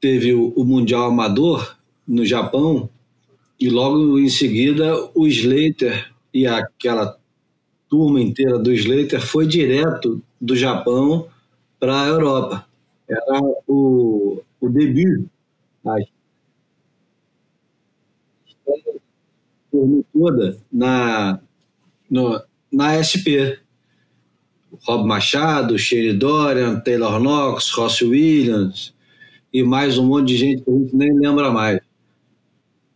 teve 0.00 0.34
o 0.34 0.64
Mundial 0.64 1.04
Amador 1.04 1.76
no 2.06 2.26
Japão 2.26 2.88
e 3.62 3.70
logo 3.70 4.18
em 4.18 4.28
seguida 4.28 4.92
o 5.14 5.24
Slater 5.24 6.12
e 6.34 6.48
aquela 6.48 7.16
turma 7.88 8.20
inteira 8.20 8.58
do 8.58 8.72
Slater 8.72 9.24
foi 9.24 9.46
direto 9.46 10.20
do 10.40 10.56
Japão 10.56 11.28
para 11.78 12.02
a 12.02 12.08
Europa. 12.08 12.66
Era 13.08 13.40
o, 13.68 14.42
o 14.60 14.68
debut 14.68 15.26
a 15.86 15.96
toda 20.12 20.58
na, 20.72 21.40
no, 22.10 22.42
na 22.72 22.98
SP. 22.98 23.62
Rob 24.88 25.06
Machado, 25.06 25.78
Sherry 25.78 26.14
Dorian, 26.14 26.80
Taylor 26.80 27.20
Knox, 27.20 27.70
Ross 27.70 28.02
Williams 28.02 28.92
e 29.52 29.62
mais 29.62 29.98
um 29.98 30.06
monte 30.06 30.28
de 30.28 30.36
gente 30.36 30.64
que 30.64 30.70
a 30.70 30.74
gente 30.74 30.96
nem 30.96 31.16
lembra 31.16 31.52
mais. 31.52 31.78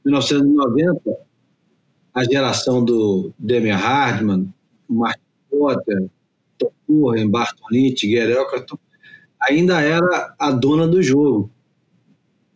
1990, 0.07 1.01
a 2.15 2.25
geração 2.25 2.85
do 2.85 3.33
Demi 3.39 3.71
Hardman, 3.71 4.53
Mark 4.89 5.19
Potter, 5.51 6.09
Tom 6.57 6.71
Curran, 6.87 7.29
Bartolini, 7.29 7.95
Gary 7.95 8.33
Elkerton, 8.33 8.79
ainda 9.43 9.81
era 9.81 10.35
a 10.39 10.51
dona 10.53 10.87
do 10.87 11.03
jogo. 11.03 11.51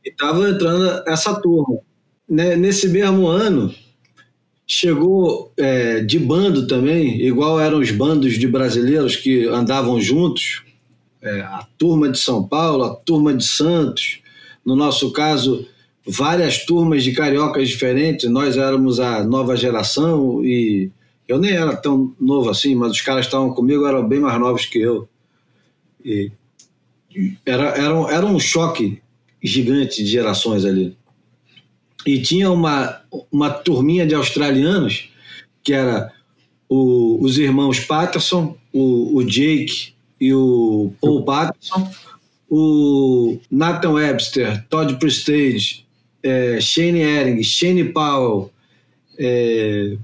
E 0.04 0.10
estava 0.10 0.48
entrando 0.48 1.02
essa 1.06 1.34
turma. 1.40 1.80
Né, 2.28 2.54
nesse 2.54 2.88
mesmo 2.88 3.26
ano, 3.26 3.74
chegou 4.64 5.52
é, 5.56 6.00
de 6.00 6.18
bando 6.18 6.68
também, 6.68 7.20
igual 7.20 7.58
eram 7.58 7.80
os 7.80 7.90
bandos 7.90 8.34
de 8.34 8.46
brasileiros 8.46 9.16
que 9.16 9.46
andavam 9.46 10.00
juntos, 10.00 10.62
é, 11.20 11.40
a 11.40 11.66
turma 11.76 12.08
de 12.08 12.18
São 12.18 12.46
Paulo, 12.46 12.84
a 12.84 12.94
turma 12.94 13.34
de 13.34 13.44
Santos, 13.44 14.20
no 14.64 14.76
nosso 14.76 15.12
caso, 15.12 15.66
várias 16.06 16.64
turmas 16.64 17.04
de 17.04 17.12
cariocas 17.12 17.68
diferentes. 17.68 18.30
Nós 18.30 18.56
éramos 18.56 19.00
a 19.00 19.24
nova 19.24 19.56
geração 19.56 20.44
e 20.44 20.90
eu 21.28 21.38
nem 21.38 21.52
era 21.52 21.76
tão 21.76 22.14
novo 22.20 22.50
assim, 22.50 22.74
mas 22.74 22.92
os 22.92 23.00
caras 23.00 23.26
estavam 23.26 23.52
comigo 23.52 23.86
eram 23.86 24.06
bem 24.06 24.20
mais 24.20 24.38
novos 24.40 24.66
que 24.66 24.80
eu. 24.80 25.08
E 26.04 26.32
era, 27.44 27.68
era, 27.70 28.14
era 28.14 28.26
um 28.26 28.38
choque 28.38 29.00
gigante 29.42 30.02
de 30.02 30.10
gerações 30.10 30.64
ali. 30.64 30.96
E 32.06 32.20
tinha 32.20 32.50
uma, 32.50 33.00
uma 33.30 33.50
turminha 33.50 34.06
de 34.06 34.14
australianos 34.14 35.10
que 35.62 35.72
era 35.72 36.10
o, 36.68 37.18
os 37.22 37.38
irmãos 37.38 37.80
Patterson, 37.80 38.56
o, 38.72 39.16
o 39.16 39.24
Jake 39.24 39.92
e 40.20 40.32
o 40.32 40.92
Paul 41.00 41.24
Patterson, 41.24 41.90
o 42.48 43.38
Nathan 43.50 43.92
Webster, 43.92 44.64
Todd 44.68 44.96
Prestage 44.96 45.84
é, 46.22 46.60
Shane 46.60 47.00
Ehring, 47.00 47.42
Shane 47.42 47.92
Powell, 47.92 48.50
é, 49.18 49.96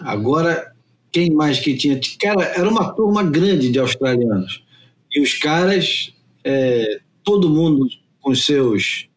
agora 0.00 0.72
quem 1.12 1.30
mais 1.30 1.60
que 1.60 1.76
tinha? 1.76 2.00
Cara, 2.18 2.44
era 2.44 2.68
uma 2.68 2.92
turma 2.94 3.22
grande 3.22 3.70
de 3.70 3.78
australianos. 3.78 4.64
E 5.10 5.20
os 5.20 5.34
caras, 5.34 6.12
é, 6.42 7.00
todo 7.22 7.50
mundo 7.50 7.86
com 8.20 8.34
seus 8.34 9.08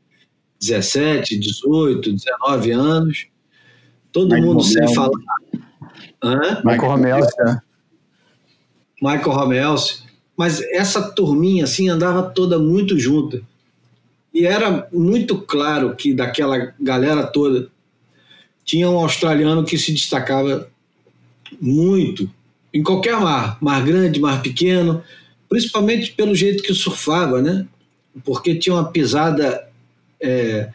17, 0.59 1.39
18, 1.39 2.11
19 2.11 2.71
anos, 2.71 3.27
todo 4.11 4.33
Michael 4.33 4.45
mundo 4.45 4.63
sem 4.63 4.93
falar. 4.93 5.11
Hã? 6.21 6.61
Michael 6.65 6.91
Romelsi, 6.91 7.37
né? 7.39 7.59
Michael 9.01 9.31
Romelsi. 9.31 10.03
Mas 10.35 10.61
essa 10.71 11.01
turminha 11.13 11.63
assim 11.63 11.87
andava 11.87 12.23
toda 12.23 12.59
muito 12.59 12.99
junta. 12.99 13.41
E 14.35 14.45
era 14.45 14.87
muito 14.91 15.37
claro 15.37 15.95
que 15.95 16.13
daquela 16.13 16.73
galera 16.79 17.25
toda 17.25 17.69
tinha 18.63 18.89
um 18.89 18.99
australiano 18.99 19.63
que 19.63 19.77
se 19.77 19.93
destacava 19.93 20.69
muito 21.61 22.29
em 22.73 22.83
qualquer 22.83 23.17
mar, 23.17 23.57
mar 23.61 23.83
grande, 23.85 24.19
mar 24.19 24.41
pequeno, 24.41 25.01
principalmente 25.47 26.11
pelo 26.11 26.35
jeito 26.35 26.61
que 26.61 26.73
surfava, 26.73 27.41
né? 27.41 27.65
porque 28.23 28.55
tinha 28.55 28.75
uma 28.75 28.91
pisada. 28.91 29.67
É, 30.21 30.69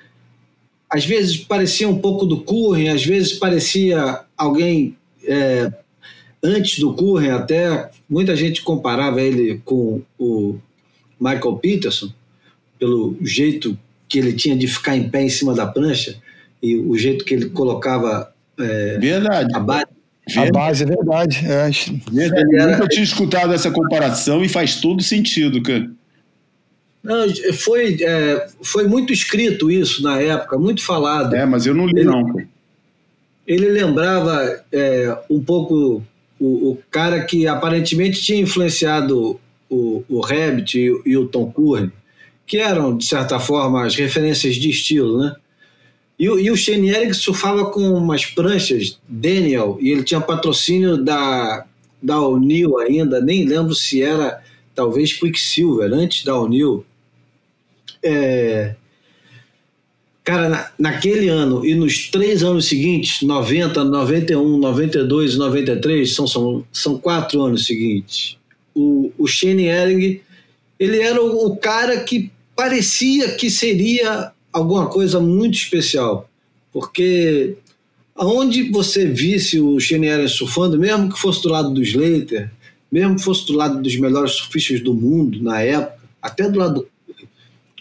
às 0.89 1.05
vezes 1.05 1.37
parecia 1.37 1.89
um 1.89 1.99
pouco 1.99 2.27
do 2.27 2.41
Curren, 2.41 2.89
às 2.89 3.05
vezes 3.05 3.35
parecia 3.35 4.23
alguém 4.37 4.97
é, 5.25 5.73
antes 6.43 6.79
do 6.81 6.93
Curren 6.95 7.31
até. 7.31 7.91
Muita 8.09 8.35
gente 8.35 8.63
comparava 8.63 9.21
ele 9.21 9.61
com 9.65 10.03
o 10.19 10.59
Michael 11.19 11.57
Peterson, 11.57 12.13
pelo 12.81 13.17
jeito 13.23 13.79
que 14.09 14.19
ele 14.19 14.33
tinha 14.33 14.57
de 14.57 14.67
ficar 14.67 14.97
em 14.97 15.09
pé 15.09 15.23
em 15.23 15.29
cima 15.29 15.55
da 15.55 15.67
prancha 15.67 16.17
e 16.61 16.77
o 16.77 16.99
jeito 16.99 17.25
que 17.25 17.35
ele 17.35 17.51
colocava 17.51 18.33
é, 18.59 18.99
verdade. 18.99 19.55
a 19.55 19.61
base. 19.61 19.87
A 20.37 20.51
base, 20.51 20.83
é 20.83 20.87
verdade. 20.87 21.39
É. 21.45 21.71
verdade. 22.13 22.57
Eu 22.57 22.71
nunca 22.71 22.89
tinha 22.89 23.05
escutado 23.05 23.53
essa 23.53 23.71
comparação 23.71 24.45
e 24.45 24.49
faz 24.49 24.77
todo 24.77 25.03
sentido, 25.03 25.63
cara. 25.63 25.91
Não, 27.03 27.27
foi, 27.55 27.97
é, 28.03 28.47
foi 28.63 28.87
muito 28.87 29.13
escrito 29.13 29.71
isso 29.71 30.03
na 30.03 30.21
época, 30.21 30.59
muito 30.59 30.85
falado. 30.85 31.35
É, 31.35 31.47
mas 31.47 31.67
eu 31.67 31.75
não 31.75 31.87
li, 31.87 32.01
ele, 32.01 32.05
não. 32.05 32.37
Ele 33.47 33.69
lembrava 33.71 34.63
é, 34.71 35.19
um 35.31 35.43
pouco 35.43 36.03
o, 36.39 36.71
o, 36.71 36.79
cara 36.91 37.23
que 37.23 37.47
aparentemente 37.47 38.23
tinha 38.23 38.41
influenciado 38.41 39.41
o, 39.69 40.05
o 40.09 40.21
Rabbit 40.21 40.79
e, 40.79 41.11
e 41.11 41.17
o 41.17 41.27
Tom 41.27 41.51
Curry, 41.51 41.91
que 42.51 42.59
eram, 42.59 42.97
de 42.97 43.07
certa 43.07 43.39
forma, 43.39 43.87
as 43.87 43.95
referências 43.95 44.57
de 44.57 44.71
estilo, 44.71 45.21
né? 45.21 45.37
E, 46.19 46.25
e 46.25 46.51
o 46.51 46.57
Shane 46.57 46.91
Eric 46.91 47.15
surfava 47.15 47.71
com 47.71 47.93
umas 47.93 48.27
pranchas 48.27 48.99
Daniel, 49.09 49.79
e 49.81 49.91
ele 49.91 50.03
tinha 50.03 50.21
patrocínio 50.21 50.97
da, 50.97 51.65
da 52.03 52.21
O'Neill 52.21 52.77
ainda, 52.79 53.21
nem 53.21 53.47
lembro 53.47 53.73
se 53.73 54.03
era 54.03 54.43
talvez 54.75 55.13
Quicksilver, 55.13 55.93
antes 55.93 56.25
da 56.25 56.37
O'Neill. 56.37 56.85
É, 58.03 58.75
cara, 60.25 60.49
na, 60.49 60.73
naquele 60.77 61.29
ano 61.29 61.65
e 61.65 61.73
nos 61.77 62.09
três 62.09 62.43
anos 62.43 62.67
seguintes, 62.67 63.23
90, 63.23 63.85
91, 63.85 64.59
92 64.59 65.35
e 65.35 65.39
93, 65.39 66.13
são, 66.13 66.27
são, 66.27 66.65
são 66.73 66.99
quatro 66.99 67.41
anos 67.43 67.65
seguintes, 67.65 68.37
o, 68.75 69.13
o 69.17 69.29
Shane 69.29 69.67
Ehring, 69.67 70.21
ele 70.81 71.01
era 71.01 71.23
o, 71.23 71.47
o 71.47 71.57
cara 71.57 72.01
que 72.01 72.33
parecia 72.61 73.33
que 73.37 73.49
seria 73.49 74.33
alguma 74.53 74.87
coisa 74.87 75.19
muito 75.19 75.55
especial, 75.55 76.29
porque 76.71 77.57
aonde 78.15 78.71
você 78.71 79.07
visse 79.07 79.59
o 79.59 79.79
Ehring 79.79 80.29
surfando, 80.29 80.79
mesmo 80.79 81.11
que 81.11 81.19
fosse 81.19 81.41
do 81.43 81.49
lado 81.49 81.71
do 81.71 81.83
Slater, 81.83 82.51
mesmo 82.93 83.17
que 83.17 83.23
fosse 83.23 83.47
do 83.47 83.55
lado 83.55 83.81
dos 83.81 83.97
melhores 83.97 84.33
surfistas 84.33 84.83
do 84.83 84.93
mundo 84.93 85.43
na 85.43 85.63
época, 85.63 86.03
até 86.21 86.51
do 86.51 86.59
lado 86.59 86.87
do 86.87 86.89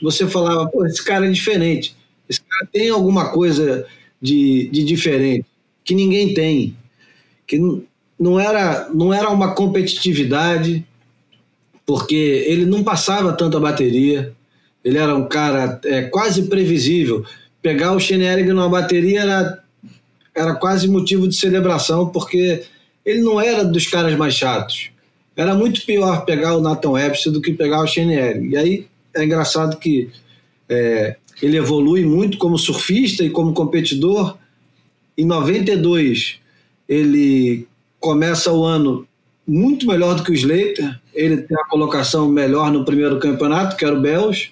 você 0.02 0.26
falava, 0.26 0.66
pô, 0.70 0.86
esse 0.86 1.04
cara 1.04 1.28
é 1.28 1.30
diferente. 1.30 1.94
Esse 2.30 2.40
cara 2.40 2.70
tem 2.72 2.90
alguma 2.90 3.34
coisa 3.34 3.86
de, 4.22 4.70
de 4.72 4.86
diferente 4.86 5.46
que 5.84 5.94
ninguém 5.94 6.34
tem. 6.34 6.74
Que 7.46 7.60
não, 8.18 8.40
era, 8.40 8.88
não 8.94 9.14
era 9.14 9.30
uma 9.30 9.54
competitividade, 9.54 10.88
porque 11.86 12.46
ele 12.48 12.66
não 12.66 12.82
passava 12.82 13.34
tanta 13.34 13.60
bateria. 13.60 14.34
Ele 14.90 14.98
era 14.98 15.16
um 15.16 15.28
cara 15.28 15.80
é, 15.86 16.02
quase 16.04 16.50
previsível. 16.50 17.24
Pegar 17.62 17.94
o 17.94 18.00
Schenerig 18.00 18.50
numa 18.50 18.68
bateria 18.68 19.22
era, 19.22 19.64
era 20.36 20.56
quase 20.56 20.88
motivo 20.88 21.28
de 21.28 21.36
celebração, 21.36 22.10
porque 22.10 22.64
ele 23.06 23.22
não 23.22 23.40
era 23.40 23.64
dos 23.64 23.86
caras 23.86 24.18
mais 24.18 24.34
chatos. 24.34 24.90
Era 25.36 25.54
muito 25.54 25.86
pior 25.86 26.26
pegar 26.26 26.58
o 26.58 26.62
Nathan 26.62 26.90
Webster 26.90 27.32
do 27.32 27.40
que 27.40 27.54
pegar 27.54 27.84
o 27.84 27.88
Schenerig. 27.88 28.50
E 28.50 28.58
aí 28.58 28.88
é 29.16 29.24
engraçado 29.24 29.78
que 29.78 30.10
é, 30.68 31.18
ele 31.40 31.58
evolui 31.58 32.04
muito 32.04 32.40
como 32.40 32.58
surfista 32.58 33.24
e 33.24 33.30
como 33.30 33.54
competidor. 33.54 34.38
Em 35.16 35.24
92, 35.24 36.40
ele 36.88 37.68
começa 38.00 38.52
o 38.52 38.64
ano 38.64 39.08
muito 39.48 39.86
melhor 39.86 40.16
do 40.16 40.24
que 40.24 40.32
o 40.32 40.34
Slater. 40.34 41.00
Ele 41.14 41.38
tem 41.38 41.58
a 41.58 41.66
colocação 41.66 42.28
melhor 42.28 42.72
no 42.72 42.84
primeiro 42.84 43.20
campeonato, 43.20 43.76
que 43.76 43.86
era 43.86 43.96
o 43.96 44.02
Bells. 44.02 44.52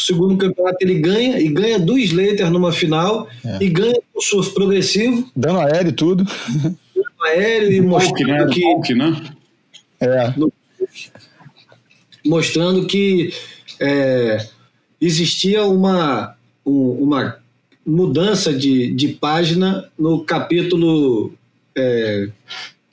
O 0.00 0.02
segundo 0.02 0.34
campeonato 0.38 0.78
ele 0.80 0.94
ganha, 0.94 1.38
e 1.38 1.46
ganha 1.48 1.78
do 1.78 1.98
Slater 1.98 2.50
numa 2.50 2.72
final, 2.72 3.28
é. 3.44 3.58
e 3.62 3.68
ganha 3.68 4.00
o 4.14 4.22
surf 4.22 4.54
progressivo. 4.54 5.30
Dando 5.36 5.60
aéreo 5.60 5.90
e 5.90 5.92
tudo. 5.92 6.24
Dando 6.24 6.78
aéreo 7.26 7.70
e 7.70 7.82
mostrando 7.82 8.48
né? 8.48 8.80
que... 8.82 8.94
né? 8.94 9.22
É. 10.00 10.34
mostrando 12.26 12.86
que 12.86 13.30
é, 13.78 14.38
existia 14.98 15.66
uma, 15.66 16.34
uma 16.64 17.36
mudança 17.84 18.54
de, 18.54 18.92
de 18.92 19.08
página 19.08 19.86
no 19.98 20.24
capítulo 20.24 21.34
é, 21.76 22.26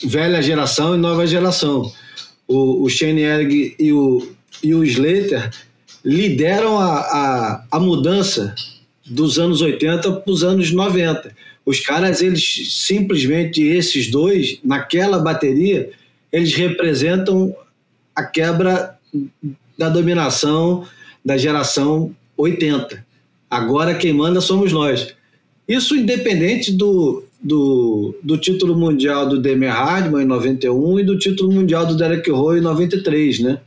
velha 0.04 0.42
geração 0.42 0.94
e 0.94 0.98
nova 0.98 1.26
geração. 1.26 1.90
O, 2.46 2.84
o 2.84 2.90
Shane 2.90 3.22
Erg 3.22 3.78
e 3.80 3.94
o, 3.94 4.30
e 4.62 4.76
o 4.76 4.84
Slater 4.84 5.50
lideram 6.03 6.78
a, 6.78 6.99
a, 6.99 7.64
a 7.72 7.80
mudança 7.80 8.56
dos 9.06 9.40
anos 9.40 9.61
80 9.61 10.11
para 10.11 10.32
os 10.32 10.44
anos 10.44 10.72
90. 10.72 11.34
Os 11.65 11.80
caras, 11.80 12.22
eles 12.22 12.68
simplesmente, 12.86 13.61
esses 13.61 14.10
dois, 14.10 14.60
naquela 14.64 15.19
bateria, 15.19 15.90
eles 16.32 16.53
representam 16.53 17.56
a 18.15 18.24
quebra 18.24 18.98
da 19.78 19.90
dominação 19.90 20.86
da 21.24 21.38
geração 21.38 22.15
80. 22.36 23.06
Agora 23.49 23.95
quem 23.95 24.14
manda 24.14 24.41
somos 24.41 24.72
nós. 24.72 25.14
Isso 25.68 25.95
independente 25.95 26.72
do, 26.72 27.24
do, 27.41 28.18
do 28.24 28.38
título 28.38 28.76
mundial 28.76 29.28
do 29.28 29.40
Demer 29.40 29.72
Hardman 29.72 30.24
em 30.24 30.28
91 30.28 30.99
e 30.99 31.03
do 31.03 31.18
título 31.18 31.52
mundial 31.52 31.86
do 31.86 31.98
Derek 31.98 32.30
Roy 32.30 32.60
em 32.60 32.61
93, 32.61 33.40
né? 33.40 33.60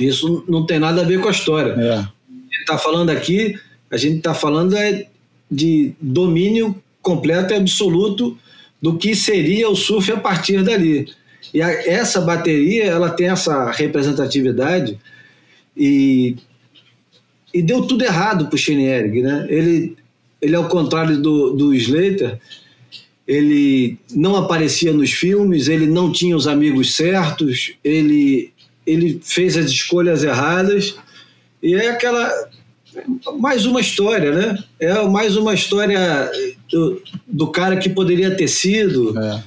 Isso 0.00 0.44
não 0.48 0.64
tem 0.64 0.78
nada 0.78 1.02
a 1.02 1.04
ver 1.04 1.20
com 1.20 1.28
a 1.28 1.32
história. 1.32 1.72
É. 1.72 1.94
A 1.94 2.00
gente 2.00 2.60
está 2.60 2.78
falando 2.78 3.10
aqui, 3.10 3.58
a 3.90 3.96
gente 3.96 4.18
está 4.18 4.34
falando 4.34 4.76
é 4.76 5.06
de 5.50 5.92
domínio 6.00 6.74
completo 7.00 7.52
e 7.52 7.56
absoluto 7.56 8.38
do 8.80 8.96
que 8.96 9.14
seria 9.14 9.68
o 9.68 9.76
surf 9.76 10.10
a 10.10 10.16
partir 10.16 10.62
dali. 10.62 11.08
E 11.52 11.60
a, 11.60 11.70
essa 11.86 12.20
bateria, 12.20 12.84
ela 12.84 13.10
tem 13.10 13.28
essa 13.28 13.70
representatividade 13.70 14.98
e, 15.76 16.36
e 17.52 17.62
deu 17.62 17.82
tudo 17.82 18.04
errado 18.04 18.46
para 18.46 18.54
o 18.54 18.58
Schoenberg, 18.58 19.22
né? 19.22 19.46
Ele, 19.48 19.96
ele, 20.40 20.56
ao 20.56 20.68
contrário 20.68 21.20
do, 21.20 21.52
do 21.52 21.74
Slater, 21.74 22.38
ele 23.26 23.98
não 24.10 24.36
aparecia 24.36 24.92
nos 24.92 25.12
filmes, 25.12 25.68
ele 25.68 25.86
não 25.86 26.10
tinha 26.10 26.36
os 26.36 26.46
amigos 26.46 26.96
certos, 26.96 27.74
ele, 27.84 28.51
ele 28.86 29.20
fez 29.22 29.56
as 29.56 29.66
escolhas 29.66 30.24
erradas 30.24 30.96
e 31.62 31.74
é 31.74 31.90
aquela 31.90 32.30
mais 33.38 33.64
uma 33.64 33.80
história, 33.80 34.32
né? 34.32 34.64
É 34.78 35.02
mais 35.06 35.36
uma 35.36 35.54
história 35.54 36.30
do, 36.70 37.02
do 37.26 37.46
cara 37.50 37.76
que 37.76 37.88
poderia 37.88 38.36
ter 38.36 38.48
sido, 38.48 39.18
é 39.18 39.42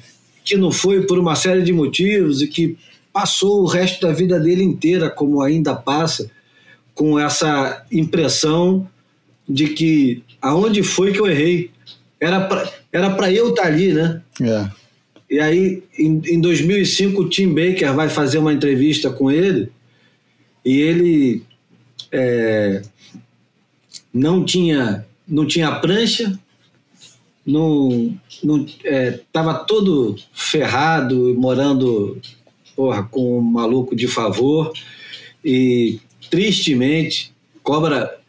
que 0.45 0.55
não 0.55 0.71
foi 0.71 1.01
por 1.01 1.17
uma 1.17 1.35
série 1.35 1.63
de 1.63 1.73
motivos 1.73 2.41
e 2.41 2.47
que 2.47 2.77
passou 3.11 3.63
o 3.63 3.65
resto 3.65 4.05
da 4.05 4.13
vida 4.13 4.39
dele 4.39 4.63
inteira, 4.63 5.09
como 5.09 5.41
ainda 5.41 5.73
passa, 5.73 6.29
com 6.93 7.19
essa 7.19 7.83
impressão 7.91 8.87
de 9.49 9.69
que 9.69 10.23
aonde 10.39 10.83
foi 10.83 11.11
que 11.11 11.19
eu 11.19 11.27
errei? 11.27 11.71
Era 12.19 12.41
para 12.41 12.71
era 12.91 13.09
pra 13.09 13.31
eu 13.31 13.49
estar 13.49 13.63
tá 13.63 13.67
ali, 13.67 13.91
né? 13.91 14.21
É. 14.41 14.69
E 15.29 15.39
aí, 15.39 15.83
em, 15.97 16.21
em 16.25 16.39
2005, 16.39 17.21
o 17.21 17.29
Tim 17.29 17.53
Baker 17.53 17.93
vai 17.93 18.09
fazer 18.09 18.37
uma 18.37 18.53
entrevista 18.53 19.09
com 19.09 19.31
ele 19.31 19.71
e 20.63 20.79
ele 20.79 21.43
é, 22.11 22.81
não 24.13 24.43
tinha 24.43 25.05
não 25.27 25.45
tinha 25.45 25.71
prancha, 25.79 26.39
não 27.45 28.17
estava 28.83 29.51
é, 29.51 29.65
todo 29.67 30.15
ferrado, 30.33 31.33
morando 31.35 32.21
porra, 32.75 33.03
com 33.03 33.39
um 33.39 33.41
maluco 33.41 33.95
de 33.95 34.07
favor 34.07 34.71
e 35.43 35.99
tristemente 36.29 37.33
cobra 37.63 38.19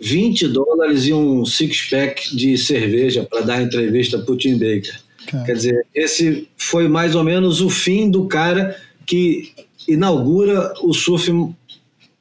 20 0.00 0.48
dólares 0.48 1.06
e 1.06 1.12
um 1.12 1.44
six-pack 1.44 2.36
de 2.36 2.58
cerveja 2.58 3.24
para 3.24 3.40
dar 3.40 3.62
entrevista 3.62 4.18
para 4.18 4.34
o 4.34 4.36
Tim 4.36 4.54
Baker. 4.54 5.00
Quer 5.44 5.54
dizer, 5.54 5.86
esse 5.94 6.48
foi 6.56 6.88
mais 6.88 7.14
ou 7.14 7.24
menos 7.24 7.60
o 7.60 7.70
fim 7.70 8.10
do 8.10 8.26
cara 8.26 8.76
que 9.06 9.52
inaugura 9.88 10.72
o 10.82 10.92
surf 10.92 11.30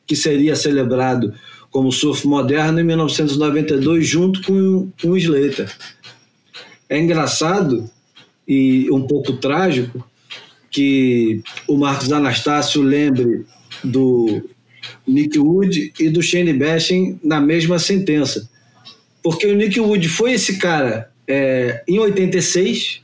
que 0.06 0.16
seria 0.16 0.56
celebrado 0.56 1.34
como 1.72 1.92
surf 1.92 2.28
moderno 2.28 2.80
em 2.80 2.84
1992 2.84 4.06
junto 4.06 4.42
com, 4.44 4.90
com 5.02 5.10
o 5.10 5.18
Slater. 5.18 5.72
É 6.90 7.00
engraçado 7.00 7.90
e 8.48 8.90
um 8.92 9.08
pouco 9.08 9.34
trágico 9.34 10.06
que 10.70 11.42
o 11.68 11.78
Marcos 11.78 12.12
Anastácio 12.12 12.82
lembre 12.82 13.46
do, 13.84 14.44
Nick 15.08 15.38
Wood 15.38 15.94
e 16.00 16.10
do 16.10 16.22
Shane 16.22 16.54
Bashing 16.54 17.20
na 17.24 17.40
mesma 17.40 17.80
sentença. 17.80 18.50
Porque 19.22 19.46
o 19.48 19.56
Nick 19.56 19.80
Wood 19.80 20.08
foi 20.10 20.34
esse 20.34 20.58
cara 20.58 21.12
é, 21.28 21.84
em 21.88 22.00
86, 22.00 23.02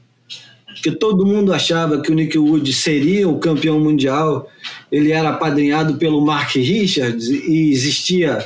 que 0.82 0.92
todo 0.92 1.26
mundo 1.26 1.54
achava 1.54 2.02
que 2.02 2.12
o 2.12 2.16
Nick 2.16 2.38
Wood 2.38 2.72
seria 2.74 3.28
o 3.28 3.40
campeão 3.40 3.80
mundial. 3.80 4.50
Ele 4.92 5.12
era 5.12 5.30
apadrinhado 5.30 5.96
pelo 5.96 6.24
Mark 6.26 6.56
Richards 6.56 7.28
e 7.28 7.72
existia 7.72 8.46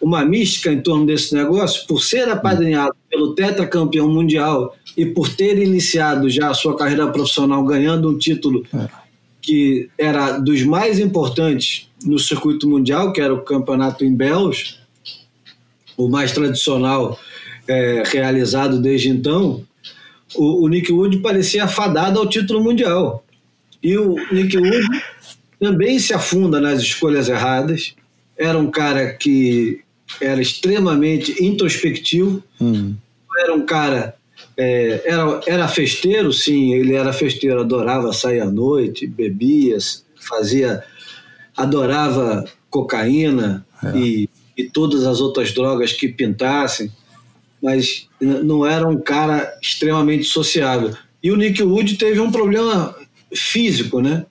uma 0.00 0.24
mística 0.24 0.70
em 0.70 0.80
torno 0.80 1.06
desse 1.06 1.34
negócio, 1.34 1.86
por 1.86 2.02
ser 2.02 2.28
apadrinhado 2.28 2.94
pelo 3.10 3.34
tetracampeão 3.34 4.08
mundial 4.08 4.76
e 4.96 5.06
por 5.06 5.28
ter 5.28 5.58
iniciado 5.58 6.28
já 6.28 6.50
a 6.50 6.54
sua 6.54 6.76
carreira 6.76 7.06
profissional 7.08 7.64
ganhando 7.64 8.10
um 8.10 8.18
título 8.18 8.64
é. 8.74 8.88
que 9.40 9.88
era 9.98 10.38
dos 10.38 10.62
mais 10.62 10.98
importantes 10.98 11.88
no 12.04 12.18
circuito 12.18 12.68
mundial, 12.68 13.12
que 13.12 13.20
era 13.20 13.34
o 13.34 13.42
campeonato 13.42 14.04
em 14.04 14.14
Belos, 14.14 14.80
o 15.96 16.08
mais 16.08 16.32
tradicional 16.32 17.18
é, 17.68 18.02
realizado 18.04 18.80
desde 18.80 19.08
então, 19.08 19.64
o, 20.34 20.64
o 20.64 20.68
Nick 20.68 20.92
Wood 20.92 21.18
parecia 21.18 21.64
afadado 21.64 22.18
ao 22.18 22.28
título 22.28 22.62
mundial. 22.62 23.24
E 23.82 23.96
o 23.96 24.16
Nick 24.32 24.56
Wood 24.56 24.86
também 25.60 25.98
se 25.98 26.12
afunda 26.12 26.60
nas 26.60 26.80
escolhas 26.80 27.28
erradas. 27.28 27.94
Era 28.36 28.58
um 28.58 28.70
cara 28.70 29.12
que 29.12 29.80
era 30.20 30.40
extremamente 30.40 31.42
introspectivo, 31.42 32.42
hum. 32.60 32.94
era 33.38 33.54
um 33.54 33.64
cara. 33.64 34.14
É, 34.58 35.02
era, 35.04 35.40
era 35.46 35.68
festeiro, 35.68 36.32
sim, 36.32 36.72
ele 36.72 36.94
era 36.94 37.12
festeiro, 37.12 37.60
adorava 37.60 38.12
sair 38.12 38.40
à 38.40 38.46
noite, 38.46 39.06
bebia, 39.06 39.76
fazia. 40.18 40.82
adorava 41.54 42.44
cocaína 42.70 43.66
é. 43.82 43.98
e, 43.98 44.30
e 44.56 44.64
todas 44.64 45.06
as 45.06 45.20
outras 45.20 45.52
drogas 45.52 45.92
que 45.92 46.08
pintassem, 46.08 46.90
mas 47.66 48.08
não 48.20 48.64
era 48.64 48.88
um 48.88 48.96
cara 49.00 49.58
extremamente 49.60 50.24
sociável. 50.24 50.94
E 51.20 51.32
o 51.32 51.36
Nick 51.36 51.60
Wood 51.60 51.96
teve 51.96 52.20
um 52.20 52.30
problema 52.30 52.94
físico, 53.34 54.00
né? 54.00 54.24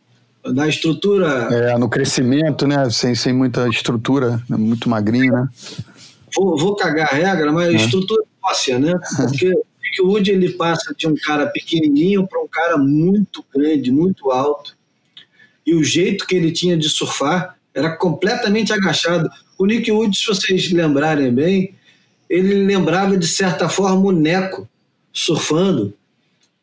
da 0.53 0.67
estrutura. 0.67 1.49
É, 1.51 1.77
no 1.77 1.89
crescimento, 1.89 2.67
né? 2.67 2.87
Sem, 2.89 3.15
sem 3.15 3.33
muita 3.33 3.67
estrutura, 3.67 4.39
né? 4.47 4.55
muito 4.55 4.87
magrinho, 4.87 5.33
né? 5.33 5.49
Vou, 6.35 6.55
vou 6.55 6.75
cagar 6.75 7.09
a 7.11 7.15
regra, 7.15 7.51
mas 7.51 7.73
é. 7.73 7.77
estrutura 7.77 8.23
óssea, 8.43 8.77
né? 8.77 8.93
Porque 9.17 9.51
o 10.01 10.07
Wood 10.07 10.29
ele 10.29 10.51
passa 10.51 10.93
de 10.95 11.07
um 11.07 11.15
cara 11.15 11.47
pequenininho 11.47 12.27
para 12.27 12.39
um 12.39 12.47
cara 12.47 12.77
muito 12.77 13.43
grande, 13.53 13.91
muito 13.91 14.29
alto. 14.31 14.77
E 15.65 15.73
o 15.73 15.83
jeito 15.83 16.27
que 16.27 16.35
ele 16.35 16.51
tinha 16.51 16.77
de 16.77 16.89
surfar 16.89 17.55
era 17.73 17.95
completamente 17.97 18.71
agachado. 18.71 19.29
O 19.57 19.65
Nick 19.65 19.91
Wood, 19.91 20.15
se 20.15 20.25
vocês 20.27 20.71
lembrarem 20.71 21.33
bem, 21.33 21.73
ele 22.29 22.65
lembrava 22.65 23.17
de 23.17 23.27
certa 23.27 23.69
forma 23.69 24.07
o 24.07 24.11
Neco 24.11 24.67
surfando, 25.11 25.93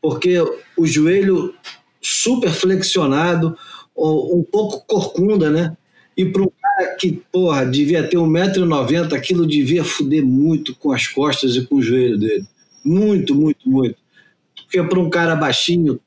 porque 0.01 0.37
o 0.77 0.87
joelho 0.87 1.55
super 2.01 2.51
flexionado, 2.51 3.57
um 3.97 4.45
pouco 4.51 4.85
corcunda, 4.87 5.51
né? 5.51 5.77
E 6.17 6.25
para 6.27 6.43
um 6.43 6.51
cara 6.61 6.95
que, 6.97 7.23
porra, 7.33 7.65
devia 7.65 8.07
ter 8.07 8.17
1,90m, 8.17 9.13
aquilo 9.13 9.47
devia 9.47 9.85
foder 9.85 10.25
muito 10.25 10.75
com 10.75 10.93
as 10.93 11.07
costas 11.07 11.57
e 11.57 11.67
com 11.67 11.77
o 11.77 11.83
joelho 11.83 12.19
dele. 12.19 12.47
Muito, 12.85 13.35
muito, 13.35 13.69
muito. 13.69 13.97
Porque 14.57 14.83
para 14.83 14.99
um 14.99 15.09
cara 15.09 15.37
baixinho, 15.37 16.01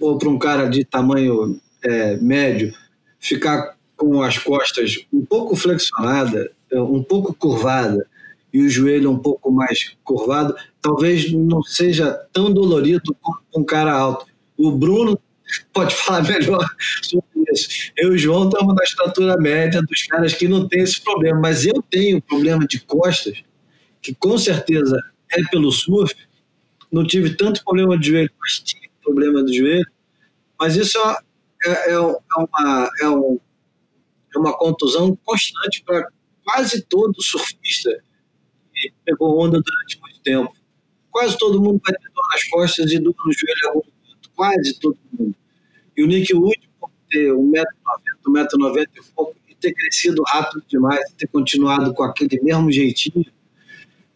ou 0.00 0.18
para 0.18 0.28
um 0.28 0.38
cara 0.38 0.68
de 0.68 0.84
tamanho 0.84 1.60
é, 1.82 2.16
médio, 2.16 2.72
ficar 3.18 3.76
com 3.96 4.22
as 4.22 4.38
costas 4.38 5.04
um 5.12 5.24
pouco 5.24 5.56
flexionada, 5.56 6.50
um 6.72 7.02
pouco 7.02 7.34
curvada, 7.34 8.06
e 8.54 8.62
o 8.62 8.70
joelho 8.70 9.10
um 9.10 9.18
pouco 9.18 9.50
mais 9.50 9.96
curvado, 10.04 10.54
talvez 10.80 11.30
não 11.32 11.60
seja 11.64 12.14
tão 12.32 12.54
dolorido 12.54 13.12
como 13.20 13.40
um 13.56 13.64
cara 13.64 13.92
alto. 13.92 14.26
O 14.56 14.70
Bruno 14.70 15.20
pode 15.72 15.92
falar 15.98 16.22
melhor 16.22 16.64
sobre 17.02 17.26
isso. 17.52 17.90
Eu 17.96 18.12
e 18.12 18.14
o 18.14 18.18
João 18.18 18.48
estamos 18.48 18.72
na 18.76 18.84
estatura 18.84 19.36
média 19.36 19.82
dos 19.82 20.04
caras 20.04 20.34
que 20.34 20.46
não 20.46 20.68
tem 20.68 20.82
esse 20.82 21.02
problema, 21.02 21.40
mas 21.40 21.66
eu 21.66 21.82
tenho 21.90 22.22
problema 22.22 22.64
de 22.64 22.78
costas, 22.78 23.42
que 24.00 24.14
com 24.14 24.38
certeza 24.38 25.02
é 25.32 25.42
pelo 25.50 25.72
surf. 25.72 26.14
Não 26.92 27.04
tive 27.04 27.34
tanto 27.34 27.64
problema 27.64 27.98
de 27.98 28.10
joelho, 28.10 28.30
mas 28.40 28.60
tive 28.60 28.88
problema 29.02 29.42
do 29.42 29.52
joelho. 29.52 29.90
Mas 30.60 30.76
isso 30.76 30.96
é, 31.66 31.70
é, 31.70 31.90
é, 31.90 31.98
uma, 31.98 32.90
é, 33.00 33.08
um, 33.08 33.40
é 34.32 34.38
uma 34.38 34.56
contusão 34.56 35.18
constante 35.24 35.82
para 35.84 36.06
quase 36.44 36.82
todo 36.82 37.20
surfista 37.20 37.90
pegou 39.04 39.40
onda 39.40 39.60
durante 39.60 40.00
muito 40.00 40.20
tempo. 40.20 40.52
Quase 41.10 41.38
todo 41.38 41.62
mundo 41.62 41.80
vai 41.84 41.94
ter 41.94 42.10
dor 42.12 42.24
nas 42.32 42.44
costas 42.44 42.92
e 42.92 42.98
dor 42.98 43.14
no 43.24 43.32
joelho 43.32 43.68
algum 43.68 43.94
quase 44.34 44.78
todo 44.78 44.98
mundo. 45.12 45.34
E 45.96 46.02
o 46.02 46.06
Nick 46.06 46.34
Wood, 46.34 46.68
por 46.80 46.90
ter 47.08 47.30
1,90m, 47.32 47.64
1,90m 48.26 48.88
e 48.96 49.12
pouco, 49.14 49.36
e 49.48 49.54
ter 49.54 49.72
crescido 49.72 50.22
rápido 50.26 50.62
demais, 50.68 51.00
ter 51.16 51.28
continuado 51.28 51.94
com 51.94 52.02
aquele 52.02 52.40
mesmo 52.42 52.70
jeitinho, 52.70 53.24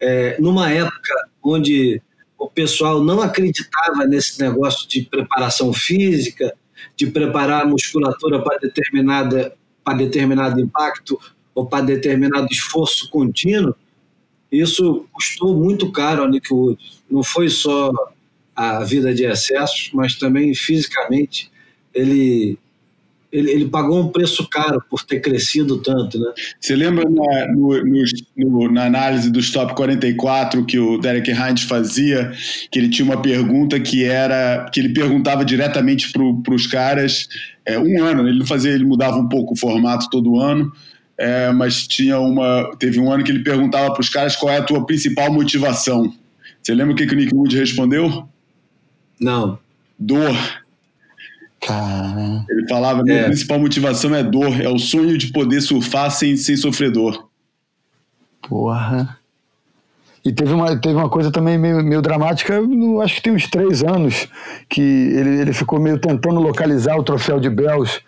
é, 0.00 0.40
numa 0.40 0.70
época 0.70 1.28
onde 1.42 2.02
o 2.36 2.48
pessoal 2.48 3.02
não 3.02 3.20
acreditava 3.20 4.04
nesse 4.06 4.40
negócio 4.40 4.88
de 4.88 5.02
preparação 5.02 5.72
física, 5.72 6.54
de 6.96 7.08
preparar 7.08 7.62
a 7.62 7.66
musculatura 7.66 8.42
para 8.42 8.58
determinada 8.58 9.56
para 9.84 9.98
determinado 9.98 10.60
impacto 10.60 11.18
ou 11.54 11.66
para 11.66 11.82
determinado 11.82 12.46
esforço 12.50 13.08
contínuo, 13.10 13.74
isso 14.50 15.06
custou 15.12 15.54
muito 15.54 15.90
caro 15.92 16.22
ao 16.22 16.30
Nick 16.30 16.52
Wood. 16.52 16.78
Não 17.10 17.22
foi 17.22 17.48
só 17.48 17.92
a 18.54 18.82
vida 18.82 19.14
de 19.14 19.24
excessos, 19.24 19.90
mas 19.92 20.16
também 20.16 20.54
fisicamente 20.54 21.50
ele, 21.94 22.58
ele, 23.30 23.52
ele, 23.52 23.68
pagou 23.68 24.00
um 24.00 24.08
preço 24.08 24.48
caro 24.48 24.82
por 24.90 25.04
ter 25.04 25.20
crescido 25.20 25.78
tanto, 25.78 26.18
né? 26.18 26.32
Você 26.58 26.74
lembra 26.74 27.08
na, 27.08 27.52
no, 27.52 27.84
no, 28.36 28.72
na 28.72 28.86
análise 28.86 29.30
dos 29.30 29.50
top 29.52 29.74
44 29.74 30.64
que 30.64 30.78
o 30.78 30.98
Derek 30.98 31.30
Hines 31.30 31.62
fazia, 31.62 32.32
que 32.70 32.78
ele 32.78 32.88
tinha 32.88 33.04
uma 33.04 33.22
pergunta 33.22 33.78
que 33.78 34.04
era 34.04 34.68
que 34.72 34.80
ele 34.80 34.92
perguntava 34.92 35.44
diretamente 35.44 36.10
para 36.12 36.54
os 36.54 36.66
caras 36.66 37.28
é, 37.64 37.78
um 37.78 38.02
ano, 38.02 38.26
ele 38.26 38.38
não 38.38 38.46
fazia, 38.46 38.72
ele 38.72 38.84
mudava 38.84 39.18
um 39.18 39.28
pouco 39.28 39.52
o 39.52 39.56
formato 39.56 40.08
todo 40.10 40.40
ano. 40.40 40.72
É, 41.18 41.50
mas 41.50 41.86
tinha 41.86 42.20
uma. 42.20 42.70
Teve 42.78 43.00
um 43.00 43.10
ano 43.10 43.24
que 43.24 43.32
ele 43.32 43.42
perguntava 43.42 43.92
para 43.92 44.00
os 44.00 44.08
caras 44.08 44.36
qual 44.36 44.52
é 44.52 44.58
a 44.58 44.62
tua 44.62 44.86
principal 44.86 45.32
motivação. 45.32 46.14
Você 46.62 46.72
lembra 46.72 46.92
o 46.92 46.96
que, 46.96 47.06
que 47.06 47.14
o 47.14 47.16
Nick 47.16 47.34
Wood 47.34 47.58
respondeu? 47.58 48.28
Não. 49.20 49.58
Dor. 49.98 50.36
Cara. 51.60 52.44
Ele 52.48 52.68
falava: 52.68 53.02
minha 53.02 53.18
é. 53.18 53.24
principal 53.24 53.58
motivação 53.58 54.14
é 54.14 54.22
dor, 54.22 54.60
é 54.60 54.68
o 54.68 54.78
sonho 54.78 55.18
de 55.18 55.32
poder 55.32 55.60
surfar 55.60 56.10
sem, 56.12 56.36
sem 56.36 56.56
sofrer 56.56 56.92
dor. 56.92 57.28
Porra. 58.42 59.18
E 60.24 60.32
teve 60.32 60.52
uma, 60.52 60.76
teve 60.76 60.94
uma 60.94 61.08
coisa 61.08 61.30
também 61.30 61.56
meio, 61.56 61.82
meio 61.82 62.02
dramática, 62.02 62.60
no, 62.60 63.00
acho 63.00 63.14
que 63.14 63.22
tem 63.22 63.32
uns 63.32 63.48
três 63.48 63.82
anos, 63.82 64.28
que 64.68 64.80
ele, 64.80 65.40
ele 65.40 65.52
ficou 65.52 65.80
meio 65.80 65.98
tentando 65.98 66.38
localizar 66.40 66.96
o 66.96 67.02
troféu 67.02 67.40
de 67.40 67.48
Bells 67.48 68.00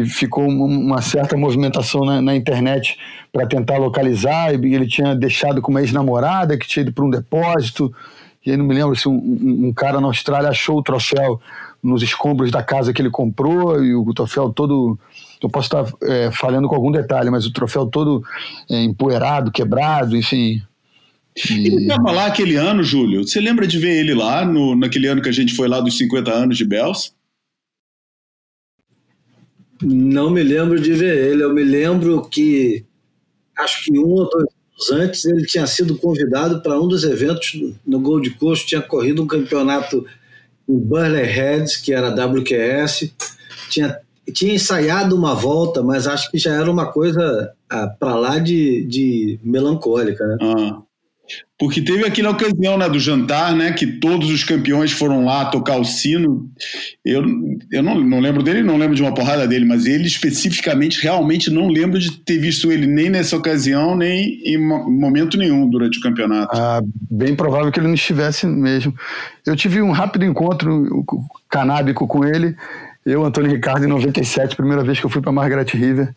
e 0.00 0.06
ficou 0.06 0.46
uma 0.46 1.00
certa 1.00 1.36
movimentação 1.36 2.04
na, 2.04 2.20
na 2.20 2.36
internet 2.36 2.98
para 3.32 3.46
tentar 3.46 3.78
localizar. 3.78 4.52
E 4.52 4.74
ele 4.74 4.86
tinha 4.86 5.14
deixado 5.14 5.62
com 5.62 5.70
uma 5.70 5.80
ex-namorada 5.80 6.56
que 6.58 6.66
tinha 6.66 6.82
ido 6.82 6.92
para 6.92 7.04
um 7.04 7.10
depósito 7.10 7.92
e 8.46 8.52
aí 8.52 8.56
não 8.56 8.64
me 8.64 8.74
lembro 8.74 8.94
se 8.94 9.08
um, 9.08 9.66
um, 9.66 9.72
cara 9.72 10.00
na 10.00 10.06
Austrália 10.06 10.48
achou 10.48 10.78
o 10.78 10.82
troféu 10.82 11.40
nos 11.82 12.00
escombros 12.00 12.52
da 12.52 12.62
casa 12.62 12.92
que 12.92 13.02
ele 13.02 13.10
comprou 13.10 13.84
e 13.84 13.92
o 13.92 14.14
troféu 14.14 14.50
todo. 14.50 14.96
Eu 15.42 15.50
posso 15.50 15.66
estar 15.66 15.92
é, 16.04 16.30
falhando 16.30 16.68
com 16.68 16.74
algum 16.76 16.92
detalhe, 16.92 17.28
mas 17.28 17.44
o 17.44 17.52
troféu 17.52 17.86
todo 17.86 18.22
é, 18.70 18.84
empoeirado, 18.84 19.50
quebrado, 19.50 20.16
enfim. 20.16 20.62
E... 21.36 21.66
Ele 21.66 21.82
estava 21.82 22.12
lá 22.12 22.26
aquele 22.26 22.54
ano, 22.54 22.84
Júlio. 22.84 23.26
Você 23.26 23.40
lembra 23.40 23.66
de 23.66 23.78
ver 23.78 23.98
ele 23.98 24.14
lá, 24.14 24.44
no, 24.44 24.76
naquele 24.76 25.08
ano 25.08 25.20
que 25.20 25.28
a 25.28 25.32
gente 25.32 25.52
foi 25.52 25.66
lá 25.66 25.80
dos 25.80 25.98
50 25.98 26.30
anos 26.30 26.56
de 26.56 26.64
Bells? 26.64 27.12
Não 29.82 30.30
me 30.30 30.42
lembro 30.42 30.80
de 30.80 30.92
ver 30.92 31.30
ele. 31.30 31.42
Eu 31.42 31.52
me 31.52 31.62
lembro 31.62 32.22
que 32.28 32.84
acho 33.56 33.84
que 33.84 33.98
um 33.98 34.10
ou 34.10 34.28
dois 34.28 34.46
antes 34.92 35.24
ele 35.24 35.46
tinha 35.46 35.66
sido 35.66 35.96
convidado 35.96 36.60
para 36.60 36.78
um 36.78 36.86
dos 36.86 37.04
eventos 37.04 37.58
no 37.86 37.98
Gold 38.00 38.30
Coast, 38.30 38.66
tinha 38.66 38.82
corrido 38.82 39.22
um 39.22 39.26
campeonato 39.26 40.04
em 40.68 40.78
Burley 40.78 41.24
Heads, 41.24 41.76
que 41.76 41.94
era 41.94 42.10
WQS, 42.10 43.12
tinha, 43.70 43.98
tinha 44.32 44.54
ensaiado 44.54 45.16
uma 45.16 45.34
volta, 45.34 45.82
mas 45.82 46.06
acho 46.06 46.30
que 46.30 46.38
já 46.38 46.52
era 46.54 46.70
uma 46.70 46.92
coisa 46.92 47.52
ah, 47.70 47.86
para 47.86 48.16
lá 48.16 48.38
de, 48.38 48.84
de 48.84 49.40
melancólica, 49.42 50.26
né? 50.26 50.36
Ah. 50.42 50.82
Porque 51.58 51.80
teve 51.80 52.04
aquela 52.04 52.30
ocasião 52.30 52.76
né, 52.76 52.86
do 52.86 53.00
jantar, 53.00 53.56
né, 53.56 53.72
que 53.72 53.86
todos 53.86 54.30
os 54.30 54.44
campeões 54.44 54.92
foram 54.92 55.24
lá 55.24 55.46
tocar 55.46 55.78
o 55.78 55.84
sino. 55.84 56.50
Eu, 57.02 57.24
eu 57.72 57.82
não, 57.82 57.98
não 57.98 58.20
lembro 58.20 58.42
dele, 58.42 58.62
não 58.62 58.76
lembro 58.76 58.94
de 58.94 59.00
uma 59.00 59.14
porrada 59.14 59.46
dele, 59.48 59.64
mas 59.64 59.86
ele 59.86 60.06
especificamente, 60.06 61.02
realmente 61.02 61.50
não 61.50 61.68
lembro 61.68 61.98
de 61.98 62.12
ter 62.18 62.38
visto 62.38 62.70
ele 62.70 62.86
nem 62.86 63.08
nessa 63.08 63.36
ocasião, 63.36 63.96
nem 63.96 64.38
em 64.44 64.58
momento 64.58 65.38
nenhum 65.38 65.68
durante 65.68 65.98
o 65.98 66.02
campeonato. 66.02 66.54
Ah, 66.54 66.82
bem 67.10 67.34
provável 67.34 67.72
que 67.72 67.80
ele 67.80 67.88
não 67.88 67.94
estivesse 67.94 68.46
mesmo. 68.46 68.94
Eu 69.46 69.56
tive 69.56 69.80
um 69.80 69.92
rápido 69.92 70.26
encontro 70.26 71.04
canábico 71.48 72.06
com 72.06 72.22
ele, 72.22 72.54
eu, 73.06 73.24
Antônio 73.24 73.52
Ricardo, 73.52 73.84
em 73.84 73.88
97, 73.88 74.56
primeira 74.56 74.82
vez 74.82 74.98
que 74.98 75.06
eu 75.06 75.10
fui 75.10 75.22
para 75.22 75.30
Margaret 75.30 75.66
River, 75.72 76.12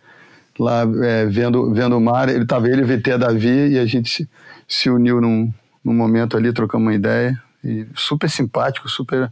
lá 0.57 0.81
é, 1.03 1.27
vendo, 1.27 1.71
vendo 1.71 1.95
o 1.95 2.01
mar. 2.01 2.27
Ele 2.27 2.41
estava 2.41 2.67
ele, 2.67 2.81
VT, 2.81 3.15
Davi, 3.19 3.73
e 3.73 3.77
a 3.77 3.85
gente 3.85 4.27
se 4.69 4.89
uniu 4.89 5.19
num, 5.19 5.51
num 5.83 5.93
momento 5.93 6.37
ali, 6.37 6.53
trocamos 6.53 6.85
uma 6.85 6.93
ideia. 6.93 7.41
E 7.63 7.85
super 7.95 8.29
simpático, 8.29 8.87
super 8.87 9.29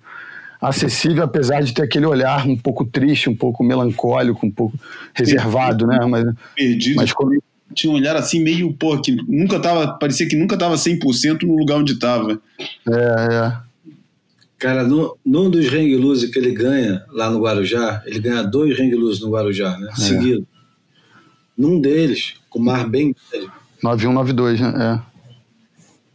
acessível, 0.60 1.24
apesar 1.24 1.62
de 1.62 1.74
ter 1.74 1.84
aquele 1.84 2.06
olhar 2.06 2.46
um 2.48 2.58
pouco 2.58 2.84
triste, 2.84 3.30
um 3.30 3.36
pouco 3.36 3.64
melancólico, 3.64 4.46
um 4.46 4.52
pouco 4.52 4.78
reservado, 5.14 5.86
né? 5.86 6.00
Mas, 6.06 6.26
Perdido. 6.56 6.96
Mas 6.96 7.14
como... 7.14 7.42
Tinha 7.74 7.92
um 7.92 7.96
olhar 7.96 8.16
assim 8.16 8.42
meio, 8.42 8.74
pô, 8.74 9.00
que 9.00 9.16
nunca 9.28 9.60
tava, 9.60 9.88
parecia 10.00 10.28
que 10.28 10.36
nunca 10.38 10.58
tava 10.58 10.76
100% 10.76 11.44
no 11.44 11.58
lugar 11.58 11.78
onde 11.78 12.00
tava. 12.00 12.42
É, 12.90 13.34
é. 13.34 13.58
Cara, 14.58 14.84
no, 14.84 15.16
num 15.24 15.50
dos 15.50 15.68
ring 15.68 15.94
lose 15.96 16.32
que 16.32 16.40
ele 16.40 16.52
ganha 16.52 17.04
lá 17.12 17.30
no 17.30 17.42
Guarujá, 17.42 18.02
ele 18.06 18.20
ganha 18.20 18.42
dois 18.42 18.76
ring 18.78 18.92
lose 18.96 19.22
no 19.22 19.30
Guarujá, 19.30 19.78
né? 19.78 19.90
É. 19.92 19.96
Seguido. 19.96 20.48
Num 21.58 21.80
deles, 21.80 22.36
com 22.50 22.60
o 22.60 22.64
mar 22.64 22.88
bem 22.90 23.14
9192, 23.84 24.62
né? 24.62 25.02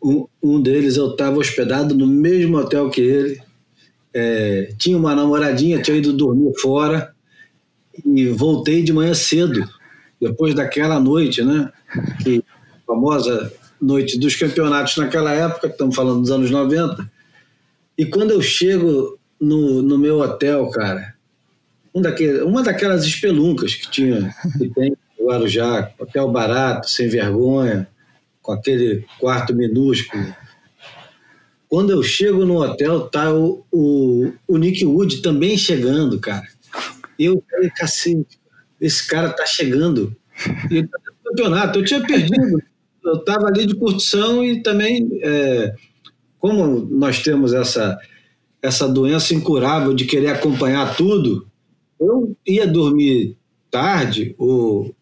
Um, 0.03 0.27
um 0.43 0.61
deles 0.61 0.97
eu 0.97 1.12
estava 1.12 1.39
hospedado 1.39 1.95
no 1.95 2.07
mesmo 2.07 2.57
hotel 2.57 2.91
que 2.91 3.01
ele. 3.01 3.41
É, 4.15 4.74
tinha 4.79 4.99
uma 4.99 5.15
namoradinha, 5.15 5.81
tinha 5.81 5.97
ido 5.97 6.12
dormir 6.12 6.53
fora 6.61 7.15
e 8.05 8.29
voltei 8.29 8.83
de 8.83 8.93
manhã 8.93 9.15
cedo, 9.15 9.66
depois 10.20 10.55
daquela 10.55 11.01
noite, 11.01 11.43
né? 11.43 11.70
Que 12.23 12.45
famosa 12.87 13.53
noite 13.81 14.19
dos 14.19 14.37
campeonatos 14.37 14.97
naquela 14.97 15.33
época, 15.33 15.66
estamos 15.66 15.95
falando 15.95 16.20
dos 16.20 16.31
anos 16.31 16.51
90. 16.51 17.11
E 17.97 18.07
quando 18.07 18.31
eu 18.31 18.43
chego 18.43 19.19
no, 19.41 19.83
no 19.83 19.99
meu 19.99 20.20
hotel, 20.20 20.69
cara, 20.70 21.15
um 21.95 22.01
daquele, 22.01 22.43
uma 22.43 22.62
daquelas 22.62 23.05
espeluncas 23.05 23.74
que 23.74 23.91
tinha, 23.91 24.35
que 24.59 24.69
tem 24.69 24.97
Guarujá, 25.20 25.93
hotel 25.99 26.31
barato, 26.31 26.91
sem 26.91 27.09
vergonha, 27.09 27.89
com 28.43 28.52
aquele 28.52 29.06
quarto 29.19 29.55
minúsculo. 29.55 30.35
Quando 31.69 31.90
eu 31.90 32.02
chego 32.02 32.44
no 32.44 32.62
hotel, 32.62 33.09
tá 33.09 33.32
o, 33.32 33.64
o, 33.73 34.32
o 34.47 34.59
Nick 34.59 34.85
Wood 34.85 35.23
também 35.23 35.56
chegando, 35.56 36.20
cara. 36.20 36.47
Eu 37.19 37.43
falei, 37.51 37.70
cacete, 37.70 38.39
esse 38.81 39.06
cara 39.06 39.31
tá 39.31 39.47
chegando. 39.47 40.14
E 40.70 40.82
tá 40.82 40.98
no 41.06 41.31
campeonato. 41.31 41.78
Eu 41.78 41.85
tinha 41.85 42.05
perdido. 42.05 42.62
Eu 43.02 43.14
estava 43.14 43.47
ali 43.47 43.64
de 43.64 43.74
curtição 43.74 44.44
e 44.44 44.62
também, 44.62 45.09
é, 45.23 45.74
como 46.39 46.78
nós 46.78 47.23
temos 47.23 47.52
essa, 47.52 47.98
essa 48.60 48.86
doença 48.86 49.35
incurável 49.35 49.94
de 49.94 50.05
querer 50.05 50.28
acompanhar 50.28 50.94
tudo, 50.94 51.47
eu 51.98 52.36
ia 52.47 52.66
dormir 52.66 53.36
tarde 53.70 54.35
ou, 54.36 54.94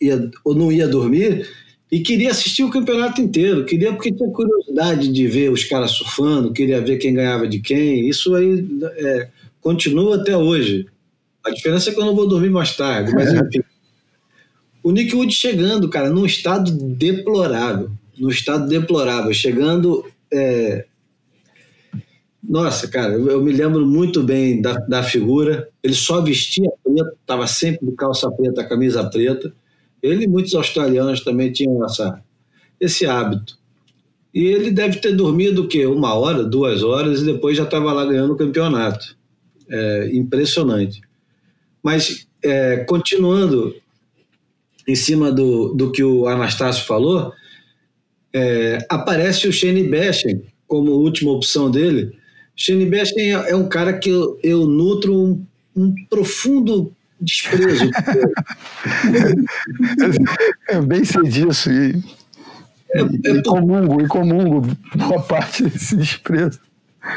ia, 0.00 0.30
ou 0.44 0.54
não 0.54 0.70
ia 0.70 0.86
dormir 0.86 1.48
e 1.90 2.00
queria 2.00 2.30
assistir 2.30 2.62
o 2.62 2.70
campeonato 2.70 3.20
inteiro, 3.20 3.64
queria 3.64 3.92
porque 3.92 4.12
tinha 4.12 4.30
curiosidade 4.30 5.08
de 5.12 5.26
ver 5.26 5.50
os 5.50 5.64
caras 5.64 5.90
surfando, 5.90 6.52
queria 6.52 6.80
ver 6.80 6.98
quem 6.98 7.12
ganhava 7.12 7.48
de 7.48 7.58
quem. 7.58 8.08
Isso 8.08 8.34
aí 8.36 8.64
é, 8.96 9.28
continua 9.60 10.16
até 10.16 10.36
hoje. 10.36 10.86
A 11.44 11.50
diferença 11.50 11.90
é 11.90 11.92
que 11.92 11.98
eu 11.98 12.04
não 12.04 12.14
vou 12.14 12.28
dormir 12.28 12.50
mais 12.50 12.76
tarde, 12.76 13.12
mas 13.12 13.32
enfim. 13.32 13.60
o 14.84 14.92
Nick 14.92 15.16
Wood 15.16 15.34
chegando, 15.34 15.88
cara, 15.88 16.08
num 16.10 16.24
estado 16.24 16.70
deplorável, 16.70 17.90
num 18.16 18.28
estado 18.28 18.68
deplorável, 18.68 19.32
chegando. 19.34 20.04
É... 20.32 20.84
Nossa, 22.42 22.86
cara, 22.86 23.14
eu 23.14 23.42
me 23.42 23.52
lembro 23.52 23.84
muito 23.84 24.22
bem 24.22 24.62
da, 24.62 24.74
da 24.74 25.02
figura. 25.02 25.68
Ele 25.82 25.94
só 25.94 26.20
vestia 26.20 26.70
preto, 26.84 27.16
estava 27.20 27.48
sempre 27.48 27.84
de 27.86 27.96
calça 27.96 28.30
preta, 28.30 28.64
camisa 28.64 29.02
preta 29.10 29.52
ele 30.02 30.24
e 30.24 30.28
muitos 30.28 30.54
australianos 30.54 31.22
também 31.22 31.52
tinham 31.52 31.84
essa, 31.84 32.22
esse 32.80 33.06
hábito. 33.06 33.58
E 34.32 34.44
ele 34.46 34.70
deve 34.70 34.98
ter 34.98 35.12
dormido 35.12 35.62
o 35.62 35.68
quê? 35.68 35.86
Uma 35.86 36.14
hora, 36.14 36.44
duas 36.44 36.82
horas, 36.82 37.20
e 37.20 37.24
depois 37.24 37.56
já 37.56 37.64
estava 37.64 37.92
lá 37.92 38.04
ganhando 38.04 38.32
o 38.32 38.36
campeonato. 38.36 39.16
É, 39.68 40.10
impressionante. 40.12 41.00
Mas, 41.82 42.26
é, 42.42 42.78
continuando 42.84 43.74
em 44.86 44.94
cima 44.94 45.30
do, 45.30 45.74
do 45.74 45.92
que 45.92 46.02
o 46.02 46.26
Anastácio 46.26 46.86
falou, 46.86 47.32
é, 48.32 48.78
aparece 48.88 49.48
o 49.48 49.52
Shane 49.52 49.88
Bashen 49.88 50.42
como 50.66 50.92
última 50.92 51.32
opção 51.32 51.70
dele. 51.70 52.16
Shane 52.56 52.86
Bashen 52.86 53.34
é, 53.34 53.50
é 53.50 53.56
um 53.56 53.68
cara 53.68 53.98
que 53.98 54.10
eu, 54.10 54.38
eu 54.42 54.66
nutro 54.66 55.14
um, 55.14 55.44
um 55.76 55.94
profundo 56.08 56.94
desprezo. 57.20 57.90
é 60.68 60.80
bem 60.80 61.04
sei 61.04 61.22
disso 61.22 61.70
e, 61.70 62.02
é, 62.90 63.00
é 63.00 63.30
e 63.32 63.42
comungo, 63.42 64.02
e 64.02 64.08
comungo 64.08 64.62
boa 64.96 65.22
parte 65.22 65.64
desse 65.64 65.96
desprezo. 65.96 66.60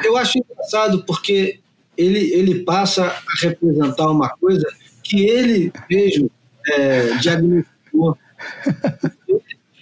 Eu 0.04 0.18
acho 0.18 0.38
engraçado 0.38 1.04
porque 1.06 1.60
ele, 1.98 2.34
ele 2.34 2.64
passa 2.64 3.06
a 3.06 3.24
representar 3.42 4.10
uma 4.10 4.30
coisa 4.30 4.66
que 5.04 5.26
ele 5.26 5.72
mesmo 5.90 6.30
é, 6.72 7.18
diagnosticou. 7.18 8.18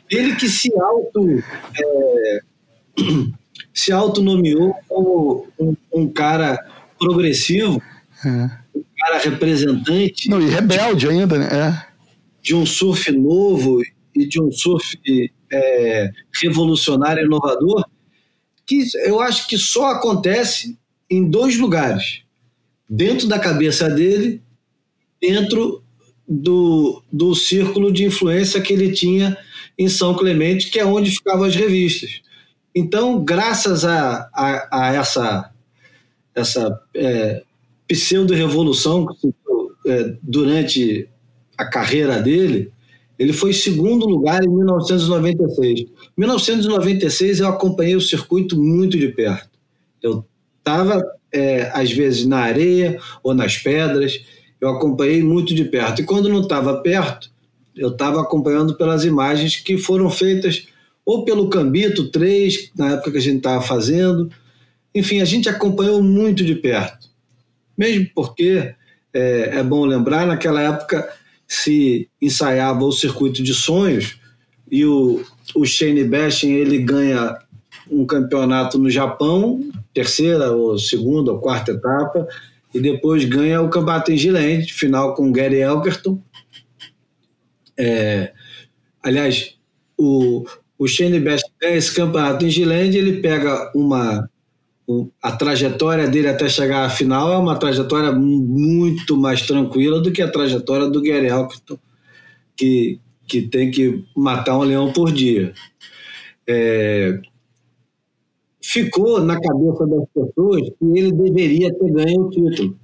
Ele 0.10 0.36
que 0.36 0.50
se 0.50 0.72
auto 0.80 1.44
é, 1.80 2.40
se 3.74 3.92
autonomeou 3.92 4.76
como 4.88 5.48
um, 5.60 5.76
um 5.94 6.08
cara 6.12 6.58
progressivo, 7.00 7.82
é 8.26 8.61
cara 9.02 9.18
representante. 9.18 10.30
Não, 10.30 10.42
e 10.42 10.50
rebelde 10.50 11.08
de, 11.08 11.10
ainda, 11.10 11.38
né? 11.38 11.48
É. 11.52 11.92
De 12.42 12.56
um 12.56 12.66
surf 12.66 13.12
novo 13.12 13.82
e 14.16 14.28
de 14.28 14.42
um 14.42 14.52
surf 14.52 14.98
é, 15.52 16.12
revolucionário, 16.42 17.26
inovador, 17.26 17.86
que 18.66 18.84
eu 19.06 19.20
acho 19.20 19.48
que 19.48 19.58
só 19.58 19.92
acontece 19.92 20.78
em 21.10 21.30
dois 21.30 21.58
lugares: 21.58 22.22
dentro 22.90 23.28
da 23.28 23.40
cabeça 23.40 23.90
dele, 23.90 24.42
dentro 25.22 25.84
do, 26.28 27.04
do 27.12 27.36
círculo 27.36 27.92
de 27.92 28.06
influência 28.06 28.62
que 28.62 28.72
ele 28.72 28.92
tinha 28.92 29.38
em 29.78 29.90
São 29.90 30.14
Clemente, 30.14 30.70
que 30.70 30.80
é 30.80 30.86
onde 30.86 31.12
ficavam 31.12 31.46
as 31.46 31.56
revistas. 31.56 32.22
Então, 32.74 33.24
graças 33.24 33.84
a, 33.84 34.30
a, 34.34 34.68
a 34.72 34.94
essa, 34.94 35.52
essa 36.34 36.82
é, 36.96 37.44
pseudo-revolução 37.92 39.06
é, 39.86 40.16
durante 40.24 41.10
a 41.58 41.66
carreira 41.66 42.22
dele, 42.22 42.72
ele 43.20 43.34
foi 43.34 43.52
segundo 43.52 44.08
lugar 44.08 44.42
em 44.44 44.48
1996. 44.48 45.82
Em 45.82 45.88
1996 46.18 47.42
eu 47.42 47.50
acompanhei 47.50 47.96
o 47.96 48.02
circuito 48.02 48.58
muito 48.58 48.98
de 48.98 49.10
perto. 49.10 49.50
Eu 50.02 50.26
estava, 50.58 51.04
é, 51.34 51.70
às 51.74 51.92
vezes, 51.92 52.26
na 52.26 52.40
areia 52.40 52.98
ou 53.22 53.34
nas 53.34 53.58
pedras, 53.58 54.24
eu 54.60 54.70
acompanhei 54.70 55.22
muito 55.22 55.54
de 55.54 55.66
perto. 55.66 56.02
E 56.02 56.06
quando 56.06 56.30
não 56.30 56.42
estava 56.42 56.82
perto, 56.82 57.30
eu 57.76 57.90
estava 57.90 58.22
acompanhando 58.22 58.76
pelas 58.76 59.04
imagens 59.04 59.58
que 59.58 59.78
foram 59.78 60.10
feitas 60.10 60.68
ou 61.06 61.26
pelo 61.26 61.50
Cambito 61.50 62.10
3, 62.10 62.72
na 62.76 62.94
época 62.94 63.12
que 63.12 63.18
a 63.18 63.22
gente 63.22 63.38
estava 63.38 63.62
fazendo. 63.62 64.30
Enfim, 64.96 65.20
a 65.20 65.26
gente 65.26 65.50
acompanhou 65.50 66.02
muito 66.02 66.46
de 66.46 66.56
perto 66.56 67.11
mesmo 67.82 68.08
porque 68.14 68.76
é, 69.12 69.58
é 69.58 69.64
bom 69.64 69.86
lembrar, 69.86 70.28
naquela 70.28 70.62
época 70.62 71.10
se 71.48 72.08
ensaiava 72.22 72.84
o 72.86 72.92
circuito 72.92 73.42
de 73.42 73.56
sonhos 73.56 74.20
e 74.72 74.86
o, 74.86 75.26
o 75.56 75.66
Shane 75.66 76.04
Bashin 76.04 76.52
ele 76.52 76.78
ganha 76.78 77.40
um 77.90 78.06
campeonato 78.06 78.78
no 78.78 78.90
Japão, 78.90 79.68
terceira 79.94 80.52
ou 80.52 80.78
segunda 80.78 81.32
ou 81.32 81.40
quarta 81.40 81.72
etapa, 81.72 82.28
e 82.74 82.80
depois 82.80 83.26
ganha 83.26 83.60
o 83.62 83.70
campeonato 83.70 84.12
em 84.12 84.18
Gilende, 84.18 84.72
final 84.72 85.16
com 85.16 85.32
Gary 85.32 85.60
Elkerton. 85.60 86.22
É, 87.78 88.32
aliás, 89.04 89.58
o, 89.98 90.46
o 90.78 90.88
Shane 90.88 91.20
Best 91.20 91.46
ganha 91.60 91.76
esse 91.76 91.94
campeonato 91.94 92.46
em 92.46 92.50
Gilende, 92.50 92.98
ele 92.98 93.22
pega 93.22 93.72
uma 93.76 94.30
a 95.22 95.32
trajetória 95.32 96.08
dele 96.08 96.28
até 96.28 96.48
chegar 96.50 96.86
à 96.86 96.90
final 96.90 97.34
é 97.34 97.38
uma 97.38 97.58
trajetória 97.58 98.12
muito 98.12 99.18
mais 99.18 99.42
tranquila 99.46 100.02
do 100.02 100.12
que 100.12 100.22
a 100.22 100.32
trajetória 100.32 100.88
do 100.90 101.02
Gary 101.02 101.28
que, 102.56 103.00
que 103.28 103.42
tem 103.44 103.72
que 103.72 104.06
matar 104.16 104.58
um 104.58 104.64
leão 104.64 104.92
por 104.94 105.12
dia. 105.12 105.54
é, 106.48 107.20
ficou 108.62 109.22
na 109.22 109.40
cabeça 109.40 109.88
das 109.88 110.06
pessoas 110.14 110.62
que 110.62 110.86
ele 110.98 111.12
deveria 111.12 111.74
ter 111.74 111.92
ganho 111.92 112.22
o 112.22 112.30
título. 112.30 112.78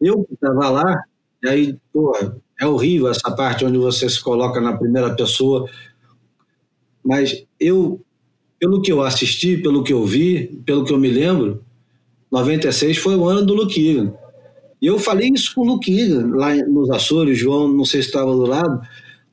Eu 0.00 0.26
estava 0.30 0.70
lá, 0.70 1.04
e 1.42 1.48
aí, 1.48 1.78
porra, 1.92 2.36
é 2.60 2.66
horrível 2.66 3.08
essa 3.08 3.34
parte 3.34 3.64
onde 3.64 3.78
você 3.78 4.08
se 4.08 4.22
coloca 4.22 4.60
na 4.60 4.76
primeira 4.76 5.14
pessoa, 5.14 5.68
mas 7.04 7.44
eu, 7.58 8.00
pelo 8.64 8.80
que 8.80 8.90
eu 8.90 9.02
assisti, 9.02 9.58
pelo 9.58 9.84
que 9.84 9.92
eu 9.92 10.06
vi, 10.06 10.46
pelo 10.64 10.86
que 10.86 10.92
eu 10.94 10.96
me 10.96 11.10
lembro, 11.10 11.62
96 12.32 12.96
foi 12.96 13.14
o 13.14 13.26
ano 13.26 13.44
do 13.44 13.52
Luke 13.52 13.78
Egan. 13.78 14.14
E 14.80 14.86
eu 14.86 14.98
falei 14.98 15.28
isso 15.34 15.54
com 15.54 15.60
o 15.60 15.64
Luke 15.64 15.94
Egan, 15.94 16.34
lá 16.34 16.54
nos 16.54 16.90
Açores, 16.90 17.38
João, 17.38 17.68
não 17.68 17.84
sei 17.84 18.00
se 18.00 18.08
estava 18.08 18.32
do 18.32 18.46
lado. 18.46 18.80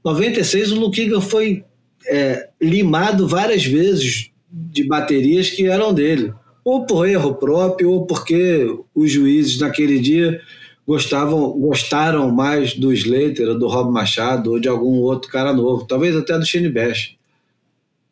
96 0.04 0.74
o 0.74 0.80
Luke 0.82 1.00
Egan 1.00 1.22
foi 1.22 1.64
é, 2.08 2.50
limado 2.62 3.26
várias 3.26 3.66
vezes 3.66 4.32
de 4.52 4.86
baterias 4.86 5.50
que 5.50 5.66
eram 5.66 5.94
dele, 5.94 6.34
ou 6.66 6.86
por 6.86 7.08
erro 7.08 7.36
próprio, 7.36 7.90
ou 7.90 8.06
porque 8.06 8.68
os 8.94 9.10
juízes 9.10 9.60
naquele 9.60 9.98
dia 9.98 10.42
gostavam, 10.86 11.58
gostaram 11.58 12.30
mais 12.30 12.74
do 12.74 12.92
Slater, 12.92 13.58
do 13.58 13.70
Rob 13.70 13.94
Machado, 13.94 14.52
ou 14.52 14.60
de 14.60 14.68
algum 14.68 15.00
outro 15.00 15.32
cara 15.32 15.54
novo, 15.54 15.86
talvez 15.88 16.18
até 16.18 16.38
do 16.38 16.46
Shane 16.46 16.68
Bash. 16.68 17.16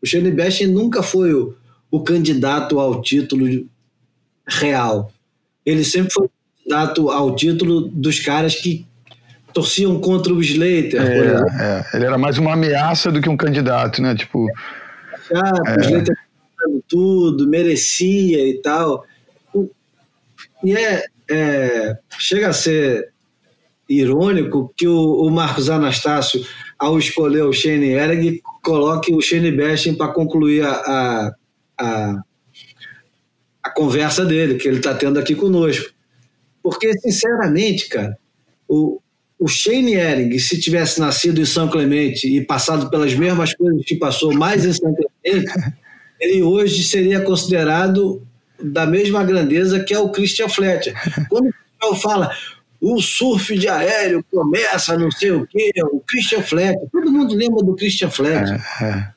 O 0.02 0.06
Shane 0.06 0.32
Bash 0.32 0.62
nunca 0.62 1.04
foi 1.04 1.34
o, 1.34 1.56
o 1.92 2.02
candidato 2.02 2.80
ao 2.80 3.02
título 3.02 3.68
real. 4.48 5.12
Ele 5.66 5.84
sempre 5.84 6.12
foi 6.12 6.30
candidato 6.58 7.10
ao 7.10 7.36
título 7.36 7.82
dos 7.82 8.20
caras 8.20 8.56
que 8.56 8.88
torciam 9.54 10.00
contra 10.00 10.34
o 10.34 10.42
Slater. 10.42 11.02
É, 11.02 11.84
é. 11.94 11.98
Ele 11.98 12.06
era 12.06 12.18
mais 12.18 12.38
uma 12.38 12.54
ameaça 12.54 13.12
do 13.12 13.22
que 13.22 13.30
um 13.30 13.38
candidato, 13.38 14.02
né? 14.02 14.16
Tipo. 14.16 14.48
Ah, 15.34 15.52
é. 15.68 15.78
O 15.78 15.82
Slater 15.82 16.16
tudo, 16.88 17.48
merecia 17.48 18.48
e 18.48 18.62
tal. 18.62 19.06
E 20.64 20.76
é, 20.76 21.06
é, 21.30 21.98
chega 22.18 22.50
a 22.50 22.54
ser 22.54 23.10
irônico 23.88 24.74
que 24.76 24.88
o, 24.88 25.22
o, 25.22 25.32
Marcos 25.32 25.70
Anastácio, 25.70 26.46
ao 26.78 26.98
escolher 27.00 27.44
o 27.44 27.54
Shane 27.54 27.92
Erg, 27.92 28.42
coloque 28.70 29.12
o 29.12 29.20
Shane 29.20 29.52
Bestin 29.52 29.96
para 29.96 30.14
concluir 30.14 30.64
a, 30.64 30.72
a, 30.72 31.36
a, 31.80 32.22
a, 33.64 33.70
conversa 33.72 34.24
dele, 34.24 34.60
que 34.60 34.68
ele 34.68 34.78
está 34.78 34.94
tendo 34.94 35.18
aqui 35.18 35.34
conosco. 35.34 35.92
Porque, 36.62 36.96
sinceramente, 37.00 37.90
cara, 37.90 38.16
o, 38.68 39.02
o 39.40 39.48
Shane 39.48 39.96
Ehring, 39.96 40.38
se 40.38 40.62
tivesse 40.62 41.00
nascido 41.00 41.42
em 41.42 41.46
São 41.46 41.68
Clemente 41.68 42.28
e 42.28 42.46
passado 42.46 42.92
pelas 42.92 43.16
mesmas 43.16 43.56
coisas 43.56 43.84
que 43.84 43.96
passou 43.96 44.32
mais 44.36 44.64
em 44.64 44.74
São 44.74 44.94
Clemente, 44.94 45.52
ele 46.22 46.44
hoje 46.44 46.84
seria 46.84 47.22
considerado 47.22 48.22
da 48.62 48.86
mesma 48.86 49.24
grandeza 49.24 49.80
que 49.80 49.96
é 49.96 50.00
o 50.00 50.12
Christian 50.12 50.48
Fletcher. 50.48 50.94
Quando 51.28 51.48
o 51.48 51.54
pessoal 51.80 51.96
fala 52.00 52.32
o 52.82 53.02
surf 53.02 53.58
de 53.58 53.68
aéreo 53.68 54.24
começa 54.32 54.98
não 54.98 55.12
sei 55.12 55.32
o 55.32 55.46
quê, 55.46 55.72
o 55.92 56.00
Christian 56.00 56.42
Fletcher, 56.42 56.88
todo 56.92 57.12
mundo 57.12 57.36
lembra 57.36 57.64
do 57.64 57.76
Christian 57.76 58.10
Fletcher. 58.10 58.62
É, 58.82 58.86
é. 58.86 59.08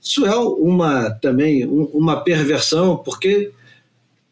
Isso 0.00 0.26
é 0.26 0.34
uma 0.34 1.10
também 1.10 1.64
uma 1.66 2.24
perversão, 2.24 2.96
porque 2.96 3.52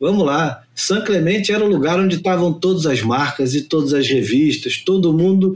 vamos 0.01 0.27
lá, 0.27 0.65
São 0.75 1.05
Clemente 1.05 1.53
era 1.53 1.65
o 1.65 1.69
lugar 1.69 2.01
onde 2.01 2.17
estavam 2.17 2.53
todas 2.53 2.87
as 2.87 3.03
marcas 3.03 3.55
e 3.55 3.63
todas 3.63 3.95
as 3.95 4.09
revistas, 4.09 4.79
todo 4.79 5.13
mundo 5.13 5.55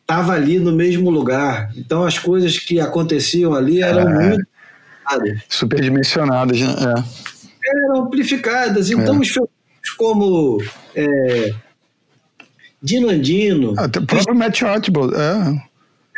estava 0.00 0.34
ali 0.34 0.60
no 0.60 0.72
mesmo 0.72 1.10
lugar. 1.10 1.72
Então 1.76 2.04
as 2.04 2.18
coisas 2.18 2.58
que 2.58 2.78
aconteciam 2.78 3.54
ali 3.54 3.82
eram 3.82 4.08
é. 4.08 4.28
muito 4.28 4.46
Superdimensionadas, 5.48 6.60
né? 6.60 7.04
Eram 7.62 8.02
amplificadas. 8.02 8.90
Então, 8.90 9.20
os 9.20 9.28
filmes 9.28 9.50
como 9.96 10.62
é, 10.94 11.54
Dino 12.84 13.08
Andino. 13.08 13.74
Até 13.78 13.98
o 13.98 14.06
próprio 14.06 14.36
Matt 14.36 14.62
Archibald, 14.62 15.14
é. 15.14 15.62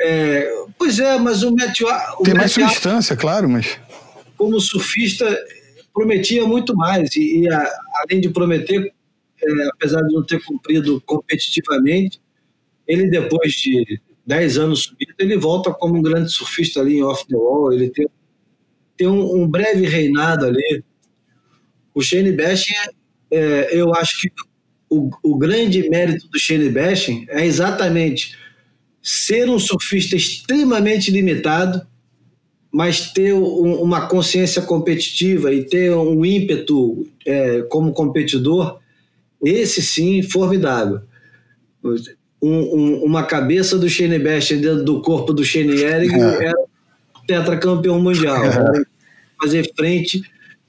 é. 0.01 0.67
Pois 0.77 0.99
é, 0.99 1.17
mas 1.19 1.43
o 1.43 1.55
Matt 1.55 1.81
o 1.81 2.23
Tem 2.25 2.35
mais 2.35 2.53
substância, 2.53 3.17
claro, 3.17 3.49
mas. 3.49 3.79
Como 4.37 4.61
surfista, 4.61 5.27
prometia 5.95 6.45
muito 6.45 6.77
mais. 6.77 7.15
E, 7.15 7.43
e 7.43 7.49
a, 7.49 7.73
além 8.03 8.21
de 8.21 8.29
prometer, 8.29 8.93
é, 9.43 9.69
apesar 9.75 10.03
de 10.03 10.13
não 10.13 10.25
ter 10.25 10.43
cumprido 10.45 11.01
competitivamente, 11.07 12.21
ele 12.87 13.09
depois 13.09 13.53
de 13.53 14.01
10 14.27 14.59
anos 14.59 14.83
subindo, 14.83 15.15
ele 15.19 15.39
volta 15.39 15.73
como 15.73 15.97
um 15.97 16.03
grande 16.03 16.33
surfista 16.33 16.81
ali 16.81 16.99
em 16.99 17.03
Off 17.03 17.27
the 17.29 17.37
Wall. 17.37 17.73
Ele 17.73 17.89
tem 17.91 18.07
tem 18.97 19.07
um, 19.07 19.43
um 19.43 19.49
breve 19.49 19.87
reinado 19.87 20.47
ali. 20.47 20.83
O 21.95 22.03
Shane 22.03 22.33
Bashing, 22.33 22.75
é, 23.31 23.79
eu 23.79 23.95
acho 23.95 24.21
que 24.21 24.31
o, 24.89 25.11
o 25.23 25.37
grande 25.37 25.89
mérito 25.89 26.29
do 26.29 26.39
Shane 26.39 26.69
Bashing 26.69 27.27
é 27.29 27.45
exatamente 27.45 28.37
ser 29.03 29.49
um 29.49 29.59
surfista 29.59 30.17
extremamente 30.17 31.11
limitado, 31.11 31.87
mas 32.73 33.13
ter 33.13 33.33
um, 33.33 33.83
uma 33.83 34.09
consciência 34.09 34.63
competitiva 34.63 35.53
e 35.53 35.65
ter 35.65 35.93
um 35.93 36.25
ímpeto 36.25 37.07
é, 37.25 37.63
como 37.63 37.93
competidor, 37.93 38.79
esse 39.43 39.83
sim, 39.83 40.23
formidável. 40.23 41.01
Um, 42.43 43.05
uma 43.05 43.23
cabeça 43.23 43.79
do 43.79 43.89
Shane 43.89 44.19
Bashing 44.19 44.61
dentro 44.61 44.85
do 44.85 45.01
corpo 45.01 45.33
do 45.33 45.45
Shane 45.45 45.81
Ehring 45.81 46.21
é. 46.21 46.47
era 46.47 46.59
tetracampeão 47.27 48.01
mundial. 48.01 48.41
Né? 48.43 48.85
fazer 49.41 49.71
frente 49.77 50.23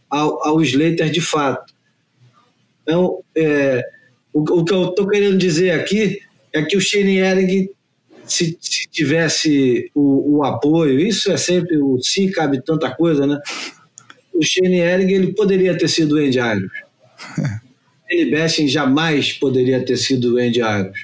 ao, 0.10 0.46
ao 0.46 0.62
Slater 0.62 1.10
de 1.10 1.22
fato. 1.22 1.74
Então, 2.84 3.24
é, 3.36 3.84
o, 4.38 4.60
o, 4.60 4.64
que 4.64 4.72
eu 4.72 4.90
estou 4.90 5.08
querendo 5.08 5.36
dizer 5.36 5.72
aqui 5.72 6.20
é 6.54 6.62
que 6.62 6.78
o 6.78 6.82
Shane 6.82 7.18
Ehring, 7.18 7.70
se, 8.24 8.56
se 8.62 8.88
tivesse 8.88 9.90
o, 9.96 10.38
o, 10.38 10.44
apoio, 10.44 11.00
isso 11.00 11.32
é 11.32 11.38
sempre 11.38 11.78
o 11.78 12.00
se 12.00 12.30
cabe 12.30 12.62
tanta 12.64 12.94
coisa, 12.94 13.26
né? 13.26 13.40
O 14.32 14.46
Shane 14.46 14.80
Ehring, 14.80 15.12
ele 15.12 15.34
poderia 15.34 15.76
ter 15.76 15.88
sido 15.88 16.16
o 16.16 16.20
Andy 16.20 16.38
Irons. 16.38 16.72
Ele 18.10 18.32
Bashing 18.32 18.70
jamais 18.70 19.34
poderia 19.34 19.84
ter 19.84 19.98
sido 19.98 20.36
o 20.36 20.38
Andy 20.38 20.60
Irons. 20.60 20.98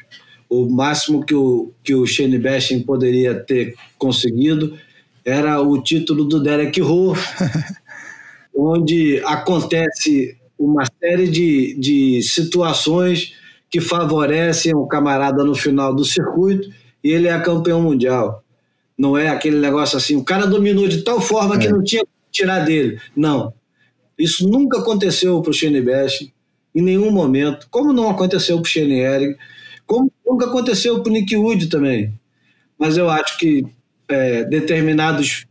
O 0.49 0.69
máximo 0.69 1.25
que 1.25 1.35
o, 1.35 1.73
que 1.83 1.93
o 1.93 2.05
Shane 2.05 2.37
Bashing 2.37 2.83
poderia 2.83 3.35
ter 3.35 3.73
conseguido 3.97 4.79
era 5.25 5.59
o 5.59 5.81
título 5.83 6.23
do 6.23 6.41
Derek 6.41 6.81
Ho, 6.81 7.13
onde 8.55 9.21
acontece 9.25 10.37
uma 10.63 10.85
série 10.99 11.27
de, 11.27 11.75
de 11.79 12.21
situações 12.21 13.33
que 13.69 13.81
favorecem 13.81 14.75
o 14.75 14.85
camarada 14.85 15.43
no 15.43 15.55
final 15.55 15.95
do 15.95 16.05
circuito 16.05 16.69
e 17.03 17.11
ele 17.11 17.27
é 17.27 17.39
campeão 17.39 17.81
mundial. 17.81 18.43
Não 18.97 19.17
é 19.17 19.29
aquele 19.29 19.57
negócio 19.57 19.97
assim, 19.97 20.15
o 20.15 20.23
cara 20.23 20.45
dominou 20.45 20.87
de 20.87 21.03
tal 21.03 21.19
forma 21.19 21.55
é. 21.55 21.57
que 21.57 21.69
não 21.69 21.83
tinha 21.83 22.03
que 22.03 22.11
tirar 22.31 22.59
dele. 22.59 22.99
Não. 23.15 23.53
Isso 24.17 24.47
nunca 24.47 24.79
aconteceu 24.79 25.41
para 25.41 25.49
o 25.49 25.53
Shane 25.53 25.81
Bash, 25.81 26.31
em 26.73 26.81
nenhum 26.81 27.11
momento. 27.11 27.67
Como 27.69 27.91
não 27.91 28.09
aconteceu 28.09 28.57
para 28.57 28.63
o 28.63 28.71
Shane 28.71 28.99
Eric, 28.99 29.37
como 29.85 30.11
nunca 30.25 30.45
aconteceu 30.45 31.01
para 31.01 31.09
o 31.09 31.13
Nick 31.13 31.35
Wood 31.35 31.67
também. 31.67 32.13
Mas 32.77 32.95
eu 32.95 33.09
acho 33.09 33.37
que 33.37 33.65
é, 34.07 34.43
determinados 34.43 35.45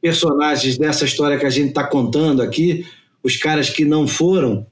personagens 0.00 0.78
dessa 0.78 1.04
história 1.04 1.38
que 1.38 1.46
a 1.46 1.50
gente 1.50 1.68
está 1.68 1.84
contando 1.84 2.40
aqui, 2.40 2.86
os 3.28 3.36
caras 3.36 3.68
que 3.68 3.84
não 3.84 4.08
foram, 4.08 4.66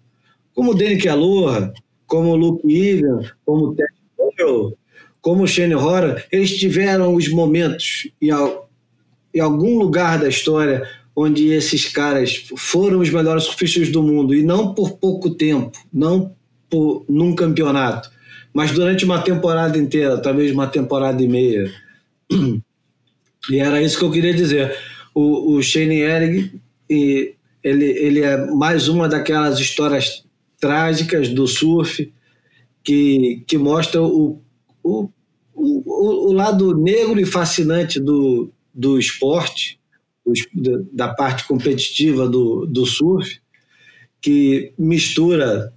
como 0.55 0.70
o 0.70 0.74
Danny 0.74 0.97
Kelloha, 0.97 1.73
como 2.07 2.31
o 2.31 2.37
Luke 2.37 2.66
Egan, 2.66 3.20
como 3.45 3.66
o 3.66 3.74
Ted 3.74 3.93
Burrow, 4.16 4.77
como 5.20 5.43
o 5.45 5.47
Shane 5.47 5.74
Horan, 5.74 6.16
eles 6.33 6.57
tiveram 6.57 7.15
os 7.15 7.28
momentos 7.28 8.09
em, 8.20 8.31
em 9.35 9.41
algum 9.41 9.78
lugar 9.78 10.19
da 10.19 10.28
história 10.28 10.89
onde 11.15 11.49
esses 11.49 11.87
caras 11.89 12.47
foram 12.57 13.01
os 13.01 13.11
melhores 13.11 13.45
surfistas 13.45 13.91
do 13.91 14.03
mundo 14.03 14.35
e 14.35 14.43
não 14.43 14.74
por 14.74 14.99
pouco 14.99 15.31
tempo, 15.31 15.78
não 15.93 16.35
por 16.70 17.05
num 17.09 17.35
campeonato, 17.35 18.11
mas 18.53 18.73
durante 18.73 19.05
uma 19.05 19.20
temporada 19.20 19.77
inteira, 19.77 20.19
talvez 20.19 20.51
uma 20.53 20.66
temporada 20.66 21.23
e 21.23 21.28
meia. 21.28 21.70
E 23.49 23.61
era 23.61 23.81
isso 23.81 23.99
que 23.99 24.05
eu 24.05 24.11
queria 24.11 24.35
dizer. 24.35 24.77
O, 25.15 25.55
o 25.55 25.62
Shane 25.62 26.01
Ehring, 26.01 26.61
ele, 27.66 27.84
ele 27.84 28.20
é 28.20 28.36
mais 28.55 28.86
uma 28.86 29.09
daquelas 29.09 29.59
histórias 29.59 30.24
trágicas 30.60 31.28
do 31.28 31.48
surf 31.48 32.12
que, 32.84 33.43
que 33.44 33.59
mostra 33.59 34.01
o, 34.01 34.40
o, 34.84 35.10
o, 35.52 36.28
o 36.28 36.32
lado 36.32 36.76
negro 36.80 37.18
e 37.18 37.26
fascinante 37.26 37.98
do, 37.98 38.52
do 38.72 39.01
esporte, 39.01 39.80
do, 40.55 40.88
da 40.93 41.09
parte 41.12 41.44
competitiva 41.48 42.28
do, 42.28 42.66
do 42.66 42.86
surf, 42.86 43.40
que 44.20 44.72
mistura 44.78 45.72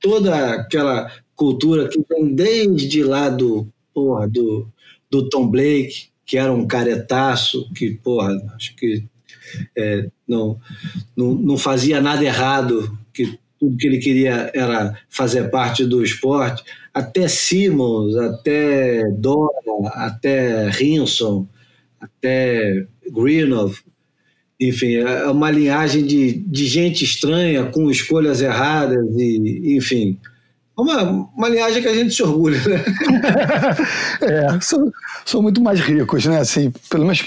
toda 0.00 0.54
aquela 0.54 1.12
cultura 1.36 1.88
que 1.88 2.04
vem 2.08 2.34
desde 2.34 3.04
lá 3.04 3.28
do, 3.28 3.68
porra, 3.94 4.28
do, 4.28 4.66
do 5.08 5.28
Tom 5.28 5.46
Blake, 5.46 6.08
que 6.26 6.36
era 6.36 6.52
um 6.52 6.66
caretaço, 6.66 7.72
que, 7.72 7.94
porra, 8.02 8.32
acho 8.56 8.74
que 8.74 9.04
é, 9.76 10.08
não, 10.26 10.58
não, 11.16 11.34
não 11.34 11.58
fazia 11.58 12.00
nada 12.00 12.24
errado, 12.24 12.96
que 13.12 13.38
tudo 13.58 13.76
que 13.76 13.86
ele 13.86 13.98
queria 13.98 14.50
era 14.54 14.98
fazer 15.08 15.50
parte 15.50 15.84
do 15.84 16.02
esporte. 16.02 16.64
Até 16.92 17.28
Simmons, 17.28 18.16
até 18.16 19.08
Dora, 19.10 19.52
até 19.94 20.68
Rinson, 20.68 21.46
até 22.00 22.84
Greenov, 23.10 23.78
enfim, 24.60 24.94
é 24.94 25.26
uma 25.26 25.50
linhagem 25.50 26.04
de, 26.06 26.34
de 26.34 26.66
gente 26.66 27.04
estranha, 27.04 27.64
com 27.66 27.90
escolhas 27.90 28.40
erradas, 28.40 29.04
e, 29.16 29.76
enfim, 29.76 30.18
uma, 30.76 31.02
uma 31.02 31.48
linhagem 31.48 31.82
que 31.82 31.88
a 31.88 31.94
gente 31.94 32.14
se 32.14 32.22
orgulha, 32.22 32.58
né? 32.66 32.84
é, 34.56 34.60
são, 34.60 34.90
são 35.24 35.42
muito 35.42 35.60
mais 35.60 35.80
ricos, 35.80 36.24
né? 36.24 36.38
Assim, 36.40 36.72
pelo 36.88 37.04
menos 37.04 37.22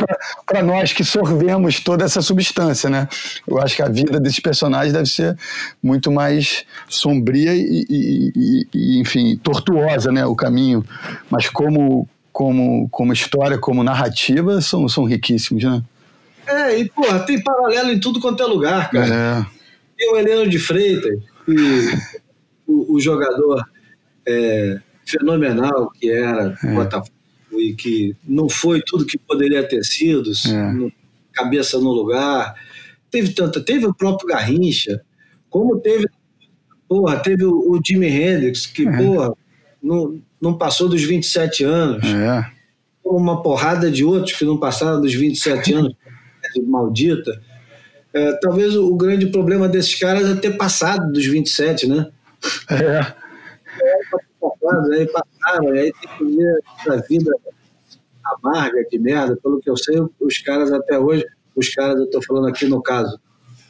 para 0.45 0.63
nós 0.63 0.93
que 0.93 1.03
sorvemos 1.03 1.79
toda 1.79 2.03
essa 2.03 2.21
substância, 2.21 2.89
né? 2.89 3.07
Eu 3.47 3.59
acho 3.59 3.75
que 3.75 3.83
a 3.83 3.89
vida 3.89 4.19
desses 4.19 4.39
personagens 4.39 4.93
deve 4.93 5.05
ser 5.05 5.37
muito 5.81 6.11
mais 6.11 6.65
sombria 6.89 7.53
e, 7.53 7.85
e, 7.87 8.67
e 8.73 8.99
enfim, 8.99 9.37
tortuosa, 9.37 10.11
né? 10.11 10.25
O 10.25 10.35
caminho. 10.35 10.83
Mas 11.29 11.47
como, 11.47 12.09
como, 12.33 12.89
como 12.89 13.13
história, 13.13 13.59
como 13.59 13.83
narrativa, 13.83 14.59
são, 14.59 14.89
são 14.89 15.03
riquíssimos, 15.03 15.63
né? 15.63 15.83
É, 16.47 16.79
e, 16.79 16.89
porra, 16.89 17.19
tem 17.19 17.41
paralelo 17.41 17.91
em 17.91 17.99
tudo 17.99 18.19
quanto 18.19 18.41
é 18.41 18.45
lugar, 18.45 18.89
cara. 18.89 19.15
É. 19.15 19.45
Tem 19.97 20.11
o 20.11 20.17
Heleno 20.17 20.49
de 20.49 20.59
Freitas, 20.59 21.19
que 21.45 21.89
o, 22.95 22.99
jogador 22.99 23.63
é, 24.27 24.79
fenomenal 25.05 25.91
que 25.91 26.09
era 26.09 26.57
é. 26.63 26.73
Botafogo 26.73 27.11
e 27.53 27.73
que 27.73 28.15
não 28.27 28.49
foi 28.49 28.81
tudo 28.85 29.05
que 29.05 29.17
poderia 29.17 29.67
ter 29.67 29.83
sido, 29.83 30.31
é. 30.47 30.73
no, 30.73 30.91
cabeça 31.33 31.77
no 31.79 31.91
lugar. 31.91 32.55
Teve 33.11 33.33
tanta, 33.33 33.61
teve 33.61 33.85
o 33.85 33.93
próprio 33.93 34.27
Garrincha, 34.27 35.01
como 35.49 35.79
teve, 35.79 36.07
porra, 36.87 37.17
teve 37.19 37.45
o, 37.45 37.71
o 37.71 37.79
Jimi 37.85 38.07
Hendrix, 38.07 38.65
que, 38.65 38.87
é. 38.87 38.97
porra, 38.97 39.33
não, 39.81 40.19
não 40.41 40.57
passou 40.57 40.89
dos 40.89 41.03
27 41.03 41.63
anos. 41.63 42.03
É. 42.05 42.45
Uma 43.03 43.43
porrada 43.43 43.91
de 43.91 44.03
outros 44.03 44.35
que 44.35 44.43
não 44.43 44.57
passaram 44.57 44.99
dos 44.99 45.13
27 45.13 45.73
anos, 45.73 45.93
maldita. 46.67 47.39
É, 48.13 48.31
talvez 48.39 48.75
o, 48.75 48.87
o, 48.87 48.95
grande 48.95 49.27
problema 49.27 49.67
desses 49.67 49.93
caras 49.95 50.29
é 50.29 50.35
ter 50.35 50.57
passado 50.57 51.11
dos 51.11 51.25
27, 51.25 51.87
né? 51.87 52.07
É. 52.69 53.25
Aí 54.93 55.07
passaram, 55.07 55.69
aí 55.69 55.91
tem 56.01 56.17
que 56.17 56.35
ver 56.35 56.59
essa 56.79 57.01
vida 57.07 57.31
amarga 58.23 58.83
de 58.89 58.99
merda. 58.99 59.37
Pelo 59.41 59.59
que 59.59 59.69
eu 59.69 59.77
sei, 59.77 60.01
os 60.19 60.37
caras 60.39 60.71
até 60.71 60.97
hoje, 60.97 61.25
os 61.55 61.69
caras, 61.69 61.97
eu 61.97 62.05
estou 62.05 62.23
falando 62.23 62.47
aqui 62.47 62.65
no 62.65 62.81
caso, 62.81 63.19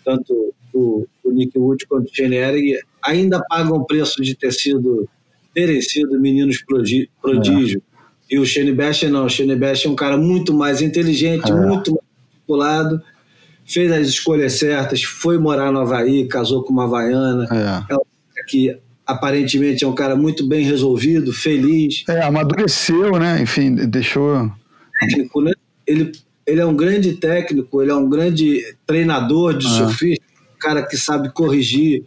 tanto 0.03 0.53
o, 0.73 1.05
o 1.23 1.31
Nick 1.31 1.57
Wood 1.57 1.85
quanto 1.87 2.09
o 2.09 2.15
Shane 2.15 2.35
Eric, 2.35 2.79
ainda 3.03 3.43
pagam 3.49 3.77
o 3.77 3.85
preço 3.85 4.21
de 4.21 4.35
ter 4.35 4.51
sido, 4.51 5.07
terem 5.53 5.81
sido 5.81 6.19
meninos 6.19 6.63
prodígio. 6.63 7.81
É. 7.91 8.35
E 8.35 8.39
o 8.39 8.45
Shane 8.45 8.73
Bash 8.73 9.03
não, 9.03 9.25
o 9.25 9.29
Shane 9.29 9.55
Bash 9.55 9.85
é 9.85 9.89
um 9.89 9.95
cara 9.95 10.17
muito 10.17 10.53
mais 10.53 10.81
inteligente, 10.81 11.51
é. 11.51 11.55
muito 11.55 11.91
mais 11.91 12.05
articulado, 12.33 13.01
fez 13.65 13.91
as 13.91 14.07
escolhas 14.07 14.53
certas, 14.53 15.03
foi 15.03 15.37
morar 15.37 15.71
no 15.71 15.79
Havaí, 15.79 16.27
casou 16.27 16.63
com 16.63 16.73
uma 16.73 16.85
havaiana. 16.85 17.47
É. 17.51 17.93
é 17.93 17.97
que 18.47 18.77
aparentemente 19.05 19.83
é 19.83 19.87
um 19.87 19.93
cara 19.93 20.15
muito 20.15 20.45
bem 20.45 20.65
resolvido, 20.65 21.31
feliz. 21.31 22.03
É, 22.09 22.23
amadureceu, 22.23 23.19
né? 23.19 23.41
Enfim, 23.41 23.75
deixou. 23.75 24.51
Técnico, 24.99 25.41
né? 25.41 25.53
Ele, 25.85 26.11
ele 26.45 26.61
é 26.61 26.65
um 26.65 26.75
grande 26.75 27.13
técnico, 27.13 27.81
ele 27.81 27.91
é 27.91 27.95
um 27.95 28.09
grande 28.09 28.75
treinador 28.85 29.55
de 29.57 29.67
ah. 29.67 29.69
surfista, 29.69 30.23
um 30.55 30.59
cara 30.59 30.83
que 30.83 30.97
sabe 30.97 31.31
corrigir 31.31 32.03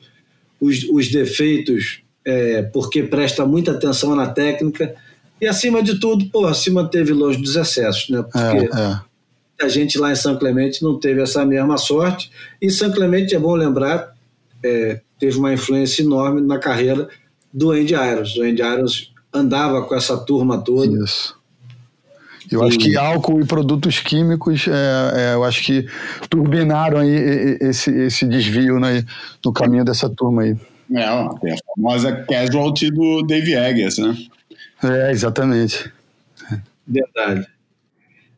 os, 0.60 0.84
os 0.90 1.08
defeitos, 1.08 2.02
é, 2.24 2.62
porque 2.62 3.02
presta 3.02 3.46
muita 3.46 3.72
atenção 3.72 4.14
na 4.16 4.26
técnica. 4.26 4.94
E 5.40 5.46
acima 5.46 5.82
de 5.82 6.00
tudo, 6.00 6.26
pô, 6.26 6.52
se 6.52 6.70
manteve 6.70 7.12
longe 7.12 7.40
dos 7.40 7.54
excessos, 7.54 8.08
né? 8.08 8.22
Porque 8.22 8.38
é, 8.38 8.80
é. 8.80 9.64
a 9.64 9.68
gente 9.68 9.96
lá 9.98 10.10
em 10.10 10.16
São 10.16 10.36
Clemente 10.36 10.82
não 10.82 10.98
teve 10.98 11.22
essa 11.22 11.44
mesma 11.46 11.78
sorte. 11.78 12.30
E 12.60 12.68
São 12.70 12.90
Clemente, 12.90 13.36
é 13.36 13.38
bom 13.38 13.54
lembrar, 13.54 14.14
é, 14.64 15.00
teve 15.18 15.38
uma 15.38 15.52
influência 15.52 16.02
enorme 16.02 16.40
na 16.40 16.58
carreira 16.58 17.08
do 17.52 17.70
Andy 17.70 17.94
Irons. 17.94 18.36
O 18.36 18.42
Andy 18.42 18.62
Irons 18.62 19.12
andava 19.32 19.82
com 19.82 19.94
essa 19.94 20.16
turma 20.16 20.58
toda. 20.58 21.04
Isso. 21.04 21.36
Eu 22.50 22.64
e... 22.64 22.68
acho 22.68 22.78
que 22.78 22.96
álcool 22.96 23.40
e 23.40 23.44
produtos 23.44 24.00
químicos, 24.00 24.66
é, 24.68 25.32
é, 25.32 25.34
eu 25.34 25.44
acho 25.44 25.62
que 25.62 25.86
turbinaram 26.30 26.98
aí 26.98 27.58
esse, 27.60 27.90
esse 27.90 28.26
desvio 28.26 28.80
né, 28.80 29.04
no 29.44 29.52
caminho 29.52 29.84
dessa 29.84 30.08
turma 30.08 30.42
aí. 30.42 30.56
É, 30.90 31.04
tem 31.40 31.52
a 31.52 31.56
famosa 31.76 32.24
casualty 32.24 32.90
do 32.90 33.22
Dave 33.22 33.52
Eggers, 33.52 33.98
né? 33.98 34.16
É, 34.82 35.10
exatamente. 35.10 35.92
Verdade. 36.86 37.46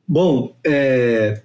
Bom, 0.07 0.53
é, 0.67 1.41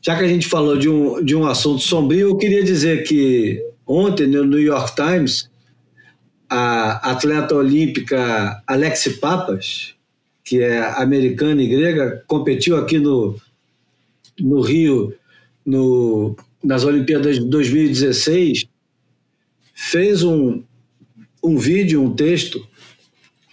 já 0.00 0.16
que 0.16 0.24
a 0.24 0.28
gente 0.28 0.46
falou 0.46 0.78
de 0.78 0.88
um, 0.88 1.24
de 1.24 1.34
um 1.34 1.46
assunto 1.46 1.80
sombrio, 1.80 2.28
eu 2.28 2.36
queria 2.36 2.62
dizer 2.62 3.02
que 3.02 3.60
Ontem, 3.92 4.28
no 4.28 4.44
New 4.44 4.60
York 4.60 4.94
Times, 4.94 5.50
a 6.48 7.10
atleta 7.10 7.56
olímpica 7.56 8.62
Alexi 8.64 9.14
Papas, 9.14 9.96
que 10.44 10.62
é 10.62 10.80
americana 10.92 11.60
e 11.60 11.66
grega, 11.66 12.22
competiu 12.28 12.76
aqui 12.76 13.00
no, 13.00 13.34
no 14.38 14.60
Rio 14.60 15.12
no, 15.66 16.36
nas 16.62 16.84
Olimpíadas 16.84 17.40
de 17.40 17.46
2016, 17.46 18.64
fez 19.74 20.22
um, 20.22 20.62
um 21.42 21.58
vídeo, 21.58 22.00
um 22.00 22.14
texto 22.14 22.64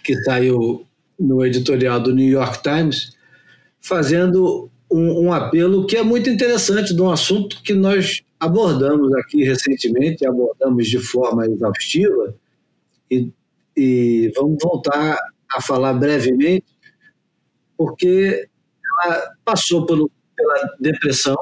que 0.04 0.14
saiu 0.22 0.86
no 1.18 1.44
editorial 1.44 1.98
do 1.98 2.14
New 2.14 2.28
York 2.28 2.62
Times, 2.62 3.16
fazendo 3.80 4.70
um, 4.88 5.24
um 5.26 5.32
apelo 5.32 5.84
que 5.84 5.96
é 5.96 6.04
muito 6.04 6.30
interessante 6.30 6.94
de 6.94 7.02
um 7.02 7.10
assunto 7.10 7.60
que 7.60 7.74
nós 7.74 8.22
abordamos 8.40 9.14
aqui 9.16 9.44
recentemente, 9.44 10.26
abordamos 10.26 10.86
de 10.86 10.98
forma 10.98 11.46
exaustiva, 11.46 12.34
e, 13.10 13.32
e 13.76 14.32
vamos 14.36 14.58
voltar 14.62 15.18
a 15.50 15.60
falar 15.62 15.94
brevemente, 15.94 16.66
porque 17.76 18.48
ela 19.04 19.34
passou 19.44 19.86
por, 19.86 20.10
pela 20.36 20.76
depressão, 20.80 21.36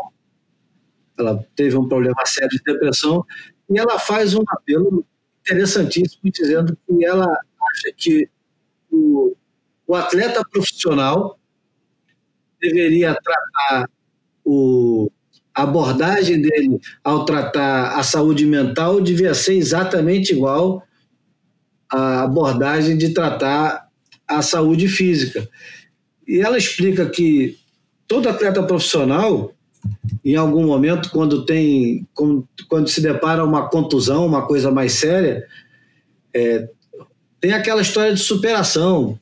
ela 1.18 1.42
teve 1.54 1.76
um 1.76 1.88
problema 1.88 2.24
sério 2.24 2.50
de 2.50 2.62
depressão, 2.64 3.24
e 3.68 3.78
ela 3.78 3.98
faz 3.98 4.34
um 4.34 4.42
apelo 4.48 5.04
interessantíssimo, 5.40 6.22
dizendo 6.24 6.76
que 6.86 7.04
ela 7.04 7.26
acha 7.26 7.92
que 7.96 8.28
o, 8.90 9.34
o 9.86 9.94
atleta 9.94 10.42
profissional 10.50 11.38
deveria 12.60 13.14
tratar 13.14 13.88
o 14.44 15.10
a 15.56 15.62
abordagem 15.62 16.42
dele 16.42 16.78
ao 17.02 17.24
tratar 17.24 17.98
a 17.98 18.02
saúde 18.02 18.44
mental 18.44 19.00
devia 19.00 19.32
ser 19.32 19.54
exatamente 19.54 20.34
igual 20.34 20.82
à 21.90 22.24
abordagem 22.24 22.98
de 22.98 23.14
tratar 23.14 23.88
a 24.28 24.42
saúde 24.42 24.86
física. 24.86 25.48
E 26.28 26.40
ela 26.40 26.58
explica 26.58 27.06
que 27.06 27.56
todo 28.06 28.28
atleta 28.28 28.62
profissional, 28.64 29.54
em 30.22 30.36
algum 30.36 30.66
momento, 30.66 31.10
quando 31.10 31.46
tem, 31.46 32.06
quando 32.68 32.88
se 32.88 33.00
depara 33.00 33.42
uma 33.42 33.70
contusão, 33.70 34.26
uma 34.26 34.46
coisa 34.46 34.70
mais 34.70 34.92
séria, 34.92 35.42
é, 36.34 36.68
tem 37.40 37.52
aquela 37.52 37.80
história 37.80 38.12
de 38.12 38.20
superação. 38.20 39.18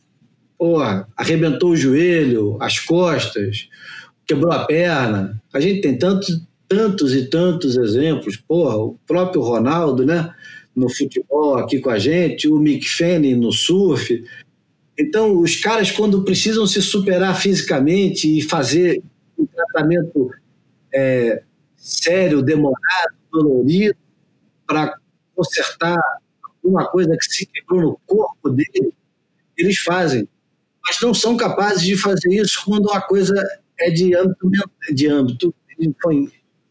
Porra, 0.58 1.06
arrebentou 1.16 1.70
o 1.70 1.76
joelho, 1.76 2.56
as 2.60 2.80
costas, 2.80 3.68
quebrou 4.26 4.52
a 4.52 4.64
perna. 4.64 5.40
A 5.52 5.60
gente 5.60 5.80
tem 5.80 5.96
tantos, 5.96 6.42
tantos 6.68 7.14
e 7.14 7.26
tantos 7.26 7.76
exemplos. 7.76 8.36
Porra, 8.36 8.76
o 8.76 8.98
próprio 9.06 9.42
Ronaldo, 9.42 10.04
né? 10.04 10.34
No 10.74 10.88
futebol 10.88 11.56
aqui 11.56 11.78
com 11.78 11.90
a 11.90 11.98
gente, 11.98 12.48
o 12.48 12.58
Mick 12.58 12.88
Fanning 12.88 13.36
no 13.36 13.52
surf. 13.52 14.24
Então, 14.98 15.38
os 15.38 15.56
caras, 15.56 15.90
quando 15.90 16.24
precisam 16.24 16.66
se 16.66 16.80
superar 16.82 17.40
fisicamente 17.40 18.38
e 18.38 18.42
fazer 18.42 19.02
um 19.38 19.46
tratamento 19.46 20.30
é, 20.92 21.42
sério, 21.76 22.42
demorado, 22.42 23.14
dolorido, 23.32 23.96
para 24.66 24.96
consertar 25.34 25.98
uma 26.62 26.86
coisa 26.86 27.16
que 27.16 27.24
se 27.26 27.46
quebrou 27.46 27.82
no 27.82 28.00
corpo 28.06 28.50
dele, 28.50 28.92
eles 29.56 29.78
fazem. 29.78 30.28
Mas 30.82 31.00
não 31.00 31.12
são 31.12 31.36
capazes 31.36 31.82
de 31.82 31.96
fazer 31.96 32.30
isso 32.30 32.62
quando 32.64 32.90
a 32.90 33.00
coisa 33.00 33.34
é 33.78 33.90
de 33.90 34.14
âmbito, 34.14 34.50
de 34.92 35.08
âmbito 35.08 35.54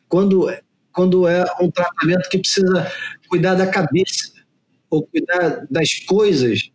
quando, 0.07 0.47
quando 0.93 1.27
é 1.27 1.43
um 1.59 1.69
tratamento 1.69 2.29
que 2.29 2.39
precisa 2.39 2.91
cuidar 3.27 3.55
da 3.55 3.67
cabeça 3.67 4.31
ou 4.89 5.05
cuidar 5.07 5.65
das 5.69 5.93
coisas 6.05 6.71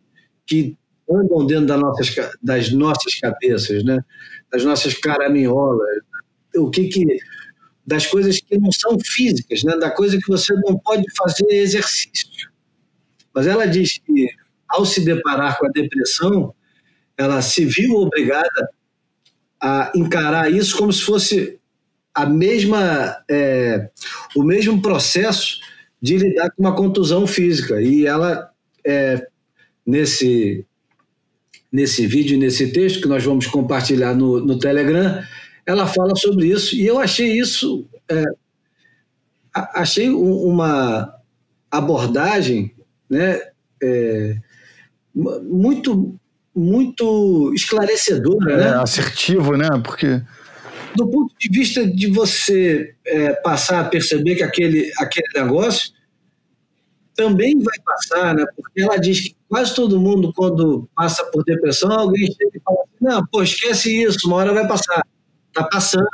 que 0.46 0.76
andam 1.10 1.46
dentro 1.46 1.66
das 1.66 1.80
nossas, 1.80 2.16
das 2.42 2.72
nossas 2.72 3.14
cabeças, 3.14 3.84
né? 3.84 3.98
das 4.50 4.64
nossas 4.64 4.94
caraminholas. 4.94 6.00
O 6.56 6.70
que 6.70 6.88
que 6.88 7.06
das 7.86 8.06
coisas 8.06 8.38
que 8.40 8.58
não 8.58 8.70
são 8.70 8.98
físicas, 8.98 9.62
né? 9.62 9.76
da 9.76 9.90
coisa 9.90 10.18
que 10.18 10.28
você 10.28 10.52
não 10.66 10.78
pode 10.78 11.04
fazer 11.16 11.46
exercício. 11.50 12.50
Mas 13.32 13.46
ela 13.46 13.66
diz 13.66 13.98
que, 13.98 14.28
ao 14.68 14.84
se 14.84 15.02
deparar 15.04 15.58
com 15.58 15.66
a 15.66 15.70
depressão, 15.70 16.54
ela 17.16 17.40
se 17.40 17.64
viu 17.64 17.94
obrigada 17.94 18.68
a 19.60 19.92
encarar 19.94 20.50
isso 20.50 20.76
como 20.76 20.92
se 20.92 21.02
fosse 21.02 21.58
a 22.14 22.26
mesma, 22.26 23.16
é, 23.30 23.90
o 24.34 24.42
mesmo 24.42 24.80
processo 24.82 25.60
de 26.00 26.16
lidar 26.16 26.50
com 26.50 26.62
uma 26.62 26.74
contusão 26.74 27.26
física. 27.26 27.80
E 27.80 28.06
ela, 28.06 28.50
é, 28.84 29.26
nesse, 29.86 30.64
nesse 31.70 32.06
vídeo, 32.06 32.38
nesse 32.38 32.72
texto 32.72 33.02
que 33.02 33.08
nós 33.08 33.24
vamos 33.24 33.46
compartilhar 33.46 34.14
no, 34.14 34.40
no 34.40 34.58
Telegram, 34.58 35.22
ela 35.66 35.86
fala 35.86 36.16
sobre 36.16 36.48
isso. 36.48 36.74
E 36.74 36.86
eu 36.86 36.98
achei 36.98 37.38
isso, 37.38 37.86
é, 38.08 38.24
achei 39.52 40.08
uma 40.08 41.14
abordagem 41.70 42.74
né, 43.08 43.40
é, 43.82 44.36
muito 45.14 46.18
muito 46.58 47.52
esclarecedora, 47.54 48.56
né? 48.56 48.68
É, 48.68 48.74
assertivo, 48.74 49.56
né? 49.56 49.68
Porque 49.82 50.22
do 50.96 51.06
ponto 51.08 51.32
de 51.38 51.48
vista 51.48 51.86
de 51.86 52.08
você 52.08 52.94
é, 53.06 53.32
passar 53.34 53.80
a 53.80 53.88
perceber 53.88 54.36
que 54.36 54.42
aquele, 54.42 54.90
aquele 54.98 55.28
negócio 55.34 55.92
também 57.14 57.58
vai 57.58 57.76
passar, 57.84 58.34
né? 58.34 58.44
Porque 58.56 58.80
ela 58.80 58.96
diz 58.96 59.20
que 59.20 59.36
quase 59.48 59.74
todo 59.74 60.00
mundo, 60.00 60.32
quando 60.34 60.88
passa 60.94 61.24
por 61.26 61.44
depressão, 61.44 61.90
alguém 61.90 62.26
chega 62.26 62.50
e 62.56 62.60
fala 62.60 62.78
assim, 62.82 63.04
não, 63.04 63.26
pô, 63.26 63.42
esquece 63.42 64.02
isso, 64.02 64.26
uma 64.26 64.36
hora 64.36 64.52
vai 64.52 64.66
passar. 64.66 65.04
Está 65.48 65.64
passando. 65.64 66.06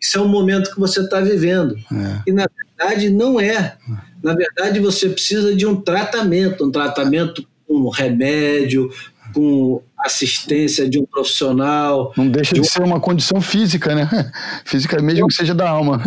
Isso 0.00 0.18
é 0.18 0.20
um 0.20 0.28
momento 0.28 0.72
que 0.72 0.80
você 0.80 1.00
está 1.00 1.20
vivendo. 1.20 1.74
É. 1.74 2.22
E, 2.26 2.32
na 2.32 2.46
verdade, 2.46 3.10
não 3.10 3.40
é. 3.40 3.76
Na 4.22 4.34
verdade, 4.34 4.80
você 4.80 5.08
precisa 5.08 5.54
de 5.54 5.66
um 5.66 5.80
tratamento, 5.80 6.64
um 6.64 6.70
tratamento 6.70 7.46
com 7.66 7.88
remédio, 7.88 8.90
com 9.36 9.82
assistência 9.98 10.88
de 10.88 10.98
um 10.98 11.04
profissional. 11.04 12.10
Não 12.16 12.26
deixa 12.26 12.54
de, 12.54 12.62
de 12.62 12.66
ser 12.66 12.82
uma 12.82 12.98
condição 12.98 13.38
física, 13.38 13.94
né? 13.94 14.08
Física 14.64 15.00
mesmo 15.02 15.28
que 15.28 15.34
seja 15.34 15.54
da 15.54 15.68
alma. 15.68 16.00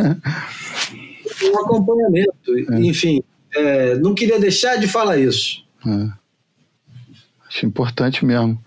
Um 1.44 1.60
acompanhamento. 1.60 2.58
É. 2.72 2.80
Enfim, 2.80 3.22
é, 3.56 3.96
não 4.00 4.16
queria 4.16 4.40
deixar 4.40 4.78
de 4.78 4.88
falar 4.88 5.18
isso. 5.20 5.64
É. 5.86 6.08
Acho 7.48 7.68
importante 7.68 8.26
mesmo. 8.26 8.60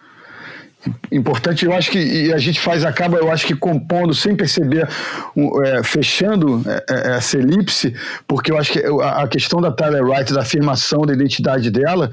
Importante, 1.11 1.65
eu 1.65 1.73
acho 1.73 1.91
que 1.91 2.33
a 2.33 2.39
gente 2.39 2.61
faz, 2.61 2.85
acaba, 2.85 3.19
eu 3.19 3.31
acho 3.31 3.47
que 3.47 3.55
compondo 3.55 4.15
sem 4.15 4.35
perceber, 4.35 4.89
é, 5.65 5.83
fechando 5.85 6.63
é, 6.69 6.85
é, 6.89 7.17
essa 7.17 7.37
elipse, 7.37 7.95
porque 8.27 8.51
eu 8.51 8.59
acho 8.59 8.73
que 8.73 8.81
a, 8.81 9.23
a 9.23 9.29
questão 9.29 9.61
da 9.61 9.71
Tyler 9.71 10.05
Wright, 10.05 10.33
da 10.33 10.41
afirmação 10.41 11.03
da 11.03 11.13
identidade 11.13 11.71
dela, 11.71 12.11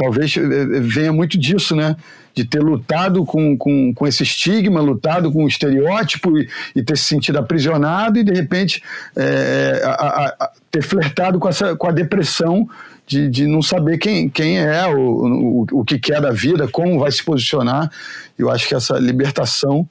talvez 0.00 0.34
eh, 0.34 0.40
eh, 0.40 0.80
venha 0.80 1.12
muito 1.12 1.38
disso, 1.38 1.76
né? 1.76 1.94
De 2.34 2.44
ter 2.44 2.60
lutado 2.60 3.22
com, 3.26 3.56
com, 3.56 3.92
com 3.92 4.06
esse 4.06 4.22
estigma, 4.22 4.80
lutado 4.80 5.30
com 5.30 5.44
o 5.44 5.48
estereótipo 5.48 6.38
e, 6.38 6.48
e 6.74 6.82
ter 6.82 6.96
se 6.96 7.04
sentido 7.04 7.38
aprisionado 7.38 8.18
e, 8.18 8.24
de 8.24 8.32
repente, 8.32 8.82
é, 9.14 9.82
a, 9.84 10.34
a, 10.40 10.50
ter 10.70 10.82
flertado 10.82 11.38
com, 11.38 11.48
essa, 11.48 11.76
com 11.76 11.88
a 11.88 11.92
depressão 11.92 12.66
de, 13.06 13.28
de 13.28 13.46
não 13.46 13.60
saber 13.60 13.98
quem, 13.98 14.30
quem 14.30 14.58
é, 14.58 14.86
o, 14.86 14.98
o, 14.98 15.66
o 15.80 15.84
que 15.84 15.98
quer 15.98 16.20
da 16.20 16.30
vida, 16.30 16.66
como 16.68 16.98
vai 16.98 17.10
se 17.10 17.22
posicionar. 17.22 17.90
Eu 18.38 18.48
acho 18.48 18.66
que 18.68 18.74
essa 18.74 18.96
libertação, 18.98 19.86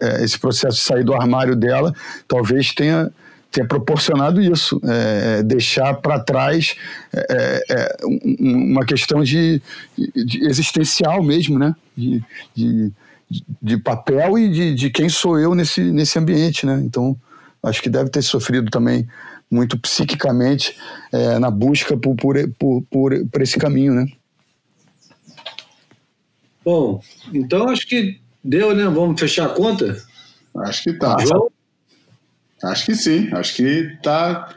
é, 0.00 0.24
esse 0.24 0.38
processo 0.38 0.78
de 0.78 0.82
sair 0.82 1.04
do 1.04 1.12
armário 1.12 1.54
dela, 1.54 1.92
talvez 2.26 2.72
tenha 2.72 3.10
ter 3.56 3.66
proporcionado 3.66 4.42
isso, 4.42 4.78
é, 4.84 5.38
é 5.38 5.42
deixar 5.42 5.94
para 5.94 6.20
trás 6.20 6.76
é, 7.10 7.26
é, 7.30 7.64
é 7.70 7.96
uma 8.38 8.84
questão 8.84 9.24
de, 9.24 9.62
de, 9.96 10.46
existencial 10.46 11.22
mesmo, 11.22 11.58
né? 11.58 11.74
De, 11.96 12.22
de, 12.54 12.92
de 13.62 13.78
papel 13.78 14.38
e 14.38 14.50
de, 14.50 14.74
de 14.74 14.90
quem 14.90 15.08
sou 15.08 15.38
eu 15.40 15.54
nesse, 15.54 15.80
nesse 15.80 16.18
ambiente, 16.18 16.66
né? 16.66 16.78
Então, 16.84 17.16
acho 17.62 17.80
que 17.80 17.88
deve 17.88 18.10
ter 18.10 18.20
sofrido 18.20 18.70
também 18.70 19.08
muito 19.50 19.78
psiquicamente 19.78 20.76
é, 21.10 21.38
na 21.38 21.50
busca 21.50 21.96
por, 21.96 22.14
por, 22.14 22.36
por, 22.58 22.82
por, 22.90 23.26
por 23.26 23.42
esse 23.42 23.58
caminho, 23.58 23.94
né? 23.94 24.06
Bom, 26.62 27.00
então 27.32 27.70
acho 27.70 27.86
que 27.86 28.20
deu, 28.44 28.74
né? 28.74 28.84
Vamos 28.84 29.18
fechar 29.18 29.46
a 29.46 29.54
conta? 29.54 29.96
Acho 30.58 30.82
que 30.82 30.92
tá. 30.92 31.16
João? 31.24 31.48
Acho 32.62 32.86
que 32.86 32.94
sim, 32.94 33.30
acho 33.32 33.54
que 33.54 33.98
tá, 34.02 34.54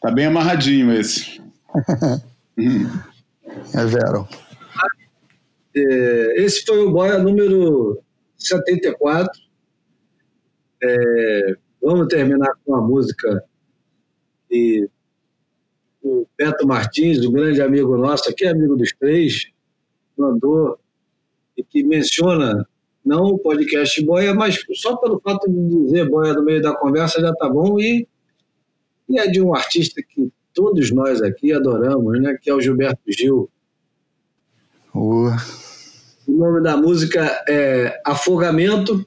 tá 0.00 0.10
bem 0.10 0.26
amarradinho 0.26 0.92
esse. 0.92 1.40
é 2.58 3.86
zero. 3.86 4.28
É, 5.74 6.42
esse 6.42 6.64
foi 6.64 6.78
o 6.80 6.90
Boia 6.90 7.18
número 7.18 8.02
74. 8.36 9.30
É, 10.82 11.56
vamos 11.80 12.08
terminar 12.08 12.52
com 12.64 12.74
a 12.74 12.80
música 12.80 13.44
que 14.48 14.88
o 16.02 16.26
Beto 16.36 16.66
Martins, 16.66 17.24
o 17.24 17.30
grande 17.30 17.62
amigo 17.62 17.96
nosso, 17.96 18.28
aqui 18.28 18.44
é 18.44 18.50
amigo 18.50 18.76
dos 18.76 18.92
três, 18.98 19.50
mandou 20.16 20.78
e 21.56 21.62
que 21.62 21.84
menciona 21.84 22.66
não 23.04 23.24
o 23.24 23.38
podcast 23.38 24.04
boia, 24.04 24.34
mas 24.34 24.62
só 24.74 24.96
pelo 24.96 25.20
fato 25.20 25.50
de 25.50 25.84
dizer 25.84 26.08
boia 26.08 26.34
no 26.34 26.44
meio 26.44 26.60
da 26.60 26.74
conversa 26.74 27.20
já 27.20 27.32
tá 27.34 27.48
bom 27.48 27.78
e, 27.80 28.06
e 29.08 29.18
é 29.18 29.26
de 29.26 29.40
um 29.40 29.54
artista 29.54 30.02
que 30.02 30.30
todos 30.52 30.90
nós 30.90 31.22
aqui 31.22 31.52
adoramos, 31.52 32.20
né, 32.20 32.36
que 32.40 32.50
é 32.50 32.54
o 32.54 32.60
Gilberto 32.60 33.00
Gil. 33.08 33.50
Uh. 34.94 35.30
O 36.26 36.36
nome 36.36 36.62
da 36.62 36.76
música 36.76 37.42
é 37.48 38.00
Afogamento. 38.06 39.04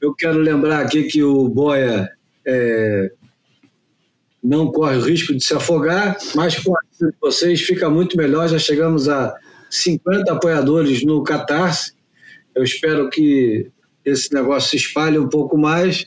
Eu 0.00 0.14
quero 0.14 0.38
lembrar 0.38 0.80
aqui 0.80 1.04
que 1.04 1.22
o 1.22 1.48
Boia 1.48 2.10
é, 2.44 3.12
não 4.42 4.70
corre 4.70 4.96
o 4.96 5.00
risco 5.00 5.32
de 5.32 5.44
se 5.44 5.54
afogar, 5.54 6.16
mas 6.34 6.58
com 6.58 6.76
a 6.76 6.80
ajuda 6.92 7.12
de 7.12 7.18
vocês 7.20 7.62
fica 7.62 7.88
muito 7.88 8.16
melhor. 8.16 8.48
Já 8.48 8.58
chegamos 8.58 9.08
a 9.08 9.34
50 9.70 10.32
apoiadores 10.32 11.04
no 11.04 11.22
Catarse 11.22 11.94
eu 12.54 12.62
espero 12.62 13.08
que 13.10 13.70
esse 14.04 14.32
negócio 14.32 14.70
se 14.70 14.76
espalhe 14.76 15.18
um 15.18 15.28
pouco 15.28 15.56
mais. 15.56 16.06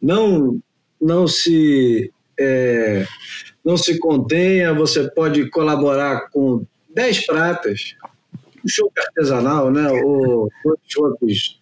Não, 0.00 0.60
não 1.00 1.26
se 1.26 2.12
é, 2.38 3.06
não 3.64 3.76
se 3.76 3.98
contenha. 3.98 4.72
Você 4.74 5.10
pode 5.10 5.48
colaborar 5.50 6.30
com 6.30 6.64
10 6.94 7.26
pratas, 7.26 7.94
um 8.64 8.68
show 8.68 8.90
artesanal, 8.96 9.70
né? 9.70 9.90
Ou 10.02 10.48
shows 10.86 11.58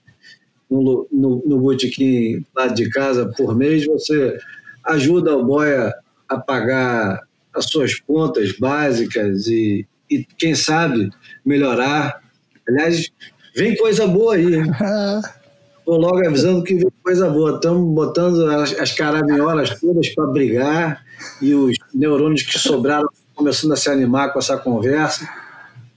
no, 0.70 1.06
no, 1.10 1.42
no 1.46 1.60
botequim 1.60 2.44
lá 2.54 2.68
de 2.68 2.88
casa 2.90 3.32
por 3.36 3.56
mês. 3.56 3.86
Você 3.86 4.38
ajuda 4.84 5.36
o 5.36 5.44
boia 5.44 5.92
a 6.28 6.38
pagar 6.38 7.26
as 7.54 7.66
suas 7.66 7.98
contas 8.00 8.56
básicas 8.58 9.46
e, 9.46 9.86
e 10.10 10.24
quem 10.24 10.54
sabe 10.54 11.10
melhorar. 11.44 12.22
Aliás, 12.68 13.10
Vem 13.56 13.74
coisa 13.76 14.06
boa 14.06 14.34
aí. 14.34 14.60
Estou 15.78 15.96
logo 15.96 16.18
avisando 16.26 16.62
que 16.62 16.74
vem 16.74 16.92
coisa 17.02 17.30
boa. 17.30 17.56
Estamos 17.56 17.94
botando 17.94 18.46
as, 18.50 18.78
as 18.78 18.92
caraminholas 18.92 19.80
todas 19.80 20.08
para 20.10 20.26
brigar 20.26 21.02
e 21.40 21.54
os 21.54 21.74
neurônios 21.94 22.42
que 22.42 22.58
sobraram 22.58 23.08
começando 23.34 23.72
a 23.72 23.76
se 23.76 23.88
animar 23.88 24.32
com 24.32 24.38
essa 24.38 24.58
conversa. 24.58 25.26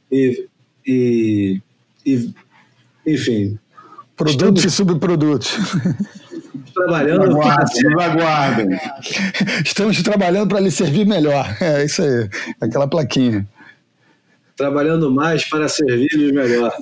E, 0.10 0.48
e, 0.88 1.62
e 2.06 2.34
enfim. 3.06 3.60
Produtos 4.16 4.64
estamos, 4.64 4.66
e 4.66 4.72
subprodutos. 4.72 5.58
Trabalhando. 6.74 7.24
Aguardem, 7.24 7.92
aguardem. 8.00 8.80
Estamos 9.66 10.02
trabalhando 10.02 10.48
para 10.48 10.62
lhe 10.62 10.72
servir 10.72 11.06
melhor. 11.06 11.46
É 11.60 11.84
isso 11.84 12.02
aí. 12.02 12.30
Aquela 12.62 12.88
plaquinha. 12.88 13.46
Trabalhando 14.56 15.12
mais 15.12 15.48
para 15.50 15.68
servir-lhes 15.68 16.32
melhor. 16.32 16.74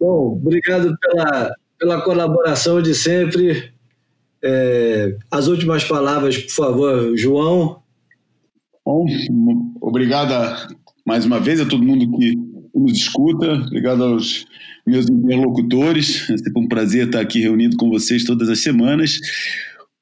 Bom, 0.00 0.40
obrigado 0.42 0.96
pela, 0.98 1.54
pela 1.78 2.00
colaboração 2.02 2.80
de 2.80 2.94
sempre. 2.94 3.70
É, 4.42 5.14
as 5.30 5.46
últimas 5.46 5.84
palavras, 5.84 6.38
por 6.38 6.54
favor, 6.54 7.16
João. 7.18 7.82
Bom, 8.84 9.04
obrigado 9.80 10.32
mais 11.06 11.26
uma 11.26 11.38
vez 11.38 11.60
a 11.60 11.66
todo 11.66 11.84
mundo 11.84 12.10
que 12.18 12.34
nos 12.74 12.92
escuta, 12.92 13.52
obrigado 13.52 14.02
aos 14.02 14.46
meus 14.86 15.06
interlocutores. 15.08 16.30
É 16.30 16.38
sempre 16.38 16.62
um 16.62 16.68
prazer 16.68 17.06
estar 17.06 17.20
aqui 17.20 17.40
reunido 17.40 17.76
com 17.76 17.90
vocês 17.90 18.24
todas 18.24 18.48
as 18.48 18.60
semanas. 18.62 19.18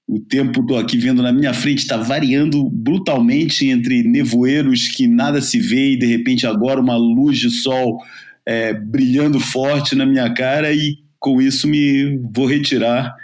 O 0.07 0.21
tempo, 0.21 0.61
estou 0.61 0.79
aqui 0.79 0.97
vendo 0.97 1.23
na 1.23 1.33
minha 1.33 1.53
frente, 1.53 1.81
está 1.81 1.97
variando 1.97 2.71
brutalmente 2.71 3.67
entre 3.67 4.05
nevoeiros 4.05 4.89
que 4.89 5.09
nada 5.09 5.41
se 5.41 5.59
vê 5.59 5.93
e 5.93 5.99
de 5.99 6.07
repente 6.07 6.47
agora 6.47 6.81
uma 6.81 6.97
luz 6.97 7.39
de 7.39 7.51
sol 7.51 7.99
é, 8.49 8.73
brilhando 8.73 9.39
forte 9.39 9.95
na 9.95 10.07
minha 10.07 10.33
cara 10.33 10.73
e 10.73 10.97
com 11.21 11.43
isso 11.43 11.69
me 11.69 12.17
vou 12.33 12.47
retirar 12.47 13.15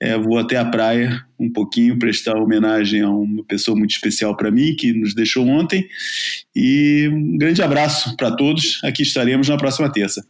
é, 0.00 0.16
vou 0.16 0.38
até 0.38 0.56
a 0.56 0.64
praia 0.64 1.22
um 1.38 1.52
pouquinho 1.52 1.98
prestar 1.98 2.34
homenagem 2.36 3.02
a 3.02 3.10
uma 3.10 3.44
pessoa 3.44 3.76
muito 3.76 3.90
especial 3.90 4.34
para 4.34 4.50
mim 4.50 4.74
que 4.74 4.94
nos 4.94 5.14
deixou 5.14 5.46
ontem. 5.46 5.86
E 6.56 7.06
um 7.12 7.36
grande 7.36 7.62
abraço 7.62 8.16
para 8.16 8.34
todos. 8.34 8.80
Aqui 8.82 9.02
estaremos 9.02 9.48
na 9.48 9.58
próxima 9.58 9.92
terça. 9.92 10.26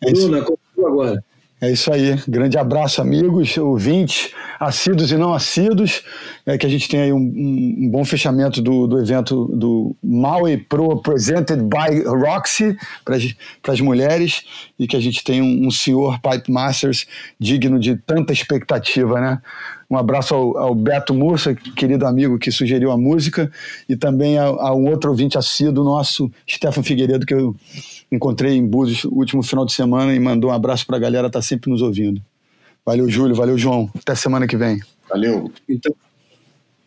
É 0.00 0.12
Bruna, 0.12 0.46
agora. 0.78 1.24
É 1.64 1.72
isso 1.72 1.90
aí. 1.90 2.20
Grande 2.28 2.58
abraço, 2.58 3.00
amigos, 3.00 3.56
ouvintes, 3.56 4.30
assíduos 4.60 5.10
e 5.10 5.16
não 5.16 5.32
assíduos. 5.32 6.02
É 6.44 6.58
que 6.58 6.66
a 6.66 6.68
gente 6.68 6.86
tem 6.90 7.00
aí 7.00 7.12
um, 7.12 7.16
um, 7.16 7.76
um 7.78 7.88
bom 7.88 8.04
fechamento 8.04 8.60
do, 8.60 8.86
do 8.86 9.00
evento 9.00 9.46
do 9.46 9.96
Maui 10.02 10.58
Pro 10.58 11.00
Presented 11.00 11.62
by 11.62 12.02
Roxy 12.04 12.76
para 13.02 13.72
as 13.72 13.80
mulheres 13.80 14.42
e 14.78 14.86
que 14.86 14.94
a 14.94 15.00
gente 15.00 15.24
tem 15.24 15.40
um, 15.40 15.66
um 15.66 15.70
senhor 15.70 16.20
Pipe 16.20 16.52
Masters 16.52 17.06
digno 17.40 17.80
de 17.80 17.96
tanta 17.96 18.34
expectativa, 18.34 19.18
né? 19.18 19.40
Um 19.88 19.96
abraço 19.96 20.34
ao, 20.34 20.58
ao, 20.58 20.74
Beto 20.74 21.14
Mursa, 21.14 21.54
querido 21.54 22.06
amigo 22.06 22.38
que 22.38 22.50
sugeriu 22.50 22.90
a 22.90 22.96
música, 22.96 23.50
e 23.88 23.96
também 23.96 24.38
a, 24.38 24.44
a 24.44 24.74
um 24.74 24.88
outro 24.90 25.10
ouvinte 25.10 25.38
assíduo 25.38 25.84
nosso, 25.84 26.30
Stefan 26.48 26.82
Figueiredo, 26.82 27.24
que 27.24 27.34
eu 27.34 27.54
encontrei 28.14 28.54
em 28.54 28.66
Búzios 28.66 29.04
no 29.04 29.12
último 29.12 29.42
final 29.42 29.64
de 29.64 29.72
semana 29.72 30.14
e 30.14 30.20
mandou 30.20 30.50
um 30.50 30.52
abraço 30.52 30.86
para 30.86 30.96
a 30.96 31.00
galera, 31.00 31.30
tá 31.30 31.42
sempre 31.42 31.70
nos 31.70 31.82
ouvindo. 31.82 32.20
Valeu, 32.84 33.08
Júlio, 33.08 33.34
valeu, 33.34 33.56
João. 33.56 33.90
Até 33.96 34.14
semana 34.14 34.46
que 34.46 34.56
vem. 34.56 34.80
Valeu. 35.08 35.50
Então, 35.68 35.94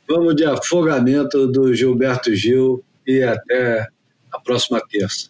vamos 0.08 0.36
de 0.36 0.46
afogamento 0.46 1.48
do 1.48 1.74
Gilberto 1.74 2.34
Gil 2.36 2.84
e 3.06 3.22
até 3.24 3.88
a 4.32 4.40
próxima 4.40 4.80
terça. 4.90 5.30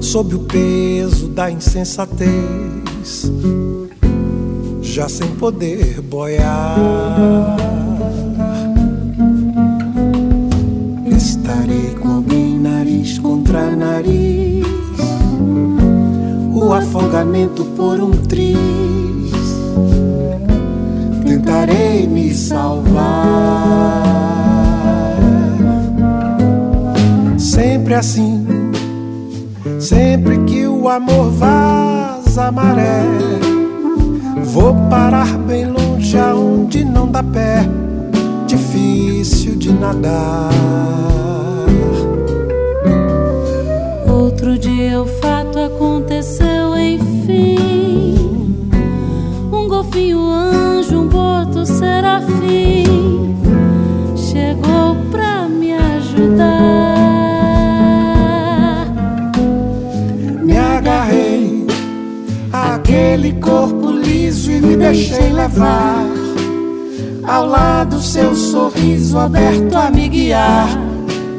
Sob 0.00 0.36
o 0.36 0.40
peso 0.40 1.26
da 1.26 1.50
insensatez, 1.50 3.32
já 4.80 5.08
sem 5.08 5.28
poder 5.30 6.00
boiar. 6.02 7.56
Estarei 11.06 11.96
com 12.00 12.08
alguém 12.08 12.60
nariz 12.60 13.18
contra 13.18 13.74
nariz, 13.74 14.64
o 16.54 16.72
afogamento 16.72 17.64
por 17.76 18.00
um 18.00 18.12
triz. 18.12 18.56
Tentarei 21.26 22.06
me 22.06 22.32
salvar. 22.32 24.33
Sempre 27.84 27.94
assim 27.96 28.46
Sempre 29.78 30.38
que 30.44 30.66
o 30.66 30.88
amor 30.88 31.30
vaza 31.32 32.46
a 32.46 32.50
maré, 32.50 33.02
vou 34.42 34.74
parar 34.88 35.36
bem 35.36 35.66
longe 35.66 36.16
aonde 36.16 36.82
não 36.82 37.06
dá 37.06 37.22
pé, 37.22 37.68
difícil 38.46 39.56
de 39.56 39.70
nadar. 39.70 40.50
Outro 44.10 44.58
dia 44.58 45.02
o 45.02 45.06
fato 45.06 45.58
aconteceu, 45.58 46.74
enfim. 46.78 48.66
Um 49.52 49.68
golfinho 49.68 50.20
anjo, 50.30 51.00
um 51.00 51.06
boto 51.06 51.66
serafim 51.66 52.43
aquele 63.24 63.32
corpo 63.40 63.90
liso 63.90 64.50
e 64.50 64.60
me 64.60 64.76
deixei 64.76 65.32
levar. 65.32 66.04
Ao 67.26 67.46
lado 67.46 68.00
seu 68.00 68.34
sorriso 68.34 69.18
aberto 69.18 69.74
a 69.76 69.90
me 69.90 70.08
guiar. 70.08 70.68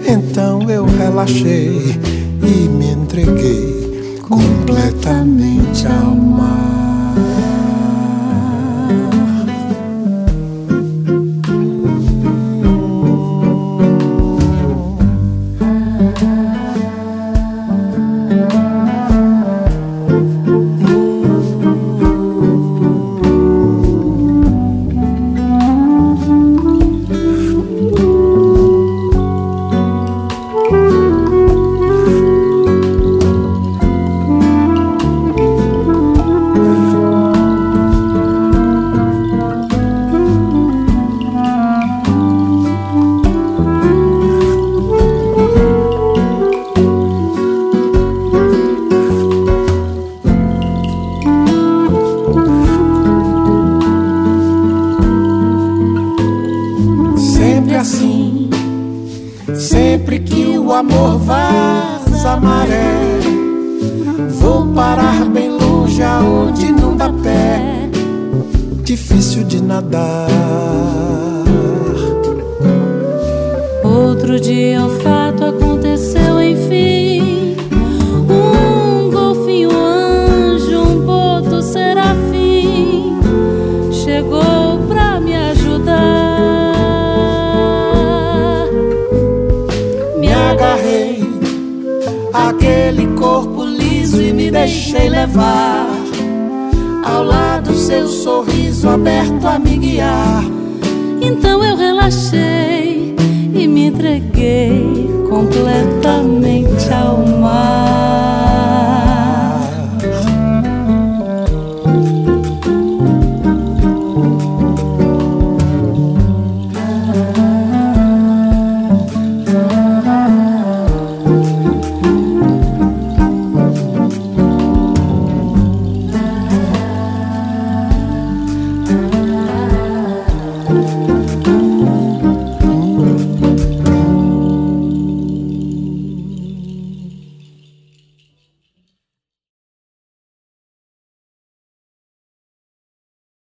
Então 0.08 0.70
eu 0.70 0.86
relaxei 0.86 2.00
e 2.42 2.68
me 2.70 2.92
entreguei 2.92 4.20
completamente 4.28 5.86
ao 5.86 6.16
mar. 6.16 7.55